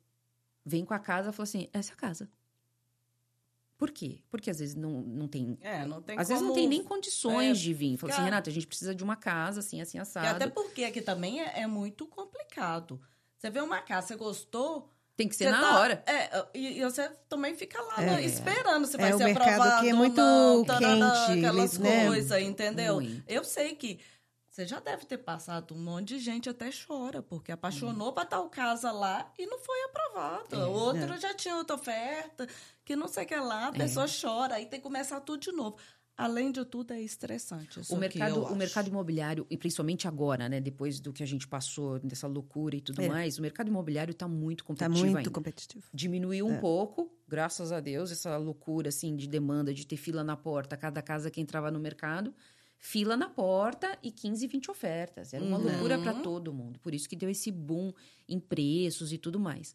Vem 0.65 0.85
com 0.85 0.93
a 0.93 0.99
casa 0.99 1.29
e 1.29 1.33
fala 1.33 1.43
assim: 1.43 1.67
essa 1.73 1.91
é 1.91 1.93
a 1.93 1.97
casa. 1.97 2.29
Por 3.77 3.91
quê? 3.91 4.21
Porque 4.29 4.49
às 4.49 4.59
vezes 4.59 4.75
não, 4.75 5.01
não 5.01 5.27
tem. 5.27 5.57
É, 5.61 5.85
não 5.85 6.01
tem 6.01 6.17
Às 6.17 6.27
como... 6.27 6.39
vezes 6.39 6.47
não 6.47 6.53
tem 6.53 6.67
nem 6.67 6.83
condições 6.83 7.57
é, 7.57 7.61
de 7.61 7.73
vir. 7.73 7.97
Fala 7.97 8.13
assim, 8.13 8.23
Renata, 8.23 8.49
a 8.49 8.53
gente 8.53 8.67
precisa 8.67 8.95
de 8.95 9.03
uma 9.03 9.15
casa, 9.15 9.59
assim, 9.59 9.81
assim, 9.81 9.97
assado. 9.97 10.25
E 10.25 10.29
até 10.29 10.47
porque 10.47 10.85
aqui 10.85 11.01
também 11.01 11.41
é, 11.41 11.61
é 11.61 11.67
muito 11.67 12.05
complicado. 12.07 13.01
Você 13.37 13.49
vê 13.49 13.59
uma 13.59 13.81
casa, 13.81 14.07
você 14.07 14.15
gostou, 14.15 14.89
tem 15.15 15.27
que 15.27 15.35
ser 15.35 15.45
você 15.45 15.51
na 15.51 15.61
tá, 15.61 15.79
hora. 15.79 16.03
É, 16.07 16.45
e, 16.53 16.79
e, 16.79 16.83
você 16.83 17.09
também 17.29 17.55
fica 17.55 17.79
lá 17.81 17.95
é, 18.01 18.05
né, 18.05 18.23
esperando 18.23 18.87
se 18.87 18.97
vai 18.97 19.11
é, 19.11 19.17
ser 19.17 19.31
aprovado. 19.31 19.69
É 19.69 19.79
que 19.81 19.89
é 19.89 19.93
muito 19.93 20.17
não, 20.17 20.65
quente. 20.65 21.39
Aquelas 21.39 21.77
né? 21.77 22.07
coisas, 22.07 22.41
entendeu? 22.41 22.95
Muito. 22.95 23.23
Eu 23.27 23.43
sei 23.43 23.75
que 23.75 23.99
você 24.49 24.67
já 24.67 24.79
deve 24.79 25.05
ter 25.05 25.17
passado 25.17 25.73
um 25.73 25.79
monte 25.79 26.09
de 26.09 26.19
gente 26.19 26.47
até 26.47 26.69
chora, 26.71 27.23
porque 27.23 27.51
apaixonou 27.51 28.09
hum. 28.09 28.13
para 28.13 28.25
tal 28.25 28.49
casa 28.49 28.91
lá 28.91 29.31
e 29.37 29.45
não 29.47 29.57
foi 29.59 29.83
aprovado. 29.85 30.55
É, 30.55 30.65
Outro 30.65 31.13
é. 31.13 31.17
já 31.17 31.33
tinha 31.33 31.55
outra 31.55 31.75
oferta, 31.75 32.47
que 32.85 32.95
não 32.95 33.07
sei 33.07 33.23
o 33.23 33.27
que 33.27 33.35
lá, 33.35 33.67
a 33.67 33.71
pessoa 33.71 34.05
chora, 34.07 34.55
aí 34.55 34.65
tem 34.65 34.79
que 34.79 34.83
começar 34.83 35.19
tudo 35.21 35.39
de 35.39 35.51
novo. 35.51 35.77
Além 36.15 36.51
de 36.51 36.63
tudo, 36.63 36.93
é 36.93 37.01
estressante. 37.01 37.81
o 37.89 37.95
mercado, 37.95 38.43
o 38.43 38.55
mercado 38.55 38.87
imobiliário, 38.87 39.47
e 39.49 39.57
principalmente 39.57 40.07
agora, 40.07 40.47
né? 40.47 40.61
Depois 40.61 40.99
do 40.99 41.11
que 41.11 41.23
a 41.23 41.25
gente 41.25 41.47
passou, 41.47 41.99
dessa 41.99 42.27
loucura 42.27 42.75
e 42.75 42.81
tudo 42.81 43.01
é. 43.01 43.07
mais, 43.07 43.39
o 43.39 43.41
mercado 43.41 43.67
imobiliário 43.67 44.11
está 44.11 44.27
muito 44.27 44.63
competitivo. 44.63 44.95
Está 44.95 45.05
muito 45.05 45.17
ainda. 45.17 45.31
competitivo. 45.31 45.85
Diminuiu 45.91 46.47
é. 46.47 46.53
um 46.53 46.59
pouco, 46.59 47.11
graças 47.27 47.71
a 47.71 47.79
Deus, 47.79 48.11
essa 48.11 48.37
loucura 48.37 48.89
assim 48.89 49.15
de 49.15 49.27
demanda, 49.27 49.73
de 49.73 49.87
ter 49.87 49.97
fila 49.97 50.23
na 50.23 50.37
porta, 50.37 50.77
cada 50.77 51.01
casa 51.01 51.31
que 51.31 51.41
entrava 51.41 51.71
no 51.71 51.79
mercado. 51.79 52.33
Fila 52.77 53.15
na 53.15 53.29
porta 53.29 53.97
e 54.03 54.11
15, 54.11 54.45
20 54.45 54.69
ofertas. 54.69 55.33
Era 55.33 55.43
uma 55.43 55.57
uhum. 55.57 55.63
loucura 55.63 55.97
para 55.97 56.15
todo 56.15 56.53
mundo. 56.53 56.79
Por 56.79 56.93
isso 56.93 57.07
que 57.07 57.15
deu 57.15 57.29
esse 57.29 57.49
boom 57.49 57.93
em 58.27 58.41
preços 58.41 59.13
e 59.13 59.17
tudo 59.17 59.39
mais. 59.39 59.73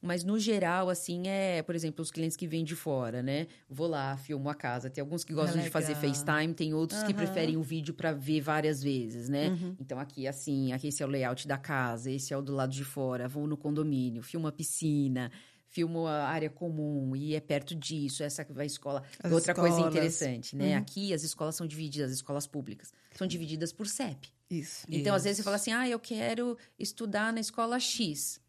Mas 0.00 0.22
no 0.22 0.38
geral, 0.38 0.88
assim, 0.88 1.26
é, 1.26 1.60
por 1.62 1.74
exemplo, 1.74 2.02
os 2.02 2.10
clientes 2.10 2.36
que 2.36 2.46
vêm 2.46 2.64
de 2.64 2.76
fora, 2.76 3.20
né? 3.20 3.48
Vou 3.68 3.88
lá, 3.88 4.16
filmo 4.16 4.48
a 4.48 4.54
casa. 4.54 4.88
Tem 4.88 5.02
alguns 5.02 5.24
que 5.24 5.32
gostam 5.34 5.60
é 5.60 5.64
de 5.64 5.70
fazer 5.70 5.96
FaceTime, 5.96 6.54
tem 6.54 6.72
outros 6.72 7.00
uhum. 7.00 7.06
que 7.06 7.14
preferem 7.14 7.56
o 7.56 7.62
vídeo 7.62 7.92
para 7.92 8.12
ver 8.12 8.40
várias 8.40 8.80
vezes, 8.80 9.28
né? 9.28 9.48
Uhum. 9.48 9.76
Então 9.80 9.98
aqui 9.98 10.28
assim, 10.28 10.72
aqui 10.72 10.88
esse 10.88 11.02
é 11.02 11.06
o 11.06 11.08
layout 11.08 11.48
da 11.48 11.58
casa, 11.58 12.10
esse 12.10 12.32
é 12.32 12.36
o 12.36 12.42
do 12.42 12.54
lado 12.54 12.72
de 12.72 12.84
fora, 12.84 13.26
vou 13.26 13.46
no 13.46 13.56
condomínio, 13.56 14.22
filmo 14.22 14.46
a 14.46 14.52
piscina, 14.52 15.32
filmo 15.66 16.06
a 16.06 16.28
área 16.28 16.48
comum 16.48 17.16
e 17.16 17.34
é 17.34 17.40
perto 17.40 17.74
disso, 17.74 18.22
essa 18.22 18.46
vai 18.50 18.64
a 18.64 18.66
escola. 18.66 19.02
As 19.20 19.32
Outra 19.32 19.52
escolas. 19.52 19.74
coisa 19.74 19.88
interessante, 19.88 20.54
né? 20.54 20.74
Uhum. 20.74 20.78
Aqui 20.78 21.12
as 21.12 21.24
escolas 21.24 21.56
são 21.56 21.66
divididas, 21.66 22.10
as 22.10 22.16
escolas 22.16 22.46
públicas 22.46 22.92
são 23.14 23.26
divididas 23.26 23.72
por 23.72 23.88
CEP. 23.88 24.32
Isso. 24.48 24.86
Então, 24.88 25.00
Isso. 25.00 25.14
às 25.14 25.24
vezes 25.24 25.38
você 25.38 25.42
fala 25.42 25.56
assim: 25.56 25.72
"Ah, 25.72 25.88
eu 25.88 25.98
quero 25.98 26.56
estudar 26.78 27.32
na 27.32 27.40
escola 27.40 27.80
X". 27.80 28.40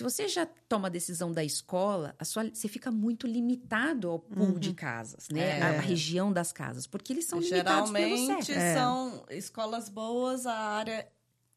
Se 0.00 0.04
você 0.04 0.28
já 0.28 0.46
toma 0.66 0.88
a 0.88 0.90
decisão 0.90 1.30
da 1.30 1.44
escola, 1.44 2.16
a 2.18 2.24
sua, 2.24 2.44
você 2.44 2.68
fica 2.68 2.90
muito 2.90 3.26
limitado 3.26 4.08
ao 4.08 4.18
pool 4.18 4.52
uhum. 4.52 4.58
de 4.58 4.72
casas, 4.72 5.28
né? 5.28 5.58
É. 5.58 5.62
A, 5.62 5.68
a, 5.68 5.80
região 5.80 6.32
das 6.32 6.52
casas, 6.52 6.86
porque 6.86 7.12
eles 7.12 7.26
são 7.26 7.38
limitados 7.38 7.90
Geralmente 7.90 8.46
são 8.46 9.26
é. 9.28 9.36
escolas 9.36 9.90
boas, 9.90 10.46
a 10.46 10.54
área 10.54 11.06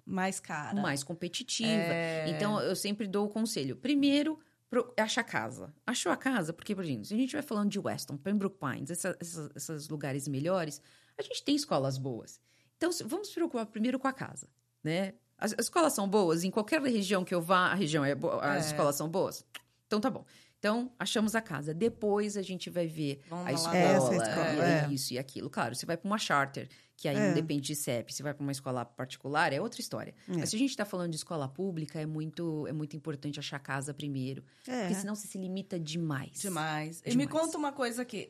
mais 0.06 0.42
cara. 0.42 0.82
Mais 0.82 1.06
competitiva. 1.06 1.72
É. 1.72 2.26
Então, 2.28 2.60
eu 2.60 2.76
sempre 2.76 3.08
dou 3.08 3.28
o 3.28 3.30
conselho. 3.30 3.78
Primeiro, 3.78 4.38
pro, 4.70 4.94
achar 5.00 5.24
casa. 5.24 5.74
Achou 5.88 6.12
a 6.12 6.18
casa? 6.18 6.52
Porque, 6.52 6.76
por 6.76 6.84
exemplo, 6.84 7.06
se 7.06 7.14
a 7.14 7.18
gente 7.18 7.32
vai 7.32 7.44
falando 7.44 7.70
de 7.70 7.80
Weston, 7.80 8.18
Pembroke 8.18 8.58
Pines, 8.60 8.92
essa, 8.92 9.16
essa, 9.22 9.50
esses 9.56 9.88
lugares 9.88 10.28
melhores, 10.28 10.82
a 11.18 11.22
gente 11.22 11.42
tem 11.46 11.56
escolas 11.56 11.98
boas. 11.98 12.42
Então, 12.76 12.90
vamos 13.06 13.30
se 13.30 13.36
preocupar 13.36 13.66
primeiro 13.68 13.98
com 13.98 14.08
a 14.10 14.12
casa, 14.12 14.50
né? 14.84 15.14
As, 15.44 15.54
as, 15.54 15.66
escolas 15.66 15.94
são 15.94 16.08
boas? 16.08 16.44
Em 16.44 16.50
qualquer 16.50 16.82
região 16.82 17.26
que 17.26 17.36
eu 17.36 17.42
vá, 17.42 17.68
a 17.68 17.76
região 17.76 18.06
é 18.06 18.16
boa, 18.16 18.42
as 18.42 18.66
é. 18.66 18.68
escolas 18.68 18.96
são 18.96 19.10
boas? 19.10 19.46
Então 19.86 20.00
tá 20.00 20.10
bom. 20.10 20.26
Então, 20.58 20.90
achamos 20.98 21.36
a 21.36 21.42
casa. 21.42 21.74
Depois 21.74 22.38
a 22.38 22.42
gente 22.42 22.70
vai 22.70 22.88
ver 22.88 23.20
Vamos 23.30 23.48
a 23.48 23.52
escola, 23.52 24.16
escola 24.16 24.66
é, 24.66 24.86
é. 24.90 24.94
isso 24.94 25.14
e 25.14 25.20
aquilo. 25.20 25.50
Claro, 25.50 25.76
você 25.76 25.86
vai 25.86 25.98
para 25.98 26.08
uma 26.08 26.18
charter, 26.18 26.70
que 26.96 27.10
aí 27.10 27.18
é. 27.18 27.28
não 27.28 27.34
depende 27.34 27.68
de 27.68 27.76
CEP. 27.76 28.14
Você 28.14 28.24
vai 28.24 28.34
para 28.34 28.42
uma 28.42 28.52
escola 28.54 28.86
particular, 28.86 29.52
é 29.52 29.60
outra 29.60 29.82
história. 29.82 30.16
É. 30.30 30.38
Mas 30.38 30.52
se 30.52 30.56
a 30.56 30.60
gente 30.60 30.70
está 30.70 30.86
falando 30.86 31.10
de 31.12 31.18
escola 31.18 31.50
pública, 31.50 32.00
é 32.00 32.06
muito, 32.06 32.66
é 32.66 32.72
muito 32.72 32.96
importante 32.96 33.38
achar 33.38 33.60
casa 33.60 33.94
primeiro. 33.94 34.42
Porque 34.64 34.96
senão 34.96 35.16
você 35.16 35.28
se 35.28 35.38
limita 35.38 35.78
demais. 35.78 36.40
Demais. 36.40 37.02
demais. 37.02 37.14
E 37.14 37.18
me 37.18 37.28
conta 37.28 37.58
uma 37.58 37.74
coisa 37.74 38.04
aqui. 38.04 38.30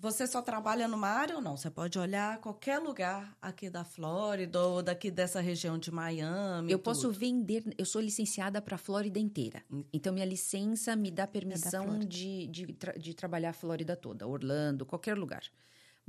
Você 0.00 0.28
só 0.28 0.40
trabalha 0.40 0.86
numa 0.86 1.08
área 1.08 1.34
ou 1.34 1.42
não? 1.42 1.56
Você 1.56 1.68
pode 1.68 1.98
olhar 1.98 2.38
qualquer 2.38 2.78
lugar 2.78 3.36
aqui 3.42 3.68
da 3.68 3.84
Flórida 3.84 4.62
ou 4.62 4.80
daqui 4.80 5.10
dessa 5.10 5.40
região 5.40 5.76
de 5.76 5.90
Miami. 5.90 6.70
Eu 6.70 6.78
posso 6.78 7.10
vender. 7.10 7.64
Eu 7.76 7.84
sou 7.84 8.00
licenciada 8.00 8.62
para 8.62 8.76
a 8.76 8.78
Flórida 8.78 9.18
inteira. 9.18 9.62
Hum. 9.70 9.82
Então, 9.92 10.12
minha 10.12 10.24
licença 10.24 10.94
me 10.94 11.10
dá 11.10 11.26
permissão 11.26 11.96
é 11.96 12.04
de, 12.04 12.46
de, 12.46 12.78
de 12.96 13.14
trabalhar 13.14 13.50
a 13.50 13.52
Flórida 13.52 13.96
toda, 13.96 14.26
Orlando, 14.26 14.86
qualquer 14.86 15.18
lugar. 15.18 15.42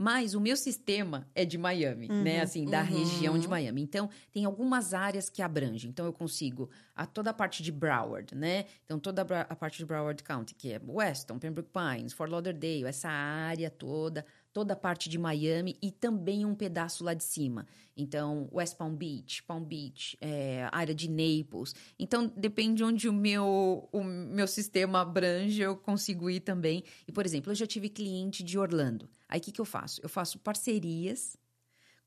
Mas 0.02 0.34
o 0.34 0.39
meu 0.39 0.56
sistema 0.56 1.28
é 1.36 1.43
de 1.43 1.58
Miami, 1.58 2.08
né? 2.08 2.16
uhum, 2.16 2.24
né? 2.24 2.41
Assim, 2.41 2.64
da 2.64 2.80
uhum. 2.80 2.86
região 2.86 3.38
de 3.38 3.50
Miami. 3.50 3.82
Então, 3.82 4.10
tem 4.32 4.45
algumas 4.45 4.93
áreas 4.93 5.30
que 5.30 5.41
abrangem. 5.41 5.89
Então, 5.89 6.06
eu 6.06 6.14
consigo 6.14 6.70
a 6.95 7.06
toda 7.06 7.32
a 7.32 7.34
parte 7.34 7.62
de 7.62 7.70
Broward, 7.70 8.34
né? 8.34 8.64
Então, 8.86 8.97
toda 8.97 9.24
a 9.24 9.56
parte 9.58 9.78
de 9.78 9.86
Broward 9.86 10.24
County, 10.24 10.56
que 10.56 10.72
é 10.72 10.80
Weston, 10.88 11.38
Pembroke 11.38 11.70
Pines, 11.74 12.14
Fort 12.14 12.32
Lauderdale, 12.32 12.86
essa 12.86 13.10
área 13.10 13.70
toda, 13.70 14.26
toda 14.54 14.72
a 14.72 14.76
parte 14.78 15.10
de 15.10 15.18
Miami 15.18 15.78
e 15.82 15.91
também 15.91 16.45
um 16.45 16.56
pedaço 16.56 17.04
lá 17.04 17.14
de 17.14 17.26
cima. 17.26 17.68
Então, 17.97 18.47
West 18.54 18.78
Palm 18.78 18.95
Beach, 18.95 19.43
Palm 19.43 19.66
Beach, 19.66 20.18
é, 20.22 20.70
área 20.72 20.95
de 20.95 21.10
Naples. 21.10 21.76
Então, 22.00 22.32
depende 22.38 22.86
onde 22.86 23.10
o 23.10 23.14
meu, 23.14 23.89
o 23.91 24.02
meu 24.02 24.47
sistema 24.47 25.02
abrange, 25.02 25.62
eu 25.62 25.76
consigo 25.76 26.30
ir 26.30 26.39
também. 26.39 26.86
E, 27.06 27.12
por 27.12 27.26
exemplo, 27.26 27.52
eu 27.52 27.56
já 27.56 27.68
tive 27.68 27.89
cliente 27.89 28.41
de 28.41 28.58
Orlando. 28.58 29.10
Aí 29.30 29.39
o 29.39 29.43
que, 29.43 29.51
que 29.51 29.61
eu 29.61 29.65
faço? 29.65 30.01
Eu 30.01 30.09
faço 30.09 30.39
parcerias 30.39 31.38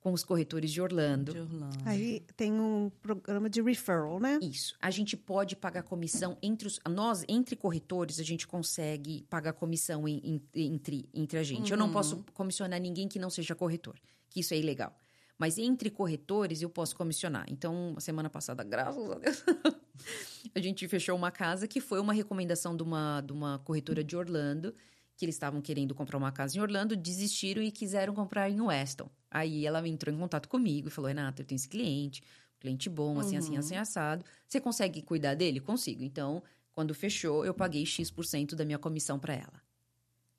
com 0.03 0.13
os 0.13 0.25
corretores 0.25 0.73
de 0.73 0.83
Orlando. 0.83 1.33
de 1.33 1.39
Orlando. 1.39 1.79
Aí 1.87 2.21
tem 2.37 2.53
um 2.53 2.91
programa 3.01 3.49
de 3.49 3.63
referral, 3.63 4.19
né? 4.19 4.41
Isso. 4.43 4.77
A 4.83 4.91
gente 4.91 5.17
pode 5.17 5.55
pagar 5.55 5.85
comissão 5.85 6.37
entre 6.43 6.67
os. 6.67 6.81
Nós, 6.91 7.25
entre 7.29 7.55
corretores, 7.55 8.19
a 8.19 8.25
gente 8.25 8.47
consegue 8.47 9.25
pagar 9.31 9.53
comissão 9.53 10.09
em, 10.09 10.19
em, 10.25 10.43
entre, 10.73 11.09
entre 11.15 11.39
a 11.39 11.43
gente. 11.45 11.69
Uhum. 11.69 11.75
Eu 11.75 11.79
não 11.79 11.93
posso 11.93 12.17
uhum. 12.17 12.25
comissionar 12.35 12.81
ninguém 12.81 13.07
que 13.07 13.21
não 13.21 13.31
seja 13.31 13.55
corretor, 13.55 13.97
que 14.29 14.41
isso 14.41 14.53
é 14.53 14.59
ilegal. 14.59 14.93
Mas 15.39 15.57
entre 15.57 15.89
corretores 15.89 16.63
eu 16.63 16.69
posso 16.69 16.97
comissionar. 16.97 17.47
Então, 17.49 17.95
semana 17.99 18.29
passada, 18.29 18.63
graças 18.65 19.11
a 19.11 19.15
Deus, 19.15 19.45
a 20.55 20.61
gente 20.61 20.87
fechou 20.89 21.17
uma 21.17 21.31
casa 21.31 21.67
que 21.69 21.81
foi 21.81 22.01
uma 22.01 22.13
recomendação 22.13 22.77
de 22.77 22.83
uma, 22.83 23.21
de 23.21 23.33
uma 23.33 23.61
corretora 23.61 24.03
de 24.03 24.17
Orlando 24.17 24.75
que 25.17 25.25
eles 25.25 25.35
estavam 25.35 25.61
querendo 25.61 25.95
comprar 25.95 26.19
uma 26.19 26.33
casa 26.33 26.57
em 26.57 26.61
Orlando, 26.61 26.97
desistiram 26.97 27.63
e 27.63 27.71
quiseram 27.71 28.15
comprar 28.15 28.51
em 28.51 28.61
Weston. 28.61 29.09
Aí 29.31 29.67
ela 29.67 29.87
entrou 29.87 30.15
em 30.15 30.19
contato 30.19 30.49
comigo 30.49 30.89
e 30.89 30.91
falou: 30.91 31.09
Renata, 31.09 31.43
eu 31.43 31.47
tenho 31.47 31.57
esse 31.57 31.69
cliente, 31.69 32.23
cliente 32.61 32.89
bom, 32.91 33.19
assim, 33.19 33.37
assim 33.37 33.53
uhum. 33.53 33.59
assim, 33.59 33.75
assim, 33.75 33.77
assado. 33.77 34.25
Você 34.47 34.61
consegue 34.61 35.03
cuidar 35.03 35.35
dele? 35.35 35.61
Consigo. 35.61 36.03
Então, 36.03 36.43
quando 36.73 36.95
fechou, 36.95 37.45
eu 37.45 37.55
paguei 37.55 37.85
X% 37.85 38.57
da 38.57 38.65
minha 38.65 38.79
comissão 38.79 39.19
para 39.19 39.35
ela. 39.35 39.62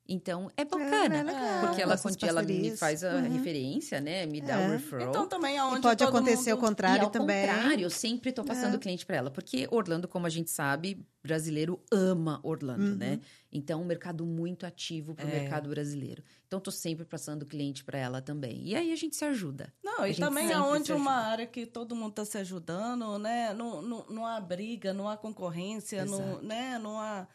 Então, 0.07 0.51
é 0.57 0.65
bacana. 0.65 1.15
É, 1.15 1.19
é 1.19 1.23
legal. 1.23 1.61
Porque 1.61 1.81
ela, 1.81 1.95
ela 2.23 2.43
me 2.43 2.75
faz 2.75 3.03
a 3.05 3.15
uhum. 3.15 3.31
referência, 3.31 4.01
né? 4.01 4.25
Me 4.25 4.41
dá 4.41 4.57
o 4.57 4.61
é. 4.61 4.67
um 4.67 4.71
referral. 4.71 5.09
Então, 5.09 5.27
também 5.27 5.57
aonde 5.57 5.79
e 5.79 5.81
pode 5.81 6.03
acontecer 6.03 6.51
mundo... 6.51 6.59
o 6.63 6.67
contrário 6.67 7.03
e 7.03 7.05
ao 7.05 7.09
também. 7.09 7.47
contrário, 7.47 7.83
eu 7.83 7.89
sempre 7.89 8.29
estou 8.29 8.43
passando 8.43 8.75
é. 8.75 8.77
cliente 8.77 9.05
para 9.05 9.15
ela. 9.15 9.31
Porque 9.31 9.65
Orlando, 9.71 10.07
como 10.07 10.25
a 10.25 10.29
gente 10.29 10.51
sabe, 10.51 11.05
brasileiro 11.23 11.79
ama 11.89 12.41
Orlando, 12.43 12.83
uhum. 12.83 12.95
né? 12.95 13.21
Então, 13.49 13.81
um 13.81 13.85
mercado 13.85 14.25
muito 14.25 14.65
ativo 14.65 15.15
para 15.15 15.25
o 15.25 15.29
é. 15.29 15.39
mercado 15.39 15.69
brasileiro. 15.69 16.21
Então, 16.47 16.57
estou 16.57 16.73
sempre 16.73 17.05
passando 17.05 17.45
cliente 17.45 17.81
para 17.81 17.97
ela 17.97 18.21
também. 18.21 18.61
E 18.67 18.75
aí, 18.75 18.91
a 18.91 18.97
gente 18.97 19.15
se 19.15 19.23
ajuda. 19.23 19.73
Não, 19.81 20.05
e 20.05 20.13
também 20.15 20.51
é 20.51 20.59
onde 20.59 20.91
uma 20.91 21.13
área 21.13 21.47
que 21.47 21.65
todo 21.65 21.95
mundo 21.95 22.09
está 22.09 22.25
se 22.25 22.37
ajudando, 22.37 23.17
né? 23.17 23.53
Não, 23.53 23.81
não, 23.81 24.05
não 24.09 24.25
há 24.25 24.37
briga, 24.41 24.93
não 24.93 25.07
há 25.07 25.15
concorrência, 25.15 26.03
não, 26.03 26.41
né? 26.41 26.77
não 26.77 26.99
há... 26.99 27.25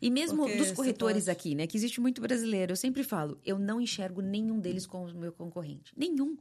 E 0.00 0.10
mesmo 0.10 0.42
Porque 0.44 0.56
dos 0.56 0.72
corretores 0.72 1.24
pode... 1.24 1.30
aqui, 1.30 1.54
né? 1.54 1.66
Que 1.66 1.76
existe 1.76 2.00
muito 2.00 2.20
brasileiro. 2.20 2.72
Eu 2.72 2.76
sempre 2.76 3.02
falo, 3.02 3.38
eu 3.44 3.58
não 3.58 3.80
enxergo 3.80 4.20
nenhum 4.20 4.58
deles 4.58 4.86
como 4.86 5.12
meu 5.14 5.32
concorrente. 5.32 5.92
Nenhum. 5.96 6.36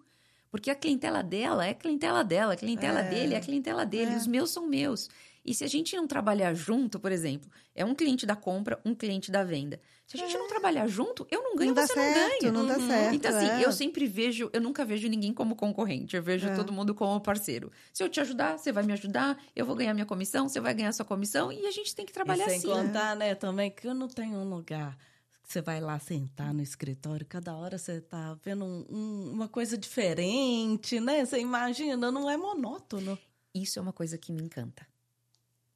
Porque 0.52 0.70
a 0.70 0.76
clientela 0.76 1.22
dela 1.22 1.66
é 1.66 1.72
a 1.72 1.74
clientela 1.74 2.24
dela, 2.24 2.54
a 2.54 2.56
clientela 2.56 3.02
É. 3.02 3.10
dele 3.10 3.34
é 3.34 3.38
a 3.38 3.42
clientela 3.42 3.86
dele, 3.86 4.12
É. 4.14 4.18
os 4.18 4.26
meus 4.28 4.52
são 4.52 4.68
meus. 4.68 5.10
E 5.46 5.54
se 5.54 5.64
a 5.64 5.68
gente 5.68 5.96
não 5.96 6.08
trabalhar 6.08 6.56
junto, 6.56 7.00
por 7.00 7.12
exemplo, 7.12 7.50
é 7.76 7.86
um 7.86 7.94
cliente 7.94 8.26
da 8.26 8.36
compra, 8.36 8.80
um 8.84 8.96
cliente 8.96 9.30
da 9.30 9.44
venda. 9.44 9.80
Se 10.08 10.18
a 10.18 10.20
gente 10.20 10.36
não 10.38 10.48
trabalhar 10.48 10.88
junto, 10.88 11.28
eu 11.30 11.44
não 11.44 11.56
ganho, 11.56 11.68
não 11.70 11.76
dá 11.76 11.86
você 11.86 11.94
certo, 11.94 12.16
não 12.18 12.40
ganha. 12.40 12.52
não 12.52 12.66
dá 12.68 12.78
Uhum. 12.78 12.88
certo. 12.88 13.16
Então, 13.16 13.38
assim, 13.38 13.48
é. 13.62 13.66
eu 13.66 13.72
sempre 13.72 14.08
vejo, 14.08 14.50
eu 14.52 14.60
nunca 14.60 14.84
vejo 14.84 15.08
ninguém 15.08 15.32
como 15.34 15.56
concorrente, 15.56 16.16
eu 16.16 16.24
vejo 16.24 16.48
É. 16.48 16.56
todo 16.56 16.74
mundo 16.74 16.96
como 16.96 17.22
parceiro. 17.22 17.72
Se 17.94 18.04
eu 18.04 18.10
te 18.10 18.20
ajudar, 18.20 18.58
você 18.58 18.72
vai 18.72 18.84
me 18.84 18.94
ajudar, 18.94 19.38
eu 19.56 19.66
vou 19.68 19.76
ganhar 19.76 19.94
minha 19.94 20.06
comissão, 20.06 20.50
você 20.50 20.60
vai 20.60 20.74
ganhar 20.74 20.92
sua 20.94 21.06
comissão, 21.06 21.52
e 21.52 21.66
a 21.68 21.72
gente 21.72 21.94
tem 21.96 22.06
que 22.08 22.12
trabalhar 22.14 22.48
e 22.48 22.50
sem 22.50 22.58
assim. 22.58 22.68
contar, 22.68 23.16
né, 23.16 23.36
também 23.36 23.70
que 23.70 23.88
eu 23.88 23.94
não 23.94 24.08
tenho 24.08 24.38
um 24.40 24.50
lugar 24.50 24.98
que 25.44 25.54
você 25.54 25.62
vai 25.62 25.80
lá 25.80 26.00
sentar 26.00 26.52
no 26.56 26.62
escritório, 26.64 27.24
cada 27.24 27.56
hora 27.56 27.78
você 27.78 28.02
tá 28.02 28.36
vendo 28.44 28.66
um- 28.66 28.86
um- 28.90 29.32
uma 29.32 29.48
coisa 29.48 29.78
diferente, 29.78 31.00
né? 31.00 31.24
Você 31.24 31.40
imagina, 31.40 32.12
não 32.12 32.28
é 32.28 32.36
monótono. 32.36 33.16
Isso 33.54 33.78
é 33.78 33.82
uma 33.82 33.94
coisa 33.94 34.18
que 34.18 34.32
me 34.34 34.42
encanta. 34.42 34.86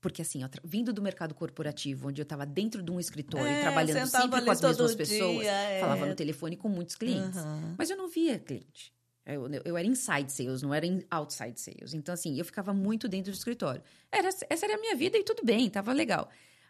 Porque 0.01 0.21
assim, 0.21 0.47
tra- 0.47 0.61
vindo 0.63 0.93
do 0.93 1.01
mercado 1.01 1.35
corporativo, 1.35 2.07
onde 2.07 2.21
eu 2.21 2.23
estava 2.23 2.45
dentro 2.45 2.81
de 2.81 2.89
um 2.91 2.99
escritório, 2.99 3.45
É, 3.47 3.59
trabalhando 3.61 4.07
sempre 4.07 4.41
com 4.43 4.51
as 4.51 4.61
mesmas 4.61 4.95
pessoas, 4.95 5.39
dia, 5.41 5.51
é. 5.51 5.79
falava 5.81 6.05
no 6.05 6.15
telefone 6.15 6.55
com 6.55 6.69
muitos 6.69 6.95
clientes. 6.95 7.37
Aham. 7.37 7.75
Mas 7.77 7.89
eu 7.89 7.97
não 7.97 8.07
via 8.07 8.39
cliente. 8.39 8.93
Eu, 9.25 9.47
eu- 9.51 9.61
eu 9.65 9.77
era 9.77 9.85
inside 9.87 10.31
sales, 10.31 10.61
não 10.61 10.73
era 10.73 10.87
outside 11.11 11.59
sales. 11.59 11.93
Então, 11.93 12.13
assim, 12.13 12.37
eu 12.39 12.45
ficava 12.45 12.73
muito 12.73 13.07
dentro 13.07 13.31
do 13.31 13.35
escritório. 13.35 13.81
Era, 14.11 14.29
essa 14.29 14.65
era 14.65 14.75
a 14.75 14.79
minha 14.79 14.95
vida 14.95 15.17
e 15.17 15.23
tudo 15.23 15.43
bem, 15.45 15.69
tava 15.69 15.91
legal. 15.93 16.29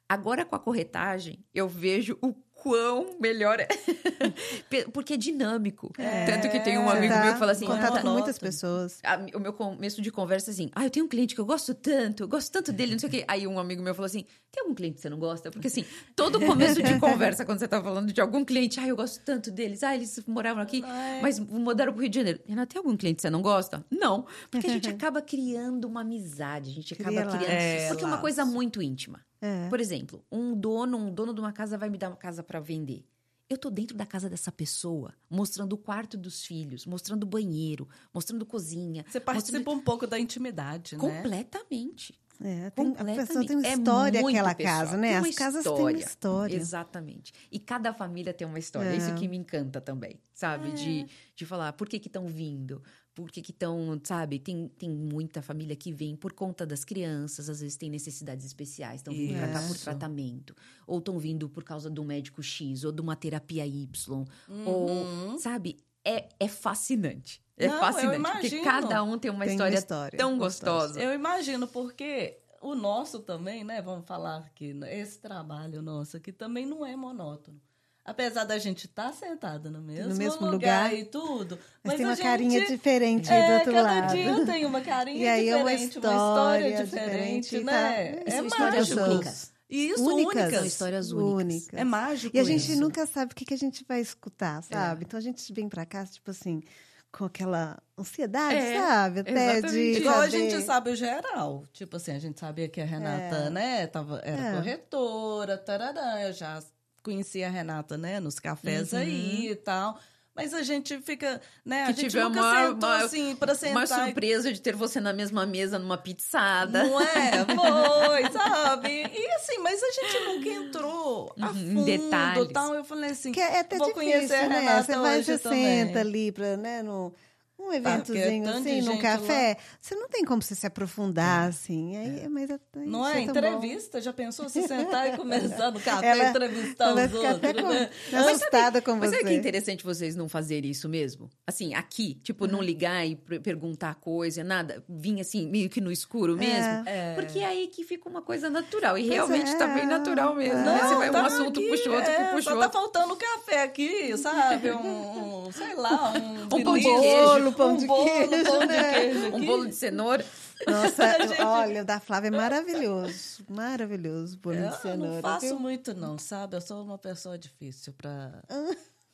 Agora, 0.09 0.43
com 0.43 0.55
a 0.55 0.59
corretagem, 0.59 1.45
eu 1.53 1.69
vejo 1.69 2.17
o 2.21 2.33
quão 2.61 3.15
melhor 3.19 3.59
é. 3.59 3.67
Porque 4.93 5.13
é 5.13 5.17
dinâmico. 5.17 5.91
É, 5.97 6.25
Tanto 6.25 6.49
que 6.49 6.59
tem 6.59 6.77
um 6.77 6.89
amigo 6.89 7.13
tá 7.13 7.21
meu 7.23 7.33
que 7.33 7.39
fala 7.39 7.51
assim... 7.51 7.65
contato 7.65 7.97
"Ah, 7.97 8.01
com 8.01 8.09
muitas 8.09 8.35
monótono." 8.35 8.39
pessoas. 8.39 8.99
a- 9.03 9.19
o 9.35 9.39
meu 9.39 9.53
começo 9.53 10.01
de 10.01 10.11
conversa 10.11 10.51
é 10.51 10.53
assim, 10.53 10.69
ah, 10.75 10.83
eu 10.83 10.89
tenho 10.89 11.05
um 11.05 11.09
cliente 11.09 11.35
que 11.35 11.41
eu 11.41 11.45
gosto 11.45 11.73
tanto, 11.73 12.23
eu 12.23 12.27
gosto 12.27 12.51
tanto 12.51 12.71
dele, 12.71 12.91
não 12.93 12.99
sei 12.99 13.09
o 13.09 13.11
quê. 13.11 13.25
Aí 13.27 13.47
um 13.47 13.59
amigo 13.59 13.81
meu 13.81 13.93
falou 13.95 14.05
assim, 14.07 14.25
tem 14.51 14.61
algum 14.63 14.73
cliente 14.75 14.95
que 14.95 15.01
você 15.01 15.09
não 15.09 15.19
gosta? 15.19 15.51
Porque 15.51 15.67
assim, 15.67 15.85
todo 16.15 16.39
começo 16.39 16.81
de 16.81 16.97
conversa, 16.99 17.45
quando 17.45 17.59
você 17.59 17.67
tá 17.67 17.81
falando 17.81 18.11
de 18.11 18.19
algum 18.21 18.43
cliente, 18.45 18.79
ah, 18.79 18.87
eu 18.87 18.95
gosto 18.95 19.23
tanto 19.23 19.51
deles, 19.51 19.83
ah, 19.83 19.95
eles 19.95 20.19
moravam 20.27 20.61
aqui, 20.61 20.83
Ai. 20.85 21.21
mas 21.21 21.39
mudaram 21.39 21.93
pro 21.93 22.01
Rio 22.01 22.09
de 22.09 22.15
Janeiro. 22.17 22.39
Renato, 22.47 22.73
tem 22.73 22.79
algum 22.79 22.95
cliente 22.97 23.17
que 23.17 23.21
você 23.21 23.29
não 23.29 23.41
gosta? 23.41 23.85
Não. 23.89 24.25
Porque 24.51 24.67
a 24.67 24.69
gente 24.69 24.89
acaba 24.89 25.21
criando 25.21 25.85
uma 25.85 26.01
amizade, 26.01 26.69
a 26.69 26.73
gente 26.73 26.93
acaba 26.93 27.09
Cria 27.09 27.25
criando... 27.27 27.49
É, 27.49 27.87
porque 27.87 28.03
é 28.03 28.07
uma 28.07 28.17
coisa 28.17 28.45
muito 28.45 28.81
íntima. 28.81 29.19
É. 29.41 29.69
Por 29.69 29.79
exemplo, 29.79 30.23
um 30.31 30.53
dono, 30.55 30.97
um 30.97 31.13
dono 31.13 31.33
de 31.33 31.39
uma 31.39 31.51
casa 31.53 31.77
vai 31.77 31.89
me 31.89 31.97
dar 31.97 32.09
uma 32.09 32.17
casa 32.17 32.43
para 32.43 32.59
vender. 32.59 33.05
Eu 33.49 33.57
tô 33.57 33.69
dentro 33.71 33.97
da 33.97 34.05
casa 34.05 34.29
dessa 34.29 34.51
pessoa, 34.51 35.13
mostrando 35.29 35.73
o 35.73 35.77
quarto 35.77 36.15
dos 36.17 36.45
filhos, 36.45 36.85
mostrando 36.85 37.23
o 37.23 37.25
banheiro, 37.25 37.87
mostrando 38.13 38.45
cozinha. 38.45 39.03
Você 39.09 39.19
participa 39.19 39.71
um 39.71 39.79
pouco 39.79 40.05
da 40.05 40.19
intimidade, 40.19 40.95
né? 40.95 41.01
Completamente. 41.01 42.13
É, 42.41 42.69
tem, 42.69 42.85
a 42.85 42.87
Completamente. 42.89 43.17
pessoa 43.27 43.45
tem 43.45 43.57
uma 43.57 43.67
É 43.67 43.73
história 43.73 44.21
muito 44.21 44.35
aquela 44.37 44.55
pessoal. 44.55 44.77
casa, 44.77 44.97
né? 44.97 45.17
As 45.17 45.35
casas 45.35 45.63
têm 45.63 45.71
uma 45.73 45.91
história. 45.91 45.97
história. 46.05 46.55
Exatamente. 46.55 47.33
E 47.51 47.59
cada 47.59 47.93
família 47.93 48.33
tem 48.33 48.47
uma 48.47 48.59
história. 48.59 48.89
É. 48.89 48.95
Isso 48.95 49.13
que 49.15 49.27
me 49.27 49.35
encanta 49.35 49.81
também, 49.81 50.17
sabe? 50.33 50.69
É. 50.69 50.73
De, 50.73 51.07
de 51.35 51.45
falar 51.45 51.73
por 51.73 51.89
que 51.89 51.99
que 51.99 52.07
estão 52.07 52.27
vindo, 52.27 52.81
por 53.21 53.31
que 53.31 53.41
que 53.41 53.51
estão, 53.51 53.99
sabe? 54.03 54.39
Tem, 54.39 54.67
tem 54.77 54.89
muita 54.89 55.41
família 55.41 55.75
que 55.75 55.91
vem 55.91 56.15
por 56.15 56.33
conta 56.33 56.65
das 56.65 56.83
crianças, 56.85 57.49
às 57.49 57.59
vezes 57.61 57.75
tem 57.77 57.89
necessidades 57.89 58.45
especiais, 58.45 59.01
estão 59.01 59.13
vindo 59.13 59.39
cá 59.51 59.61
por 59.67 59.77
tratamento, 59.77 60.55
ou 60.87 60.99
estão 60.99 61.19
vindo 61.19 61.49
por 61.49 61.63
causa 61.63 61.89
do 61.89 62.03
médico 62.03 62.41
X, 62.41 62.83
ou 62.83 62.91
de 62.91 63.01
uma 63.01 63.15
terapia 63.15 63.65
Y, 63.65 64.25
Uhum. 64.47 64.65
ou, 64.65 65.39
sabe? 65.39 65.77
É, 66.03 66.29
é 66.39 66.47
fascinante. 66.47 67.41
É 67.57 67.67
Não, 67.67 67.79
fascinante, 67.79 68.21
porque 68.49 68.61
cada 68.61 69.03
um 69.03 69.17
tem 69.17 69.29
uma, 69.29 69.43
Tem 69.45 69.49
uma 69.49 69.69
história, 69.69 69.77
história 69.77 70.17
tão 70.17 70.37
gostosa. 70.37 70.87
gostosa. 70.87 71.01
Eu 71.03 71.13
imagino, 71.13 71.67
porque 71.67 72.39
o 72.61 72.73
nosso 72.73 73.19
também, 73.19 73.63
né? 73.63 73.81
Vamos 73.81 74.05
falar 74.07 74.49
né, 74.75 74.97
esse 74.97 75.19
trabalho 75.19 75.81
nosso 75.81 76.15
aqui 76.17 76.31
também 76.31 76.65
não 76.65 76.85
é 76.85 76.95
monótono. 76.95 77.59
Apesar 78.05 78.43
da 78.43 78.57
gente 78.57 78.85
estar 78.87 79.13
sentada 79.13 79.69
no 79.69 79.81
mesmo, 79.81 80.15
mesmo 80.15 80.45
lugar, 80.49 80.85
lugar, 80.89 80.93
e 80.95 81.05
tudo. 81.05 81.59
Mas, 81.83 81.95
tem 81.97 82.05
a 82.05 82.09
uma 82.09 82.15
gente, 82.15 82.23
carinha 82.25 82.65
diferente 82.65 83.31
é, 83.31 83.47
do 83.47 83.53
outro 83.59 83.71
cada 83.73 83.91
lado. 84.01 84.13
dia 84.15 84.45
tem 84.45 84.65
uma 84.65 84.81
carinha 84.81 85.17
E 85.23 85.27
aí 85.27 85.49
é 85.49 85.55
uma 85.57 85.65
diferente, 85.75 85.97
história 85.97 86.83
diferente, 86.83 87.49
diferente, 87.51 87.63
né? 87.63 88.13
tá? 88.23 88.31
É 88.31 88.37
E 88.39 88.41
mágico. 88.41 88.99
únicas. 89.01 89.51
Isso, 89.69 90.03
Únicas. 90.03 90.33
únicas. 90.33 90.55
São 90.55 90.65
histórias 90.65 91.11
únicas. 91.11 91.79
É 91.79 91.83
mágico 91.83 92.35
E 92.35 92.39
a 92.39 92.43
gente 92.43 92.71
isso. 92.71 92.81
nunca 92.81 93.05
sabe 93.05 93.33
o 93.33 93.35
que, 93.35 93.45
que 93.45 93.53
a 93.53 93.57
gente 93.57 93.85
vai 93.87 93.99
É. 93.99 94.01
escutar, 94.01 94.63
sabe? 94.63 95.03
Então 95.05 95.17
a 95.19 95.21
gente 95.21 95.53
vem 95.53 95.69
pra 95.69 95.85
cá, 95.85 96.03
tipo 96.07 96.31
assim, 96.31 96.63
com 97.11 97.25
aquela 97.25 97.77
ansiedade, 97.95 98.55
É, 98.55 98.79
sabe? 98.79 99.19
Até 99.19 99.31
exatamente. 99.57 99.71
de 99.93 99.99
Igual 99.99 100.15
a 100.15 100.25
saber- 100.25 100.31
gente 100.49 100.65
sabe 100.65 100.89
o 100.89 100.95
geral. 100.95 101.63
Tipo 101.71 101.97
assim, 101.97 102.11
a 102.13 102.17
gente 102.19 102.39
sabia 102.39 102.67
que 102.67 102.81
a 102.81 102.85
Renata, 102.85 103.35
É. 103.35 103.49
né, 103.51 103.85
tava, 103.85 104.19
era 104.23 104.41
É. 104.41 104.55
corretora, 104.55 105.55
tarará. 105.57 106.23
Eu 106.23 106.33
já 106.33 106.63
conhecia 107.03 107.47
a 107.47 107.49
Renata, 107.49 107.97
né, 107.97 108.19
nos 108.19 108.39
cafés 108.39 108.93
Uhum. 108.93 108.99
aí 108.99 109.49
e 109.51 109.55
tal. 109.55 109.99
Mas 110.35 110.53
a 110.53 110.61
gente 110.63 110.97
fica, 111.01 111.41
né, 111.65 111.83
a 111.83 111.87
Que 111.87 112.01
gente 112.01 112.11
tive 112.11 112.23
nunca 112.23 112.39
uma- 112.39 112.67
sentou 112.69 112.89
uma- 112.89 113.03
assim 113.03 113.35
pra 113.35 113.53
sentar 113.55 113.75
Uma 113.75 113.83
e 113.83 113.87
surpresa 113.87 114.53
de 114.53 114.61
ter 114.61 114.73
você 114.73 115.01
na 115.01 115.11
mesma 115.11 115.45
mesa 115.45 115.77
numa 115.77 115.97
pizzada. 115.97 116.83
Não 116.85 117.01
é? 117.01 117.45
Foi, 117.45 118.21
sabe? 118.31 118.89
E 119.11 119.27
assim, 119.35 119.57
mas 119.59 119.81
a 119.83 119.91
gente 119.91 120.19
nunca 120.25 120.49
entrou 120.49 121.35
a 121.41 121.47
Uhum, 121.47 121.53
fundo 121.53 121.85
detalhes. 121.85 122.53
tal. 122.53 122.73
Eu 122.73 122.85
falei 122.85 123.09
assim, 123.09 123.33
Que 123.33 123.41
é 123.41 123.59
até 123.59 123.77
vou 123.77 123.87
difícil, 123.87 124.11
conhecer 124.11 124.35
a 124.35 124.47
né? 124.47 124.59
Renata 124.59 124.83
Você 124.83 124.97
vai, 124.97 125.37
também. 125.39 125.87
senta 125.87 125.99
ali 125.99 126.31
pra, 126.31 126.55
né, 126.55 126.83
no, 126.83 127.13
um 127.59 127.65
porque 127.65 127.75
é 127.75 127.77
eventozinho 127.77 128.43
de 128.43 128.49
assim, 128.49 128.81
num 128.81 128.97
café. 128.97 129.57
Você 129.81 129.95
não 129.95 130.07
tem 130.07 130.23
como 130.23 130.41
você 130.41 130.55
se 130.55 130.65
aprofundar, 130.65 131.49
assim. 131.49 131.97
Aí, 131.97 132.27
Mas 132.29 132.49
é- 132.49 132.59
Não 132.75 133.05
é? 133.07 133.13
tão 133.25 133.33
bom. 133.33 133.39
Entrevista, 133.39 134.01
já 134.01 134.13
pensou 134.13 134.47
se 134.49 134.65
sentar 134.67 135.13
e 135.13 135.17
começar 135.17 135.71
no 135.71 135.79
café 135.81 136.07
Ela- 136.07 136.23
e 136.25 136.29
entrevistar 136.29 136.93
os 136.93 137.01
ficar 137.01 137.29
até 137.31 137.47
outros, 137.47 137.63
com- 137.63 137.69
né? 137.69 137.89
assustada 138.13 138.81
com 138.81 138.95
Mas 138.95 139.09
você. 139.09 139.15
sabe 139.17 139.27
que 139.29 139.33
é 139.35 139.37
interessante 139.37 139.83
vocês 139.83 140.15
não 140.15 140.29
fazerem 140.29 140.71
isso 140.71 140.87
mesmo? 140.87 141.29
Assim, 141.45 141.73
aqui, 141.73 142.15
tipo, 142.23 142.47
não 142.47 142.61
ligar 142.61 143.05
e 143.05 143.15
per- 143.15 143.41
perguntar 143.41 143.95
coisa, 143.95 144.43
nada. 144.43 144.83
Vir 144.87 145.19
assim, 145.19 145.47
meio 145.49 145.69
que 145.69 145.81
no 145.81 145.91
escuro 145.91 146.37
mesmo. 146.37 146.83
É. 146.87 147.13
Porque 147.15 147.39
é 147.39 147.45
aí 147.45 147.67
que 147.67 147.83
fica 147.83 148.07
uma 148.07 148.21
coisa 148.21 148.49
natural. 148.49 148.97
E 148.97 149.01
Pois 149.01 149.13
realmente 149.13 149.51
é. 149.51 149.55
tá 149.57 149.67
bem 149.67 149.85
natural 149.85 150.33
mesmo. 150.35 150.59
É. 150.59 150.63
né? 150.63 150.79
Você 150.87 150.95
vai 150.95 151.09
um 151.09 151.13
tá 151.13 151.25
assunto, 151.25 151.59
aqui, 151.59 151.69
puxa 151.69 151.89
o 151.89 151.93
outro, 151.95 152.11
é, 152.11 152.23
puxa 152.31 152.49
só 152.51 152.55
tá 152.57 152.65
outro. 152.65 152.71
faltando 152.79 153.15
café 153.15 153.63
aqui, 153.63 154.17
sabe? 154.17 154.71
Um, 154.71 155.47
um, 155.47 155.51
sei 155.51 155.73
lá, 155.75 156.13
um... 156.13 156.39
Um 156.59 156.63
pão 156.63 156.77
de 156.77 156.83
queijo. 156.83 157.48
Bolo, 157.51 157.57
pão 157.57 157.73
um 157.73 157.77
de 157.77 157.87
bolo, 157.87 158.03
queijo, 158.05 158.43
pão 158.45 158.59
de 158.59 158.67
né? 158.67 158.93
queijo 158.93 159.35
Um 159.35 159.45
bolo 159.45 159.67
de 159.67 159.75
cenoura. 159.75 160.25
Nossa, 160.67 161.11
Gente. 161.27 161.41
olha, 161.41 161.81
o 161.81 161.85
da 161.85 161.99
Flávia 161.99 162.27
é 162.29 162.31
maravilhoso. 162.31 163.45
Maravilhoso, 163.49 164.37
de 164.37 164.49
Eu 164.57 164.71
cenoura. 164.73 165.13
não 165.15 165.21
faço 165.21 165.45
viu? 165.47 165.59
muito 165.59 165.93
não, 165.93 166.17
sabe? 166.17 166.55
Eu 166.55 166.61
sou 166.61 166.83
uma 166.83 166.97
pessoa 166.97 167.37
difícil 167.37 167.93
pra... 167.93 168.41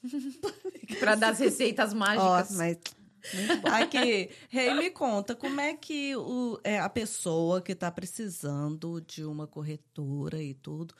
Pra 0.99 1.15
dar 1.15 1.29
as 1.29 1.39
receitas 1.39 1.93
mágicas. 1.93 2.55
mas 2.55 2.77
Aqui, 3.71 4.29
Rei, 4.49 4.73
me 4.75 4.91
conta, 4.91 5.35
como 5.35 5.59
é 5.59 5.73
que 5.73 6.15
o, 6.15 6.59
é, 6.63 6.79
a 6.79 6.87
pessoa 6.89 7.61
que 7.61 7.71
está 7.71 7.89
precisando 7.91 9.01
de 9.01 9.23
uma 9.25 9.47
corretora 9.47 10.41
e 10.41 10.53
tudo 10.53 10.93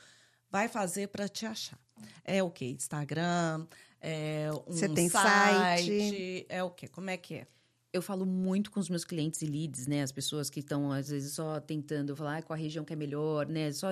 vai 0.50 0.66
fazer 0.68 1.08
para 1.08 1.28
te 1.28 1.46
achar? 1.46 1.78
É 2.24 2.42
o 2.42 2.50
quê? 2.50 2.66
Instagram? 2.66 3.66
É 4.08 4.50
um 4.52 4.72
Você 4.72 4.88
tem 4.88 5.08
site? 5.08 5.84
site? 5.84 6.46
É 6.48 6.62
o 6.62 6.70
quê? 6.70 6.86
Como 6.86 7.10
é 7.10 7.16
que 7.16 7.34
é? 7.34 7.46
eu 7.96 8.02
falo 8.02 8.26
muito 8.26 8.70
com 8.70 8.78
os 8.78 8.88
meus 8.88 9.04
clientes 9.04 9.40
e 9.42 9.46
leads, 9.46 9.86
né? 9.86 10.02
As 10.02 10.12
pessoas 10.12 10.50
que 10.50 10.60
estão, 10.60 10.92
às 10.92 11.08
vezes, 11.08 11.32
só 11.32 11.58
tentando 11.58 12.14
falar 12.14 12.38
ah, 12.38 12.42
qual 12.42 12.56
a 12.56 12.60
região 12.60 12.84
que 12.84 12.92
é 12.92 12.96
melhor, 12.96 13.46
né? 13.46 13.72
Só, 13.72 13.88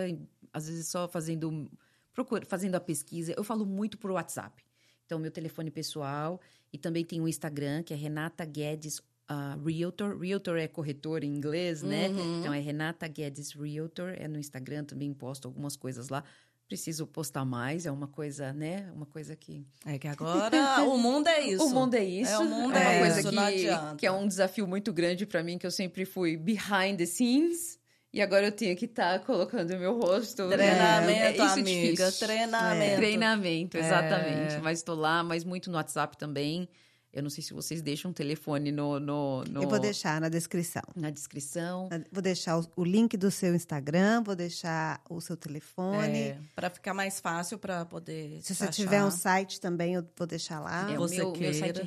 às 0.52 0.68
vezes, 0.68 0.88
só 0.88 1.08
fazendo, 1.08 1.70
procura, 2.12 2.44
fazendo 2.44 2.74
a 2.74 2.80
pesquisa. 2.80 3.34
Eu 3.36 3.42
falo 3.42 3.64
muito 3.64 3.96
por 3.96 4.10
WhatsApp. 4.10 4.62
Então, 5.06 5.18
meu 5.18 5.30
telefone 5.30 5.70
pessoal 5.70 6.40
e 6.72 6.78
também 6.78 7.04
tem 7.04 7.20
o 7.20 7.28
Instagram, 7.28 7.82
que 7.82 7.92
é 7.94 7.96
Renata 7.96 8.44
Guedes 8.44 9.00
ah, 9.26 9.58
Realtor. 9.64 10.18
Realtor 10.18 10.58
é 10.58 10.68
corretor 10.68 11.24
em 11.24 11.34
inglês, 11.34 11.82
né? 11.82 12.08
Uhum. 12.08 12.40
Então, 12.40 12.52
é 12.52 12.60
Renata 12.60 13.08
Guedes 13.08 13.52
Realtor. 13.52 14.14
É 14.18 14.28
no 14.28 14.38
Instagram, 14.38 14.84
também 14.84 15.12
posto 15.14 15.48
algumas 15.48 15.76
coisas 15.76 16.08
lá. 16.10 16.22
Preciso 16.66 17.06
postar 17.06 17.44
mais, 17.44 17.84
é 17.84 17.90
uma 17.90 18.06
coisa, 18.08 18.52
né? 18.52 18.90
Uma 18.94 19.04
coisa 19.06 19.36
que 19.36 19.66
É 19.84 19.98
que 19.98 20.08
agora 20.08 20.82
o 20.84 20.96
mundo 20.98 21.26
é 21.28 21.40
isso. 21.42 21.64
o 21.64 21.70
mundo 21.70 21.94
é 21.94 22.02
isso. 22.04 22.32
É, 22.32 22.38
o 22.38 22.44
mundo 22.44 22.74
é 22.76 22.80
uma 22.80 22.92
é 22.92 22.98
coisa 23.00 23.20
isso, 23.20 23.30
que, 23.30 23.96
que 23.98 24.06
é 24.06 24.10
um 24.10 24.26
desafio 24.26 24.66
muito 24.66 24.92
grande 24.92 25.26
para 25.26 25.42
mim, 25.42 25.58
que 25.58 25.66
eu 25.66 25.70
sempre 25.70 26.04
fui 26.06 26.36
behind 26.36 26.96
the 26.96 27.06
scenes. 27.06 27.78
E 28.12 28.22
agora 28.22 28.46
eu 28.46 28.52
tenho 28.52 28.76
que 28.76 28.84
estar 28.84 29.18
colocando 29.20 29.72
o 29.72 29.78
meu 29.78 29.98
rosto. 29.98 30.44
né? 30.46 30.56
Treinamento, 30.56 31.18
É, 31.20 31.30
isso 31.32 31.42
é 31.42 31.60
amiga. 31.60 32.04
difícil. 32.06 32.26
Treinamento. 32.26 32.96
Treinamento, 32.96 33.76
exatamente. 33.76 34.54
É. 34.54 34.58
Mas 34.60 34.78
estou 34.78 34.94
lá, 34.94 35.22
mas 35.24 35.42
muito 35.44 35.68
no 35.70 35.76
WhatsApp 35.76 36.16
também. 36.16 36.68
Eu 37.14 37.22
não 37.22 37.30
sei 37.30 37.44
se 37.44 37.54
vocês 37.54 37.80
deixam 37.80 38.10
o 38.10 38.14
telefone 38.14 38.72
no, 38.72 38.98
no, 38.98 39.44
no- 39.44 39.62
eu 39.62 39.68
vou 39.68 39.78
deixar 39.78 40.20
na 40.20 40.28
descrição. 40.28 40.82
na 40.96 41.10
descrição. 41.10 41.88
Vou 42.10 42.20
deixar 42.20 42.58
o, 42.58 42.66
o 42.74 42.82
link 42.84 43.16
do 43.16 43.30
seu 43.30 43.54
Instagram, 43.54 44.22
vou 44.24 44.34
deixar 44.34 45.00
o 45.08 45.20
seu 45.20 45.36
telefone. 45.36 46.18
É, 46.18 46.38
para 46.56 46.68
ficar 46.68 46.92
mais 46.92 47.20
fácil 47.20 47.56
para 47.58 47.84
poder 47.84 48.40
Se 48.42 48.52
você 48.54 48.64
achar. 48.64 48.72
tiver 48.72 49.04
um 49.04 49.10
site 49.12 49.60
também, 49.60 49.94
eu 49.94 50.04
vou 50.16 50.26
deixar 50.26 50.58
lá. 50.58 50.90
É, 50.90 50.94
o 50.98 51.02
você 51.02 51.16
meu, 51.18 51.30
meu 51.30 51.54
site 51.54 51.80
é. 51.80 51.84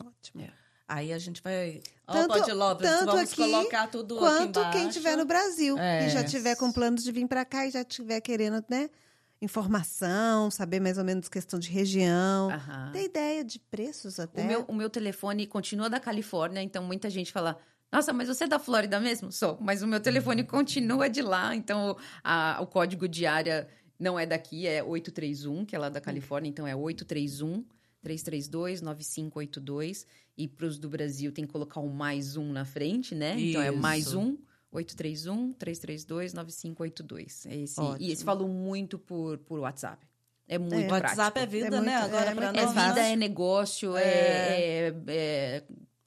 Ótimo. 0.00 0.42
É. 0.42 0.50
Aí 0.88 1.12
a 1.12 1.18
gente 1.18 1.40
vai. 1.42 1.80
Ó, 2.06 2.12
Tanto- 2.12 2.28
pode 2.38 2.52
Lopes, 2.52 2.88
tanto 2.88 3.06
vamos 3.06 3.20
aqui 3.32 3.36
colocar 3.36 3.86
tudo 3.86 4.18
aqui 4.18 4.24
Quanto 4.52 4.70
quem 4.72 4.88
estiver 4.88 5.16
no 5.16 5.24
Brasil 5.24 5.78
É. 5.78 6.06
e 6.06 6.10
já 6.10 6.24
tiver 6.24 6.56
com 6.56 6.72
planos 6.72 7.04
de 7.04 7.12
vir 7.12 7.28
para 7.28 7.44
cá 7.44 7.64
e 7.66 7.70
já 7.70 7.84
tiver 7.84 8.20
querendo, 8.20 8.64
né? 8.68 8.90
Informação, 9.40 10.50
saber 10.50 10.80
mais 10.80 10.98
ou 10.98 11.04
menos 11.04 11.28
questão 11.28 11.58
de 11.58 11.70
região. 11.70 12.50
Aham. 12.50 12.90
Ter 12.92 13.04
ideia 13.04 13.44
de 13.44 13.58
preços 13.58 14.20
até. 14.20 14.42
O 14.42 14.46
meu, 14.46 14.64
o 14.68 14.74
meu 14.74 14.90
telefone 14.90 15.46
continua 15.46 15.88
da 15.88 15.98
Califórnia, 15.98 16.62
então 16.62 16.82
muita 16.84 17.08
gente 17.08 17.32
fala. 17.32 17.58
Nossa, 17.92 18.12
mas 18.12 18.28
você 18.28 18.44
é 18.44 18.46
da 18.46 18.58
Flórida 18.58 19.00
mesmo? 19.00 19.32
Sou, 19.32 19.58
mas 19.60 19.82
o 19.82 19.86
meu 19.86 19.98
telefone 20.00 20.44
continua 20.44 21.08
de 21.08 21.22
lá, 21.22 21.54
então 21.56 21.96
a- 22.22 22.58
o 22.60 22.66
código 22.66 23.08
de 23.08 23.26
área 23.26 23.66
não 23.98 24.18
é 24.18 24.24
daqui, 24.24 24.66
é 24.66 24.82
831, 24.82 25.64
que 25.64 25.74
é 25.74 25.78
lá 25.78 25.88
da 25.88 26.00
Califórnia, 26.00 26.48
então 26.48 26.66
é 26.66 26.74
831 26.76 27.64
332 28.02 28.80
9582 28.80 30.06
e 30.36 30.48
para 30.48 30.66
os 30.66 30.78
do 30.78 30.88
Brasil 30.88 31.32
tem 31.32 31.44
que 31.46 31.52
colocar 31.52 31.80
um 31.80 31.88
mais 31.92 32.36
um 32.36 32.52
na 32.52 32.64
frente, 32.64 33.14
né? 33.14 33.38
Então 33.38 33.60
é 33.60 33.70
mais 33.70 34.06
Isso. 34.06 34.18
um 34.18 34.38
831 34.72 35.52
332 35.54 36.32
9582. 36.34 37.46
É 37.46 37.56
esse. 37.56 37.80
Ótimo. 37.80 37.96
E 38.08 38.12
esse 38.12 38.24
falou 38.24 38.48
muito 38.48 38.98
por, 38.98 39.38
por 39.38 39.58
WhatsApp. 39.60 40.06
É 40.48 40.58
muito 40.58 40.74
É. 40.74 40.84
O 40.84 40.88
prático. 40.88 41.08
WhatsApp 41.10 41.40
é 41.40 41.46
vida, 41.46 41.66
É 41.66 41.70
muito- 41.70 41.84
né? 41.84 41.96
Agora 41.96 42.30
é 42.30 42.34
para 42.34 42.44
muito- 42.46 42.58
É 42.60 42.64
nós. 42.64 42.74
fácil. 42.74 42.94
vida, 42.94 43.06
é 43.06 43.16
negócio, 43.16 43.96
é, 43.96 44.02
é- 44.02 44.94
é 45.08 45.62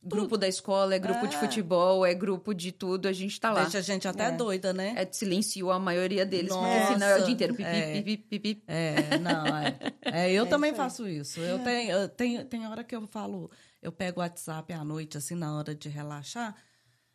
grupo 0.06 0.38
da 0.38 0.49
escola, 0.49 0.94
é 0.94 0.99
grupo 0.99 1.26
de 1.27 1.35
É. 1.35 1.40
futebol, 1.40 2.06
é 2.06 2.14
grupo 2.14 2.53
de 2.53 2.73
tudo, 2.73 3.07
a 3.07 3.14
gente 3.14 3.40
tá 3.40 3.52
lá. 3.52 3.61
Deixa 3.64 3.77
a 3.77 3.81
gente 3.81 4.06
até 4.06 4.26
É. 4.26 4.31
doida, 4.31 4.73
né? 4.73 4.94
É, 4.98 5.07
silenciou 5.10 5.72
a 5.72 5.80
maioria 5.80 6.26
deles, 6.26 6.52
porque 6.52 6.65
Nossa, 6.65 6.94
senão 6.94 7.07
é 7.07 7.15
o 7.22 7.23
dia 7.23 7.34
inteiro. 7.34 7.56
Pipi, 7.56 7.69
é. 7.69 8.02
pipi, 8.02 8.40
pipi. 8.40 8.64
É, 8.68 9.18
não, 9.18 9.45
é. 9.57 9.77
É, 10.27 10.31
eu 10.34 10.44
É 10.44 10.48
também 10.49 10.72
isso 10.72 10.77
faço 10.77 11.07
isso. 11.07 11.40
Eu 11.40 11.60
tenho, 11.60 11.91
eu 11.91 12.10
tenho, 12.10 12.44
tem 12.45 12.68
hora 12.68 12.84
que 12.84 12.94
eu 12.95 13.07
falo, 13.07 13.49
eu 13.81 13.94
pego 13.94 14.19
o 14.19 14.23
WhatsApp 14.23 14.73
à 14.73 14.84
noite, 14.84 15.18
assim, 15.18 15.35
na 15.35 15.57
hora 15.57 15.73
de 15.73 15.88
relaxar. 15.88 16.53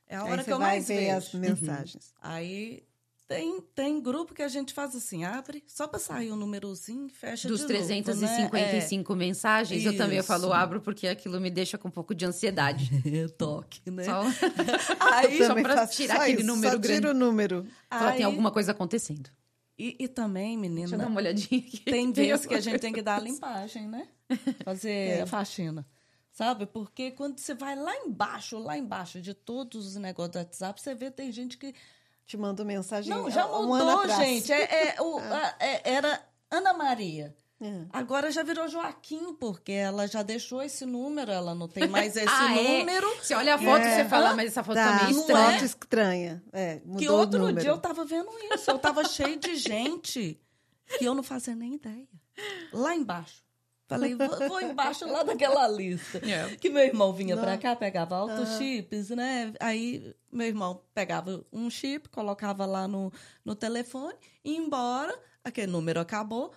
É 0.08 0.16
a 0.16 0.22
Aí 0.24 0.30
hora 0.32 0.44
que 0.44 0.52
eu 0.52 0.58
mais 0.58 0.88
vejo. 0.88 1.10
as 1.16 1.34
mensagens. 1.34 2.14
Aí 2.20 2.82
tem, 3.26 3.60
tem 3.74 4.00
grupo 4.02 4.32
que 4.34 4.40
a 4.42 4.48
gente 4.48 4.72
faz 4.72 4.96
assim, 4.96 5.22
abre, 5.22 5.62
só 5.66 5.86
pra 5.86 5.98
sair 5.98 6.30
o 6.30 6.36
númerozinho, 6.36 7.10
fecha 7.10 7.46
Dos 7.46 7.60
de 7.60 7.66
novo, 7.74 7.78
né? 7.84 8.02
355 8.02 9.14
mensagens, 9.14 9.84
eu 9.84 9.94
também 9.98 10.16
eu 10.16 10.24
falo 10.24 10.50
abro 10.50 10.80
porque 10.80 11.06
aquilo 11.06 11.38
me 11.38 11.50
deixa 11.50 11.76
com 11.76 11.88
um 11.88 11.90
pouco 11.90 12.14
de 12.14 12.24
ansiedade. 12.24 12.90
É. 13.04 13.28
Toque, 13.28 13.90
né? 13.90 14.04
Só, 14.04 14.22
Aí, 15.12 15.38
só 15.46 15.86
tirar 15.86 16.16
só 16.16 16.22
aquele 16.22 16.38
isso, 16.38 16.46
número 16.46 16.72
só 16.72 16.78
grande. 16.78 17.00
tira 17.00 17.10
o 17.10 17.14
número. 17.14 17.66
Fala, 17.90 18.10
tem 18.12 18.18
aí- 18.20 18.22
alguma 18.24 18.50
coisa 18.50 18.72
acontecendo. 18.72 19.28
E, 19.78 19.94
e 20.00 20.08
também, 20.08 20.56
menina, 20.56 20.80
Deixa 20.88 20.94
eu 20.96 20.98
dar 20.98 21.06
uma 21.06 21.20
olhadinha 21.20 21.60
aqui. 21.60 21.80
Tem 21.80 22.10
vezes 22.10 22.46
que 22.46 22.54
a 22.54 22.60
gente 22.60 22.80
tem 22.80 22.92
que 22.92 23.00
dar 23.02 23.16
a 23.16 23.20
limpagem, 23.20 23.86
né? 23.86 24.08
Fazer 24.64 25.22
a 25.22 25.26
faxina. 25.26 25.86
Sabe? 26.38 26.66
Porque 26.66 27.10
quando 27.10 27.36
você 27.40 27.52
vai 27.52 27.74
lá 27.74 27.92
embaixo, 27.96 28.58
lá 28.60 28.78
embaixo 28.78 29.20
de 29.20 29.34
todos 29.34 29.84
os 29.88 29.96
negócios 29.96 30.30
do 30.34 30.38
WhatsApp, 30.38 30.80
você 30.80 30.94
vê 30.94 31.10
tem 31.10 31.32
gente 31.32 31.58
que. 31.58 31.74
Te 32.24 32.36
mandou 32.36 32.64
mensagem 32.64 33.10
Não, 33.12 33.28
já 33.28 33.42
há 33.42 33.58
um 33.58 33.66
mudou, 33.66 34.06
gente. 34.06 34.52
É, 34.52 34.90
é, 34.94 35.02
o- 35.02 35.18
a- 35.34 35.56
é- 35.58 35.90
era 35.94 36.22
Ana 36.48 36.72
Maria. 36.74 37.34
É. 37.60 37.86
Agora 37.92 38.30
já 38.30 38.44
virou 38.44 38.68
Joaquim, 38.68 39.34
porque 39.34 39.72
ela 39.72 40.06
já 40.06 40.22
deixou 40.22 40.62
esse 40.62 40.86
número, 40.86 41.32
ela 41.32 41.56
não 41.56 41.66
tem 41.66 41.88
mais 41.88 42.14
esse 42.16 42.28
Ah, 42.28 42.56
é? 42.56 42.78
número. 42.78 43.08
Você 43.16 43.34
olha 43.34 43.56
a 43.56 43.58
foto 43.58 43.82
e 43.82 43.88
É. 43.88 43.96
você 43.96 44.08
fala, 44.08 44.36
mas 44.36 44.46
essa 44.52 44.62
foto 44.62 44.76
Tá, 44.76 44.98
tá 44.98 45.04
meio 45.06 45.18
estranha. 45.18 45.52
foto 45.54 45.64
estranha. 45.64 46.42
É, 46.52 46.80
Que 46.98 47.08
outro 47.08 47.52
dia 47.52 47.70
eu 47.70 47.78
tava 47.78 48.04
vendo 48.04 48.30
isso. 48.54 48.70
Eu 48.70 48.78
tava 48.78 49.02
cheio 49.08 49.36
de 49.40 49.56
gente 49.56 50.40
que 50.98 51.04
eu 51.04 51.14
não 51.16 51.22
fazia 51.24 51.56
nem 51.56 51.74
ideia. 51.74 52.06
Lá 52.72 52.94
embaixo. 52.94 53.42
Falei, 53.88 54.14
vou, 54.14 54.28
vou 54.48 54.60
embaixo 54.60 55.10
lá 55.10 55.22
daquela 55.22 55.66
lista. 55.66 56.18
É. 56.18 56.54
Que 56.56 56.68
meu 56.68 56.84
irmão 56.84 57.10
vinha 57.10 57.34
Não. 57.34 57.42
pra 57.42 57.56
cá, 57.56 57.74
pegava 57.74 58.16
altos 58.16 58.58
chips, 58.58 59.08
né? 59.08 59.52
Aí 59.58 60.14
meu 60.30 60.46
irmão 60.46 60.82
pegava 60.94 61.42
um 61.50 61.70
chip, 61.70 62.08
colocava 62.10 62.66
lá 62.66 62.86
no, 62.86 63.10
no 63.42 63.54
telefone, 63.54 64.14
ia 64.44 64.58
embora, 64.58 65.18
aquele 65.42 65.72
número 65.72 66.00
acabou. 66.00 66.52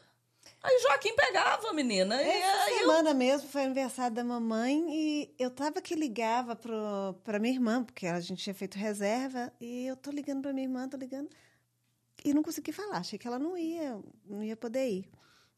Aí 0.62 0.80
Joaquim 0.82 1.16
pegava, 1.16 1.72
menina. 1.72 2.22
E 2.22 2.28
Essa 2.28 2.72
eu 2.72 2.80
semana 2.80 3.14
mesmo 3.14 3.48
foi 3.48 3.64
aniversário 3.64 4.14
da 4.16 4.24
mamãe 4.24 4.86
e 4.90 5.34
eu 5.40 5.49
tava 5.49 5.82
que 5.82 5.95
ligava 5.95 6.56
pro, 6.56 7.16
pra 7.24 7.40
minha 7.40 7.53
irmã, 7.53 7.84
porque 7.84 8.08
a 8.08 8.20
gente 8.20 8.44
tinha 8.44 8.53
feito 8.53 8.78
reserva, 8.78 9.53
e 9.60 9.86
eu 9.88 9.95
tô 9.95 10.12
ligando 10.12 10.41
pra 10.41 10.52
minha 10.52 10.66
irmã, 10.66 10.88
tô 10.90 10.98
ligando, 10.98 11.30
e 12.26 12.34
não 12.34 12.44
consegui 12.44 12.72
falar, 12.72 12.98
achei 12.98 13.18
que 13.18 13.28
ela 13.28 13.40
não 13.40 13.58
ia, 13.58 13.98
não 14.26 14.44
ia 14.44 14.58
poder 14.58 14.88
ir. 14.90 15.10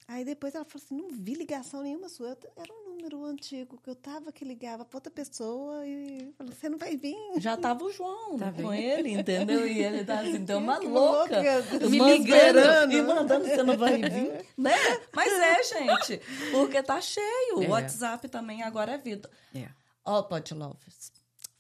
Aí 0.08 0.26
depois 0.26 0.54
ela 0.54 0.66
falou 0.66 0.84
assim, 0.86 0.96
não 0.98 1.10
vi 1.10 1.34
ligação 1.34 1.82
nenhuma 1.82 2.10
sua, 2.10 2.30
Eu- 2.30 2.38
era 2.58 2.74
um 2.74 2.90
número 2.96 3.24
antigo 3.26 3.80
que 3.82 3.90
eu 3.90 3.96
tava 3.96 4.32
que 4.32 4.44
ligava 4.46 4.84
pra 4.86 4.98
outra 4.98 5.12
pessoa 5.12 5.86
e 5.86 6.34
falou, 6.38 6.54
você 6.54 6.70
não 6.70 6.78
vai 6.78 6.96
vir? 6.98 7.16
já 7.38 7.56
tava 7.58 7.84
o 7.86 7.92
João 7.92 8.38
Tá 8.38 8.52
com 8.52 8.74
ele, 8.74 9.12
entendeu? 9.12 9.68
E 9.68 9.80
ele 9.84 10.04
tá 10.04 10.20
assim, 10.20 10.44
deu 10.44 10.58
uma 10.60 10.78
louca. 10.78 11.42
louca, 11.42 11.88
me 11.90 12.00
me 12.00 12.18
ligando 12.18 12.92
e 12.92 13.02
mandando 13.02 13.46
você 13.46 13.64
não 13.64 13.78
vai 13.78 13.98
vir, 14.02 14.46
né? 14.58 14.72
Mas 15.14 15.32
é, 15.34 15.64
gente, 15.64 16.22
porque 16.52 16.84
tá 16.84 17.00
cheio. 17.02 17.58
O 17.60 17.64
É. 17.64 17.68
WhatsApp 17.70 18.28
também 18.30 18.62
agora 18.64 18.94
é 18.94 18.98
vida. 18.98 19.30
É. 19.56 19.70
Ó, 20.06 20.20
oh, 20.20 20.24
Pod 20.24 20.54
Lovers, 20.54 21.12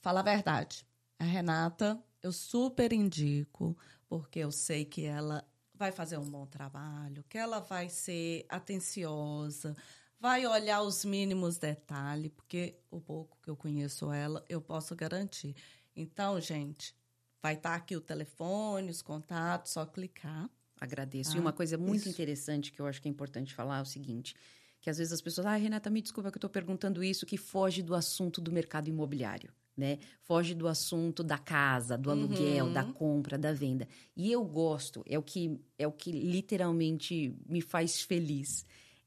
fala 0.01 0.19
a 0.19 0.23
verdade. 0.23 0.85
A 1.17 1.23
Renata, 1.23 1.97
eu 2.21 2.33
super 2.33 2.91
indico, 2.91 3.77
porque 4.09 4.39
eu 4.39 4.51
sei 4.51 4.83
que 4.83 5.05
ela 5.05 5.43
vai 5.83 5.91
fazer 5.91 6.17
um 6.17 6.29
bom 6.29 6.45
trabalho, 6.45 7.25
que 7.27 7.37
ela 7.37 7.59
vai 7.59 7.89
ser 7.89 8.45
atenciosa, 8.47 9.75
vai 10.17 10.47
olhar 10.47 10.81
os 10.81 11.03
mínimos 11.03 11.57
detalhes, 11.57 12.31
porque 12.31 12.77
o 12.89 13.01
pouco 13.01 13.37
que 13.43 13.49
eu 13.49 13.55
conheço 13.57 14.09
ela, 14.09 14.45
eu 14.47 14.61
posso 14.61 14.95
garantir. 14.95 15.53
Então, 15.93 16.39
gente, 16.39 16.95
vai 17.41 17.55
estar 17.55 17.75
aqui 17.75 17.97
o 17.97 17.99
telefone, 17.99 18.89
os 18.89 19.01
contatos, 19.01 19.73
só 19.73 19.85
clicar. 19.85 20.49
Agradeço. 20.79 21.33
Ah, 21.33 21.37
e 21.37 21.39
uma 21.41 21.51
coisa 21.51 21.77
muito 21.77 22.03
isso. 22.03 22.09
interessante 22.09 22.71
que 22.71 22.79
eu 22.79 22.87
acho 22.87 23.01
que 23.01 23.09
é 23.09 23.11
importante 23.11 23.53
falar 23.53 23.79
é 23.79 23.81
o 23.81 23.85
seguinte: 23.85 24.37
que 24.79 24.89
às 24.89 24.99
vezes 24.99 25.11
as 25.11 25.21
pessoas, 25.21 25.47
ah, 25.47 25.55
Renata, 25.57 25.89
me 25.89 26.01
desculpa 26.01 26.31
que 26.31 26.37
eu 26.37 26.39
estou 26.39 26.49
perguntando 26.49 27.03
isso, 27.03 27.25
que 27.25 27.35
foge 27.35 27.81
do 27.83 27.93
assunto 27.93 28.39
do 28.39 28.53
mercado 28.53 28.87
imobiliário. 28.87 29.51
Né? 29.75 29.97
Foge 30.21 30.53
do 30.53 30.67
assunto 30.67 31.23
da 31.23 31.37
casa, 31.37 31.97
do 31.97 32.11
aluguel, 32.11 32.67
Uhum. 32.67 32.73
da 32.73 32.83
compra, 32.83 33.37
da 33.39 33.51
venda. 33.51 33.87
E 34.15 34.31
eu 34.31 34.43
gosto, 34.45 35.03
é 35.07 35.17
o 35.17 35.23
que 35.23 35.59
é 35.79 35.87
o 35.87 35.91
que 35.91 36.11
literalmente 36.11 37.35
me 37.47 37.59
faz 37.61 38.01
feliz, 38.01 38.65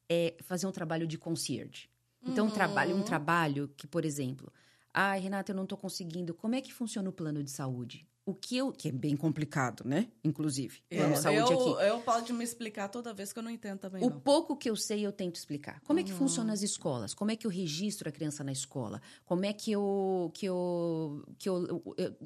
é 0.09 0.35
fazer 0.43 0.67
um 0.67 0.73
trabalho 0.73 1.07
de 1.07 1.17
concierge. 1.17 1.89
Então, 2.27 2.47
um 2.47 2.51
trabalho, 2.51 2.95
um 2.97 2.99
Uhum. 2.99 3.05
trabalho 3.05 3.71
que, 3.77 3.87
por 3.87 4.05
exemplo, 4.05 4.53
ai, 4.93 5.21
Renata, 5.21 5.53
eu 5.53 5.57
não 5.57 5.63
estou 5.63 5.79
conseguindo. 5.79 6.35
Como 6.35 6.57
é 6.57 6.61
que 6.61 6.73
funciona 6.75 7.09
o 7.09 7.13
plano 7.13 7.45
de 7.45 7.51
saúde? 7.51 8.05
O 8.29 8.35
que 8.35 8.57
eu, 8.57 8.73
que 8.73 8.89
é 8.89 8.93
bem 8.93 9.17
complicado, 9.17 9.85
né? 9.85 10.09
Inclusive, 10.25 10.81
plano 10.91 11.15
de 11.15 11.21
saúde 11.21 11.53
eu, 11.53 11.77
aqui. 11.77 11.87
eu 11.87 12.01
pode 12.01 12.33
me 12.33 12.43
explicar 12.43 12.89
toda 12.89 13.15
vez 13.15 13.33
que 13.33 13.39
eu 13.39 13.43
não 13.43 13.51
entendo 13.53 13.79
também, 13.79 14.03
O 14.03 14.11
não. 14.11 14.19
pouco 14.19 14.57
que 14.57 14.69
eu 14.69 14.75
sei, 14.75 15.07
eu 15.07 15.13
tento 15.13 15.37
explicar. 15.37 15.81
Como 15.83 16.01
é 16.01 16.03
que 16.03 16.13
funciona 16.13 16.53
as 16.53 16.61
escolas? 16.61 17.15
Como 17.15 17.31
é 17.31 17.37
que 17.37 17.47
eu 17.47 17.51
registro 17.53 18.09
a 18.09 18.13
criança 18.13 18.43
na 18.43 18.51
escola? 18.51 19.01
Como 19.25 19.45
é 19.45 19.53
que 19.53 19.71
eu. 19.71 20.33
Que 20.35 20.47
eu, 20.47 21.25
que 21.39 21.49
eu, 21.49 21.67
eu- 21.69 21.95
eu- 21.97 22.17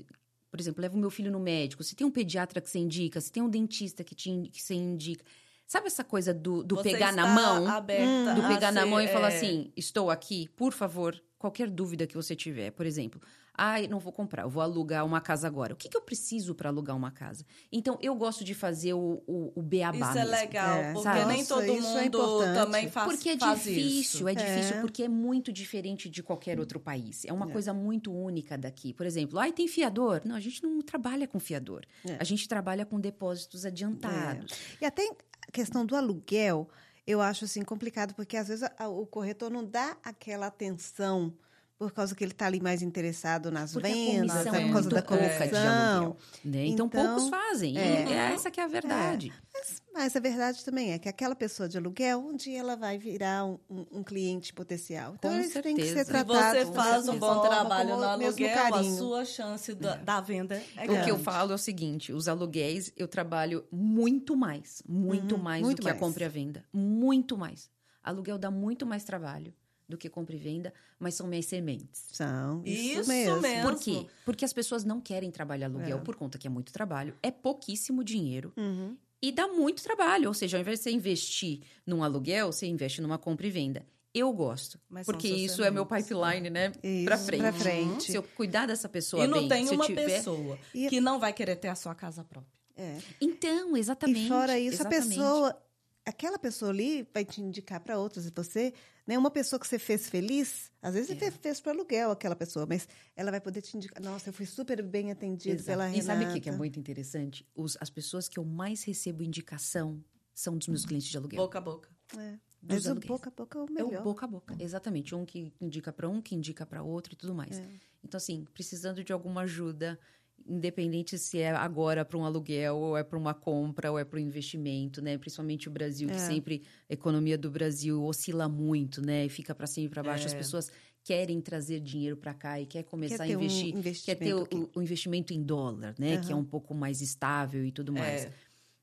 por 0.51 0.59
exemplo, 0.59 0.81
levo 0.81 0.97
meu 0.97 1.11
filho 1.11 1.31
no 1.31 1.39
médico. 1.39 1.85
Se 1.85 1.95
tem 1.95 2.07
um 2.07 2.11
pediatra 2.11 2.63
que 2.63 2.71
você 2.71 2.79
indica, 2.79 3.21
se 3.21 3.31
tem 3.31 3.43
um 3.43 3.49
dentista 3.51 4.03
que, 4.03 4.15
te, 4.15 4.49
que 4.51 4.63
você 4.63 4.75
indica. 4.75 5.23
Sabe 5.67 5.87
essa 5.87 6.03
coisa 6.03 6.33
do, 6.35 6.65
do 6.65 6.83
pegar 6.83 7.13
na 7.13 7.27
mão? 7.27 7.69
Aberta 7.69 8.35
do 8.35 8.49
pegar 8.49 8.73
na 8.73 8.83
ser, 8.83 8.87
mão 8.89 9.01
e 9.03 9.07
falar 9.07 9.31
é, 9.33 9.37
assim: 9.37 9.71
estou 9.77 10.11
aqui, 10.11 10.49
por 10.57 10.73
favor, 10.73 11.23
qualquer 11.39 11.69
dúvida 11.71 12.07
que 12.07 12.15
você 12.17 12.35
tiver. 12.35 12.71
Por 12.73 12.87
exemplo, 12.87 13.21
ai, 13.55 13.87
não 13.87 13.99
vou 13.99 14.13
comprar, 14.13 14.43
eu 14.43 14.49
vou 14.51 14.63
alugar 14.63 15.05
uma 15.05 15.21
casa 15.21 15.47
agora. 15.47 15.75
O 15.75 15.77
que, 15.77 15.89
que 15.89 15.97
eu 15.97 16.01
preciso 16.01 16.55
para 16.55 16.69
alugar 16.69 16.97
uma 16.97 17.11
casa? 17.11 17.45
Então, 17.71 17.99
eu 18.01 18.15
gosto 18.15 18.43
de 18.45 18.55
fazer 18.55 18.95
o, 18.95 19.23
o, 19.27 19.53
o 19.55 19.63
beabá 19.63 19.99
Isso 19.99 20.19
é 20.19 20.25
mesmo. 20.25 20.31
legal, 20.31 20.77
É, 20.79 20.93
porque 20.93 21.03
sabe? 21.05 21.25
nem 21.27 21.45
todo 21.45 21.63
isso 21.65 21.87
é 21.99 22.03
mundo 22.05 22.19
importante. 22.19 22.55
também 22.55 22.89
faz 22.91 23.07
Porque 23.13 23.29
é 23.31 23.39
faz 23.39 23.59
difícil, 23.65 24.01
isso. 24.01 24.29
é 24.29 24.35
difícil, 24.35 24.77
É. 24.77 24.81
porque 24.81 25.03
é 25.03 25.09
muito 25.09 25.53
diferente 25.53 26.09
de 26.09 26.23
qualquer 26.23 26.59
outro 26.59 26.81
país. 26.81 27.25
É 27.25 27.33
uma 27.33 27.49
É. 27.49 27.53
coisa 27.53 27.75
muito 27.75 28.13
única 28.13 28.57
daqui. 28.57 28.95
Por 28.95 29.05
exemplo, 29.07 29.39
ai, 29.39 29.53
tem 29.53 29.69
fiador? 29.69 30.23
Não, 30.25 30.37
a 30.37 30.41
gente 30.41 30.63
não 30.63 30.81
trabalha 30.81 31.27
com 31.29 31.39
fiador. 31.39 31.85
É. 32.07 32.17
A 32.19 32.25
gente 32.25 32.49
trabalha 32.49 32.87
com 32.87 32.99
depósitos 33.01 33.65
adiantados. 33.67 34.53
E 34.81 34.85
até 34.85 35.03
a 35.47 35.51
questão 35.53 35.85
do 35.85 35.95
aluguel, 35.97 36.69
eu 37.07 37.21
acho 37.21 37.45
assim 37.45 37.63
complicado, 37.63 38.15
porque 38.15 38.37
às 38.37 38.49
vezes 38.49 38.69
a- 38.79 38.89
o 38.89 39.05
corretor 39.07 39.51
não 39.51 39.65
dá 39.65 39.97
aquela 40.05 40.47
atenção 40.47 41.35
por 41.81 41.93
causa 41.93 42.15
que 42.15 42.23
ele 42.23 42.33
está 42.33 42.45
ali 42.45 42.61
mais 42.61 42.83
interessado 42.83 43.51
nas 43.51 43.73
Porque 43.73 43.87
a 43.91 43.91
vendas, 43.91 44.47
é 44.47 44.51
por 44.67 44.71
causa 44.71 44.91
da 44.91 45.01
comissão. 45.01 46.15
Né? 46.45 46.67
Então, 46.67 46.87
Então, 46.87 46.89
poucos 46.91 47.31
fazem. 47.31 47.79
é. 47.79 48.05
E 48.07 48.13
é 48.13 48.33
essa 48.35 48.51
que 48.51 48.61
é 48.61 48.65
a 48.65 48.69
verdade. 48.69 49.33
Mas, 49.55 49.83
mas 49.95 50.15
a 50.15 50.21
verdade 50.21 50.63
também 50.63 50.93
é 50.93 50.99
que 50.99 51.09
aquela 51.09 51.35
pessoa 51.35 51.67
de 51.71 51.79
aluguel, 51.79 52.21
um 52.21 52.37
dia 52.37 52.59
ela 52.61 52.77
vai 52.77 52.99
virar 52.99 53.47
um, 53.47 53.59
um- 53.71 53.87
um 53.93 54.05
cliente 54.05 54.53
potencial. 54.53 55.15
Então, 55.19 55.31
Com 55.31 55.39
eles 55.39 55.55
têm 55.55 55.75
que 55.75 55.83
ser 55.85 56.05
certeza. 56.05 56.05
Se 56.05 56.11
tratados 56.27 56.69
você 56.69 56.75
faz 56.75 57.09
um 57.09 57.19
bom 57.19 57.41
trabalho 57.41 57.97
no 57.97 58.05
aluguel, 58.05 58.51
a 58.67 58.71
carinho. 58.71 58.99
sua 58.99 59.25
chance 59.25 59.75
da, 59.75 59.97
da 59.97 60.21
venda 60.21 60.63
é 60.77 60.85
O 60.85 60.89
que 60.89 60.93
eu 61.11 61.17
grande. 61.17 61.23
falo 61.23 61.53
é 61.53 61.55
o 61.55 61.59
seguinte: 61.59 62.13
os 62.13 62.29
aluguéis 62.29 62.93
eu 62.95 63.09
trabalho 63.09 63.65
muito 63.73 64.37
mais, 64.37 64.83
muito 64.87 65.37
Uhum, 65.37 65.41
mais 65.43 65.63
muito 65.63 65.77
do 65.79 65.83
que 65.85 65.89
a 65.89 65.95
mais. 65.95 66.01
compra 66.05 66.25
e 66.25 66.27
a 66.27 66.29
venda. 66.29 66.63
Muito 66.75 67.39
mais. 67.39 67.71
Aluguel 68.03 68.37
dá 68.37 68.51
muito 68.51 68.85
mais 68.85 69.03
trabalho 69.03 69.55
do 69.91 69.99
que 69.99 70.09
compra 70.09 70.35
e 70.35 70.39
venda, 70.39 70.73
mas 70.99 71.15
são 71.15 71.27
minhas 71.27 71.45
sementes. 71.47 72.05
São. 72.13 72.63
Isso, 72.65 73.01
Isso 73.01 73.09
mesmo. 73.09 73.41
mesmo. 73.41 73.69
Por 73.71 73.79
quê? 73.79 74.07
Porque 74.25 74.45
as 74.45 74.53
pessoas 74.53 74.85
não 74.85 75.01
querem 75.01 75.31
trabalhar 75.31 75.67
aluguel 75.67 75.99
É. 75.99 76.01
por 76.01 76.17
conta 76.17 76.39
que 76.39 76.47
é 76.47 76.51
muito 76.51 76.73
trabalho, 76.73 77.15
é 77.23 77.31
pouquíssimo 77.31 78.03
dinheiro 78.03 78.53
Uhum. 78.57 78.97
e 79.21 79.31
dá 79.33 79.49
muito 79.49 79.83
trabalho. 79.83 80.29
Ou 80.29 80.35
seja, 80.35 80.57
ao 80.57 80.61
invés 80.63 80.79
de 80.79 80.85
você 80.85 80.91
investir 80.93 81.61
num 81.87 82.03
aluguel, 82.03 82.53
você 82.53 82.67
investe 82.67 83.03
numa 83.03 83.19
compra 83.19 83.47
e 83.47 83.51
venda. 83.51 83.85
Eu 84.13 84.33
gosto, 84.33 84.81
Mas 84.89 85.07
porque 85.07 85.29
isso 85.29 85.63
é 85.63 85.71
meu 85.71 85.87
sementes. 85.87 86.09
pipeline, 86.09 86.51
né? 86.51 86.73
Isso, 86.83 87.05
pra 87.05 87.17
frente. 87.17 87.41
pra 87.43 87.53
frente. 87.53 88.05
Se 88.11 88.17
eu 88.17 88.23
cuidar 88.25 88.67
dessa 88.67 88.89
pessoa 88.89 89.23
E 89.25 89.29
não 89.29 89.47
bem, 89.47 89.67
tem 89.67 89.75
uma 89.77 89.87
tiver... 89.87 90.05
pessoa 90.05 90.59
que 90.73 91.01
não 91.01 91.21
vai 91.21 91.33
querer 91.33 91.55
ter 91.55 91.69
a 91.69 91.77
sua 91.77 91.95
casa 91.95 92.25
própria. 92.25 92.51
É. 92.77 92.97
Então, 93.21 93.77
exatamente. 93.77 94.25
E 94.25 94.29
fora 94.29 94.59
isso, 94.59 94.77
exatamente. 94.83 95.05
a 95.05 95.09
pessoa, 95.11 95.63
aquela 96.05 96.39
pessoa 96.39 96.71
ali 96.71 97.07
vai 97.13 97.25
te 97.25 97.41
indicar 97.41 97.81
para 97.81 97.99
outras. 97.99 98.27
E 98.27 98.33
você, 98.35 98.73
né, 99.07 99.17
uma 99.19 99.31
pessoa 99.31 99.59
que 99.61 99.67
você 99.67 99.79
fez 99.79 100.09
feliz, 100.09 100.71
às 100.83 100.95
vezes 100.95 101.11
É. 101.11 101.15
você 101.15 101.31
fez 101.31 101.61
para 101.61 101.73
aluguel 101.73 102.11
aquela 102.11 102.35
pessoa, 102.37 102.67
mas 102.67 102.89
ela 103.15 103.31
vai 103.31 103.41
poder 103.41 103.63
te 103.63 103.77
indicar. 103.77 104.03
Nossa, 104.03 104.31
eu 104.31 104.33
fui 104.33 104.47
super 104.47 104.83
bem 104.83 105.11
atendida 105.11 105.55
Exato. 105.55 105.67
pela 105.67 105.85
Renata. 105.85 105.99
E 105.99 106.07
sabe 106.07 106.25
o 106.25 106.33
que 106.33 106.41
que 106.41 106.49
é 106.49 106.53
muito 106.53 106.79
interessante? 106.79 107.47
Os- 107.55 107.77
as 107.81 107.91
pessoas 107.91 108.29
que 108.29 108.39
eu 108.39 108.45
mais 108.45 108.83
recebo 108.85 109.23
indicação 109.23 110.03
são 110.35 110.57
dos 110.57 110.69
meus 110.69 110.85
clientes 110.87 111.09
de 111.09 111.17
aluguel. 111.17 111.43
Boca 111.43 111.59
a 111.59 111.61
boca. 111.61 111.89
É. 112.17 112.39
Dos 112.63 112.85
Mas 112.85 112.87
o 112.87 112.95
boca 113.01 113.31
a 113.31 113.33
boca 113.33 113.59
é 113.59 113.63
o 113.63 113.65
É 113.67 113.71
melhor. 113.71 114.01
o 114.01 114.05
boca 114.05 114.25
a 114.27 114.29
boca, 114.29 114.57
exatamente. 114.59 115.15
Um 115.15 115.25
que 115.25 115.53
indica 115.61 115.91
para 115.93 116.07
um, 116.09 116.21
que 116.21 116.35
indica 116.35 116.67
para 116.67 116.83
outro 116.83 117.15
e 117.15 117.17
tudo 117.17 117.35
mais. 117.35 117.59
É. 117.59 117.67
Então, 118.05 118.19
assim, 118.19 118.45
precisando 118.53 119.03
de 119.03 119.13
alguma 119.13 119.43
ajuda, 119.43 119.99
independente 120.47 121.19
se 121.19 121.39
é 121.39 121.51
agora 121.51 122.05
para 122.05 122.17
um 122.19 122.25
aluguel, 122.25 122.77
ou 122.77 122.97
é 122.97 123.03
para 123.05 123.19
uma 123.19 123.35
compra, 123.35 123.91
ou 123.91 123.99
é 123.99 124.05
para 124.05 124.19
um 124.19 124.23
investimento, 124.23 125.01
né? 125.03 125.17
Principalmente 125.19 125.69
o 125.69 125.71
Brasil, 125.71 126.09
que 126.09 126.15
É. 126.15 126.19
sempre 126.19 126.63
a 126.89 126.93
economia 126.95 127.39
do 127.39 127.51
Brasil 127.51 128.03
oscila 128.05 128.49
muito, 128.49 129.05
né? 129.05 129.27
E 129.27 129.29
fica 129.29 129.55
para 129.55 129.67
cima 129.67 129.87
e 129.87 129.89
para 129.89 130.03
baixo. 130.03 130.27
As 130.27 130.35
É. 130.35 130.37
pessoas 130.39 130.71
querem 131.03 131.41
trazer 131.41 131.81
dinheiro 131.81 132.17
para 132.17 132.35
cá 132.35 132.61
e 132.61 132.67
quer 132.67 132.83
começar 132.83 133.27
ter 133.27 133.35
a 133.35 133.39
um 133.39 133.43
investir. 133.43 134.05
quer 134.05 134.15
ter 134.17 134.35
o, 134.35 134.47
o- 134.75 134.83
investimento 134.83 135.33
em 135.33 135.43
dólar, 135.43 135.95
né? 135.99 136.19
Que 136.19 136.33
é 136.33 136.37
um 136.37 136.45
pouco 136.45 136.75
mais 136.75 137.01
estável 137.01 137.65
e 137.65 137.73
tudo 137.73 137.93
mais. 137.93 138.25
É. 138.27 138.33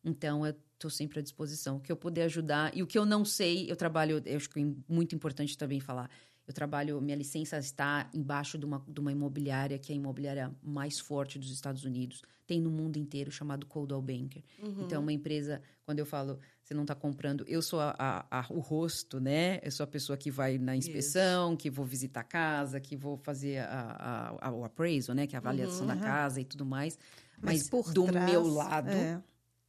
Então, 0.04 0.46
eu 0.46 0.56
estou 0.74 0.90
sempre 0.90 1.20
à 1.20 1.22
disposição. 1.22 1.78
O 1.78 1.80
que 1.80 1.92
eu 1.92 1.96
puder 1.98 2.24
ajudar. 2.24 2.76
E 2.76 2.82
o 2.82 2.88
que 2.88 2.98
eu 2.98 3.06
não 3.06 3.24
sei, 3.26 3.70
eu 3.70 3.76
trabalho, 3.76 4.22
eu 4.26 4.38
acho 4.38 4.50
que 4.50 4.60
é 4.60 4.66
muito 4.88 5.14
importante 5.16 5.58
também 5.58 5.80
falar. 5.80 6.10
Eu 6.48 6.54
trabalho, 6.54 7.02
minha 7.02 7.18
licença 7.18 7.58
está 7.58 8.10
embaixo 8.14 8.58
de 8.58 8.66
uma, 8.66 8.82
de 8.88 9.00
uma 9.02 9.12
imobiliária, 9.12 9.78
que 9.78 9.92
é 9.92 9.96
a 9.96 9.98
imobiliária 9.98 10.56
mais 10.64 10.98
forte 10.98 11.38
dos 11.38 11.52
Estados 11.52 11.84
Unidos. 11.84 12.22
Tem 12.48 12.62
no 12.62 12.72
mundo 12.72 12.96
inteiro, 12.96 13.30
chamado 13.30 13.66
Coldwell 13.66 14.02
Banker. 14.02 14.42
Uhum. 14.64 14.84
Então, 14.86 14.96
é 14.96 15.00
uma 15.00 15.12
empresa, 15.12 15.62
quando 15.86 16.00
eu 16.00 16.06
falo, 16.06 16.40
você 16.64 16.74
não 16.74 16.84
está 16.84 16.96
comprando, 16.96 17.44
eu 17.50 17.62
sou 17.62 17.82
a- 17.82 17.94
a- 18.00 18.40
a- 18.40 18.46
o 18.50 18.60
rosto, 18.60 19.20
né? 19.20 19.60
Eu 19.62 19.72
sou 19.72 19.84
a 19.84 19.88
pessoa 19.88 20.16
que 20.18 20.32
vai 20.32 20.58
na 20.58 20.74
inspeção, 20.74 21.58
que 21.58 21.70
vou 21.70 21.86
visitar 21.86 22.22
a 22.22 22.24
casa, 22.24 22.80
que 22.80 22.96
vou 22.96 23.18
fazer 23.18 23.58
a, 23.60 24.38
a- 24.40 24.52
o 24.54 24.64
appraisal, 24.64 25.14
né? 25.14 25.28
Que 25.28 25.36
é 25.36 25.38
a 25.38 25.42
avaliação 25.42 25.86
da 25.86 25.96
Uhum. 25.96 26.00
casa 26.00 26.40
e 26.40 26.46
tudo 26.46 26.66
mais. 26.66 26.98
Mas 27.42 27.60
Mas, 27.64 27.70
por 27.70 27.92
do 27.92 28.06
trás, 28.06 28.32
meu 28.32 28.48
lado, 28.48 28.88
é. 28.88 29.22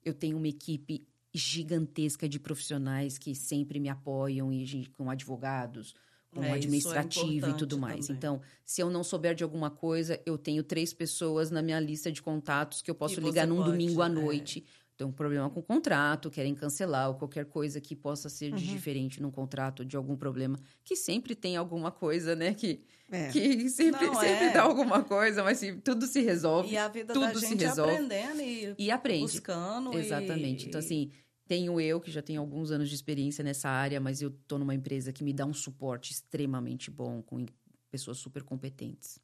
eu 0.04 0.14
tenho 0.14 0.36
uma 0.36 0.46
equipe 0.48 1.04
gigantesca 1.34 2.28
de 2.28 2.38
profissionais 2.38 3.18
que 3.18 3.34
sempre 3.34 3.80
me 3.80 3.88
apoiam 3.88 4.52
e 4.52 4.86
com 4.96 5.10
advogados, 5.10 5.94
com 6.38 6.44
É, 6.44 6.50
é 6.50 6.52
administrativo 6.54 7.50
e 7.50 7.54
tudo 7.54 7.78
mais. 7.78 8.06
também. 8.06 8.16
Então, 8.18 8.40
se 8.64 8.80
eu 8.80 8.88
não 8.90 9.02
souber 9.04 9.34
de 9.34 9.42
alguma 9.44 9.70
coisa, 9.70 10.20
eu 10.24 10.38
tenho 10.38 10.62
três 10.62 10.92
pessoas 10.92 11.50
na 11.50 11.60
minha 11.62 11.80
lista 11.80 12.10
de 12.10 12.22
contatos 12.22 12.80
que 12.82 12.90
eu 12.90 12.94
posso 12.94 13.16
Que 13.16 13.20
ligar 13.20 13.46
num 13.46 13.56
pode, 13.56 13.70
domingo 13.70 14.02
à 14.02 14.06
é. 14.06 14.08
noite. 14.08 14.64
Tem 14.96 15.06
um 15.06 15.12
problema 15.12 15.48
com 15.48 15.60
o 15.60 15.62
contrato, 15.62 16.28
querem 16.28 16.54
cancelar, 16.56 17.08
ou 17.08 17.14
qualquer 17.14 17.44
coisa 17.44 17.80
que 17.80 17.94
possa 17.94 18.28
ser 18.28 18.50
Uhum. 18.50 18.56
de 18.58 18.66
diferente 18.66 19.22
num 19.22 19.30
contrato, 19.30 19.84
de 19.84 19.96
algum 19.96 20.16
problema, 20.16 20.58
que 20.82 20.96
sempre 20.96 21.36
tem 21.36 21.56
alguma 21.56 21.92
coisa, 21.92 22.34
né? 22.34 22.52
Que, 22.52 22.80
É. 23.08 23.28
que 23.28 23.70
sempre, 23.70 24.06
Não, 24.06 24.14
sempre 24.16 24.46
é. 24.46 24.52
dá 24.52 24.62
alguma 24.62 25.04
coisa, 25.04 25.44
mas 25.44 25.58
se, 25.58 25.72
tudo 25.74 26.04
se 26.06 26.20
resolve. 26.20 26.70
E 26.72 26.76
a 26.76 26.88
vida 26.88 27.14
tudo 27.14 27.26
da 27.32 27.34
se 27.38 27.46
gente 27.46 27.62
é 27.62 27.68
resolve. 27.68 27.92
aprendendo 27.92 28.40
e, 28.42 28.74
E 28.76 28.90
aprende. 28.90 29.22
buscando. 29.22 29.94
e- 29.94 29.98
Exatamente. 29.98 30.66
Então, 30.66 30.80
assim, 30.80 31.12
tenho 31.48 31.80
eu, 31.80 32.00
que 32.00 32.10
já 32.10 32.20
tenho 32.22 32.40
alguns 32.40 32.70
anos 32.70 32.88
de 32.88 32.94
experiência 32.94 33.42
nessa 33.42 33.68
área, 33.68 33.98
mas 34.00 34.20
eu 34.22 34.30
tô 34.46 34.58
numa 34.58 34.74
empresa 34.74 35.12
que 35.12 35.24
me 35.24 35.32
dá 35.32 35.46
um 35.46 35.54
suporte 35.54 36.12
extremamente 36.12 36.90
bom, 36.90 37.22
com 37.22 37.44
pessoas 37.90 38.18
super 38.18 38.42
competentes. 38.42 39.18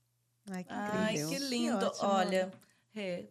Ai, 0.51 0.65
que 0.65 0.73
Ai, 0.73 1.15
que 1.29 1.39
lindo. 1.39 1.87
ótimo. 1.87 2.09
Olha, 2.09 2.53
Rê, 2.93 3.29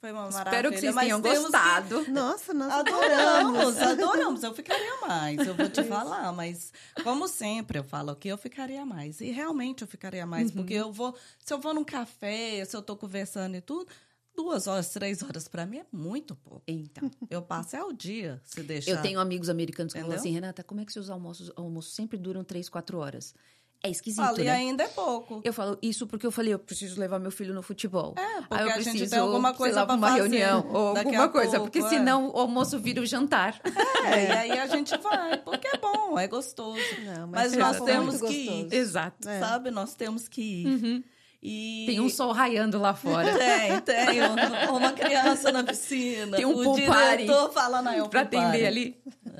foi 0.00 0.12
uma 0.12 0.22
maravilha. 0.30 0.40
Espero 0.48 0.70
que 0.70 0.78
vocês 0.80 0.94
tenham 0.96 1.20
temos 1.22 1.38
que- 1.38 1.44
gostado. 1.44 2.04
Nossa, 2.12 2.52
nós 2.54 2.70
Adoramos, 2.72 3.78
adoramos. 3.78 4.42
Eu 4.42 4.54
ficaria 4.54 5.00
mais, 5.06 5.38
eu 5.46 5.54
vou 5.54 5.68
te 5.68 5.82
falar, 5.84 6.32
mas 6.32 6.72
como 7.02 7.26
sempre 7.28 7.78
eu 7.78 7.84
falo 7.84 8.14
que 8.16 8.28
eu 8.28 8.36
ficaria 8.38 8.84
mais. 8.84 9.20
E 9.20 9.30
realmente 9.30 9.82
eu 9.82 9.88
ficaria 9.88 10.26
mais, 10.26 10.48
Uhum. 10.50 10.56
porque 10.56 10.74
eu 10.74 10.92
vou, 10.92 11.16
se 11.38 11.52
eu 11.52 11.58
vou 11.60 11.72
num 11.74 11.84
café, 11.84 12.64
se 12.64 12.76
eu 12.76 12.82
tô 12.82 12.96
conversando 12.96 13.54
e 13.56 13.60
tudo, 13.60 13.86
duas 14.34 14.66
horas, 14.66 14.90
três 14.90 15.22
horas 15.22 15.48
pra 15.48 15.66
mim 15.66 15.78
é 15.78 15.86
muito 15.92 16.34
pouco. 16.36 16.62
Então, 16.66 17.10
Eu 17.30 17.42
passo 17.42 17.76
é 17.76 17.84
o 17.84 17.92
dia, 17.92 18.40
se 18.44 18.62
deixar. 18.62 18.90
eu 18.90 19.02
tenho 19.02 19.20
amigos 19.20 19.48
americanos 19.48 19.92
que 19.92 20.00
falam 20.00 20.16
assim, 20.16 20.32
Renata, 20.32 20.62
como 20.62 20.80
é 20.80 20.84
que 20.84 20.92
seus 20.92 21.10
almoços, 21.10 21.50
almoços 21.56 21.94
sempre 21.94 22.18
duram 22.18 22.44
três, 22.44 22.68
quatro 22.68 22.98
horas? 22.98 23.34
É 23.82 23.90
esquisito, 23.90 24.24
Falo, 24.24 24.40
e 24.40 24.44
né? 24.44 24.50
ainda 24.50 24.84
é 24.84 24.88
pouco. 24.88 25.42
Eu 25.44 25.52
falo 25.52 25.76
isso 25.82 26.06
porque 26.06 26.26
eu 26.26 26.30
falei, 26.30 26.54
eu 26.54 26.58
preciso 26.58 26.98
levar 26.98 27.18
meu 27.18 27.30
filho 27.30 27.52
no 27.52 27.60
futebol. 27.62 28.14
É, 28.16 28.40
porque 28.40 28.54
Aí 28.54 28.62
eu 28.62 28.70
a 28.70 28.74
gente 28.76 28.84
preciso, 28.92 29.10
tem 29.10 29.18
alguma 29.18 29.52
coisa 29.52 29.80
lá, 29.80 29.86
pra 29.86 29.94
uma 29.94 30.08
fazer 30.08 30.20
reunião 30.22 30.66
ou 30.72 30.94
daqui 30.94 31.08
alguma 31.08 31.28
coisa, 31.28 31.50
pouco, 31.58 31.64
porque 31.64 31.84
é. 31.84 31.88
senão 31.90 32.30
o 32.30 32.38
almoço 32.38 32.78
vira 32.78 33.02
o 33.02 33.04
jantar. 33.04 33.60
É, 34.06 34.26
e 34.26 34.32
aí 34.32 34.58
a 34.58 34.66
gente 34.68 34.96
vai, 34.96 35.36
porque 35.36 35.68
é 35.68 35.76
bom, 35.76 36.18
é 36.18 36.26
gostoso. 36.26 36.80
Não, 37.04 37.26
Mas 37.26 37.52
é 37.52 37.58
nós 37.58 37.78
temos 37.80 38.22
que 38.22 38.32
ir. 38.32 38.72
Exato. 38.72 39.28
É. 39.28 39.38
Sabe? 39.38 39.70
Nós 39.70 39.94
temos 39.94 40.28
que 40.28 40.40
ir. 40.40 41.04
E... 41.46 41.84
Tem 41.86 42.00
um 42.00 42.08
sol 42.08 42.32
raiando 42.32 42.78
lá 42.80 42.94
fora. 42.94 43.28
Tem, 43.36 43.78
tem. 43.80 44.22
um- 44.22 44.76
Uma 44.76 44.92
criança 44.92 45.52
na 45.52 45.62
piscina. 45.62 46.38
Tem 46.38 46.46
um 46.46 46.52
o 46.58 46.64
pool 46.64 46.86
party 46.86 47.16
diretor 47.24 47.52
falando 47.52 47.88
aí, 47.88 48.00
um 48.00 48.08
pra 48.08 48.22
atender 48.22 48.64
ali. 48.66 48.96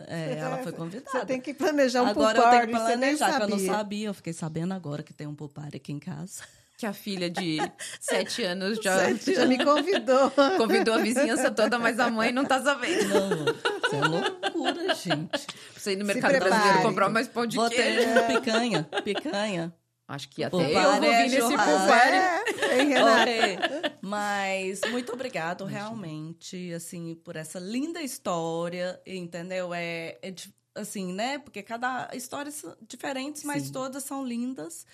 É, 0.06 0.36
ela 0.39 0.59
foi 0.59 0.72
convidada. 0.72 1.10
Você 1.10 1.24
tem 1.24 1.40
que 1.40 1.55
planejar 1.55 2.02
um 2.02 2.09
agora 2.09 2.35
pool 2.35 2.44
eu 2.44 2.51
tenho 2.51 2.66
que 2.66 2.72
planejar, 2.72 3.36
que 3.39 3.43
eu 3.44 3.48
não 3.48 3.59
sabia. 3.59 4.09
Eu 4.09 4.14
fiquei 4.14 4.35
sabendo 4.35 4.74
agora 4.74 5.02
que 5.02 5.14
tem 5.14 5.26
um 5.26 5.35
party 5.35 5.78
aqui 5.78 5.93
em 5.93 5.98
casa. 5.98 6.43
Que 6.76 6.85
a 6.85 6.93
filha 6.93 7.31
de 7.31 7.56
sete 8.01 8.43
anos 8.43 8.78
já, 8.82 9.09
Você 9.14 9.35
já 9.35 9.47
me 9.47 9.64
convidou. 9.64 10.31
convidou 10.59 10.94
a 10.97 10.98
vizinhança 10.98 11.51
toda, 11.51 11.78
mas 11.78 11.98
a 11.98 12.10
mãe 12.10 12.32
não 12.32 12.44
tá 12.44 12.60
sabendo. 12.60 13.09
Não, 13.09 13.44
isso 13.44 13.94
é 13.94 14.09
loucura, 14.09 14.94
gente. 14.94 15.47
Você 15.74 15.93
ir 15.93 15.97
no 15.97 16.05
mercado 16.05 16.39
brasileiro 16.39 16.82
comprar 16.82 17.09
mais 17.09 17.28
pão 17.28 17.47
de 17.47 17.56
Vou 17.56 17.70
queijo. 17.70 18.12
ter 18.12 18.26
picanha, 18.26 18.89
picanha. 19.05 19.72
Acho 20.06 20.28
que 20.28 20.44
até 20.44 20.51
Pool 20.51 20.60
eu 20.62 20.72
vou 21.01 21.05
é 21.05 21.22
vir 21.26 21.31
nesse 21.31 21.56
party. 21.56 22.16
É. 22.16 23.98
Mas 24.02 24.81
muito 24.90 25.12
obrigado 25.12 25.64
realmente, 25.64 26.72
assim, 26.74 27.14
por 27.14 27.36
essa 27.36 27.59
linda 27.59 28.02
história, 28.02 29.01
entendeu? 29.06 29.72
É, 29.72 30.18
é 30.22 30.35
assim, 30.74 31.12
né? 31.12 31.39
Porque 31.39 31.62
cada 31.62 32.10
história 32.12 32.52
são 32.52 32.76
diferentes, 32.86 33.44
mas 33.44 33.64
Sim. 33.64 33.72
todas 33.72 34.05
são 34.05 34.24
lindas 34.24 34.85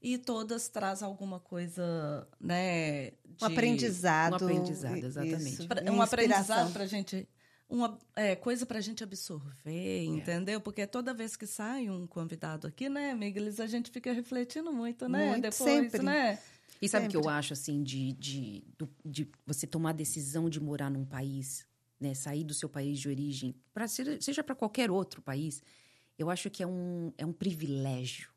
e 0.00 0.16
todas 0.16 0.68
trazem 0.68 1.06
alguma 1.06 1.40
coisa, 1.40 2.26
né? 2.40 3.08
Um 3.28 3.34
de- 3.36 3.44
aprendizado. 3.44 4.32
Um 4.32 4.36
aprendizado, 4.36 4.96
exatamente. 5.04 5.52
Isso, 5.52 5.62
um 5.92 6.02
aprendizado 6.02 6.40
inspiração. 6.40 6.72
pra 6.72 6.86
gente. 6.86 7.28
Uma 7.70 7.96
é, 8.16 8.34
coisa 8.34 8.66
pra 8.66 8.80
gente 8.80 9.04
absorver, 9.04 10.02
entendeu? 10.02 10.60
Porque 10.60 10.84
toda 10.88 11.14
vez 11.14 11.36
que 11.36 11.46
sai 11.46 11.88
um 11.88 12.04
convidado 12.04 12.66
aqui, 12.66 12.88
né, 12.88 13.14
Miguelis, 13.14 13.60
a 13.60 13.66
gente 13.66 13.92
fica 13.92 14.12
refletindo 14.12 14.72
muito, 14.72 15.08
né? 15.08 15.28
Muito, 15.28 15.42
Depois, 15.42 15.54
sempre. 15.54 16.02
né? 16.02 16.40
E 16.82 16.88
sabe 16.88 17.06
o 17.06 17.10
que 17.10 17.16
eu 17.16 17.28
acho, 17.28 17.52
assim, 17.52 17.80
de, 17.82 18.12
de, 18.14 18.64
de 19.04 19.28
você 19.46 19.68
tomar 19.68 19.90
a 19.90 19.92
decisão 19.92 20.50
de 20.50 20.58
morar 20.58 20.90
num 20.90 21.04
país, 21.04 21.64
né? 22.00 22.12
Sair 22.12 22.42
do 22.42 22.54
seu 22.54 22.68
país 22.68 22.98
de 22.98 23.08
origem, 23.08 23.54
pra, 23.72 23.86
ser- 23.86 24.20
seja 24.20 24.42
para 24.42 24.56
qualquer 24.56 24.90
outro 24.90 25.22
país, 25.22 25.62
eu 26.18 26.28
acho 26.28 26.50
que 26.50 26.64
é 26.64 26.66
um, 26.66 27.12
é 27.16 27.24
um 27.24 27.32
privilégio 27.32 28.30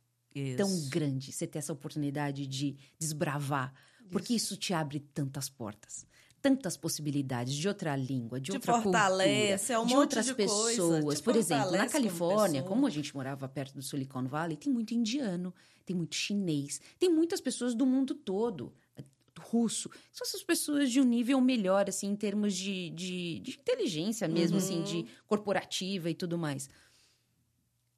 tão 0.55 0.67
Isso. 0.67 0.89
grande 0.89 1.31
você 1.31 1.47
ter 1.47 1.57
essa 1.57 1.73
oportunidade 1.73 2.45
de 2.45 2.77
desbravar. 2.99 3.73
Porque 4.11 4.35
isso 4.35 4.55
te 4.55 4.73
abre 4.75 4.99
tantas 4.99 5.49
portas. 5.49 6.05
Tantas 6.43 6.75
possibilidades 6.75 7.53
de 7.55 7.67
outra 7.69 7.95
língua, 7.95 8.37
de 8.39 8.51
Te 8.51 8.57
outra 8.57 8.73
fortalece, 8.81 9.73
cultura, 9.73 9.73
é 9.73 9.79
um 9.79 9.85
de 9.85 9.95
outras 9.95 10.25
de 10.25 10.33
coisa, 10.35 10.51
pessoas. 10.51 11.19
te 11.19 11.23
Por 11.23 11.35
exemplo, 11.37 11.71
na 11.71 11.77
como 11.79 11.89
Califórnia, 11.91 12.61
pessoa. 12.61 12.75
como 12.75 12.85
a 12.85 12.89
gente 12.89 13.15
morava 13.15 13.47
perto 13.47 13.73
do 13.75 13.81
Silicon 13.81 14.27
Valley, 14.27 14.57
tem 14.57 14.71
muito 14.71 14.93
indiano, 14.93 15.55
tem 15.85 15.95
muito 15.95 16.15
chinês, 16.15 16.81
tem 16.99 17.09
muitas 17.09 17.39
pessoas 17.39 17.73
do 17.73 17.85
mundo 17.85 18.13
todo, 18.13 18.73
eh, 18.97 19.03
russo. 19.39 19.89
São 20.11 20.27
essas 20.27 20.43
pessoas 20.43 20.91
de 20.91 20.99
um 20.99 21.05
nível 21.05 21.39
melhor, 21.39 21.87
assim, 21.87 22.07
em 22.07 22.15
termos 22.15 22.53
de, 22.53 22.89
de, 22.89 23.39
de 23.39 23.51
inteligência 23.57 24.27
mesmo, 24.27 24.57
assim, 24.57 24.79
Uhum. 24.79 24.83
de 24.83 25.05
corporativa 25.25 26.09
e 26.09 26.13
tudo 26.13 26.37
mais. 26.37 26.69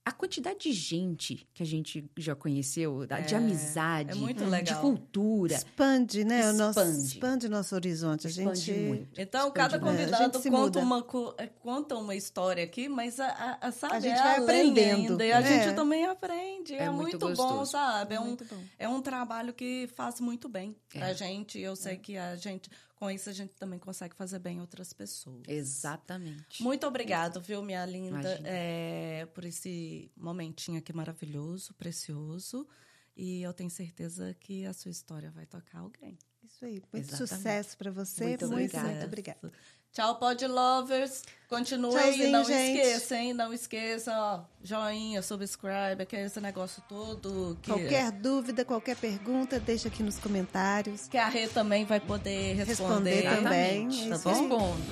A 0.05 0.11
quantidade 0.11 0.59
de 0.59 0.71
gente 0.71 1.47
que 1.51 1.63
a 1.63 1.65
gente 1.65 2.07
já 2.15 2.35
conheceu, 2.35 3.07
da- 3.07 3.19
de 3.21 3.33
amizade, 3.33 4.11
é 4.11 4.15
muito 4.15 4.43
de 4.63 4.75
cultura. 4.75 5.55
Expande, 5.55 6.23
né? 6.23 6.47
O 6.49 6.53
nosso, 6.53 6.79
Expande. 6.79 7.05
expande 7.07 7.49
nosso 7.49 7.73
horizonte. 7.73 8.27
A 8.27 8.29
Expande 8.29 8.59
gente. 8.59 8.79
muito. 8.81 9.19
Então, 9.19 9.47
Expande 9.47 9.53
cada. 9.55 9.75
É, 9.75 9.79
a 9.79 9.81
convidado 9.81 10.41
conta 10.49 10.79
uma, 10.79 11.05
é, 11.39 11.47
conta 11.47 11.95
uma 11.97 12.13
história 12.15 12.63
aqui, 12.63 12.87
mas 12.87 13.19
a, 13.19 13.27
a- 13.27 13.67
a- 13.67 13.71
sabe, 13.71 13.95
A 13.95 13.99
gente 13.99 14.19
é 14.19 14.21
vai 14.23 14.37
aprendendo. 14.43 15.11
ainda, 15.11 15.25
e 15.25 15.31
a 15.31 15.39
É. 15.41 15.43
gente 15.63 15.75
também 15.75 16.05
aprende. 16.05 16.75
É, 16.75 16.83
É 16.83 16.89
muito, 16.91 17.19
muito 17.19 17.35
bom, 17.37 17.65
sabe? 17.65 18.13
É 18.15 18.19
um, 18.19 18.35
bom. 18.35 18.45
é 18.77 18.87
um 18.87 19.01
trabalho 19.01 19.53
que 19.53 19.89
faz 19.95 20.19
muito 20.19 20.47
bem 20.47 20.75
pra 20.93 21.09
É. 21.09 21.13
gente. 21.15 21.59
Eu 21.59 21.75
sei 21.75 21.97
que 21.97 22.15
a 22.15 22.35
gente, 22.35 22.69
com 22.95 23.11
isso, 23.11 23.29
a 23.29 23.33
gente 23.33 23.53
também 23.55 23.77
consegue 23.77 24.15
fazer 24.15 24.39
bem 24.39 24.61
outras 24.61 24.93
pessoas. 24.93 25.43
Exatamente. 25.47 26.63
Muito 26.63 26.87
obrigado, 26.87 27.41
viu, 27.41 27.61
minha 27.61 27.85
linda, 27.85 28.39
é, 28.43 29.27
por 29.33 29.43
esse 29.45 30.09
momentinho 30.15 30.79
aqui 30.79 30.93
maravilhoso, 30.93 31.73
precioso. 31.73 32.67
E 33.15 33.41
eu 33.41 33.53
tenho 33.53 33.69
certeza 33.69 34.33
que 34.39 34.65
a 34.65 34.73
sua 34.73 34.91
história 34.91 35.31
vai 35.31 35.45
tocar 35.45 35.79
alguém. 35.79 36.17
Isso 36.43 36.63
aí. 36.63 36.81
Muito 36.91 37.07
Exatamente. 37.09 37.27
sucesso 37.27 37.77
para 37.77 37.91
você. 37.91 38.23
Muito 38.25 38.47
Muito, 38.47 38.53
obrigada. 38.53 38.89
muito 38.89 39.05
obrigada. 39.05 39.51
Tchau, 39.95 40.15
Pod 40.15 40.45
Lovers. 40.45 41.23
Continue 41.47 41.95
aí, 41.95 42.03
Tchauzinho, 42.03 42.31
não 42.31 42.43
gente. 42.43 42.79
esqueça, 42.81 43.15
hein? 43.15 43.33
Não 43.33 43.53
esqueça, 43.53 44.11
ó, 44.13 44.39
joinha, 44.61 45.21
subscribe, 45.21 46.05
que 46.05 46.17
é 46.17 46.25
esse 46.25 46.41
negócio 46.41 46.83
todo. 46.89 47.57
Que, 47.61 47.71
Qualquer 47.71 48.11
dúvida, 48.11 48.65
qualquer 48.65 48.97
pergunta, 48.97 49.57
deixa 49.57 49.87
aqui 49.87 50.03
nos 50.03 50.19
comentários. 50.19 51.07
que 51.07 51.17
a 51.17 51.29
Rê 51.29 51.47
também 51.47 51.85
vai 51.85 52.01
poder 52.01 52.55
responder. 52.55 53.21
Responder 53.21 53.35
também. 53.43 53.87
É 53.87 54.09
Tá 54.09 54.17
bom? 54.17 54.31
Respondo. 54.41 54.83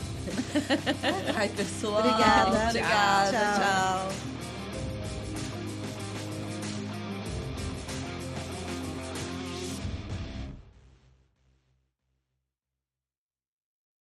Ai, 1.36 1.50
pessoal. 1.50 2.00
Obrigada. 2.00 2.70
Obrigada. 2.70 3.32
Tchau. 3.32 4.10
tchau. 4.10 4.33